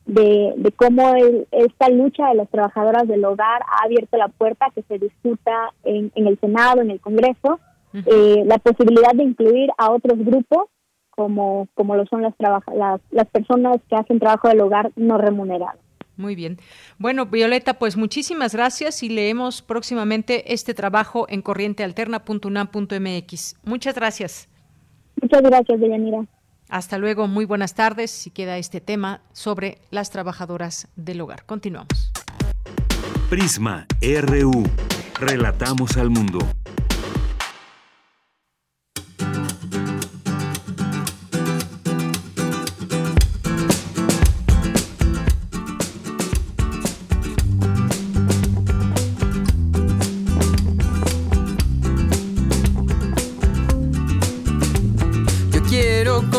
de, 0.06 0.54
de 0.58 0.72
cómo 0.72 1.14
esta 1.52 1.90
lucha 1.90 2.30
de 2.30 2.36
las 2.36 2.50
trabajadoras 2.50 3.08
del 3.08 3.26
hogar 3.26 3.62
ha 3.64 3.86
abierto 3.86 4.18
la 4.18 4.28
puerta 4.28 4.68
a 4.68 4.72
que 4.72 4.84
se 4.84 5.00
discuta 5.00 5.72
en, 5.84 6.12
en 6.16 6.28
el 6.28 6.40
Senado, 6.40 6.82
en 6.82 6.92
el 6.92 7.00
Congreso, 7.00 7.60
eh, 7.94 8.44
la 8.46 8.58
posibilidad 8.58 9.14
de 9.14 9.24
incluir 9.24 9.70
a 9.78 9.92
otros 9.92 10.18
grupos 10.18 10.66
como, 11.12 11.68
como 11.76 11.96
lo 11.96 12.08
son 12.08 12.24
las, 12.24 12.34
las, 12.40 12.64
las 13.12 13.28
personas 13.28 13.78
que 13.88 13.96
hacen 13.96 14.20
trabajo 14.20 14.50
del 14.50 14.62
hogar 14.62 14.92
no 14.96 15.20
remunerado. 15.20 15.78
Muy 16.16 16.36
bien. 16.36 16.60
Bueno, 16.98 17.28
Violeta, 17.28 17.78
pues 17.80 17.98
muchísimas 17.98 18.54
gracias 18.54 19.02
y 19.04 19.10
leemos 19.10 19.62
próximamente 19.62 20.54
este 20.54 20.74
trabajo 20.74 21.26
en 21.30 21.42
corrientealterna.unam.mx. 21.42 23.56
Muchas 23.64 23.96
gracias. 23.96 24.48
Muchas 25.22 25.42
gracias, 25.42 25.80
Deyanira. 25.80 26.26
Hasta 26.70 26.98
luego, 26.98 27.28
muy 27.28 27.46
buenas 27.46 27.76
tardes. 27.76 28.12
Si 28.12 28.32
queda 28.32 28.58
este 28.58 28.82
tema 28.82 29.22
sobre 29.32 29.78
las 29.92 30.10
trabajadoras 30.10 30.88
del 30.96 31.22
hogar. 31.22 31.46
Continuamos. 31.46 32.12
Prisma 33.30 33.86
RU. 34.02 34.64
Relatamos 35.20 35.98
al 35.98 36.10
mundo. 36.10 36.40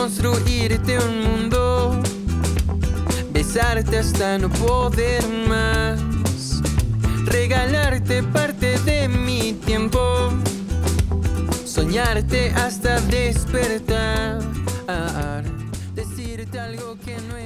Construirte 0.05 0.98
un 0.98 1.22
mundo, 1.22 1.98
besarte 3.32 4.01
hasta 4.01 4.36
no 4.36 4.51
poder 4.51 5.24
más, 5.48 5.98
regalarte 7.24 8.22
parte 8.22 8.78
de 8.81 9.09
mi 9.09 9.55
tiempo, 9.55 10.31
soñarte 11.64 12.51
hasta 12.51 13.01
despertar. 13.01 14.43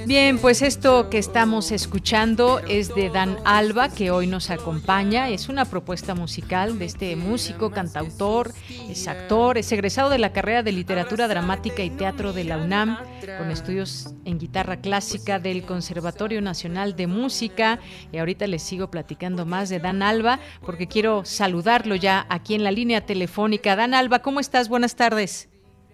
Bien, 0.06 0.38
pues 0.38 0.62
esto 0.62 1.10
que 1.10 1.18
estamos 1.18 1.70
escuchando 1.70 2.60
es 2.66 2.94
de 2.94 3.10
Dan 3.10 3.36
Alba, 3.44 3.90
que 3.90 4.10
hoy 4.10 4.26
nos 4.26 4.50
acompaña. 4.50 5.28
Es 5.28 5.50
una 5.50 5.66
propuesta 5.66 6.14
musical 6.14 6.78
de 6.78 6.86
este 6.86 7.14
músico, 7.14 7.70
cantautor, 7.70 8.52
es 8.88 9.06
actor, 9.06 9.58
es 9.58 9.70
egresado 9.70 10.08
de 10.08 10.18
la 10.18 10.32
carrera 10.32 10.62
de 10.62 10.72
literatura 10.72 11.28
dramática 11.28 11.82
y 11.82 11.90
teatro 11.90 12.32
de 12.32 12.44
la 12.44 12.56
UNAM, 12.56 12.98
con 13.36 13.50
estudios 13.50 14.14
en 14.24 14.38
guitarra 14.38 14.78
clásica 14.78 15.38
del 15.38 15.62
Conservatorio 15.64 16.40
Nacional 16.40 16.96
de 16.96 17.06
Música. 17.06 17.78
Y 18.10 18.16
ahorita 18.16 18.46
les 18.46 18.62
sigo 18.62 18.90
platicando 18.90 19.44
más 19.44 19.68
de 19.68 19.78
Dan 19.78 20.02
Alba, 20.02 20.38
porque 20.64 20.86
quiero 20.86 21.26
saludarlo 21.26 21.94
ya 21.96 22.26
aquí 22.30 22.54
en 22.54 22.64
la 22.64 22.70
línea 22.70 23.04
telefónica. 23.04 23.76
Dan 23.76 23.92
Alba, 23.92 24.20
¿cómo 24.20 24.40
estás? 24.40 24.70
Buenas 24.70 24.96
tardes. 24.96 25.50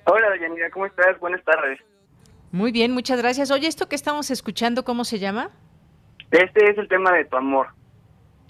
Hola, 0.07 0.29
Dayanira, 0.31 0.71
¿cómo 0.71 0.87
estás? 0.87 1.19
Buenas 1.19 1.43
tardes. 1.43 1.81
Muy 2.55 2.71
bien, 2.71 2.93
muchas 2.93 3.21
gracias. 3.21 3.51
Oye, 3.51 3.67
esto 3.67 3.89
que 3.89 3.97
estamos 3.97 4.31
escuchando, 4.31 4.85
¿cómo 4.85 5.03
se 5.03 5.19
llama? 5.19 5.51
Este 6.31 6.71
es 6.71 6.79
el 6.79 6.87
tema 6.87 7.11
de 7.11 7.25
tu 7.25 7.37
amor. 7.37 7.67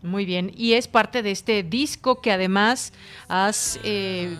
Muy 0.03 0.27
bien, 0.27 0.51
y 0.55 0.75
es 0.75 0.89
parte 0.89 1.23
de 1.23 1.31
este 1.31 1.63
disco 1.63 2.21
que 2.21 2.31
además 2.31 2.93
has 3.29 3.81
eh, 3.83 4.37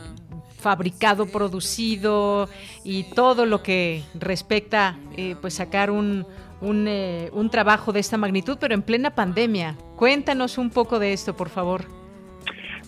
fabricado, 0.61 1.25
producido 1.33 2.51
y 2.85 3.11
todo 3.15 3.47
lo 3.47 3.63
que 3.63 4.03
respecta, 4.21 4.99
eh, 5.17 5.35
pues 5.41 5.55
sacar 5.55 5.91
un, 5.91 6.27
un, 6.61 6.85
eh, 6.87 7.31
un 7.33 7.49
trabajo 7.49 7.91
de 7.95 8.01
esta 8.01 8.19
magnitud, 8.19 8.59
pero 8.61 8.75
en 8.75 8.83
plena 8.83 9.15
pandemia. 9.15 9.79
Cuéntanos 9.97 10.59
un 10.59 10.69
poco 10.69 10.99
de 10.99 11.15
esto, 11.15 11.35
por 11.35 11.49
favor. 11.49 11.87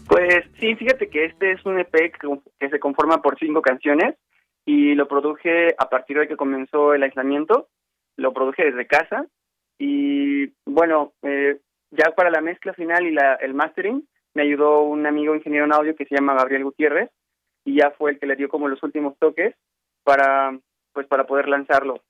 Pues 0.09 0.45
sí, 0.61 0.75
fíjate 0.75 1.09
que 1.09 1.25
este 1.25 1.53
es 1.53 1.65
un 1.65 1.81
EP 1.81 2.13
que 2.61 2.69
se 2.69 2.79
conforma 2.79 3.23
por 3.23 3.39
cinco 3.39 3.63
canciones 3.63 4.15
y 4.67 4.95
lo 4.97 5.09
produje 5.09 5.75
a 5.79 5.89
partir 5.89 6.19
de 6.19 6.29
que 6.29 6.37
comenzó 6.37 6.93
el 6.93 7.05
aislamiento, 7.05 7.69
lo 8.17 8.35
produje 8.35 8.65
desde 8.65 8.87
casa 8.87 9.27
y 9.79 10.53
bueno, 10.67 11.13
eh, 11.23 11.61
ya 11.91 12.11
para 12.17 12.31
la 12.31 12.41
mezcla 12.41 12.75
final 12.75 13.07
y 13.07 13.13
la, 13.13 13.35
el 13.37 13.55
mastering 13.55 14.07
me 14.35 14.43
ayudó 14.43 14.83
un 14.83 15.07
amigo 15.07 15.35
ingeniero 15.35 15.65
en 15.65 15.73
audio 15.73 15.95
que 15.95 16.05
se 16.05 16.17
llama 16.17 16.35
Gabriel 16.35 16.65
Gutiérrez 16.65 17.11
y 17.65 17.77
ya 17.77 17.93
fue 17.93 18.11
el 18.11 18.19
que 18.19 18.27
le 18.27 18.37
dio 18.37 18.49
como 18.49 18.69
los 18.69 18.83
últimos 18.83 19.17
toques 19.19 19.55
para 20.03 20.59
pues 20.93 21.07
para 21.07 21.27
poder 21.27 21.49
lanzarlo. 21.49 22.01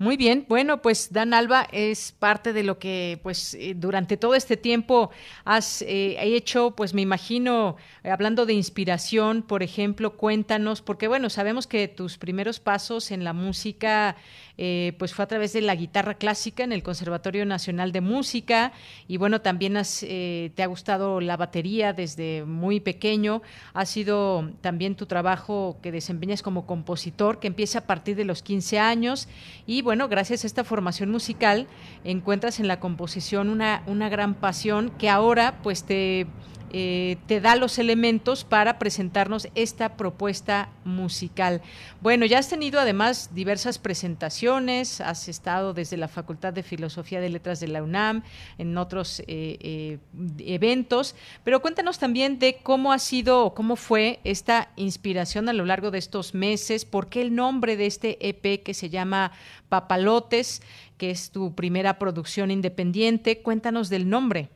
Muy 0.00 0.16
bien, 0.16 0.46
bueno, 0.48 0.80
pues 0.80 1.12
Dan 1.12 1.34
Alba 1.34 1.66
es 1.72 2.12
parte 2.12 2.52
de 2.52 2.62
lo 2.62 2.78
que 2.78 3.18
pues 3.24 3.54
eh, 3.54 3.74
durante 3.76 4.16
todo 4.16 4.36
este 4.36 4.56
tiempo 4.56 5.10
has 5.44 5.82
eh, 5.82 6.16
hecho, 6.20 6.70
pues 6.76 6.94
me 6.94 7.02
imagino, 7.02 7.74
eh, 8.04 8.10
hablando 8.10 8.46
de 8.46 8.52
inspiración, 8.52 9.42
por 9.42 9.64
ejemplo, 9.64 10.16
cuéntanos, 10.16 10.82
porque 10.82 11.08
bueno, 11.08 11.30
sabemos 11.30 11.66
que 11.66 11.88
tus 11.88 12.16
primeros 12.16 12.60
pasos 12.60 13.10
en 13.10 13.24
la 13.24 13.32
música 13.32 14.14
eh, 14.56 14.94
pues 15.00 15.14
fue 15.14 15.24
a 15.24 15.28
través 15.28 15.52
de 15.52 15.62
la 15.62 15.74
guitarra 15.74 16.14
clásica 16.14 16.62
en 16.62 16.72
el 16.72 16.84
Conservatorio 16.84 17.44
Nacional 17.44 17.90
de 17.90 18.00
Música 18.00 18.72
y 19.08 19.16
bueno, 19.16 19.40
también 19.40 19.76
has, 19.76 20.00
te 20.00 20.62
ha 20.62 20.66
gustado 20.66 21.20
la 21.20 21.36
batería 21.36 21.92
desde 21.92 22.44
muy 22.44 22.78
pequeño, 22.78 23.42
ha 23.72 23.84
sido 23.84 24.50
también 24.60 24.94
tu 24.94 25.06
trabajo 25.06 25.78
que 25.82 25.90
desempeñas 25.92 26.42
como 26.42 26.66
compositor 26.66 27.40
que 27.40 27.48
empieza 27.48 27.80
a 27.80 27.86
partir 27.86 28.16
de 28.16 28.24
los 28.24 28.42
15 28.42 28.78
años 28.78 29.28
y 29.66 29.82
bueno, 29.88 30.06
gracias 30.06 30.44
a 30.44 30.46
esta 30.46 30.64
formación 30.64 31.10
musical 31.10 31.66
encuentras 32.04 32.60
en 32.60 32.68
la 32.68 32.78
composición 32.78 33.48
una, 33.48 33.82
una 33.86 34.10
gran 34.10 34.34
pasión 34.34 34.90
que 34.98 35.08
ahora 35.08 35.60
pues 35.62 35.84
te 35.84 36.26
eh, 36.72 37.16
te 37.26 37.40
da 37.40 37.56
los 37.56 37.78
elementos 37.78 38.44
para 38.44 38.78
presentarnos 38.78 39.48
esta 39.54 39.96
propuesta 39.96 40.70
musical. 40.84 41.62
Bueno, 42.00 42.26
ya 42.26 42.38
has 42.38 42.48
tenido 42.48 42.80
además 42.80 43.30
diversas 43.34 43.78
presentaciones, 43.78 45.00
has 45.00 45.28
estado 45.28 45.74
desde 45.74 45.96
la 45.96 46.08
Facultad 46.08 46.52
de 46.52 46.62
Filosofía 46.62 47.20
de 47.20 47.28
Letras 47.28 47.60
de 47.60 47.68
la 47.68 47.82
UNAM, 47.82 48.22
en 48.58 48.76
otros 48.76 49.20
eh, 49.20 49.26
eh, 49.60 49.98
eventos, 50.38 51.14
pero 51.44 51.60
cuéntanos 51.60 51.98
también 51.98 52.38
de 52.38 52.58
cómo 52.62 52.92
ha 52.92 52.98
sido 52.98 53.44
o 53.44 53.54
cómo 53.54 53.76
fue 53.76 54.20
esta 54.24 54.70
inspiración 54.76 55.48
a 55.48 55.52
lo 55.52 55.64
largo 55.64 55.90
de 55.90 55.98
estos 55.98 56.34
meses, 56.34 56.84
por 56.84 57.08
qué 57.08 57.22
el 57.22 57.34
nombre 57.34 57.76
de 57.76 57.86
este 57.86 58.28
EP 58.28 58.62
que 58.62 58.74
se 58.74 58.90
llama 58.90 59.32
Papalotes, 59.68 60.62
que 60.98 61.10
es 61.10 61.30
tu 61.30 61.54
primera 61.54 61.98
producción 61.98 62.50
independiente. 62.50 63.40
Cuéntanos 63.40 63.88
del 63.88 64.10
nombre. 64.10 64.50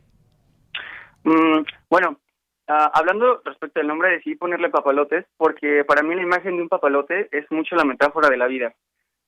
Mm, 1.25 1.65
bueno, 1.89 2.19
ah, 2.69 2.91
hablando 2.95 3.41
respecto 3.45 3.81
al 3.81 3.87
nombre, 3.87 4.11
decidí 4.11 4.35
ponerle 4.35 4.71
papalotes 4.71 5.27
porque 5.37 5.85
para 5.85 6.03
mí 6.03 6.15
la 6.15 6.23
imagen 6.23 6.57
de 6.57 6.63
un 6.63 6.69
papalote 6.69 7.29
es 7.33 7.51
mucho 7.51 7.77
la 7.77 7.85
metáfora 7.85 8.29
de 8.29 8.37
la 8.37 8.47
vida. 8.47 8.75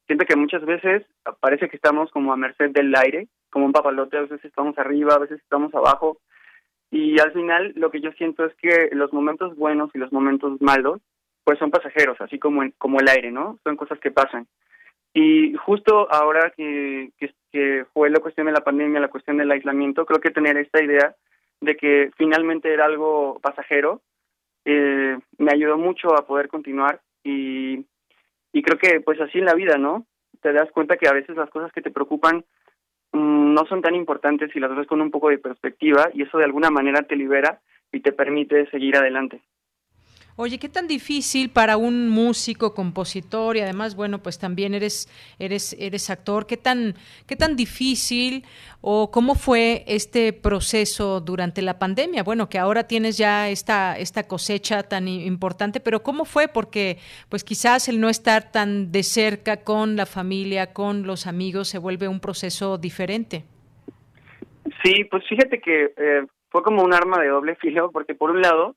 Siento 0.06 0.26
que 0.26 0.36
muchas 0.36 0.64
veces 0.64 1.02
parece 1.40 1.68
que 1.68 1.76
estamos 1.76 2.10
como 2.10 2.32
a 2.32 2.36
merced 2.36 2.70
del 2.70 2.94
aire, 2.94 3.28
como 3.50 3.64
un 3.66 3.72
papalote, 3.72 4.18
a 4.18 4.22
veces 4.22 4.44
estamos 4.44 4.76
arriba, 4.78 5.14
a 5.14 5.18
veces 5.18 5.40
estamos 5.40 5.74
abajo. 5.74 6.18
Y 6.90 7.18
al 7.20 7.32
final 7.32 7.72
lo 7.76 7.90
que 7.90 8.00
yo 8.00 8.12
siento 8.12 8.44
es 8.44 8.54
que 8.56 8.90
los 8.92 9.12
momentos 9.12 9.56
buenos 9.56 9.90
y 9.94 9.98
los 9.98 10.12
momentos 10.12 10.60
malos, 10.60 11.00
pues 11.42 11.58
son 11.58 11.70
pasajeros, 11.70 12.20
así 12.20 12.38
como, 12.38 12.62
como 12.78 13.00
el 13.00 13.08
aire, 13.08 13.30
¿no? 13.30 13.58
Son 13.64 13.76
cosas 13.76 13.98
que 13.98 14.10
pasan. 14.10 14.46
Y 15.14 15.54
justo 15.54 16.08
ahora 16.10 16.52
que, 16.56 17.10
que 17.52 17.86
fue 17.92 18.10
la 18.10 18.20
cuestión 18.20 18.46
de 18.46 18.52
la 18.52 18.64
pandemia, 18.64 19.00
la 19.00 19.08
cuestión 19.08 19.38
del 19.38 19.50
aislamiento, 19.50 20.04
creo 20.04 20.20
que 20.20 20.30
tener 20.30 20.56
esta 20.58 20.82
idea 20.82 21.14
de 21.60 21.76
que 21.76 22.10
finalmente 22.16 22.72
era 22.72 22.84
algo 22.84 23.38
pasajero, 23.40 24.02
eh, 24.64 25.18
me 25.38 25.52
ayudó 25.52 25.76
mucho 25.76 26.14
a 26.14 26.26
poder 26.26 26.48
continuar 26.48 27.00
y, 27.22 27.84
y 28.52 28.62
creo 28.62 28.78
que 28.78 29.00
pues 29.00 29.20
así 29.20 29.38
en 29.38 29.44
la 29.46 29.54
vida, 29.54 29.76
¿no? 29.78 30.06
Te 30.40 30.52
das 30.52 30.70
cuenta 30.72 30.96
que 30.96 31.08
a 31.08 31.12
veces 31.12 31.36
las 31.36 31.50
cosas 31.50 31.72
que 31.72 31.82
te 31.82 31.90
preocupan 31.90 32.44
mm, 33.12 33.54
no 33.54 33.66
son 33.66 33.82
tan 33.82 33.94
importantes 33.94 34.50
si 34.52 34.60
las 34.60 34.74
ves 34.74 34.86
con 34.86 35.00
un 35.00 35.10
poco 35.10 35.30
de 35.30 35.38
perspectiva 35.38 36.10
y 36.14 36.22
eso 36.22 36.38
de 36.38 36.44
alguna 36.44 36.70
manera 36.70 37.02
te 37.02 37.16
libera 37.16 37.60
y 37.92 38.00
te 38.00 38.12
permite 38.12 38.68
seguir 38.70 38.96
adelante. 38.96 39.42
Oye, 40.36 40.58
qué 40.58 40.68
tan 40.68 40.88
difícil 40.88 41.48
para 41.50 41.76
un 41.76 42.08
músico, 42.08 42.74
compositor 42.74 43.56
y 43.56 43.60
además, 43.60 43.94
bueno, 43.94 44.20
pues 44.20 44.36
también 44.36 44.74
eres 44.74 45.08
eres 45.38 45.76
eres 45.78 46.10
actor, 46.10 46.44
qué 46.46 46.56
tan 46.56 46.96
qué 47.28 47.36
tan 47.36 47.54
difícil 47.54 48.44
o 48.80 49.12
cómo 49.12 49.36
fue 49.36 49.84
este 49.86 50.32
proceso 50.32 51.20
durante 51.20 51.62
la 51.62 51.78
pandemia? 51.78 52.24
Bueno, 52.24 52.48
que 52.48 52.58
ahora 52.58 52.88
tienes 52.88 53.16
ya 53.16 53.48
esta 53.48 53.96
esta 53.96 54.24
cosecha 54.26 54.82
tan 54.82 55.06
importante, 55.06 55.78
pero 55.78 56.02
¿cómo 56.02 56.24
fue? 56.24 56.48
Porque 56.48 56.98
pues 57.28 57.44
quizás 57.44 57.88
el 57.88 58.00
no 58.00 58.08
estar 58.08 58.50
tan 58.50 58.90
de 58.90 59.04
cerca 59.04 59.58
con 59.58 59.94
la 59.94 60.04
familia, 60.04 60.72
con 60.72 61.06
los 61.06 61.28
amigos 61.28 61.68
se 61.68 61.78
vuelve 61.78 62.08
un 62.08 62.18
proceso 62.18 62.76
diferente. 62.76 63.44
Sí, 64.82 65.04
pues 65.04 65.22
fíjate 65.28 65.60
que 65.60 65.92
eh, 65.96 66.26
fue 66.50 66.64
como 66.64 66.82
un 66.82 66.92
arma 66.92 67.20
de 67.20 67.28
doble 67.28 67.54
filo 67.54 67.92
porque 67.92 68.16
por 68.16 68.32
un 68.32 68.42
lado 68.42 68.74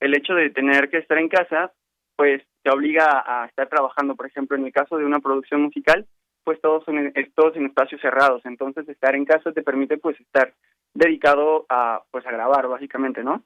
el 0.00 0.16
hecho 0.16 0.34
de 0.34 0.50
tener 0.50 0.88
que 0.90 0.98
estar 0.98 1.18
en 1.18 1.28
casa, 1.28 1.72
pues 2.16 2.42
te 2.62 2.70
obliga 2.70 3.24
a 3.26 3.46
estar 3.46 3.68
trabajando, 3.68 4.16
por 4.16 4.26
ejemplo, 4.26 4.56
en 4.56 4.66
el 4.66 4.72
caso 4.72 4.96
de 4.96 5.04
una 5.04 5.20
producción 5.20 5.62
musical, 5.62 6.06
pues 6.44 6.60
todos 6.60 6.84
son 6.84 7.12
todos 7.34 7.56
en 7.56 7.66
espacios 7.66 8.00
cerrados, 8.00 8.42
entonces 8.44 8.88
estar 8.88 9.14
en 9.14 9.24
casa 9.24 9.52
te 9.52 9.62
permite 9.62 9.98
pues 9.98 10.18
estar 10.20 10.52
dedicado 10.94 11.66
a 11.68 12.02
pues 12.10 12.24
a 12.26 12.30
grabar 12.30 12.68
básicamente, 12.68 13.24
¿no? 13.24 13.42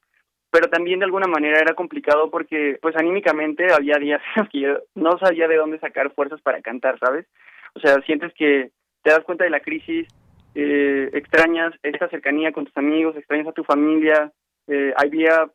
Pero 0.50 0.68
también 0.68 0.98
de 0.98 1.06
alguna 1.06 1.26
manera 1.26 1.60
era 1.60 1.74
complicado 1.74 2.30
porque 2.30 2.78
pues 2.82 2.94
anímicamente 2.96 3.72
había 3.72 3.96
días 3.96 4.20
que 4.52 4.60
yo 4.60 4.78
no 4.94 5.18
sabía 5.18 5.48
de 5.48 5.56
dónde 5.56 5.78
sacar 5.78 6.12
fuerzas 6.12 6.40
para 6.42 6.60
cantar, 6.60 6.98
¿sabes? 6.98 7.26
O 7.74 7.80
sea, 7.80 8.00
sientes 8.02 8.34
que 8.34 8.70
te 9.02 9.10
das 9.10 9.24
cuenta 9.24 9.44
de 9.44 9.50
la 9.50 9.60
crisis, 9.60 10.06
eh, 10.54 11.08
extrañas 11.12 11.72
esta 11.82 12.08
cercanía 12.08 12.52
con 12.52 12.66
tus 12.66 12.76
amigos, 12.76 13.16
extrañas 13.16 13.48
a 13.48 13.52
tu 13.52 13.64
familia, 13.64 14.32
eh, 14.66 14.92
había 14.96 15.48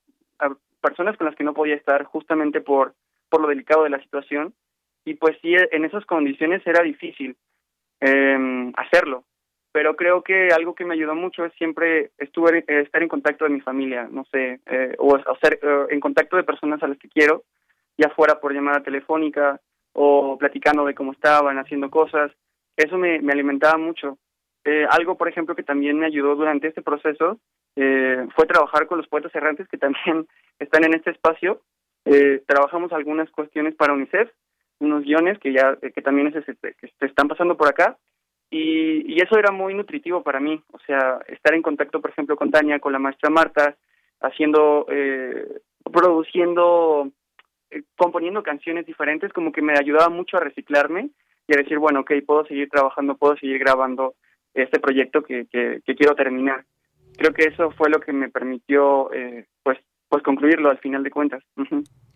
personas 0.85 1.17
con 1.17 1.25
las 1.25 1.35
que 1.35 1.43
no 1.43 1.55
podía 1.55 1.75
estar 1.75 2.03
justamente 2.03 2.61
por, 2.61 2.93
por 3.29 3.41
lo 3.41 3.47
delicado 3.47 3.83
de 3.83 3.89
la 3.89 4.01
situación. 4.01 4.53
Y 5.03 5.15
pues 5.15 5.35
sí, 5.41 5.53
en 5.71 5.83
esas 5.85 6.05
condiciones 6.05 6.61
era 6.65 6.83
difícil 6.83 7.35
eh, 8.01 8.71
hacerlo, 8.75 9.23
pero 9.75 9.95
creo 9.95 10.21
que 10.21 10.49
algo 10.55 10.73
que 10.73 10.85
me 10.85 10.93
ayudó 10.93 11.15
mucho 11.15 11.43
es 11.43 11.53
siempre 11.55 12.11
estuve, 12.17 12.59
eh, 12.59 12.81
estar 12.81 13.01
en 13.03 13.09
contacto 13.09 13.43
de 13.43 13.51
mi 13.51 13.61
familia, 13.61 14.07
no 14.09 14.23
sé, 14.31 14.61
eh, 14.67 14.95
o, 14.99 15.17
ser 15.41 15.59
eh, 15.61 15.87
en 15.89 15.99
contacto 15.99 16.37
de 16.37 16.43
personas 16.43 16.81
a 16.81 16.87
las 16.87 16.97
que 16.97 17.09
quiero, 17.09 17.43
ya 17.97 18.09
fuera 18.09 18.39
por 18.39 18.53
llamada 18.53 18.83
telefónica 18.83 19.59
o 19.93 20.37
platicando 20.37 20.85
de 20.85 20.95
cómo 20.95 21.11
estaban, 21.11 21.57
haciendo 21.57 21.89
cosas, 21.89 22.31
eso 22.77 22.97
me, 22.97 23.19
me 23.19 23.33
alimentaba 23.33 23.77
mucho. 23.77 24.17
Algo, 24.89 25.15
por 25.15 25.27
ejemplo, 25.27 25.55
que 25.55 25.63
también 25.63 25.99
me 25.99 26.07
ayudó 26.07 26.35
durante 26.35 26.67
este 26.67 26.81
proceso 26.81 27.39
fue 27.75 28.45
trabajar 28.47 28.87
con 28.87 28.97
los 28.97 29.07
poetas 29.07 29.35
errantes 29.35 29.67
que 29.67 29.77
también 29.77 30.27
están 30.59 30.83
en 30.83 30.95
este 30.95 31.11
espacio. 31.11 31.61
trabajamos 32.47 32.91
algunas 32.93 33.29
cuestiones 33.31 33.75
para 33.75 33.93
UNICEF, 33.93 34.29
unos 34.79 35.03
guiones 35.03 35.37
que 35.39 35.53
ya 35.53 35.77
que 35.77 36.01
también 36.01 36.27
es, 36.27 36.45
que 36.45 36.87
se 36.99 37.05
están 37.05 37.27
pasando 37.27 37.55
por 37.55 37.67
acá 37.67 37.97
y, 38.49 39.21
eso 39.21 39.37
era 39.37 39.51
muy 39.51 39.73
nutritivo 39.73 40.23
para 40.23 40.39
mí, 40.39 40.61
o 40.71 40.79
sea, 40.79 41.19
estar 41.27 41.53
en 41.53 41.61
contacto, 41.61 41.99
por 42.01 42.11
ejemplo, 42.11 42.35
con 42.35 42.51
Tania, 42.51 42.79
con 42.79 42.93
la 42.93 42.99
maestra 42.99 43.29
Marta, 43.29 43.75
haciendo, 44.21 44.85
eh, 44.89 45.61
produciendo, 45.91 47.09
eh, 47.71 47.83
componiendo 47.97 48.43
canciones 48.43 48.85
diferentes, 48.85 49.33
como 49.33 49.51
que 49.51 49.61
me 49.61 49.73
ayudaba 49.73 50.09
mucho 50.09 50.37
a 50.37 50.41
reciclarme 50.41 51.09
y 51.47 51.53
a 51.53 51.61
decir, 51.61 51.79
bueno, 51.79 52.01
ok, 52.01 52.11
puedo 52.25 52.45
seguir 52.45 52.69
trabajando, 52.69 53.17
puedo 53.17 53.35
seguir 53.37 53.59
grabando 53.59 54.15
este 54.55 54.79
proyecto 54.79 55.21
que, 55.21 55.45
que, 55.51 55.95
quiero 55.95 56.15
terminar. 56.15 56.65
Creo 57.17 57.33
que 57.33 57.43
eso 57.43 57.71
fue 57.71 57.89
lo 57.89 57.99
que 57.99 58.13
me 58.13 58.29
permitió, 58.29 59.11
eh, 59.13 59.45
pues, 59.63 59.77
pues 60.09 60.23
concluirlo 60.23 60.69
al 60.69 60.77
final 60.79 61.03
de 61.03 61.11
cuentas. 61.11 61.43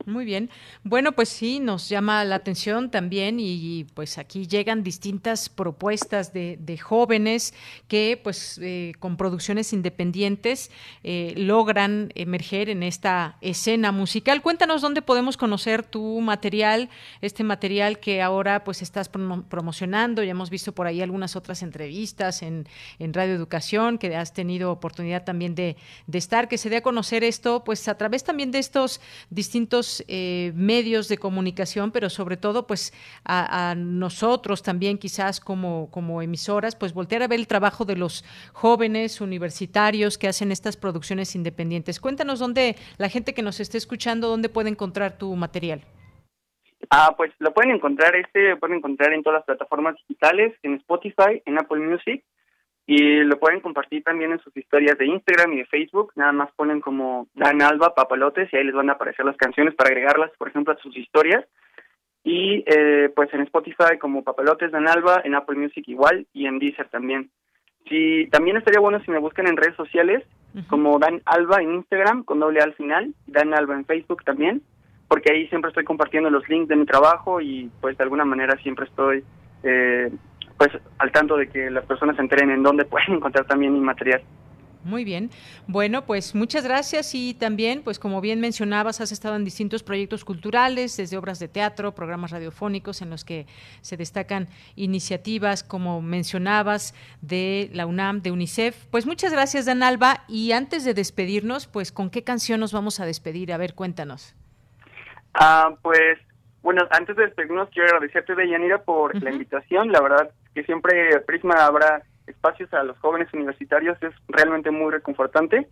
Muy 0.06 0.26
bien. 0.26 0.50
Bueno, 0.84 1.12
pues 1.12 1.30
sí, 1.30 1.60
nos 1.60 1.90
llama 1.90 2.24
la 2.24 2.36
atención 2.36 2.90
también 2.90 3.38
y 3.40 3.86
pues 3.94 4.18
aquí 4.18 4.48
llegan 4.48 4.84
distintas 4.84 5.50
propuestas 5.50 6.34
de, 6.34 6.80
jóvenes 6.82 7.54
que 7.88 8.20
pues 8.24 8.60
eh, 8.64 8.94
con 9.00 9.18
producciones 9.18 9.74
independientes 9.74 10.72
eh, 11.04 11.34
logran 11.36 12.12
emerger 12.16 12.70
en 12.70 12.84
esta 12.84 13.38
escena 13.42 13.92
musical. 13.92 14.42
Cuéntanos 14.42 14.82
dónde 14.82 15.02
podemos 15.02 15.36
conocer 15.36 15.84
tu 15.84 16.22
material, 16.22 16.90
este 17.22 17.44
material 17.44 18.00
que 18.00 18.22
ahora 18.22 18.64
pues 18.64 18.82
estás 18.82 19.10
promocionando. 19.10 20.24
Ya 20.24 20.32
hemos 20.32 20.50
visto 20.50 20.74
por 20.74 20.88
ahí 20.88 21.02
algunas 21.02 21.36
otras 21.36 21.62
entrevistas 21.64 22.42
en, 22.42 22.66
en 23.00 23.14
Radio 23.14 23.36
Educación 23.36 23.98
que 23.98 24.16
has 24.16 24.34
tenido 24.34 24.72
oportunidad 24.72 25.26
también 25.26 25.54
de, 25.56 25.76
de 26.08 26.18
estar, 26.18 26.48
que 26.48 26.58
se 26.58 26.70
dé 26.70 26.78
a 26.78 26.82
conocer 26.82 27.24
esto 27.24 27.64
pues 27.64 27.79
a 27.88 27.98
través 27.98 28.24
también 28.24 28.52
de 28.52 28.60
estos 28.60 29.02
distintos 29.30 30.04
eh, 30.08 30.52
medios 30.56 31.08
de 31.08 31.18
comunicación, 31.18 31.92
pero 31.92 32.10
sobre 32.10 32.38
todo 32.38 32.68
pues 32.68 32.94
a, 33.26 33.76
nosotros 33.78 34.64
también 34.64 34.98
quizás 34.98 35.40
como, 35.40 35.90
como 35.92 36.22
emisoras, 36.22 36.76
pues 36.76 36.94
voltear 36.94 37.24
a 37.24 37.28
ver 37.28 37.40
el 37.40 37.48
trabajo 37.48 37.86
de 37.86 37.96
los 37.96 38.24
jóvenes 38.54 39.22
universitarios 39.22 40.18
que 40.18 40.28
hacen 40.28 40.52
estas 40.52 40.78
producciones 40.78 41.36
independientes. 41.36 42.00
Cuéntanos 42.00 42.40
dónde 42.40 42.76
la 42.98 43.10
gente 43.10 43.34
que 43.34 43.42
nos 43.42 43.60
esté 43.60 43.78
escuchando, 43.78 44.28
dónde 44.28 44.50
puede 44.50 44.70
encontrar 44.70 45.18
tu 45.18 45.36
material. 45.36 45.82
Ah, 46.90 47.14
pues 47.16 47.32
lo 47.40 47.54
pueden 47.54 47.72
encontrar, 47.72 48.16
este 48.16 48.56
pueden 48.56 48.78
encontrar 48.78 49.14
en 49.14 49.22
todas 49.22 49.40
las 49.40 49.46
plataformas 49.46 49.96
digitales, 50.08 50.54
en 50.64 50.76
Spotify, 50.76 51.42
en 51.46 51.60
Apple 51.60 51.80
Music 51.80 52.24
y 52.92 53.24
lo 53.24 53.38
pueden 53.38 53.60
compartir 53.60 54.04
también 54.04 54.32
en 54.32 54.40
sus 54.40 54.58
historias 54.58 54.98
de 54.98 55.06
Instagram 55.06 55.54
y 55.54 55.58
de 55.58 55.66
Facebook. 55.68 56.12
Nada 56.16 56.32
más 56.32 56.50
ponen 56.56 56.82
como 56.82 57.28
Dan 57.36 57.62
Alba 57.62 57.94
Papalotes 57.94 58.52
y 58.52 58.58
ahí 58.58 58.64
les 58.64 58.74
van 58.74 58.90
a 58.90 58.94
aparecer 58.94 59.26
las 59.26 59.38
canciones 59.38 59.76
para 59.76 59.92
agregarlas, 59.92 60.32
por 60.40 60.48
ejemplo, 60.48 60.74
a 60.74 60.78
sus 60.78 60.98
historias. 60.98 61.46
Y 62.24 62.64
eh, 62.66 63.12
pues 63.16 63.32
en 63.32 63.42
Spotify 63.42 64.00
como 64.02 64.24
Papalotes 64.24 64.72
Dan 64.72 64.88
Alba, 64.88 65.22
en 65.24 65.36
Apple 65.36 65.60
Music 65.60 65.84
igual 65.88 66.26
y 66.34 66.48
en 66.48 66.58
Deezer 66.58 66.90
también. 66.90 67.30
Si, 67.88 68.28
también 68.32 68.58
estaría 68.58 68.80
bueno 68.80 69.00
si 69.06 69.12
me 69.12 69.20
buscan 69.20 69.46
en 69.46 69.58
redes 69.58 69.76
sociales 69.76 70.24
como 70.68 70.98
Dan 70.98 71.22
Alba 71.26 71.62
en 71.62 71.76
Instagram 71.76 72.24
con 72.24 72.40
doble 72.40 72.60
A 72.60 72.64
al 72.64 72.74
final, 72.74 73.14
Dan 73.28 73.54
Alba 73.54 73.76
en 73.76 73.86
Facebook 73.86 74.24
también, 74.24 74.64
porque 75.08 75.32
ahí 75.32 75.48
siempre 75.50 75.70
estoy 75.70 75.84
compartiendo 75.84 76.32
los 76.32 76.50
links 76.50 76.70
de 76.70 76.76
mi 76.76 76.88
trabajo 76.88 77.40
y 77.40 77.70
pues 77.82 77.96
de 78.00 78.04
alguna 78.04 78.26
manera 78.26 78.58
siempre 78.64 78.86
estoy 78.86 79.24
eh, 79.62 80.10
pues 80.60 80.72
al 80.98 81.12
tanto 81.14 81.38
de 81.38 81.48
que 81.48 81.72
las 81.72 81.86
personas 81.86 82.18
se 82.18 82.22
enteren 82.22 82.52
en 82.52 82.62
dónde 82.62 82.84
pueden 82.84 83.14
encontrar 83.16 83.46
también 83.46 83.74
mi 83.74 83.80
material. 83.80 84.22
Muy 84.84 85.04
bien. 85.04 85.30
Bueno, 85.68 86.06
pues 86.06 86.36
muchas 86.36 86.64
gracias 86.64 87.14
y 87.14 87.34
también, 87.34 87.82
pues 87.84 88.00
como 88.00 88.22
bien 88.22 88.40
mencionabas, 88.40 89.02
has 89.02 89.12
estado 89.12 89.36
en 89.36 89.44
distintos 89.44 89.84
proyectos 89.84 90.24
culturales, 90.24 90.96
desde 90.96 91.18
obras 91.18 91.40
de 91.40 91.50
teatro, 91.50 91.94
programas 91.94 92.32
radiofónicos 92.32 93.02
en 93.02 93.10
los 93.10 93.26
que 93.26 93.46
se 93.82 93.98
destacan 93.98 94.48
iniciativas, 94.76 95.64
como 95.64 96.02
mencionabas, 96.02 96.94
de 97.22 97.70
la 97.74 97.86
UNAM, 97.86 98.22
de 98.22 98.32
UNICEF. 98.32 98.86
Pues 98.88 99.06
muchas 99.06 99.34
gracias, 99.34 99.66
Dan 99.66 99.84
Alba. 99.84 100.24
Y 100.28 100.54
antes 100.54 100.86
de 100.86 100.94
despedirnos, 100.94 101.68
pues 101.68 101.92
¿con 101.92 102.10
qué 102.10 102.24
canción 102.24 102.60
nos 102.60 102.72
vamos 102.72 103.00
a 103.00 103.06
despedir? 103.06 103.52
A 103.52 103.58
ver, 103.58 103.76
cuéntanos. 103.76 104.34
Ah, 105.34 105.76
pues 105.82 106.20
bueno, 106.62 106.84
antes 106.92 107.16
de 107.16 107.26
despedirnos, 107.26 107.70
quiero 107.70 107.90
agradecerte, 107.90 108.36
Deyanira, 108.36 108.84
por 108.84 109.22
la 109.22 109.32
invitación. 109.32 109.92
La 109.92 110.02
verdad 110.02 110.32
que 110.54 110.64
siempre 110.64 111.20
Prisma 111.22 111.66
habrá 111.66 112.04
espacios 112.28 112.74
a 112.74 112.84
los 112.84 112.98
jóvenes 113.00 113.28
universitarios 113.34 113.98
es 114.02 114.14
realmente 114.28 114.72
muy 114.72 114.92
reconfortante. 114.92 115.68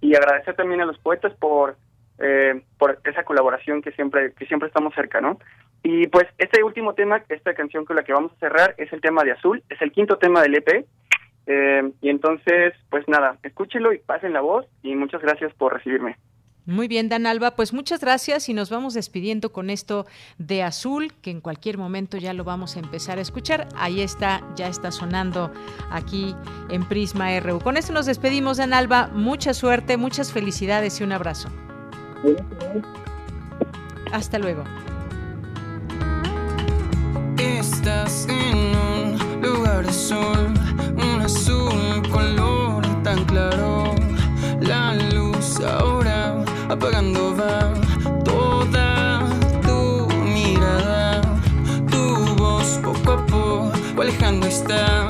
Y 0.00 0.14
agradecer 0.14 0.54
también 0.56 0.80
a 0.80 0.86
los 0.86 0.98
poetas 0.98 1.32
por, 1.34 1.76
eh, 2.18 2.62
por 2.78 2.98
esa 3.04 3.22
colaboración 3.22 3.82
que 3.82 3.92
siempre, 3.92 4.32
que 4.32 4.46
siempre 4.46 4.68
estamos 4.68 4.94
cerca, 4.94 5.20
¿no? 5.20 5.38
Y 5.82 6.06
pues 6.08 6.26
este 6.38 6.62
último 6.62 6.94
tema, 6.94 7.22
esta 7.28 7.54
canción 7.54 7.84
con 7.84 7.96
la 7.96 8.02
que 8.02 8.12
vamos 8.12 8.32
a 8.32 8.40
cerrar, 8.40 8.74
es 8.78 8.92
el 8.92 9.00
tema 9.00 9.24
de 9.24 9.32
Azul, 9.32 9.62
es 9.68 9.80
el 9.82 9.92
quinto 9.92 10.18
tema 10.18 10.42
del 10.42 10.54
EP. 10.56 10.86
Eh, 11.46 11.92
y 12.00 12.08
entonces, 12.08 12.74
pues 12.90 13.06
nada, 13.08 13.38
escúchelo 13.42 13.92
y 13.92 13.98
pasen 13.98 14.32
la 14.32 14.40
voz 14.40 14.66
y 14.82 14.94
muchas 14.94 15.20
gracias 15.22 15.52
por 15.54 15.74
recibirme. 15.74 16.16
Muy 16.70 16.86
bien, 16.86 17.08
Dan 17.08 17.26
Alba, 17.26 17.56
pues 17.56 17.72
muchas 17.72 18.00
gracias 18.00 18.48
y 18.48 18.54
nos 18.54 18.70
vamos 18.70 18.94
despidiendo 18.94 19.50
con 19.50 19.70
esto 19.70 20.06
de 20.38 20.62
Azul, 20.62 21.12
que 21.20 21.32
en 21.32 21.40
cualquier 21.40 21.78
momento 21.78 22.16
ya 22.16 22.32
lo 22.32 22.44
vamos 22.44 22.76
a 22.76 22.78
empezar 22.78 23.18
a 23.18 23.22
escuchar. 23.22 23.68
Ahí 23.74 24.00
está, 24.00 24.40
ya 24.54 24.68
está 24.68 24.92
sonando 24.92 25.50
aquí 25.90 26.32
en 26.68 26.88
Prisma 26.88 27.40
RU. 27.40 27.58
Con 27.58 27.76
esto 27.76 27.92
nos 27.92 28.06
despedimos, 28.06 28.58
Dan 28.58 28.72
Alba. 28.72 29.08
Mucha 29.12 29.52
suerte, 29.52 29.96
muchas 29.96 30.30
felicidades 30.30 31.00
y 31.00 31.02
un 31.02 31.10
abrazo. 31.10 31.48
Hasta 34.12 34.38
luego. 34.38 34.62
Estás 37.36 38.28
en 38.28 38.76
un 38.76 39.42
lugar 39.42 39.84
de 39.84 39.92
sol, 39.92 40.54
un 40.94 41.20
azul 41.20 42.08
color 42.12 42.86
tan 43.02 43.24
claro, 43.24 43.92
la 44.60 44.94
luz 44.94 45.58
ahora 45.60 45.99
apagando 46.80 47.36
va 47.36 47.74
toda 48.24 49.20
tu 49.66 50.08
mirada, 50.24 51.20
tu 51.90 52.34
voz 52.36 52.80
poco 52.82 53.12
a 53.12 53.26
poco 53.26 54.00
alejando 54.00 54.46
está 54.46 55.09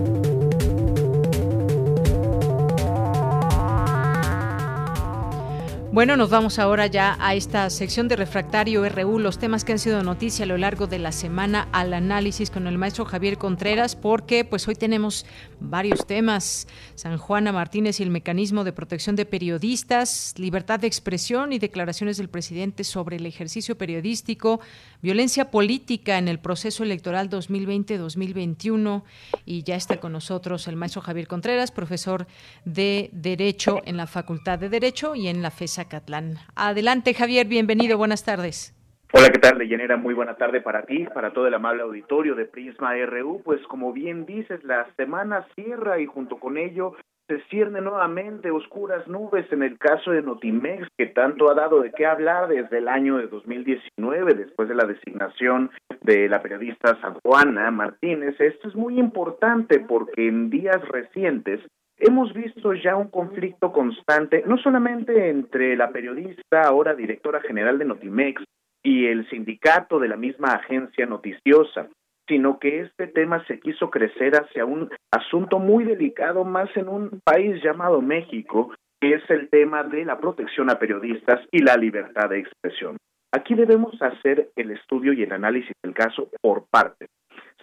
Bueno, 5.93 6.15
nos 6.15 6.29
vamos 6.29 6.57
ahora 6.57 6.87
ya 6.87 7.17
a 7.19 7.35
esta 7.35 7.69
sección 7.69 8.07
de 8.07 8.15
Refractario 8.15 8.87
RU, 8.87 9.19
los 9.19 9.37
temas 9.39 9.65
que 9.65 9.73
han 9.73 9.79
sido 9.79 10.01
noticia 10.03 10.45
a 10.45 10.47
lo 10.47 10.55
largo 10.57 10.87
de 10.87 10.99
la 10.99 11.11
semana 11.11 11.67
al 11.73 11.93
análisis 11.93 12.49
con 12.49 12.65
el 12.67 12.77
maestro 12.77 13.03
Javier 13.03 13.37
Contreras, 13.37 13.97
porque 13.97 14.45
pues 14.45 14.65
hoy 14.69 14.75
tenemos 14.75 15.25
varios 15.59 16.07
temas. 16.07 16.69
San 16.95 17.17
Juana 17.17 17.51
Martínez 17.51 17.99
y 17.99 18.03
el 18.03 18.09
mecanismo 18.09 18.63
de 18.63 18.71
protección 18.71 19.17
de 19.17 19.25
periodistas, 19.25 20.33
libertad 20.37 20.79
de 20.79 20.87
expresión 20.87 21.51
y 21.51 21.59
declaraciones 21.59 22.15
del 22.15 22.29
presidente 22.29 22.85
sobre 22.85 23.17
el 23.17 23.25
ejercicio 23.25 23.77
periodístico, 23.77 24.61
violencia 25.01 25.51
política 25.51 26.17
en 26.17 26.29
el 26.29 26.39
proceso 26.39 26.83
electoral 26.83 27.29
2020-2021 27.29 29.03
y 29.45 29.63
ya 29.63 29.75
está 29.75 29.99
con 29.99 30.13
nosotros 30.13 30.69
el 30.69 30.77
maestro 30.77 31.01
Javier 31.01 31.27
Contreras, 31.27 31.71
profesor 31.71 32.27
de 32.63 33.09
Derecho 33.11 33.81
en 33.83 33.97
la 33.97 34.07
Facultad 34.07 34.57
de 34.57 34.69
Derecho 34.69 35.15
y 35.15 35.27
en 35.27 35.41
la 35.41 35.51
FESA 35.51 35.80
Catlán. 35.85 36.35
Adelante, 36.55 37.13
Javier, 37.13 37.47
bienvenido, 37.47 37.97
buenas 37.97 38.23
tardes. 38.23 38.75
Hola, 39.13 39.27
¿qué 39.29 39.39
tal, 39.39 39.57
Deyanira? 39.57 39.97
Muy 39.97 40.13
buena 40.13 40.35
tarde 40.35 40.61
para 40.61 40.83
ti, 40.83 41.05
para 41.13 41.33
todo 41.33 41.45
el 41.45 41.53
amable 41.53 41.83
auditorio 41.83 42.33
de 42.33 42.45
Prisma 42.45 42.95
RU. 43.05 43.41
Pues 43.43 43.61
como 43.67 43.91
bien 43.91 44.25
dices, 44.25 44.63
la 44.63 44.87
semana 44.95 45.45
cierra 45.55 45.99
y 45.99 46.05
junto 46.05 46.37
con 46.37 46.57
ello 46.57 46.95
se 47.27 47.41
ciernen 47.49 47.83
nuevamente 47.83 48.51
oscuras 48.51 49.07
nubes 49.07 49.51
en 49.51 49.63
el 49.63 49.77
caso 49.77 50.11
de 50.11 50.21
Notimex, 50.21 50.87
que 50.97 51.07
tanto 51.07 51.49
ha 51.49 51.55
dado 51.55 51.81
de 51.81 51.91
qué 51.91 52.05
hablar 52.05 52.47
desde 52.47 52.77
el 52.77 52.87
año 52.87 53.17
de 53.17 53.27
2019, 53.27 54.33
después 54.33 54.69
de 54.69 54.75
la 54.75 54.85
designación 54.85 55.71
de 56.01 56.27
la 56.27 56.41
periodista 56.41 56.99
San 57.01 57.15
Juana 57.23 57.71
Martínez. 57.71 58.39
Esto 58.39 58.67
es 58.67 58.75
muy 58.75 58.99
importante 58.99 59.79
porque 59.79 60.27
en 60.27 60.49
días 60.49 60.81
recientes 60.89 61.61
hemos 62.01 62.33
visto 62.33 62.73
ya 62.73 62.95
un 62.95 63.09
conflicto 63.09 63.71
constante, 63.71 64.43
no 64.45 64.57
solamente 64.57 65.29
entre 65.29 65.75
la 65.77 65.91
periodista, 65.91 66.63
ahora 66.63 66.95
directora 66.95 67.39
general 67.41 67.77
de 67.79 67.85
Notimex, 67.85 68.43
y 68.83 69.05
el 69.05 69.29
sindicato 69.29 69.99
de 69.99 70.07
la 70.07 70.17
misma 70.17 70.53
agencia 70.53 71.05
noticiosa, 71.05 71.87
sino 72.27 72.59
que 72.59 72.81
este 72.81 73.07
tema 73.07 73.45
se 73.45 73.59
quiso 73.59 73.89
crecer 73.89 74.33
hacia 74.35 74.65
un 74.65 74.89
asunto 75.11 75.59
muy 75.59 75.83
delicado 75.83 76.43
más 76.43 76.75
en 76.75 76.87
un 76.87 77.21
país 77.23 77.61
llamado 77.63 78.01
México, 78.01 78.73
que 78.99 79.13
es 79.13 79.29
el 79.29 79.49
tema 79.49 79.83
de 79.83 80.05
la 80.05 80.19
protección 80.19 80.71
a 80.71 80.79
periodistas 80.79 81.41
y 81.51 81.59
la 81.59 81.75
libertad 81.77 82.29
de 82.29 82.39
expresión. 82.39 82.97
Aquí 83.31 83.53
debemos 83.53 84.01
hacer 84.01 84.49
el 84.55 84.71
estudio 84.71 85.13
y 85.13 85.23
el 85.23 85.31
análisis 85.31 85.73
del 85.83 85.93
caso 85.93 86.29
por 86.41 86.65
partes. 86.69 87.09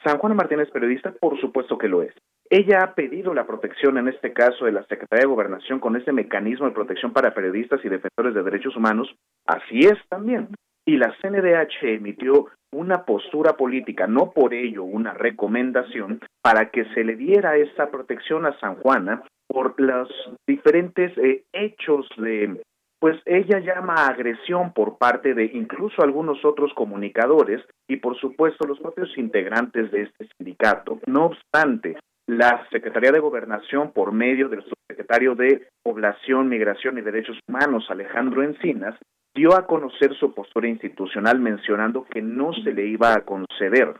San 0.04 0.18
Juan 0.18 0.36
Martínez 0.36 0.70
periodista, 0.70 1.12
por 1.12 1.40
supuesto 1.40 1.76
que 1.76 1.88
lo 1.88 2.02
es. 2.02 2.14
Ella 2.50 2.78
ha 2.82 2.94
pedido 2.94 3.34
la 3.34 3.46
protección, 3.46 3.98
en 3.98 4.08
este 4.08 4.32
caso, 4.32 4.64
de 4.64 4.72
la 4.72 4.82
Secretaría 4.84 5.24
de 5.24 5.34
Gobernación 5.34 5.80
con 5.80 5.96
ese 5.96 6.12
mecanismo 6.12 6.66
de 6.66 6.72
protección 6.72 7.12
para 7.12 7.34
periodistas 7.34 7.84
y 7.84 7.88
defensores 7.88 8.34
de 8.34 8.42
derechos 8.42 8.74
humanos. 8.74 9.14
Así 9.46 9.80
es 9.80 9.98
también. 10.08 10.48
Y 10.86 10.96
la 10.96 11.14
CNDH 11.20 11.82
emitió 11.82 12.46
una 12.72 13.04
postura 13.04 13.54
política, 13.54 14.06
no 14.06 14.30
por 14.30 14.54
ello 14.54 14.84
una 14.84 15.12
recomendación, 15.12 16.20
para 16.42 16.70
que 16.70 16.86
se 16.94 17.04
le 17.04 17.16
diera 17.16 17.56
esa 17.56 17.90
protección 17.90 18.46
a 18.46 18.58
San 18.60 18.76
Juana 18.76 19.22
por 19.46 19.78
los 19.78 20.08
diferentes 20.46 21.16
eh, 21.18 21.44
hechos 21.52 22.08
de 22.16 22.62
pues 23.00 23.16
ella 23.26 23.60
llama 23.60 24.08
agresión 24.08 24.72
por 24.72 24.98
parte 24.98 25.32
de 25.32 25.44
incluso 25.54 26.02
algunos 26.02 26.44
otros 26.44 26.72
comunicadores 26.74 27.64
y 27.86 27.96
por 27.96 28.18
supuesto 28.18 28.66
los 28.66 28.80
propios 28.80 29.16
integrantes 29.16 29.92
de 29.92 30.02
este 30.02 30.28
sindicato. 30.36 30.98
No 31.06 31.26
obstante, 31.26 31.96
la 32.28 32.66
Secretaría 32.70 33.10
de 33.10 33.20
Gobernación, 33.20 33.92
por 33.92 34.12
medio 34.12 34.50
del 34.50 34.62
subsecretario 34.62 35.34
de 35.34 35.66
Población, 35.82 36.48
Migración 36.48 36.98
y 36.98 37.00
Derechos 37.00 37.38
Humanos, 37.48 37.86
Alejandro 37.88 38.42
Encinas, 38.42 38.94
dio 39.34 39.56
a 39.56 39.66
conocer 39.66 40.14
su 40.14 40.34
postura 40.34 40.68
institucional 40.68 41.40
mencionando 41.40 42.04
que 42.04 42.20
no 42.20 42.52
se 42.52 42.72
le 42.72 42.86
iba 42.86 43.14
a 43.14 43.22
conceder 43.22 43.94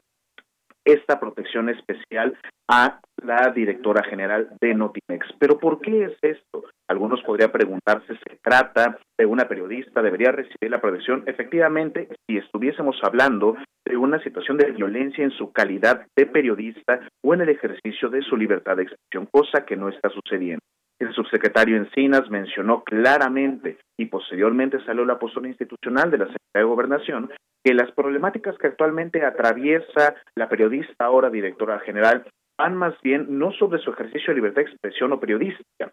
esta 0.88 1.20
protección 1.20 1.68
especial 1.68 2.36
a 2.68 3.00
la 3.22 3.52
directora 3.54 4.02
general 4.04 4.48
de 4.60 4.74
Notimex. 4.74 5.26
Pero 5.38 5.58
¿por 5.58 5.80
qué 5.80 6.04
es 6.04 6.12
esto? 6.22 6.64
Algunos 6.88 7.22
podrían 7.22 7.52
preguntarse, 7.52 8.14
¿se 8.14 8.38
trata 8.42 8.98
de 9.18 9.26
una 9.26 9.46
periodista? 9.46 10.00
¿Debería 10.00 10.32
recibir 10.32 10.70
la 10.70 10.80
protección? 10.80 11.24
Efectivamente, 11.26 12.08
si 12.26 12.38
estuviésemos 12.38 12.96
hablando 13.02 13.56
de 13.86 13.96
una 13.96 14.22
situación 14.22 14.56
de 14.56 14.72
violencia 14.72 15.24
en 15.24 15.30
su 15.32 15.52
calidad 15.52 16.06
de 16.16 16.26
periodista 16.26 17.00
o 17.22 17.34
en 17.34 17.42
el 17.42 17.50
ejercicio 17.50 18.08
de 18.08 18.22
su 18.22 18.36
libertad 18.36 18.76
de 18.76 18.84
expresión, 18.84 19.28
cosa 19.30 19.66
que 19.66 19.76
no 19.76 19.88
está 19.88 20.08
sucediendo. 20.08 20.62
El 20.98 21.12
subsecretario 21.12 21.76
Encinas 21.76 22.28
mencionó 22.28 22.82
claramente 22.82 23.78
y 23.96 24.06
posteriormente 24.06 24.84
salió 24.84 25.04
la 25.04 25.18
postura 25.18 25.48
institucional 25.48 26.10
de 26.10 26.18
la 26.18 26.24
Secretaría 26.24 26.48
de 26.54 26.64
Gobernación 26.64 27.30
que 27.68 27.74
las 27.74 27.92
problemáticas 27.92 28.56
que 28.56 28.68
actualmente 28.68 29.22
atraviesa 29.26 30.14
la 30.34 30.48
periodista 30.48 31.04
ahora 31.04 31.28
directora 31.28 31.78
general 31.80 32.24
van 32.56 32.74
más 32.74 32.94
bien 33.02 33.26
no 33.38 33.52
sobre 33.52 33.78
su 33.78 33.90
ejercicio 33.90 34.28
de 34.28 34.36
libertad 34.36 34.62
de 34.62 34.70
expresión 34.70 35.12
o 35.12 35.20
periodística, 35.20 35.92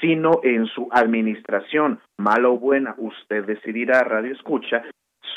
sino 0.00 0.40
en 0.42 0.64
su 0.64 0.88
administración, 0.90 2.00
mala 2.18 2.48
o 2.48 2.58
buena, 2.58 2.94
usted 2.96 3.44
decidirá, 3.44 4.02
radio 4.02 4.32
escucha, 4.32 4.82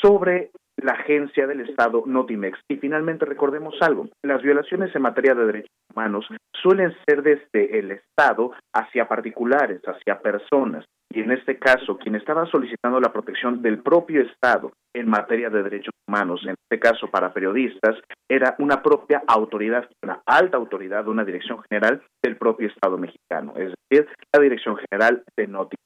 sobre 0.00 0.52
la 0.78 0.92
agencia 0.92 1.46
del 1.46 1.60
Estado 1.60 2.02
Notimex. 2.06 2.58
Y 2.66 2.76
finalmente 2.76 3.26
recordemos 3.26 3.74
algo, 3.82 4.08
las 4.22 4.40
violaciones 4.40 4.96
en 4.96 5.02
materia 5.02 5.34
de 5.34 5.44
derechos 5.44 5.76
humanos 5.94 6.26
suelen 6.62 6.94
ser 7.06 7.22
desde 7.22 7.78
el 7.78 7.90
Estado 7.90 8.52
hacia 8.72 9.06
particulares, 9.06 9.82
hacia 9.86 10.18
personas. 10.18 10.86
Y 11.10 11.20
en 11.20 11.30
este 11.30 11.58
caso, 11.58 11.96
quien 11.96 12.16
estaba 12.16 12.46
solicitando 12.46 13.00
la 13.00 13.12
protección 13.12 13.62
del 13.62 13.78
propio 13.78 14.22
Estado 14.22 14.72
en 14.92 15.08
materia 15.08 15.48
de 15.48 15.62
derechos 15.62 15.94
humanos, 16.08 16.40
en 16.44 16.54
este 16.60 16.80
caso 16.80 17.08
para 17.08 17.32
periodistas, 17.32 17.96
era 18.28 18.56
una 18.58 18.82
propia 18.82 19.22
autoridad, 19.26 19.88
una 20.02 20.22
alta 20.26 20.56
autoridad, 20.56 21.06
una 21.06 21.24
dirección 21.24 21.62
general 21.68 22.02
del 22.22 22.36
propio 22.36 22.68
Estado 22.68 22.98
mexicano, 22.98 23.54
es 23.56 23.74
decir, 23.90 24.08
la 24.32 24.40
Dirección 24.40 24.76
General 24.90 25.22
de 25.36 25.46
Notimex. 25.46 25.84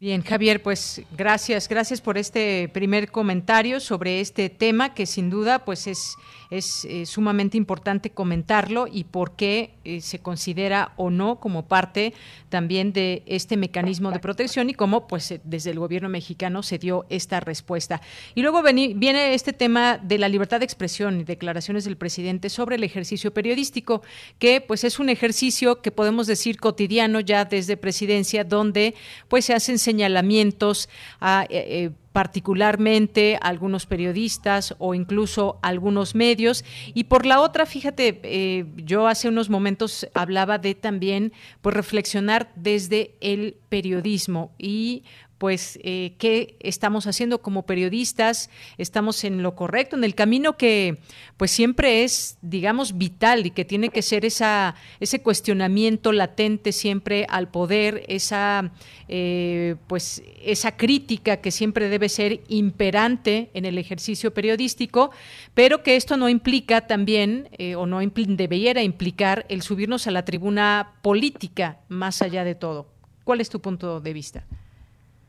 Bien, 0.00 0.22
Javier, 0.22 0.62
pues 0.62 1.02
gracias, 1.16 1.66
gracias 1.66 2.02
por 2.02 2.18
este 2.18 2.68
primer 2.74 3.10
comentario 3.10 3.80
sobre 3.80 4.20
este 4.20 4.50
tema 4.50 4.92
que 4.92 5.06
sin 5.06 5.30
duda 5.30 5.64
pues 5.64 5.86
es, 5.86 6.16
es 6.50 6.84
eh, 6.84 7.06
sumamente 7.06 7.56
importante 7.56 8.10
comentarlo 8.10 8.86
y 8.90 9.04
por 9.04 9.36
qué 9.36 9.74
eh, 9.84 10.00
se 10.00 10.18
considera 10.18 10.92
o 10.96 11.10
no 11.10 11.40
como 11.40 11.66
parte 11.66 12.14
también 12.48 12.92
de 12.92 13.22
este 13.26 13.56
mecanismo 13.56 14.10
de 14.10 14.18
protección 14.18 14.70
y 14.70 14.74
cómo 14.74 15.06
pues 15.06 15.30
eh, 15.30 15.40
desde 15.44 15.70
el 15.70 15.78
gobierno 15.78 16.08
mexicano 16.08 16.62
se 16.62 16.78
dio 16.78 17.06
esta 17.08 17.40
respuesta. 17.40 18.00
Y 18.34 18.42
luego 18.42 18.62
viene 18.62 19.34
este 19.34 19.52
tema 19.52 19.98
de 19.98 20.18
la 20.18 20.28
libertad 20.28 20.60
de 20.60 20.64
expresión 20.64 21.20
y 21.20 21.24
declaraciones 21.24 21.84
del 21.84 21.96
presidente 21.96 22.48
sobre 22.48 22.76
el 22.76 22.84
ejercicio 22.84 23.32
periodístico, 23.32 24.02
que 24.38 24.60
pues 24.60 24.84
es 24.84 24.98
un 24.98 25.08
ejercicio 25.08 25.80
que 25.80 25.90
podemos 25.90 26.26
decir 26.26 26.58
cotidiano 26.58 27.20
ya 27.20 27.44
desde 27.44 27.76
presidencia 27.76 28.44
donde 28.44 28.94
pues 29.28 29.44
se 29.44 29.54
hacen 29.54 29.78
señalamientos 29.78 30.88
a 31.20 31.46
particularmente 32.14 33.40
algunos 33.42 33.86
periodistas 33.86 34.76
o 34.78 34.94
incluso 34.94 35.58
algunos 35.62 36.14
medios. 36.14 36.64
Y 36.94 37.04
por 37.04 37.26
la 37.26 37.40
otra, 37.40 37.66
fíjate, 37.66 38.20
eh, 38.22 38.66
yo 38.76 39.08
hace 39.08 39.28
unos 39.28 39.50
momentos 39.50 40.06
hablaba 40.14 40.58
de 40.58 40.76
también 40.76 41.32
pues 41.60 41.74
reflexionar 41.74 42.52
desde 42.54 43.16
el 43.20 43.56
periodismo 43.68 44.52
y 44.58 45.02
pues 45.44 45.78
eh, 45.82 46.14
qué 46.16 46.56
estamos 46.60 47.06
haciendo 47.06 47.42
como 47.42 47.66
periodistas, 47.66 48.48
estamos 48.78 49.24
en 49.24 49.42
lo 49.42 49.54
correcto, 49.54 49.94
en 49.94 50.02
el 50.02 50.14
camino 50.14 50.56
que 50.56 51.00
pues 51.36 51.50
siempre 51.50 52.02
es, 52.02 52.38
digamos, 52.40 52.96
vital 52.96 53.44
y 53.44 53.50
que 53.50 53.66
tiene 53.66 53.90
que 53.90 54.00
ser 54.00 54.24
esa, 54.24 54.74
ese 55.00 55.20
cuestionamiento 55.20 56.12
latente 56.12 56.72
siempre 56.72 57.26
al 57.28 57.48
poder, 57.48 58.06
esa 58.08 58.72
eh, 59.06 59.76
pues 59.86 60.22
esa 60.42 60.78
crítica 60.78 61.42
que 61.42 61.50
siempre 61.50 61.90
debe 61.90 62.08
ser 62.08 62.40
imperante 62.48 63.50
en 63.52 63.66
el 63.66 63.76
ejercicio 63.76 64.32
periodístico, 64.32 65.10
pero 65.52 65.82
que 65.82 65.96
esto 65.96 66.16
no 66.16 66.30
implica 66.30 66.86
también, 66.86 67.50
eh, 67.58 67.74
o 67.74 67.84
no 67.84 68.00
debiera 68.00 68.82
implicar 68.82 69.44
el 69.50 69.60
subirnos 69.60 70.06
a 70.06 70.10
la 70.10 70.24
tribuna 70.24 70.94
política 71.02 71.80
más 71.90 72.22
allá 72.22 72.44
de 72.44 72.54
todo. 72.54 72.88
¿Cuál 73.24 73.42
es 73.42 73.50
tu 73.50 73.60
punto 73.60 74.00
de 74.00 74.12
vista? 74.14 74.46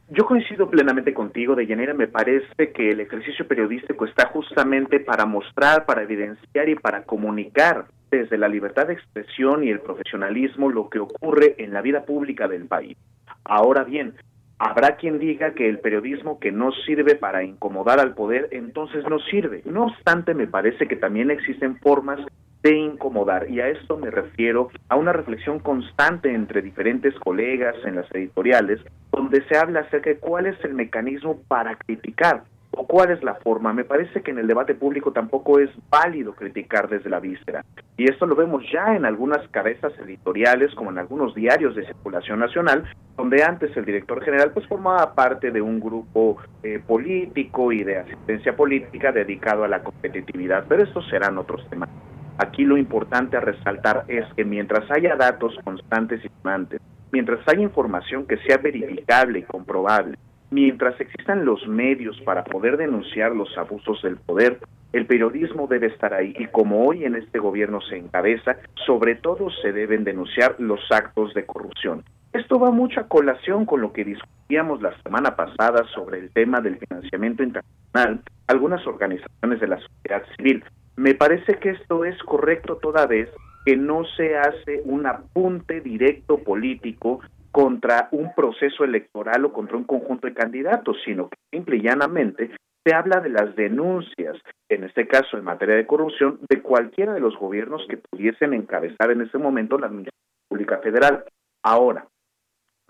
Yo 0.10 0.26
coincido 0.26 0.70
plenamente 0.70 1.14
contigo, 1.14 1.56
Deyanira. 1.56 1.94
Me 1.94 2.08
parece 2.08 2.72
que 2.74 2.92
el 2.92 3.00
ejercicio 3.00 3.48
periodístico 3.48 4.06
está 4.06 4.28
justamente 4.28 5.00
para 5.00 5.26
mostrar, 5.26 5.86
para 5.86 6.04
evidenciar 6.04 6.70
y 6.70 6.76
para 6.76 7.04
comunicar 7.04 7.86
desde 8.12 8.38
la 8.38 8.48
libertad 8.48 8.88
de 8.88 8.94
expresión 8.94 9.64
y 9.64 9.70
el 9.70 9.80
profesionalismo 9.80 10.70
lo 10.70 10.90
que 10.90 11.00
ocurre 11.00 11.56
en 11.58 11.74
la 11.74 11.82
vida 11.82 12.06
pública 12.06 12.48
del 12.48 12.68
país. 12.68 12.98
Ahora 13.44 13.84
bien, 13.84 14.14
Habrá 14.58 14.96
quien 14.96 15.20
diga 15.20 15.54
que 15.54 15.68
el 15.68 15.80
periodismo 15.80 16.40
que 16.40 16.52
no 16.52 16.72
sirve 16.86 17.16
para 17.16 17.44
incomodar 17.44 18.00
al 18.00 18.14
poder, 18.14 18.48
entonces 18.52 19.04
no 19.10 19.20
sirve. 19.20 19.62
No 19.66 19.88
obstante, 19.88 20.34
me 20.34 20.48
parece 20.48 20.88
que 20.88 20.96
también 20.96 21.30
existen 21.30 21.78
formas 21.80 22.20
de 22.66 22.76
incomodar 22.76 23.48
y 23.48 23.62
a 23.62 23.68
esto 23.68 23.96
me 23.96 24.10
refiero 24.10 24.72
a 24.90 24.96
una 24.96 25.14
reflexión 25.14 25.60
constante 25.60 26.34
entre 26.34 26.64
diferentes 26.64 27.14
colegas 27.20 27.76
en 27.86 27.96
las 27.96 28.10
editoriales 28.12 28.82
donde 29.12 29.48
se 29.48 29.56
habla 29.56 29.82
acerca 29.82 30.10
de 30.10 30.18
cuál 30.18 30.48
es 30.48 30.58
el 30.66 30.74
mecanismo 30.74 31.40
para 31.48 31.76
criticar 31.76 32.42
o 32.72 32.88
cuál 32.88 33.12
es 33.12 33.24
la 33.24 33.36
forma. 33.36 33.72
Me 33.72 33.84
parece 33.84 34.24
que 34.24 34.32
en 34.32 34.40
el 34.40 34.48
debate 34.48 34.74
público 34.74 35.12
tampoco 35.12 35.60
es 35.60 35.70
válido 35.92 36.34
criticar 36.34 36.90
desde 36.90 37.08
la 37.08 37.20
víscera. 37.20 37.64
Y 37.98 38.10
esto 38.10 38.26
lo 38.26 38.36
vemos 38.36 38.64
ya 38.74 38.96
en 38.96 39.06
algunas 39.06 39.48
cabezas 39.50 39.94
editoriales, 40.00 40.74
como 40.74 40.90
en 40.90 40.98
algunos 40.98 41.36
diarios 41.36 41.76
de 41.76 41.86
circulación 41.86 42.40
nacional, 42.40 42.84
donde 43.16 43.44
antes 43.44 43.78
el 43.78 43.86
director 43.86 44.24
general 44.24 44.52
pues 44.52 44.66
formaba 44.66 45.14
parte 45.14 45.52
de 45.52 45.62
un 45.62 45.80
grupo 45.80 46.38
eh, 46.64 46.82
político 46.86 47.72
y 47.72 47.84
de 47.84 48.00
asistencia 48.00 48.56
política 48.56 49.12
dedicado 49.12 49.64
a 49.64 49.68
la 49.68 49.84
competitividad, 49.84 50.66
pero 50.68 50.82
estos 50.82 51.08
serán 51.10 51.38
otros 51.38 51.64
temas. 51.70 51.90
Aquí 52.38 52.64
lo 52.64 52.78
importante 52.78 53.38
a 53.38 53.42
resaltar 53.42 54.06
es 54.08 54.26
que 54.36 54.46
mientras 54.46 54.90
haya 54.92 55.16
datos 55.16 55.56
constantes 55.64 56.24
y 56.24 56.30
constantes, 56.30 56.82
mientras 57.12 57.48
haya 57.48 57.62
información 57.62 58.26
que 58.26 58.38
sea 58.38 58.58
verificable 58.58 59.40
y 59.40 59.44
comprobable, 59.44 60.18
Mientras 60.52 61.00
existan 61.02 61.44
los 61.44 61.68
medios 61.68 62.20
para 62.22 62.44
poder 62.44 62.78
denunciar 62.78 63.36
los 63.36 63.58
abusos 63.58 64.02
del 64.04 64.18
poder, 64.18 64.60
el 64.94 65.06
periodismo 65.06 65.68
debe 65.68 65.88
estar 65.88 66.14
ahí 66.14 66.34
y 66.38 66.46
como 66.48 66.86
hoy 66.86 67.04
en 67.04 67.16
este 67.16 67.40
gobierno 67.40 67.82
se 67.82 67.98
encabeza, 67.98 68.56
sobre 68.86 69.16
todo 69.16 69.50
se 69.62 69.74
deben 69.74 70.04
denunciar 70.04 70.56
los 70.60 70.80
actos 70.92 71.34
de 71.34 71.46
corrupción. 71.46 72.04
Esto 72.32 72.60
va 72.60 72.72
mucho 72.72 73.02
a 73.02 73.08
colación 73.08 73.66
con 73.66 73.82
lo 73.82 73.92
que 73.92 74.06
discutíamos 74.06 74.82
la 74.82 74.96
semana 75.02 75.36
pasada 75.36 75.84
sobre 75.94 76.20
el 76.20 76.32
tema 76.32 76.62
del 76.62 76.78
financiamiento 76.78 77.44
internacional, 77.44 78.22
algunas 78.48 78.86
organizaciones 78.86 79.60
de 79.60 79.68
la 79.68 79.80
sociedad 79.80 80.24
civil. 80.38 80.64
Me 80.98 81.14
parece 81.14 81.56
que 81.56 81.72
esto 81.72 82.06
es 82.06 82.18
correcto 82.24 82.78
toda 82.78 83.06
vez 83.06 83.30
que 83.66 83.76
no 83.76 84.06
se 84.06 84.38
hace 84.38 84.82
un 84.86 85.06
apunte 85.08 85.82
directo 85.82 86.38
político 86.38 87.22
contra 87.52 88.10
un 88.12 88.34
proceso 88.36 88.84
electoral 88.84 89.46
o 89.46 89.54
contra 89.54 89.78
un 89.78 89.86
conjunto 89.86 90.28
de 90.28 90.34
candidatos, 90.34 90.98
sino 91.04 91.30
que 91.30 91.38
simple 91.52 91.78
y 91.78 91.82
llanamente 91.82 92.52
se 92.86 92.94
habla 92.94 93.20
de 93.20 93.30
las 93.30 93.56
denuncias, 93.56 94.38
en 94.70 94.84
este 94.84 95.08
caso 95.08 95.38
en 95.38 95.44
materia 95.44 95.76
de 95.76 95.88
corrupción, 95.88 96.40
de 96.48 96.62
cualquiera 96.62 97.14
de 97.14 97.20
los 97.20 97.36
gobiernos 97.38 97.86
que 97.90 97.98
pudiesen 97.98 98.54
encabezar 98.54 99.10
en 99.12 99.22
ese 99.22 99.38
momento 99.38 99.80
la 99.80 99.88
Administración 99.88 100.48
Pública 100.48 100.78
Federal. 100.78 101.24
Ahora, 101.64 102.08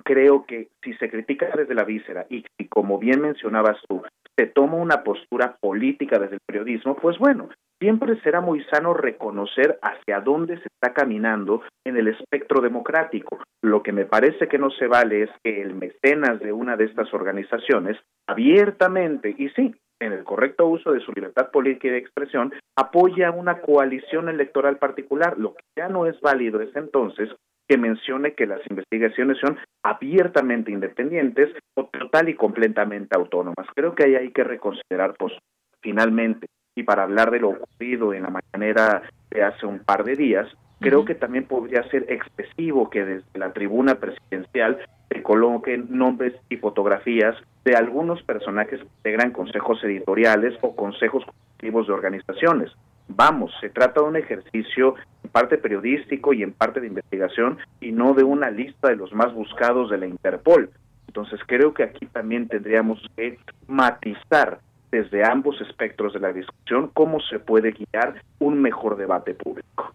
creo 0.04 0.46
que 0.46 0.68
si 0.84 0.94
se 0.96 1.10
critica 1.10 1.48
desde 1.56 1.74
la 1.74 1.86
víscera 1.86 2.26
y 2.30 2.44
si, 2.58 2.68
como 2.68 3.00
bien 3.00 3.22
mencionabas 3.22 3.78
tú, 3.88 4.04
se 4.38 4.48
toma 4.48 4.76
una 4.76 5.04
postura 5.04 5.56
política 5.62 6.20
desde 6.20 6.36
el 6.36 6.42
periodismo, 6.46 6.96
pues 6.98 7.18
bueno, 7.18 7.50
siempre 7.80 8.20
será 8.22 8.42
muy 8.42 8.64
sano 8.66 8.94
reconocer 8.94 9.80
hacia 9.82 10.22
dónde 10.22 10.58
se 10.58 10.68
está 10.68 10.94
caminando 10.94 11.62
en 11.86 11.98
el 11.98 12.08
espectro 12.08 12.62
democrático. 12.62 13.40
Lo 13.62 13.84
que 13.84 13.92
me 13.92 14.06
parece 14.06 14.48
que 14.48 14.58
no 14.58 14.70
se 14.72 14.88
vale 14.88 15.24
es 15.24 15.30
que 15.44 15.62
el 15.62 15.76
mecenas 15.76 16.40
de 16.40 16.52
una 16.52 16.78
de 16.78 16.86
estas 16.86 17.14
organizaciones 17.14 17.98
abiertamente, 18.28 19.36
y 19.38 19.50
sí, 19.50 19.76
en 20.00 20.14
el 20.14 20.24
correcto 20.24 20.68
uso 20.68 20.92
de 20.92 21.00
su 21.00 21.12
libertad 21.14 21.52
política 21.52 21.88
y 21.88 21.92
de 21.92 21.98
expresión, 21.98 22.54
apoya 22.78 23.32
una 23.32 23.62
coalición 23.62 24.30
electoral 24.30 24.78
particular. 24.78 25.38
Lo 25.38 25.54
que 25.56 25.64
ya 25.78 25.88
no 25.88 26.06
es 26.06 26.20
válido 26.22 26.62
es 26.62 26.76
entonces 26.76 27.30
que 27.68 27.78
mencione 27.78 28.34
que 28.34 28.46
las 28.46 28.62
investigaciones 28.70 29.38
son 29.40 29.58
abiertamente 29.84 30.72
independientes 30.72 31.50
o 31.76 31.86
total 31.86 32.30
y 32.30 32.36
completamente 32.36 33.18
autónomas. 33.18 33.68
Creo 33.76 33.96
que 33.96 34.04
ahí 34.04 34.16
hay 34.16 34.32
que 34.32 34.44
reconsiderar, 34.44 35.16
pues, 35.18 35.34
finalmente, 35.82 36.48
y 36.76 36.84
para 36.84 37.04
hablar 37.04 37.32
de 37.32 37.40
lo 37.40 37.50
ocurrido 37.50 38.14
en 38.14 38.24
la 38.24 38.30
mañanera 38.30 39.02
de 39.32 39.44
hace 39.44 39.66
un 39.66 39.80
par 39.80 40.04
de 40.04 40.16
días, 40.16 40.48
creo 40.80 41.06
que 41.06 41.16
también 41.16 41.46
podría 41.46 41.84
ser 41.90 42.06
excesivo 42.10 42.90
que 42.90 43.06
desde 43.06 43.40
la 43.40 43.54
tribuna 43.54 43.96
presidencial 43.96 44.78
se 45.10 45.24
coloquen 45.24 45.88
nombres 45.90 46.34
y 46.50 46.58
fotografías 46.58 47.36
de 47.64 47.76
algunos 47.76 48.22
personajes 48.24 48.80
que 48.80 48.88
integran 48.98 49.32
consejos 49.32 49.84
editoriales 49.84 50.54
o 50.62 50.76
consejos 50.76 51.24
colectivos 51.26 51.88
de 51.88 51.94
organizaciones. 51.94 52.72
Vamos, 53.08 53.52
se 53.62 53.70
trata 53.70 54.02
de 54.02 54.08
un 54.08 54.16
ejercicio 54.16 54.96
en 55.24 55.30
parte 55.30 55.58
periodístico 55.58 56.34
y 56.34 56.44
en 56.44 56.54
parte 56.54 56.82
de 56.82 56.88
investigación 56.88 57.58
y 57.80 57.92
no 57.92 58.14
de 58.14 58.24
una 58.24 58.50
lista 58.50 58.90
de 58.90 58.96
los 58.96 59.14
más 59.14 59.34
buscados 59.34 59.90
de 59.92 60.00
la 60.00 60.08
Interpol. 60.08 60.72
Entonces 61.08 61.40
creo 61.46 61.74
que 61.74 61.84
aquí 61.84 62.08
también 62.08 62.48
tendríamos 62.48 63.00
que 63.16 63.40
matizar 63.68 64.60
desde 64.96 65.30
ambos 65.30 65.60
espectros 65.60 66.14
de 66.14 66.22
la 66.22 66.32
discusión 66.32 66.90
cómo 66.94 67.20
se 67.20 67.38
puede 67.40 67.72
guiar 67.72 68.22
un 68.40 68.62
mejor 68.62 68.96
debate 68.96 69.34
público. 69.34 69.94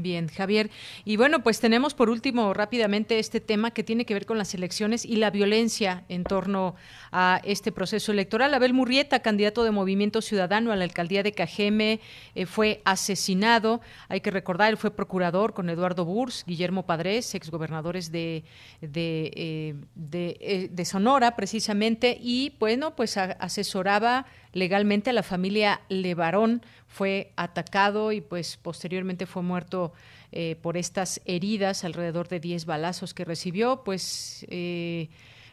Bien, 0.00 0.28
Javier. 0.28 0.70
Y 1.04 1.16
bueno, 1.16 1.42
pues 1.42 1.58
tenemos 1.58 1.92
por 1.92 2.08
último 2.08 2.54
rápidamente 2.54 3.18
este 3.18 3.40
tema 3.40 3.72
que 3.72 3.82
tiene 3.82 4.04
que 4.04 4.14
ver 4.14 4.26
con 4.26 4.38
las 4.38 4.54
elecciones 4.54 5.04
y 5.04 5.16
la 5.16 5.30
violencia 5.30 6.04
en 6.08 6.22
torno 6.22 6.76
a 7.10 7.40
este 7.42 7.72
proceso 7.72 8.12
electoral. 8.12 8.54
Abel 8.54 8.74
Murrieta, 8.74 9.18
candidato 9.18 9.64
de 9.64 9.72
Movimiento 9.72 10.22
Ciudadano 10.22 10.70
a 10.70 10.76
la 10.76 10.84
alcaldía 10.84 11.24
de 11.24 11.32
Cajeme, 11.32 11.98
eh, 12.36 12.46
fue 12.46 12.80
asesinado. 12.84 13.80
Hay 14.08 14.20
que 14.20 14.30
recordar, 14.30 14.70
él 14.70 14.76
fue 14.76 14.92
procurador 14.92 15.52
con 15.52 15.68
Eduardo 15.68 16.04
Burs, 16.04 16.44
Guillermo 16.46 16.86
Padres, 16.86 17.34
exgobernadores 17.34 18.12
de, 18.12 18.44
eh, 18.80 19.74
eh, 20.12 20.68
de 20.70 20.84
Sonora, 20.84 21.34
precisamente, 21.34 22.16
y 22.22 22.54
bueno, 22.60 22.94
pues 22.94 23.16
asesoraba 23.16 24.26
legalmente 24.52 25.10
a 25.10 25.12
la 25.12 25.22
familia 25.22 25.80
Levarón 25.88 26.62
fue 26.86 27.32
atacado 27.36 28.12
y 28.12 28.20
pues 28.20 28.56
posteriormente 28.56 29.26
fue 29.26 29.42
muerto 29.42 29.92
eh, 30.32 30.56
por 30.60 30.76
estas 30.76 31.20
heridas, 31.24 31.84
alrededor 31.84 32.28
de 32.28 32.40
10 32.40 32.66
balazos 32.66 33.14
que 33.14 33.24
recibió, 33.24 33.82
pues, 33.84 34.46
eh, 34.50 35.08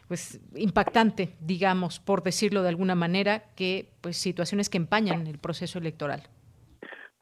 pues 0.08 0.40
impactante, 0.54 1.30
digamos, 1.40 1.98
por 1.98 2.22
decirlo 2.22 2.62
de 2.62 2.68
alguna 2.68 2.94
manera, 2.94 3.44
que 3.56 3.88
pues 4.00 4.16
situaciones 4.16 4.68
que 4.68 4.76
empañan 4.76 5.26
el 5.26 5.38
proceso 5.38 5.78
electoral. 5.78 6.24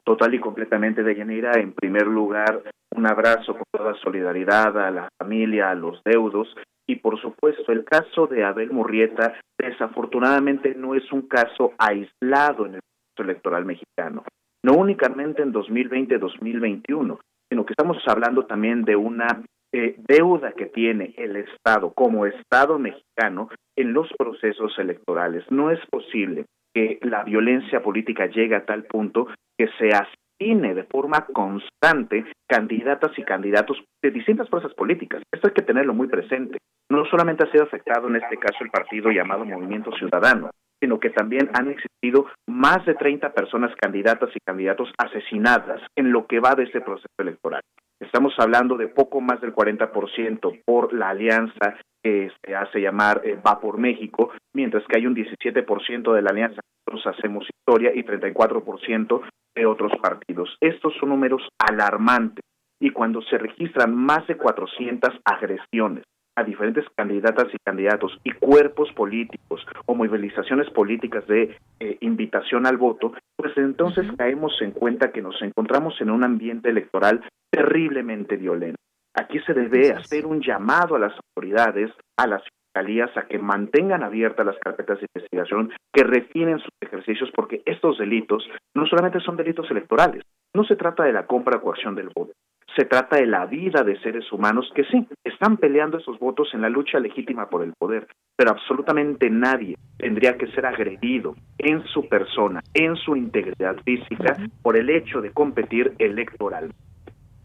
Total 0.03 0.33
y 0.33 0.39
completamente, 0.39 1.01
de 1.01 1.13
Deyanira. 1.13 1.53
En 1.59 1.73
primer 1.73 2.05
lugar, 2.05 2.61
un 2.95 3.05
abrazo 3.05 3.53
con 3.53 3.63
toda 3.71 3.93
solidaridad 3.95 4.77
a 4.77 4.91
la 4.91 5.09
familia, 5.17 5.71
a 5.71 5.75
los 5.75 6.01
deudos 6.03 6.55
y 6.87 6.97
por 6.97 7.19
supuesto 7.19 7.71
el 7.71 7.83
caso 7.83 8.27
de 8.27 8.43
Abel 8.43 8.71
Murrieta 8.71 9.35
desafortunadamente 9.57 10.75
no 10.75 10.95
es 10.95 11.11
un 11.11 11.23
caso 11.27 11.73
aislado 11.77 12.65
en 12.65 12.75
el 12.75 12.81
electoral 13.17 13.65
mexicano, 13.65 14.23
no 14.63 14.73
únicamente 14.73 15.41
en 15.41 15.53
2020-2021, 15.53 17.19
sino 17.49 17.65
que 17.65 17.73
estamos 17.73 17.97
hablando 18.07 18.45
también 18.45 18.83
de 18.83 18.95
una 18.95 19.43
eh, 19.71 19.95
deuda 20.07 20.51
que 20.51 20.65
tiene 20.67 21.13
el 21.17 21.35
Estado 21.37 21.93
como 21.93 22.25
Estado 22.25 22.77
mexicano 22.77 23.49
en 23.75 23.93
los 23.93 24.09
procesos 24.17 24.77
electorales. 24.77 25.43
No 25.49 25.71
es 25.71 25.79
posible 25.89 26.45
que 26.73 26.99
la 27.01 27.23
violencia 27.23 27.81
política 27.81 28.27
llegue 28.27 28.55
a 28.55 28.65
tal 28.65 28.83
punto 28.83 29.27
que 29.57 29.69
se 29.77 29.95
asesine 30.39 30.73
de 30.73 30.83
forma 30.83 31.25
constante 31.25 32.25
candidatas 32.47 33.11
y 33.17 33.23
candidatos 33.23 33.83
de 34.01 34.11
distintas 34.11 34.49
fuerzas 34.49 34.73
políticas. 34.73 35.21
Esto 35.31 35.47
hay 35.47 35.53
que 35.53 35.61
tenerlo 35.61 35.93
muy 35.93 36.07
presente. 36.07 36.57
No 36.89 37.05
solamente 37.05 37.43
ha 37.47 37.51
sido 37.51 37.63
afectado 37.63 38.07
en 38.07 38.17
este 38.17 38.37
caso 38.37 38.63
el 38.63 38.69
partido 38.69 39.09
llamado 39.11 39.45
Movimiento 39.45 39.91
Ciudadano, 39.97 40.51
sino 40.79 40.99
que 40.99 41.09
también 41.09 41.49
han 41.53 41.71
existido 41.71 42.27
más 42.47 42.85
de 42.85 42.93
30 42.93 43.33
personas 43.33 43.75
candidatas 43.75 44.29
y 44.35 44.39
candidatos 44.45 44.91
asesinadas 44.97 45.81
en 45.95 46.11
lo 46.11 46.27
que 46.27 46.39
va 46.39 46.53
de 46.53 46.63
este 46.63 46.81
proceso 46.81 47.07
electoral. 47.17 47.61
Estamos 47.99 48.33
hablando 48.37 48.77
de 48.77 48.89
poco 48.89 49.21
más 49.21 49.41
del 49.41 49.53
40% 49.53 50.61
por 50.65 50.93
la 50.93 51.09
alianza 51.09 51.75
que 52.03 52.29
se 52.43 52.55
hace 52.55 52.81
llamar 52.81 53.21
eh, 53.23 53.35
Va 53.35 53.59
por 53.59 53.79
México, 53.79 54.31
mientras 54.53 54.83
que 54.85 54.97
hay 54.97 55.07
un 55.07 55.15
17% 55.15 56.13
de 56.13 56.21
la 56.21 56.29
alianza 56.29 56.61
Nosotros 56.85 57.15
Hacemos 57.17 57.47
Historia 57.49 57.91
y 57.95 58.03
34% 58.03 59.21
de 59.55 59.65
otros 59.65 59.91
partidos. 60.01 60.57
Estos 60.59 60.93
son 60.99 61.09
números 61.09 61.41
alarmantes 61.57 62.43
y 62.79 62.91
cuando 62.91 63.21
se 63.21 63.37
registran 63.37 63.95
más 63.95 64.27
de 64.27 64.37
400 64.37 65.09
agresiones 65.23 66.03
a 66.35 66.43
diferentes 66.43 66.85
candidatas 66.95 67.47
y 67.53 67.57
candidatos 67.63 68.19
y 68.23 68.31
cuerpos 68.31 68.91
políticos 68.91 69.65
o 69.85 69.95
movilizaciones 69.95 70.69
políticas 70.69 71.25
de 71.27 71.57
eh, 71.79 71.97
invitación 72.01 72.65
al 72.67 72.77
voto, 72.77 73.13
pues 73.37 73.55
entonces 73.57 74.05
caemos 74.17 74.53
en 74.61 74.71
cuenta 74.71 75.11
que 75.11 75.21
nos 75.21 75.41
encontramos 75.41 75.99
en 76.01 76.09
un 76.09 76.25
ambiente 76.25 76.69
electoral 76.69 77.23
terriblemente 77.49 78.35
violento. 78.35 78.77
Aquí 79.13 79.39
se 79.47 79.53
debe 79.53 79.93
hacer 79.93 80.25
un 80.25 80.41
llamado 80.41 80.95
a 80.95 80.99
las 80.99 81.13
autoridades, 81.13 81.91
a 82.17 82.27
las 82.27 82.43
fiscalías, 82.75 83.15
a 83.17 83.27
que 83.27 83.39
mantengan 83.39 84.03
abiertas 84.03 84.45
las 84.45 84.57
carpetas 84.59 84.99
de 84.99 85.07
investigación, 85.13 85.71
que 85.93 86.03
refinen 86.03 86.59
sus 86.59 86.71
ejercicios, 86.81 87.29
porque 87.33 87.61
estos 87.65 87.97
delitos 87.97 88.47
no 88.73 88.85
solamente 88.85 89.19
son 89.21 89.37
delitos 89.37 89.69
electorales, 89.71 90.23
no 90.53 90.63
se 90.65 90.75
trata 90.75 91.03
de 91.03 91.13
la 91.13 91.25
compra 91.25 91.57
o 91.57 91.61
coacción 91.61 91.95
del 91.95 92.09
voto, 92.13 92.33
se 92.75 92.85
trata 92.85 93.17
de 93.17 93.27
la 93.27 93.45
vida 93.45 93.83
de 93.83 93.97
seres 94.01 94.29
humanos 94.31 94.69
que 94.75 94.83
sí, 94.85 95.07
están 95.23 95.57
peleando 95.57 95.97
esos 95.97 96.19
votos 96.19 96.49
en 96.53 96.61
la 96.61 96.69
lucha 96.69 96.99
legítima 96.99 97.49
por 97.49 97.63
el 97.63 97.73
poder, 97.77 98.07
pero 98.35 98.51
absolutamente 98.51 99.29
nadie 99.29 99.77
tendría 99.97 100.37
que 100.37 100.47
ser 100.47 100.65
agredido 100.65 101.35
en 101.57 101.85
su 101.85 102.09
persona, 102.09 102.61
en 102.73 102.97
su 102.97 103.15
integridad 103.15 103.77
física, 103.85 104.35
por 104.61 104.75
el 104.75 104.89
hecho 104.89 105.21
de 105.21 105.31
competir 105.31 105.93
electoral. 105.99 106.71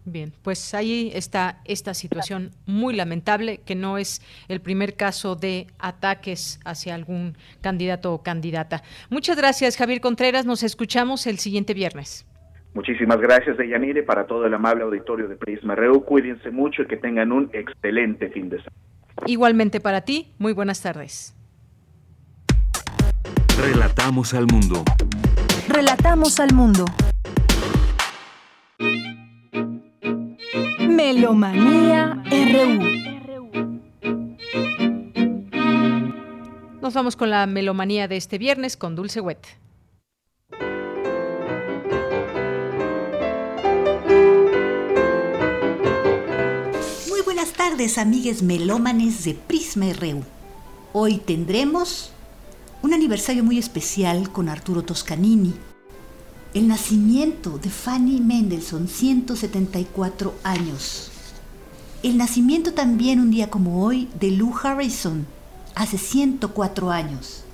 Bien, 0.04 0.32
pues 0.42 0.72
ahí 0.74 1.10
está 1.14 1.60
esta 1.64 1.92
situación 1.92 2.52
muy 2.66 2.94
lamentable, 2.94 3.58
que 3.58 3.74
no 3.74 3.98
es 3.98 4.22
el 4.48 4.60
primer 4.60 4.96
caso 4.96 5.36
de 5.36 5.66
ataques 5.78 6.58
hacia 6.64 6.94
algún 6.94 7.36
candidato 7.60 8.14
o 8.14 8.22
candidata. 8.22 8.82
Muchas 9.10 9.36
gracias, 9.36 9.76
Javier 9.76 10.00
Contreras. 10.00 10.46
Nos 10.46 10.62
escuchamos 10.62 11.26
el 11.26 11.38
siguiente 11.38 11.74
viernes. 11.74 12.26
Muchísimas 12.72 13.20
gracias, 13.20 13.58
Deyanire, 13.58 14.02
para 14.02 14.26
todo 14.26 14.46
el 14.46 14.54
amable 14.54 14.84
auditorio 14.84 15.28
de 15.28 15.36
Prisma 15.36 15.74
Reu. 15.74 16.04
Cuídense 16.04 16.50
mucho 16.50 16.82
y 16.82 16.86
que 16.86 16.96
tengan 16.96 17.32
un 17.32 17.50
excelente 17.52 18.30
fin 18.30 18.48
de 18.48 18.58
semana. 18.58 18.76
Igualmente 19.26 19.80
para 19.80 20.02
ti, 20.02 20.32
muy 20.38 20.52
buenas 20.52 20.80
tardes. 20.80 21.34
Relatamos 23.60 24.32
al 24.32 24.46
mundo. 24.46 24.84
Relatamos 25.68 26.40
al 26.40 26.54
mundo. 26.54 26.84
Melomanía 31.02 32.22
RU. 32.30 33.80
Nos 36.82 36.92
vamos 36.92 37.16
con 37.16 37.30
la 37.30 37.46
melomanía 37.46 38.06
de 38.06 38.18
este 38.18 38.36
viernes 38.36 38.76
con 38.76 38.96
Dulce 38.96 39.22
Wet. 39.22 39.46
Muy 47.08 47.22
buenas 47.24 47.54
tardes, 47.54 47.96
amigues 47.96 48.42
melómanes 48.42 49.24
de 49.24 49.32
Prisma 49.32 49.86
RU. 49.98 50.22
Hoy 50.92 51.16
tendremos 51.16 52.12
un 52.82 52.92
aniversario 52.92 53.42
muy 53.42 53.56
especial 53.56 54.30
con 54.30 54.50
Arturo 54.50 54.82
Toscanini 54.82 55.54
el 56.52 56.66
nacimiento 56.66 57.58
de 57.58 57.70
Fanny 57.70 58.20
Mendelssohn, 58.20 58.88
174 58.88 60.34
años. 60.42 61.12
El 62.02 62.16
nacimiento 62.16 62.72
también 62.72 63.20
un 63.20 63.30
día 63.30 63.50
como 63.50 63.84
hoy 63.84 64.08
de 64.18 64.32
Lou 64.32 64.52
Harrison, 64.60 65.26
hace 65.76 65.96
104 65.96 66.90
años. 66.90 67.44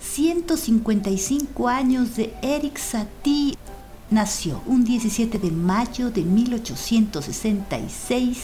155 0.00 1.68
años 1.68 2.16
de 2.16 2.34
Eric 2.42 2.76
Satie. 2.78 3.54
Nació 4.10 4.60
un 4.66 4.82
17 4.84 5.38
de 5.38 5.52
mayo 5.52 6.10
de 6.10 6.22
1866. 6.22 8.38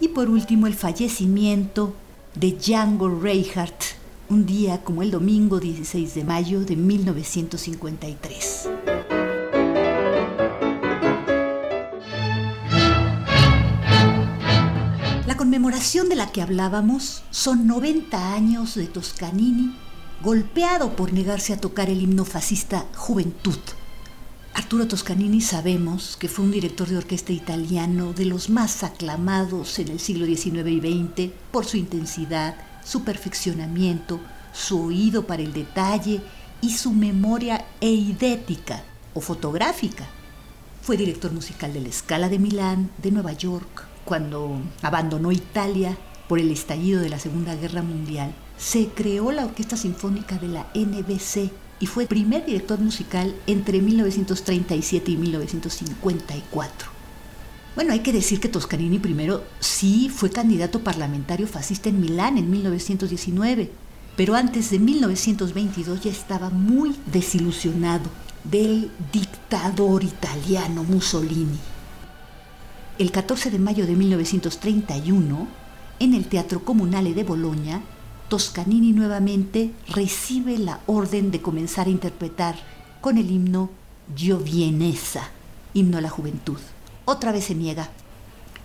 Y 0.00 0.08
por 0.08 0.28
último 0.28 0.66
el 0.66 0.74
fallecimiento 0.74 1.94
de 2.34 2.50
Django 2.52 3.08
Reinhardt, 3.08 3.94
un 4.28 4.44
día 4.44 4.82
como 4.82 5.02
el 5.02 5.12
domingo 5.12 5.60
16 5.60 6.14
de 6.14 6.24
mayo 6.24 6.64
de 6.64 6.74
1953. 6.74 8.95
Conmemoración 15.76 16.08
de 16.08 16.16
la 16.16 16.32
que 16.32 16.40
hablábamos 16.40 17.22
son 17.30 17.66
90 17.66 18.32
años 18.32 18.76
de 18.76 18.86
Toscanini, 18.86 19.76
golpeado 20.22 20.96
por 20.96 21.12
negarse 21.12 21.52
a 21.52 21.60
tocar 21.60 21.90
el 21.90 22.00
himno 22.00 22.24
fascista 22.24 22.86
Juventud. 22.94 23.58
Arturo 24.54 24.88
Toscanini 24.88 25.42
sabemos 25.42 26.16
que 26.16 26.30
fue 26.30 26.46
un 26.46 26.50
director 26.50 26.88
de 26.88 26.96
orquesta 26.96 27.34
italiano 27.34 28.14
de 28.14 28.24
los 28.24 28.48
más 28.48 28.84
aclamados 28.84 29.78
en 29.78 29.88
el 29.88 30.00
siglo 30.00 30.24
XIX 30.24 30.66
y 30.66 30.80
XX 30.80 31.34
por 31.52 31.66
su 31.66 31.76
intensidad, 31.76 32.56
su 32.82 33.04
perfeccionamiento, 33.04 34.18
su 34.54 34.80
oído 34.80 35.26
para 35.26 35.42
el 35.42 35.52
detalle 35.52 36.22
y 36.62 36.70
su 36.70 36.94
memoria 36.94 37.66
eidética 37.82 38.82
o 39.12 39.20
fotográfica. 39.20 40.06
Fue 40.80 40.96
director 40.96 41.32
musical 41.32 41.74
de 41.74 41.82
la 41.82 41.92
Scala 41.92 42.30
de 42.30 42.38
Milán, 42.38 42.90
de 42.96 43.10
Nueva 43.10 43.34
York, 43.34 43.85
cuando 44.06 44.58
abandonó 44.80 45.32
Italia 45.32 45.98
por 46.28 46.38
el 46.38 46.50
estallido 46.50 47.00
de 47.02 47.10
la 47.10 47.18
Segunda 47.18 47.54
Guerra 47.54 47.82
Mundial. 47.82 48.34
Se 48.56 48.88
creó 48.88 49.32
la 49.32 49.44
Orquesta 49.44 49.76
Sinfónica 49.76 50.38
de 50.38 50.48
la 50.48 50.66
NBC 50.74 51.50
y 51.78 51.86
fue 51.86 52.06
primer 52.06 52.46
director 52.46 52.78
musical 52.78 53.34
entre 53.46 53.82
1937 53.82 55.10
y 55.10 55.16
1954. 55.18 56.88
Bueno, 57.74 57.92
hay 57.92 58.00
que 58.00 58.12
decir 58.12 58.40
que 58.40 58.48
Toscanini 58.48 58.98
primero 58.98 59.44
sí 59.60 60.08
fue 60.08 60.30
candidato 60.30 60.80
parlamentario 60.80 61.46
fascista 61.46 61.90
en 61.90 62.00
Milán 62.00 62.38
en 62.38 62.50
1919, 62.50 63.70
pero 64.16 64.34
antes 64.34 64.70
de 64.70 64.78
1922 64.78 66.00
ya 66.00 66.10
estaba 66.10 66.48
muy 66.48 66.96
desilusionado 67.12 68.08
del 68.44 68.90
dictador 69.12 70.04
italiano 70.04 70.84
Mussolini. 70.84 71.58
El 72.98 73.10
14 73.10 73.50
de 73.50 73.58
mayo 73.58 73.86
de 73.86 73.94
1931, 73.94 75.48
en 75.98 76.14
el 76.14 76.26
Teatro 76.26 76.64
Comunale 76.64 77.14
de 77.14 77.24
Bolonia, 77.24 77.82
Toscanini 78.28 78.92
nuevamente 78.92 79.72
recibe 79.88 80.58
la 80.58 80.80
orden 80.86 81.30
de 81.30 81.42
comenzar 81.42 81.86
a 81.86 81.90
interpretar 81.90 82.56
con 83.00 83.18
el 83.18 83.30
himno 83.30 83.70
Giovienesa, 84.16 85.30
himno 85.74 85.98
a 85.98 86.00
la 86.00 86.10
juventud 86.10 86.58
otra 87.06 87.32
vez 87.32 87.44
se 87.44 87.54
niega. 87.54 87.88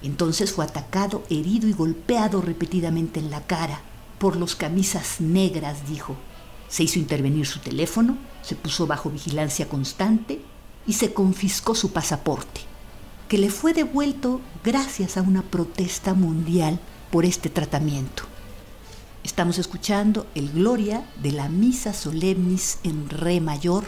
Entonces 0.02 0.52
fue 0.52 0.66
atacado, 0.66 1.24
herido 1.30 1.70
y 1.70 1.74
golpeado 1.74 2.42
repetidamente 2.42 3.20
en 3.20 3.30
la 3.30 3.46
cara 3.46 3.80
por 4.20 4.36
los 4.36 4.56
camisas 4.56 5.22
negras, 5.22 5.88
dijo. 5.88 6.18
Se 6.68 6.84
hizo 6.84 7.00
intervenir 7.00 7.46
su 7.46 7.60
teléfono, 7.60 8.18
se 8.42 8.56
puso 8.56 8.88
bajo 8.88 9.10
vigilancia 9.10 9.70
constante 9.70 10.42
y 10.88 10.94
se 10.94 11.14
confiscó 11.14 11.76
su 11.76 11.92
pasaporte, 11.92 12.62
que 13.32 13.38
le 13.38 13.50
fue 13.50 13.72
devuelto 13.72 14.42
gracias 14.62 15.16
a 15.16 15.22
una 15.22 15.42
protesta 15.42 16.14
mundial 16.14 16.82
por 17.12 17.24
este 17.24 17.50
tratamiento. 17.50 18.24
Estamos 19.24 19.58
escuchando 19.58 20.28
el 20.36 20.52
Gloria 20.52 21.06
de 21.24 21.32
la 21.32 21.48
Misa 21.48 21.94
Solemnis 21.94 22.80
en 22.84 23.10
Re 23.10 23.40
mayor 23.40 23.86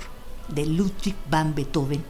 de 0.47 0.65
Ludwig 0.65 1.15
van 1.29 1.55
Beethoven, 1.55 2.05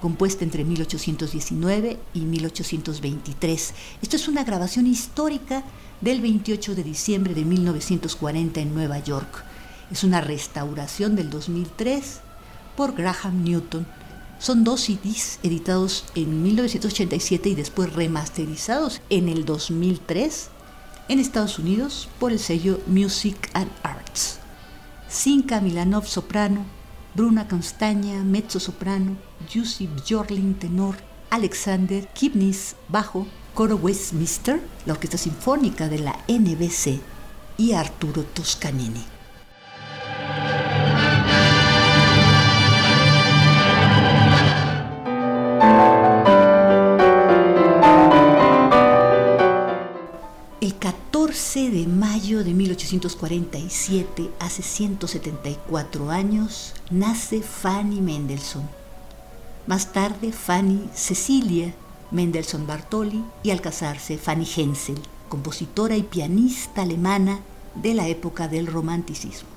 compuesta 0.00 0.42
entre 0.42 0.64
1819 0.64 2.00
y 2.12 2.20
1823. 2.22 3.74
Esto 4.02 4.16
es 4.16 4.26
una 4.26 4.42
grabación 4.42 4.88
histórica 4.88 5.62
del 6.00 6.20
28 6.22 6.74
de 6.74 6.82
diciembre 6.82 7.34
de 7.34 7.44
1940 7.44 8.60
en 8.60 8.74
Nueva 8.74 8.98
York. 8.98 9.44
Es 9.92 10.02
una 10.02 10.20
restauración 10.20 11.14
del 11.14 11.30
2003 11.30 12.18
por 12.76 12.96
Graham 12.96 13.44
Newton. 13.44 13.86
Son 14.38 14.64
dos 14.64 14.82
CDs 14.82 15.38
editados 15.42 16.04
en 16.14 16.42
1987 16.42 17.48
y 17.50 17.54
después 17.54 17.92
remasterizados 17.92 19.00
en 19.10 19.28
el 19.28 19.44
2003 19.44 20.50
en 21.08 21.18
Estados 21.18 21.58
Unidos 21.58 22.08
por 22.18 22.32
el 22.32 22.38
sello 22.38 22.80
Music 22.86 23.50
and 23.54 23.70
Arts. 23.82 24.38
Cinca 25.08 25.60
Milanov 25.60 26.06
soprano, 26.06 26.64
Bruna 27.14 27.46
Constaña, 27.46 28.24
mezzo 28.24 28.58
soprano, 28.58 29.16
Jussi 29.52 29.86
Bjorling 29.86 30.54
tenor, 30.54 30.96
Alexander 31.30 32.06
Kipnis 32.08 32.76
bajo, 32.88 33.26
coro 33.54 33.76
Westminster, 33.76 34.60
la 34.86 34.94
Orquesta 34.94 35.18
Sinfónica 35.18 35.88
de 35.88 36.00
la 36.00 36.18
NBC 36.28 37.00
y 37.56 37.72
Arturo 37.72 38.24
Toscanini. 38.24 39.04
El 50.64 50.78
14 50.78 51.70
de 51.70 51.86
mayo 51.86 52.42
de 52.42 52.54
1847, 52.54 54.30
hace 54.40 54.62
174 54.62 56.10
años, 56.10 56.72
nace 56.90 57.42
Fanny 57.42 58.00
Mendelssohn. 58.00 58.66
Más 59.66 59.92
tarde, 59.92 60.32
Fanny 60.32 60.88
Cecilia 60.94 61.74
Mendelssohn 62.10 62.66
Bartoli 62.66 63.22
y 63.42 63.50
al 63.50 63.60
casarse, 63.60 64.16
Fanny 64.16 64.48
Hensel, 64.56 64.96
compositora 65.28 65.98
y 65.98 66.02
pianista 66.02 66.80
alemana 66.80 67.40
de 67.74 67.92
la 67.92 68.08
época 68.08 68.48
del 68.48 68.66
romanticismo. 68.66 69.50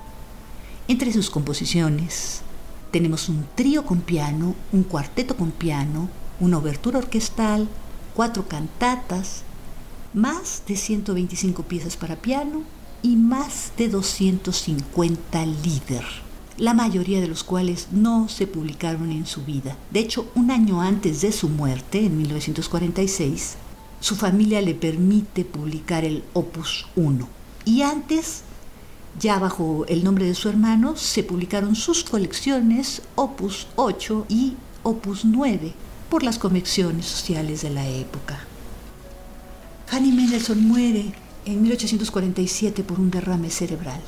Entre 0.89 1.13
sus 1.13 1.29
composiciones 1.29 2.41
tenemos 2.91 3.29
un 3.29 3.47
trío 3.55 3.85
con 3.85 4.01
piano, 4.01 4.55
un 4.73 4.83
cuarteto 4.83 5.37
con 5.37 5.51
piano, 5.51 6.09
una 6.41 6.57
obertura 6.57 6.99
orquestal, 6.99 7.69
cuatro 8.13 8.49
cantatas, 8.49 9.45
más 10.17 10.63
de 10.67 10.75
125 10.75 11.63
piezas 11.63 11.95
para 11.95 12.15
piano 12.15 12.63
y 13.03 13.15
más 13.15 13.71
de 13.77 13.87
250 13.87 15.45
líder. 15.45 16.03
la 16.57 16.73
mayoría 16.73 17.21
de 17.21 17.27
los 17.27 17.43
cuales 17.43 17.89
no 17.91 18.27
se 18.29 18.47
publicaron 18.47 19.11
en 19.11 19.27
su 19.27 19.45
vida. 19.45 19.77
De 19.91 19.99
hecho, 19.99 20.31
un 20.33 20.49
año 20.49 20.81
antes 20.81 21.21
de 21.21 21.31
su 21.31 21.49
muerte, 21.49 22.03
en 22.03 22.17
1946, 22.17 23.57
su 23.99 24.15
familia 24.15 24.59
le 24.63 24.73
permite 24.73 25.45
publicar 25.45 26.03
el 26.03 26.23
Opus 26.33 26.87
1. 26.95 27.29
Y 27.65 27.83
antes, 27.83 28.41
ya 29.19 29.37
bajo 29.37 29.85
el 29.87 30.03
nombre 30.03 30.25
de 30.25 30.33
su 30.33 30.49
hermano, 30.49 30.95
se 30.95 31.21
publicaron 31.21 31.75
sus 31.75 32.03
colecciones 32.03 33.03
Opus 33.13 33.67
8 33.75 34.25
y 34.27 34.55
Opus 34.81 35.25
9 35.25 35.73
por 36.09 36.23
las 36.23 36.39
convicciones 36.39 37.05
sociales 37.05 37.61
de 37.61 37.69
la 37.69 37.87
época. 37.87 38.47
Fanny 39.87 40.11
Mendelssohn 40.11 40.67
muere 40.67 41.13
en 41.45 41.61
1847 41.61 42.83
por 42.83 42.99
un 42.99 43.09
derrame 43.09 43.49
cerebral. 43.49 44.01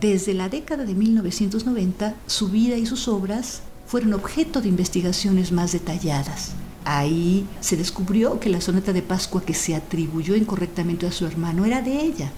Desde 0.00 0.32
la 0.32 0.48
década 0.48 0.86
de 0.86 0.94
1990, 0.94 2.14
su 2.26 2.48
vida 2.48 2.78
y 2.78 2.86
sus 2.86 3.06
obras 3.06 3.60
fueron 3.86 4.14
objeto 4.14 4.62
de 4.62 4.68
investigaciones 4.68 5.52
más 5.52 5.72
detalladas. 5.72 6.52
Ahí 6.86 7.46
se 7.60 7.76
descubrió 7.76 8.40
que 8.40 8.48
la 8.48 8.62
sonata 8.62 8.94
de 8.94 9.02
Pascua 9.02 9.44
que 9.44 9.52
se 9.52 9.74
atribuyó 9.74 10.34
incorrectamente 10.34 11.06
a 11.06 11.12
su 11.12 11.26
hermano 11.26 11.66
era 11.66 11.82
de 11.82 12.00
ella. 12.00 12.32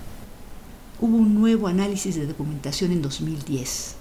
Hubo 1.00 1.16
un 1.16 1.36
nuevo 1.36 1.68
análisis 1.68 2.16
de 2.16 2.26
documentación 2.26 2.90
en 2.90 3.02
2010. 3.02 3.94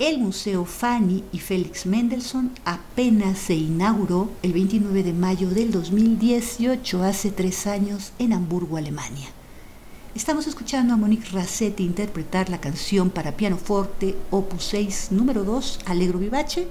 El 0.00 0.16
Museo 0.16 0.64
Fanny 0.64 1.24
y 1.30 1.40
Félix 1.40 1.84
Mendelssohn 1.84 2.52
apenas 2.64 3.36
se 3.36 3.54
inauguró 3.54 4.30
el 4.42 4.54
29 4.54 5.02
de 5.02 5.12
mayo 5.12 5.50
del 5.50 5.70
2018, 5.72 7.02
hace 7.02 7.30
tres 7.30 7.66
años, 7.66 8.14
en 8.18 8.32
Hamburgo, 8.32 8.78
Alemania. 8.78 9.28
Estamos 10.14 10.46
escuchando 10.46 10.94
a 10.94 10.96
Monique 10.96 11.28
Rassetti 11.32 11.82
interpretar 11.82 12.48
la 12.48 12.62
canción 12.62 13.10
para 13.10 13.36
piano 13.36 13.58
forte 13.58 14.16
Opus 14.30 14.64
6 14.64 15.08
número 15.10 15.44
2, 15.44 15.80
Allegro 15.84 16.18
Vivace. 16.18 16.66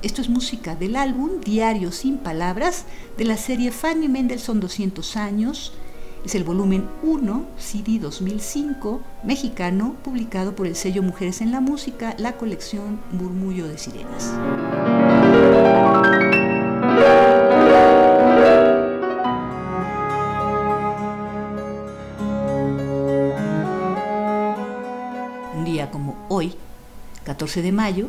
Esto 0.00 0.22
es 0.22 0.30
música 0.30 0.74
del 0.74 0.96
álbum 0.96 1.42
Diario 1.44 1.92
sin 1.92 2.16
Palabras 2.16 2.86
de 3.18 3.24
la 3.26 3.36
serie 3.36 3.72
Fanny 3.72 4.08
Mendelssohn 4.08 4.60
200 4.60 5.18
años. 5.18 5.74
Es 6.24 6.34
el 6.34 6.44
volumen 6.44 6.88
1, 7.02 7.46
CD 7.58 7.98
2005, 7.98 9.02
mexicano, 9.24 9.96
publicado 10.02 10.56
por 10.56 10.66
el 10.66 10.74
sello 10.74 11.02
Mujeres 11.02 11.40
en 11.40 11.52
la 11.52 11.60
Música, 11.60 12.14
la 12.18 12.32
colección 12.38 13.00
Murmullo 13.12 13.68
de 13.68 13.78
Sirenas. 13.78 14.32
como 25.90 26.16
hoy, 26.28 26.54
14 27.24 27.62
de 27.62 27.72
mayo, 27.72 28.08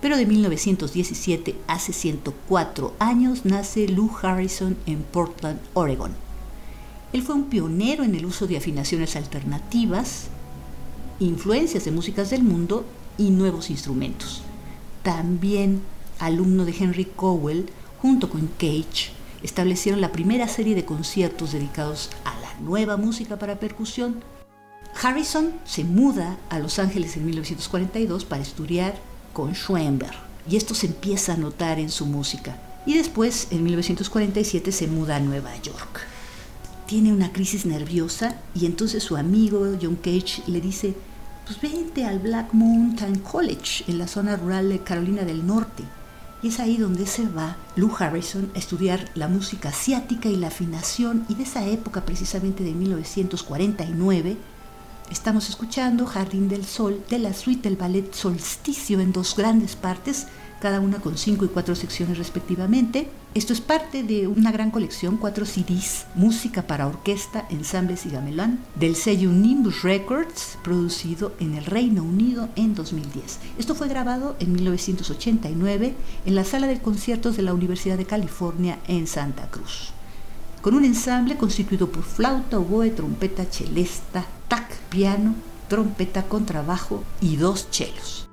pero 0.00 0.16
de 0.16 0.26
1917, 0.26 1.56
hace 1.66 1.92
104 1.92 2.92
años, 2.98 3.44
nace 3.44 3.88
Lou 3.88 4.10
Harrison 4.22 4.76
en 4.86 5.02
Portland, 5.02 5.60
Oregon. 5.72 6.23
Él 7.14 7.22
fue 7.22 7.36
un 7.36 7.44
pionero 7.44 8.02
en 8.02 8.16
el 8.16 8.26
uso 8.26 8.48
de 8.48 8.56
afinaciones 8.56 9.14
alternativas, 9.14 10.24
influencias 11.20 11.84
de 11.84 11.92
músicas 11.92 12.30
del 12.30 12.42
mundo 12.42 12.84
y 13.16 13.30
nuevos 13.30 13.70
instrumentos. 13.70 14.42
También 15.04 15.80
alumno 16.18 16.64
de 16.64 16.74
Henry 16.76 17.04
Cowell, 17.04 17.66
junto 18.02 18.28
con 18.28 18.48
Cage, 18.58 19.12
establecieron 19.44 20.00
la 20.00 20.10
primera 20.10 20.48
serie 20.48 20.74
de 20.74 20.84
conciertos 20.84 21.52
dedicados 21.52 22.10
a 22.24 22.36
la 22.40 22.52
nueva 22.58 22.96
música 22.96 23.38
para 23.38 23.60
percusión 23.60 24.16
Harrison 25.00 25.52
se 25.64 25.84
muda 25.84 26.36
a 26.50 26.58
Los 26.58 26.80
Ángeles 26.80 27.16
en 27.16 27.26
1942 27.26 28.24
para 28.24 28.42
estudiar 28.42 28.96
con 29.32 29.54
Schoenberg 29.54 30.16
y 30.50 30.56
esto 30.56 30.74
se 30.74 30.88
empieza 30.88 31.34
a 31.34 31.36
notar 31.36 31.78
en 31.78 31.90
su 31.90 32.06
música. 32.06 32.58
Y 32.86 32.94
después, 32.94 33.46
en 33.52 33.62
1947, 33.62 34.72
se 34.72 34.88
muda 34.88 35.16
a 35.16 35.20
Nueva 35.20 35.56
York. 35.62 36.13
Tiene 36.86 37.12
una 37.12 37.32
crisis 37.32 37.66
nerviosa 37.66 38.36
y 38.54 38.66
entonces 38.66 39.02
su 39.02 39.16
amigo 39.16 39.76
John 39.80 39.96
Cage 39.96 40.42
le 40.46 40.60
dice, 40.60 40.94
pues 41.46 41.60
vente 41.60 42.04
al 42.04 42.18
Black 42.18 42.52
Mountain 42.52 43.20
College 43.20 43.84
en 43.88 43.98
la 43.98 44.08
zona 44.08 44.36
rural 44.36 44.68
de 44.68 44.80
Carolina 44.80 45.24
del 45.24 45.46
Norte. 45.46 45.82
Y 46.42 46.48
es 46.48 46.60
ahí 46.60 46.76
donde 46.76 47.06
se 47.06 47.26
va 47.26 47.56
Lou 47.76 47.90
Harrison 47.98 48.50
a 48.54 48.58
estudiar 48.58 49.10
la 49.14 49.28
música 49.28 49.70
asiática 49.70 50.28
y 50.28 50.36
la 50.36 50.48
afinación 50.48 51.24
y 51.28 51.34
de 51.36 51.44
esa 51.44 51.66
época 51.66 52.04
precisamente 52.04 52.64
de 52.64 52.72
1949 52.72 54.36
Estamos 55.10 55.50
escuchando 55.50 56.06
Jardín 56.06 56.48
del 56.48 56.64
Sol 56.64 57.04
de 57.10 57.18
la 57.18 57.34
suite 57.34 57.68
del 57.68 57.76
ballet 57.76 58.12
Solsticio 58.14 59.00
en 59.00 59.12
dos 59.12 59.36
grandes 59.36 59.76
partes, 59.76 60.26
cada 60.64 60.80
una 60.80 60.98
con 60.98 61.18
cinco 61.18 61.44
y 61.44 61.48
cuatro 61.48 61.74
secciones 61.74 62.16
respectivamente. 62.16 63.10
Esto 63.34 63.52
es 63.52 63.60
parte 63.60 64.02
de 64.02 64.26
una 64.26 64.50
gran 64.50 64.70
colección, 64.70 65.18
cuatro 65.18 65.44
CDs, 65.44 66.06
música 66.14 66.66
para 66.66 66.86
orquesta, 66.86 67.44
ensambles 67.50 68.06
y 68.06 68.08
gamelán, 68.08 68.60
del 68.74 68.96
sello 68.96 69.28
Nimbus 69.30 69.82
Records, 69.82 70.56
producido 70.64 71.34
en 71.38 71.52
el 71.52 71.66
Reino 71.66 72.02
Unido 72.02 72.48
en 72.56 72.74
2010. 72.74 73.40
Esto 73.58 73.74
fue 73.74 73.88
grabado 73.88 74.36
en 74.40 74.54
1989 74.54 75.94
en 76.24 76.34
la 76.34 76.44
sala 76.44 76.66
de 76.66 76.80
conciertos 76.80 77.36
de 77.36 77.42
la 77.42 77.52
Universidad 77.52 77.98
de 77.98 78.06
California 78.06 78.78
en 78.88 79.06
Santa 79.06 79.50
Cruz 79.50 79.92
con 80.62 80.72
un 80.72 80.86
ensamble 80.86 81.36
constituido 81.36 81.90
por 81.90 82.04
flauta, 82.04 82.58
oboe, 82.58 82.88
trompeta, 82.88 83.44
celesta, 83.44 84.24
tac, 84.48 84.74
piano, 84.88 85.34
trompeta, 85.68 86.22
contrabajo 86.22 87.04
y 87.20 87.36
dos 87.36 87.70
chelos. 87.70 88.23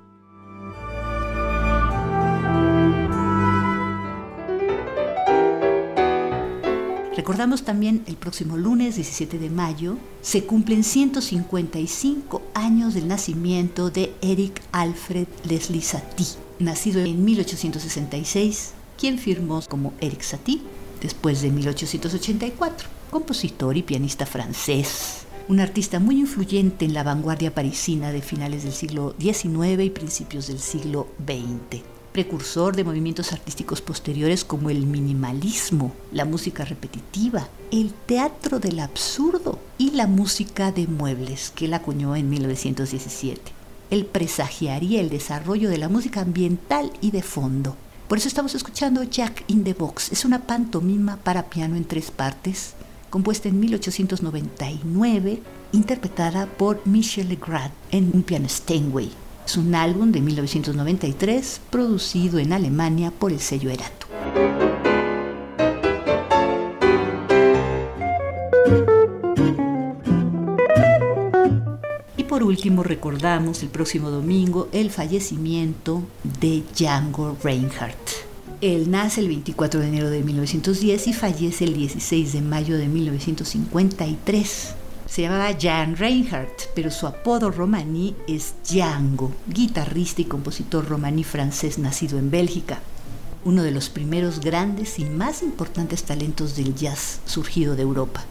Recordamos 7.16 7.62
también 7.62 8.02
el 8.06 8.16
próximo 8.16 8.56
lunes 8.56 8.96
17 8.96 9.38
de 9.38 9.50
mayo 9.50 9.98
se 10.22 10.44
cumplen 10.44 10.82
155 10.82 12.40
años 12.54 12.94
del 12.94 13.06
nacimiento 13.06 13.90
de 13.90 14.14
Eric 14.22 14.62
Alfred 14.72 15.26
Leslie 15.44 15.82
Satie, 15.82 16.38
nacido 16.58 17.00
en 17.00 17.22
1866, 17.22 18.72
quien 18.98 19.18
firmó 19.18 19.60
como 19.68 19.92
Eric 20.00 20.22
Satie 20.22 20.62
después 21.02 21.42
de 21.42 21.50
1884, 21.50 22.88
compositor 23.10 23.76
y 23.76 23.82
pianista 23.82 24.24
francés, 24.24 25.26
un 25.48 25.60
artista 25.60 26.00
muy 26.00 26.18
influyente 26.18 26.86
en 26.86 26.94
la 26.94 27.02
vanguardia 27.02 27.54
parisina 27.54 28.10
de 28.10 28.22
finales 28.22 28.62
del 28.62 28.72
siglo 28.72 29.14
XIX 29.20 29.82
y 29.82 29.90
principios 29.90 30.46
del 30.46 30.60
siglo 30.60 31.08
XX, 31.26 31.82
precursor 32.12 32.76
de 32.76 32.84
movimientos 32.84 33.32
artísticos 33.32 33.80
posteriores 33.80 34.44
como 34.44 34.70
el 34.70 34.86
minimalismo, 34.86 35.92
la 36.12 36.24
música 36.24 36.64
repetitiva, 36.64 37.48
el 37.70 37.92
teatro 37.92 38.58
del 38.58 38.80
absurdo 38.80 39.58
y 39.78 39.90
la 39.90 40.06
música 40.06 40.72
de 40.72 40.86
muebles 40.86 41.50
que 41.50 41.64
él 41.64 41.74
acuñó 41.74 42.14
en 42.14 42.28
1917. 42.30 43.40
Él 43.90 44.06
presagiaría 44.06 45.00
el 45.00 45.10
desarrollo 45.10 45.68
de 45.68 45.78
la 45.78 45.88
música 45.88 46.20
ambiental 46.20 46.92
y 47.00 47.10
de 47.10 47.22
fondo, 47.22 47.76
por 48.12 48.18
eso 48.18 48.28
estamos 48.28 48.54
escuchando 48.54 49.04
Jack 49.04 49.42
in 49.46 49.64
the 49.64 49.72
Box. 49.72 50.12
Es 50.12 50.26
una 50.26 50.40
pantomima 50.42 51.16
para 51.16 51.44
piano 51.44 51.76
en 51.76 51.86
tres 51.86 52.10
partes, 52.10 52.74
compuesta 53.08 53.48
en 53.48 53.58
1899, 53.58 55.40
interpretada 55.72 56.44
por 56.44 56.86
Michel 56.86 57.30
Legrand 57.30 57.72
en 57.90 58.10
un 58.12 58.22
piano 58.22 58.50
Steinway. 58.50 59.21
Es 59.46 59.56
un 59.56 59.74
álbum 59.74 60.12
de 60.12 60.20
1993 60.20 61.60
producido 61.70 62.38
en 62.38 62.52
Alemania 62.52 63.10
por 63.10 63.32
el 63.32 63.40
sello 63.40 63.70
Erato. 63.70 64.06
por 72.32 72.44
último 72.44 72.82
recordamos 72.82 73.62
el 73.62 73.68
próximo 73.68 74.08
domingo 74.08 74.66
el 74.72 74.90
fallecimiento 74.90 76.02
de 76.40 76.62
Django 76.74 77.36
Reinhardt. 77.44 77.94
Él 78.62 78.90
nace 78.90 79.20
el 79.20 79.28
24 79.28 79.80
de 79.80 79.88
enero 79.88 80.08
de 80.08 80.22
1910 80.22 81.08
y 81.08 81.12
fallece 81.12 81.64
el 81.64 81.74
16 81.74 82.32
de 82.32 82.40
mayo 82.40 82.78
de 82.78 82.88
1953. 82.88 84.81
Se 85.12 85.20
llamaba 85.20 85.54
Jan 85.60 85.94
Reinhardt, 85.94 86.70
pero 86.74 86.90
su 86.90 87.06
apodo 87.06 87.50
romaní 87.50 88.16
es 88.26 88.54
Django, 88.66 89.30
guitarrista 89.46 90.22
y 90.22 90.24
compositor 90.24 90.88
romaní 90.88 91.22
francés 91.22 91.78
nacido 91.78 92.18
en 92.18 92.30
Bélgica. 92.30 92.80
Uno 93.44 93.62
de 93.62 93.72
los 93.72 93.90
primeros 93.90 94.40
grandes 94.40 94.98
y 94.98 95.04
más 95.04 95.42
importantes 95.42 96.04
talentos 96.04 96.56
del 96.56 96.74
jazz 96.74 97.20
surgido 97.26 97.76
de 97.76 97.82
Europa. 97.82 98.24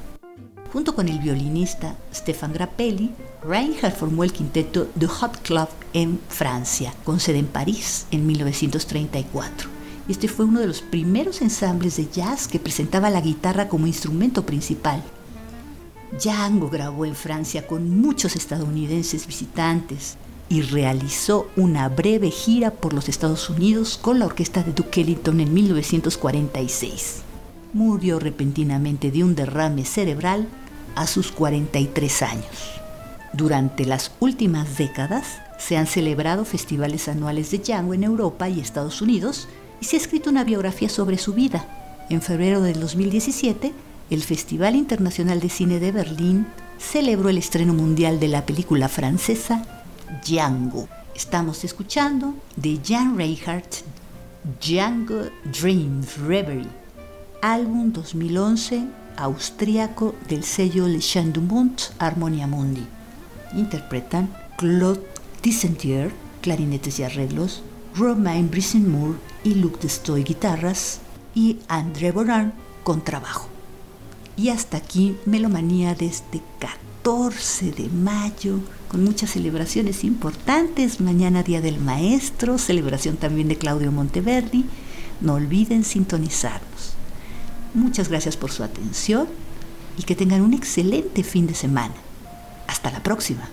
Junto 0.73 0.95
con 0.95 1.07
el 1.07 1.19
violinista 1.19 1.97
Stefan 2.11 2.51
Grappelli, 2.51 3.11
Reinhardt 3.47 3.95
formó 3.95 4.23
el 4.23 4.33
quinteto 4.33 4.89
The 4.97 5.05
Hot 5.05 5.37
Club 5.43 5.69
en 5.93 6.19
Francia, 6.29 6.95
con 7.03 7.19
sede 7.19 7.37
en 7.37 7.45
París 7.45 8.07
en 8.09 8.25
1934. 8.25 9.69
Este 10.09 10.27
fue 10.27 10.45
uno 10.45 10.59
de 10.59 10.67
los 10.67 10.81
primeros 10.81 11.43
ensambles 11.43 11.97
de 11.97 12.09
jazz 12.09 12.47
que 12.47 12.57
presentaba 12.57 13.11
la 13.11 13.21
guitarra 13.21 13.69
como 13.69 13.85
instrumento 13.85 14.47
principal. 14.47 15.03
Django 16.19 16.69
grabó 16.69 17.05
en 17.05 17.15
Francia 17.15 17.65
con 17.65 18.01
muchos 18.01 18.35
estadounidenses 18.35 19.25
visitantes 19.27 20.17
y 20.49 20.61
realizó 20.61 21.47
una 21.55 21.87
breve 21.87 22.29
gira 22.29 22.71
por 22.71 22.93
los 22.93 23.07
Estados 23.07 23.49
Unidos 23.49 23.97
con 24.01 24.19
la 24.19 24.25
orquesta 24.25 24.61
de 24.61 24.73
Duke 24.73 25.01
Ellington 25.01 25.39
en 25.39 25.53
1946. 25.53 27.21
Murió 27.71 28.19
repentinamente 28.19 29.11
de 29.11 29.23
un 29.23 29.35
derrame 29.35 29.85
cerebral 29.85 30.49
a 30.95 31.07
sus 31.07 31.31
43 31.31 32.21
años. 32.23 32.81
Durante 33.31 33.85
las 33.85 34.11
últimas 34.19 34.77
décadas 34.77 35.39
se 35.57 35.77
han 35.77 35.87
celebrado 35.87 36.43
festivales 36.43 37.07
anuales 37.07 37.49
de 37.51 37.59
Django 37.59 37.93
en 37.93 38.03
Europa 38.03 38.49
y 38.49 38.59
Estados 38.59 39.01
Unidos 39.01 39.47
y 39.79 39.85
se 39.85 39.95
ha 39.95 39.99
escrito 39.99 40.29
una 40.29 40.43
biografía 40.43 40.89
sobre 40.89 41.17
su 41.17 41.33
vida. 41.33 41.65
En 42.09 42.21
febrero 42.21 42.61
del 42.61 42.81
2017, 42.81 43.71
el 44.11 44.21
Festival 44.23 44.75
Internacional 44.75 45.39
de 45.39 45.47
Cine 45.47 45.79
de 45.79 45.93
Berlín 45.93 46.45
celebró 46.77 47.29
el 47.29 47.37
estreno 47.37 47.73
mundial 47.73 48.19
de 48.19 48.27
la 48.27 48.45
película 48.45 48.89
francesa 48.89 49.63
Django. 50.27 50.89
Estamos 51.15 51.63
escuchando 51.63 52.35
de 52.57 52.77
Jan 52.85 53.17
Reinhardt 53.17 53.85
Django 54.59 55.29
Dream 55.45 56.03
Reverie, 56.27 56.67
álbum 57.41 57.93
2011 57.93 58.83
austríaco 59.15 60.13
del 60.27 60.43
sello 60.43 60.87
Le 60.87 60.99
Chant 60.99 61.33
du 61.33 61.41
Monde 61.41 61.81
Harmonia 61.97 62.47
Mundi. 62.47 62.85
Interpretan 63.55 64.29
Claude 64.57 65.01
Dissentier, 65.41 66.11
clarinetes 66.41 66.99
y 66.99 67.03
arreglos, 67.03 67.63
Romain 67.95 68.49
Brisson-Moore 68.49 69.17
y 69.45 69.55
Luc 69.55 69.79
Destoy, 69.79 70.23
guitarras, 70.23 70.99
y 71.33 71.59
André 71.69 72.11
Boran, 72.11 72.53
trabajo. 73.05 73.50
Y 74.41 74.49
hasta 74.49 74.77
aquí 74.77 75.15
Melomanía 75.27 75.93
de 75.93 76.07
este 76.07 76.41
14 76.57 77.73
de 77.73 77.89
mayo, 77.89 78.59
con 78.87 79.03
muchas 79.03 79.29
celebraciones 79.29 80.03
importantes. 80.03 80.99
Mañana 80.99 81.43
Día 81.43 81.61
del 81.61 81.79
Maestro, 81.79 82.57
celebración 82.57 83.17
también 83.17 83.49
de 83.49 83.57
Claudio 83.59 83.91
Monteverdi. 83.91 84.65
No 85.19 85.35
olviden 85.35 85.83
sintonizarnos. 85.83 86.95
Muchas 87.75 88.09
gracias 88.09 88.35
por 88.35 88.49
su 88.51 88.63
atención 88.63 89.27
y 89.95 90.01
que 90.01 90.15
tengan 90.15 90.41
un 90.41 90.55
excelente 90.55 91.21
fin 91.21 91.45
de 91.45 91.53
semana. 91.53 91.93
Hasta 92.65 92.89
la 92.89 93.03
próxima. 93.03 93.47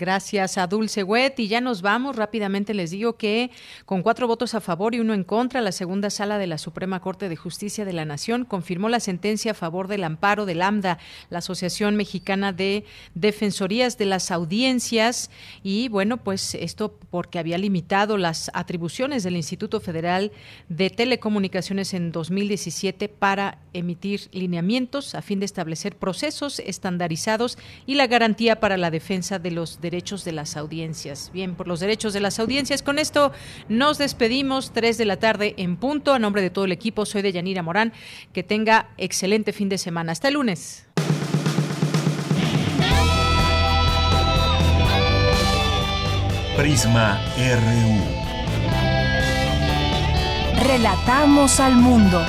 Gracias 0.00 0.56
a 0.56 0.66
Dulce 0.66 1.02
Wet. 1.02 1.38
Y 1.40 1.48
ya 1.48 1.60
nos 1.60 1.82
vamos. 1.82 2.16
Rápidamente 2.16 2.72
les 2.72 2.90
digo 2.90 3.18
que 3.18 3.50
con 3.84 4.02
cuatro 4.02 4.26
votos 4.26 4.54
a 4.54 4.62
favor 4.62 4.94
y 4.94 5.00
uno 5.00 5.12
en 5.12 5.24
contra, 5.24 5.60
la 5.60 5.72
segunda 5.72 6.08
sala 6.08 6.38
de 6.38 6.46
la 6.46 6.56
Suprema 6.56 7.00
Corte 7.00 7.28
de 7.28 7.36
Justicia 7.36 7.84
de 7.84 7.92
la 7.92 8.06
Nación 8.06 8.46
confirmó 8.46 8.88
la 8.88 8.98
sentencia 8.98 9.50
a 9.50 9.54
favor 9.54 9.88
del 9.88 10.04
amparo 10.04 10.46
del 10.46 10.62
AMDA, 10.62 10.96
la 11.28 11.40
Asociación 11.40 11.96
Mexicana 11.96 12.54
de 12.54 12.84
Defensorías 13.14 13.98
de 13.98 14.06
las 14.06 14.30
Audiencias. 14.30 15.30
Y 15.62 15.90
bueno, 15.90 16.16
pues 16.16 16.54
esto 16.54 16.98
porque 17.10 17.38
había 17.38 17.58
limitado 17.58 18.16
las 18.16 18.50
atribuciones 18.54 19.22
del 19.22 19.36
Instituto 19.36 19.80
Federal 19.80 20.32
de 20.70 20.88
Telecomunicaciones 20.88 21.92
en 21.92 22.10
2017 22.10 23.10
para 23.10 23.58
emitir 23.74 24.30
lineamientos 24.32 25.14
a 25.14 25.20
fin 25.20 25.40
de 25.40 25.44
establecer 25.44 25.94
procesos 25.96 26.58
estandarizados 26.60 27.58
y 27.84 27.96
la 27.96 28.06
garantía 28.06 28.60
para 28.60 28.78
la 28.78 28.90
defensa 28.90 29.38
de 29.38 29.50
los 29.50 29.78
derechos 29.78 29.89
derechos 29.90 30.24
de 30.24 30.32
las 30.32 30.56
audiencias. 30.56 31.30
Bien, 31.32 31.54
por 31.54 31.66
los 31.66 31.80
derechos 31.80 32.12
de 32.12 32.20
las 32.20 32.38
audiencias. 32.38 32.82
Con 32.82 32.98
esto 32.98 33.32
nos 33.68 33.98
despedimos, 33.98 34.72
3 34.72 34.96
de 34.98 35.04
la 35.04 35.16
tarde 35.16 35.54
en 35.56 35.76
punto. 35.76 36.14
A 36.14 36.18
nombre 36.18 36.42
de 36.42 36.50
todo 36.50 36.64
el 36.64 36.72
equipo, 36.72 37.04
soy 37.04 37.22
de 37.22 37.32
Yanira 37.32 37.62
Morán. 37.62 37.92
Que 38.32 38.42
tenga 38.42 38.90
excelente 38.96 39.52
fin 39.52 39.68
de 39.68 39.78
semana. 39.78 40.12
Hasta 40.12 40.28
el 40.28 40.34
lunes. 40.34 40.86
Prisma 46.56 47.20
RU. 47.36 48.30
Relatamos 50.66 51.58
al 51.58 51.74
mundo. 51.74 52.22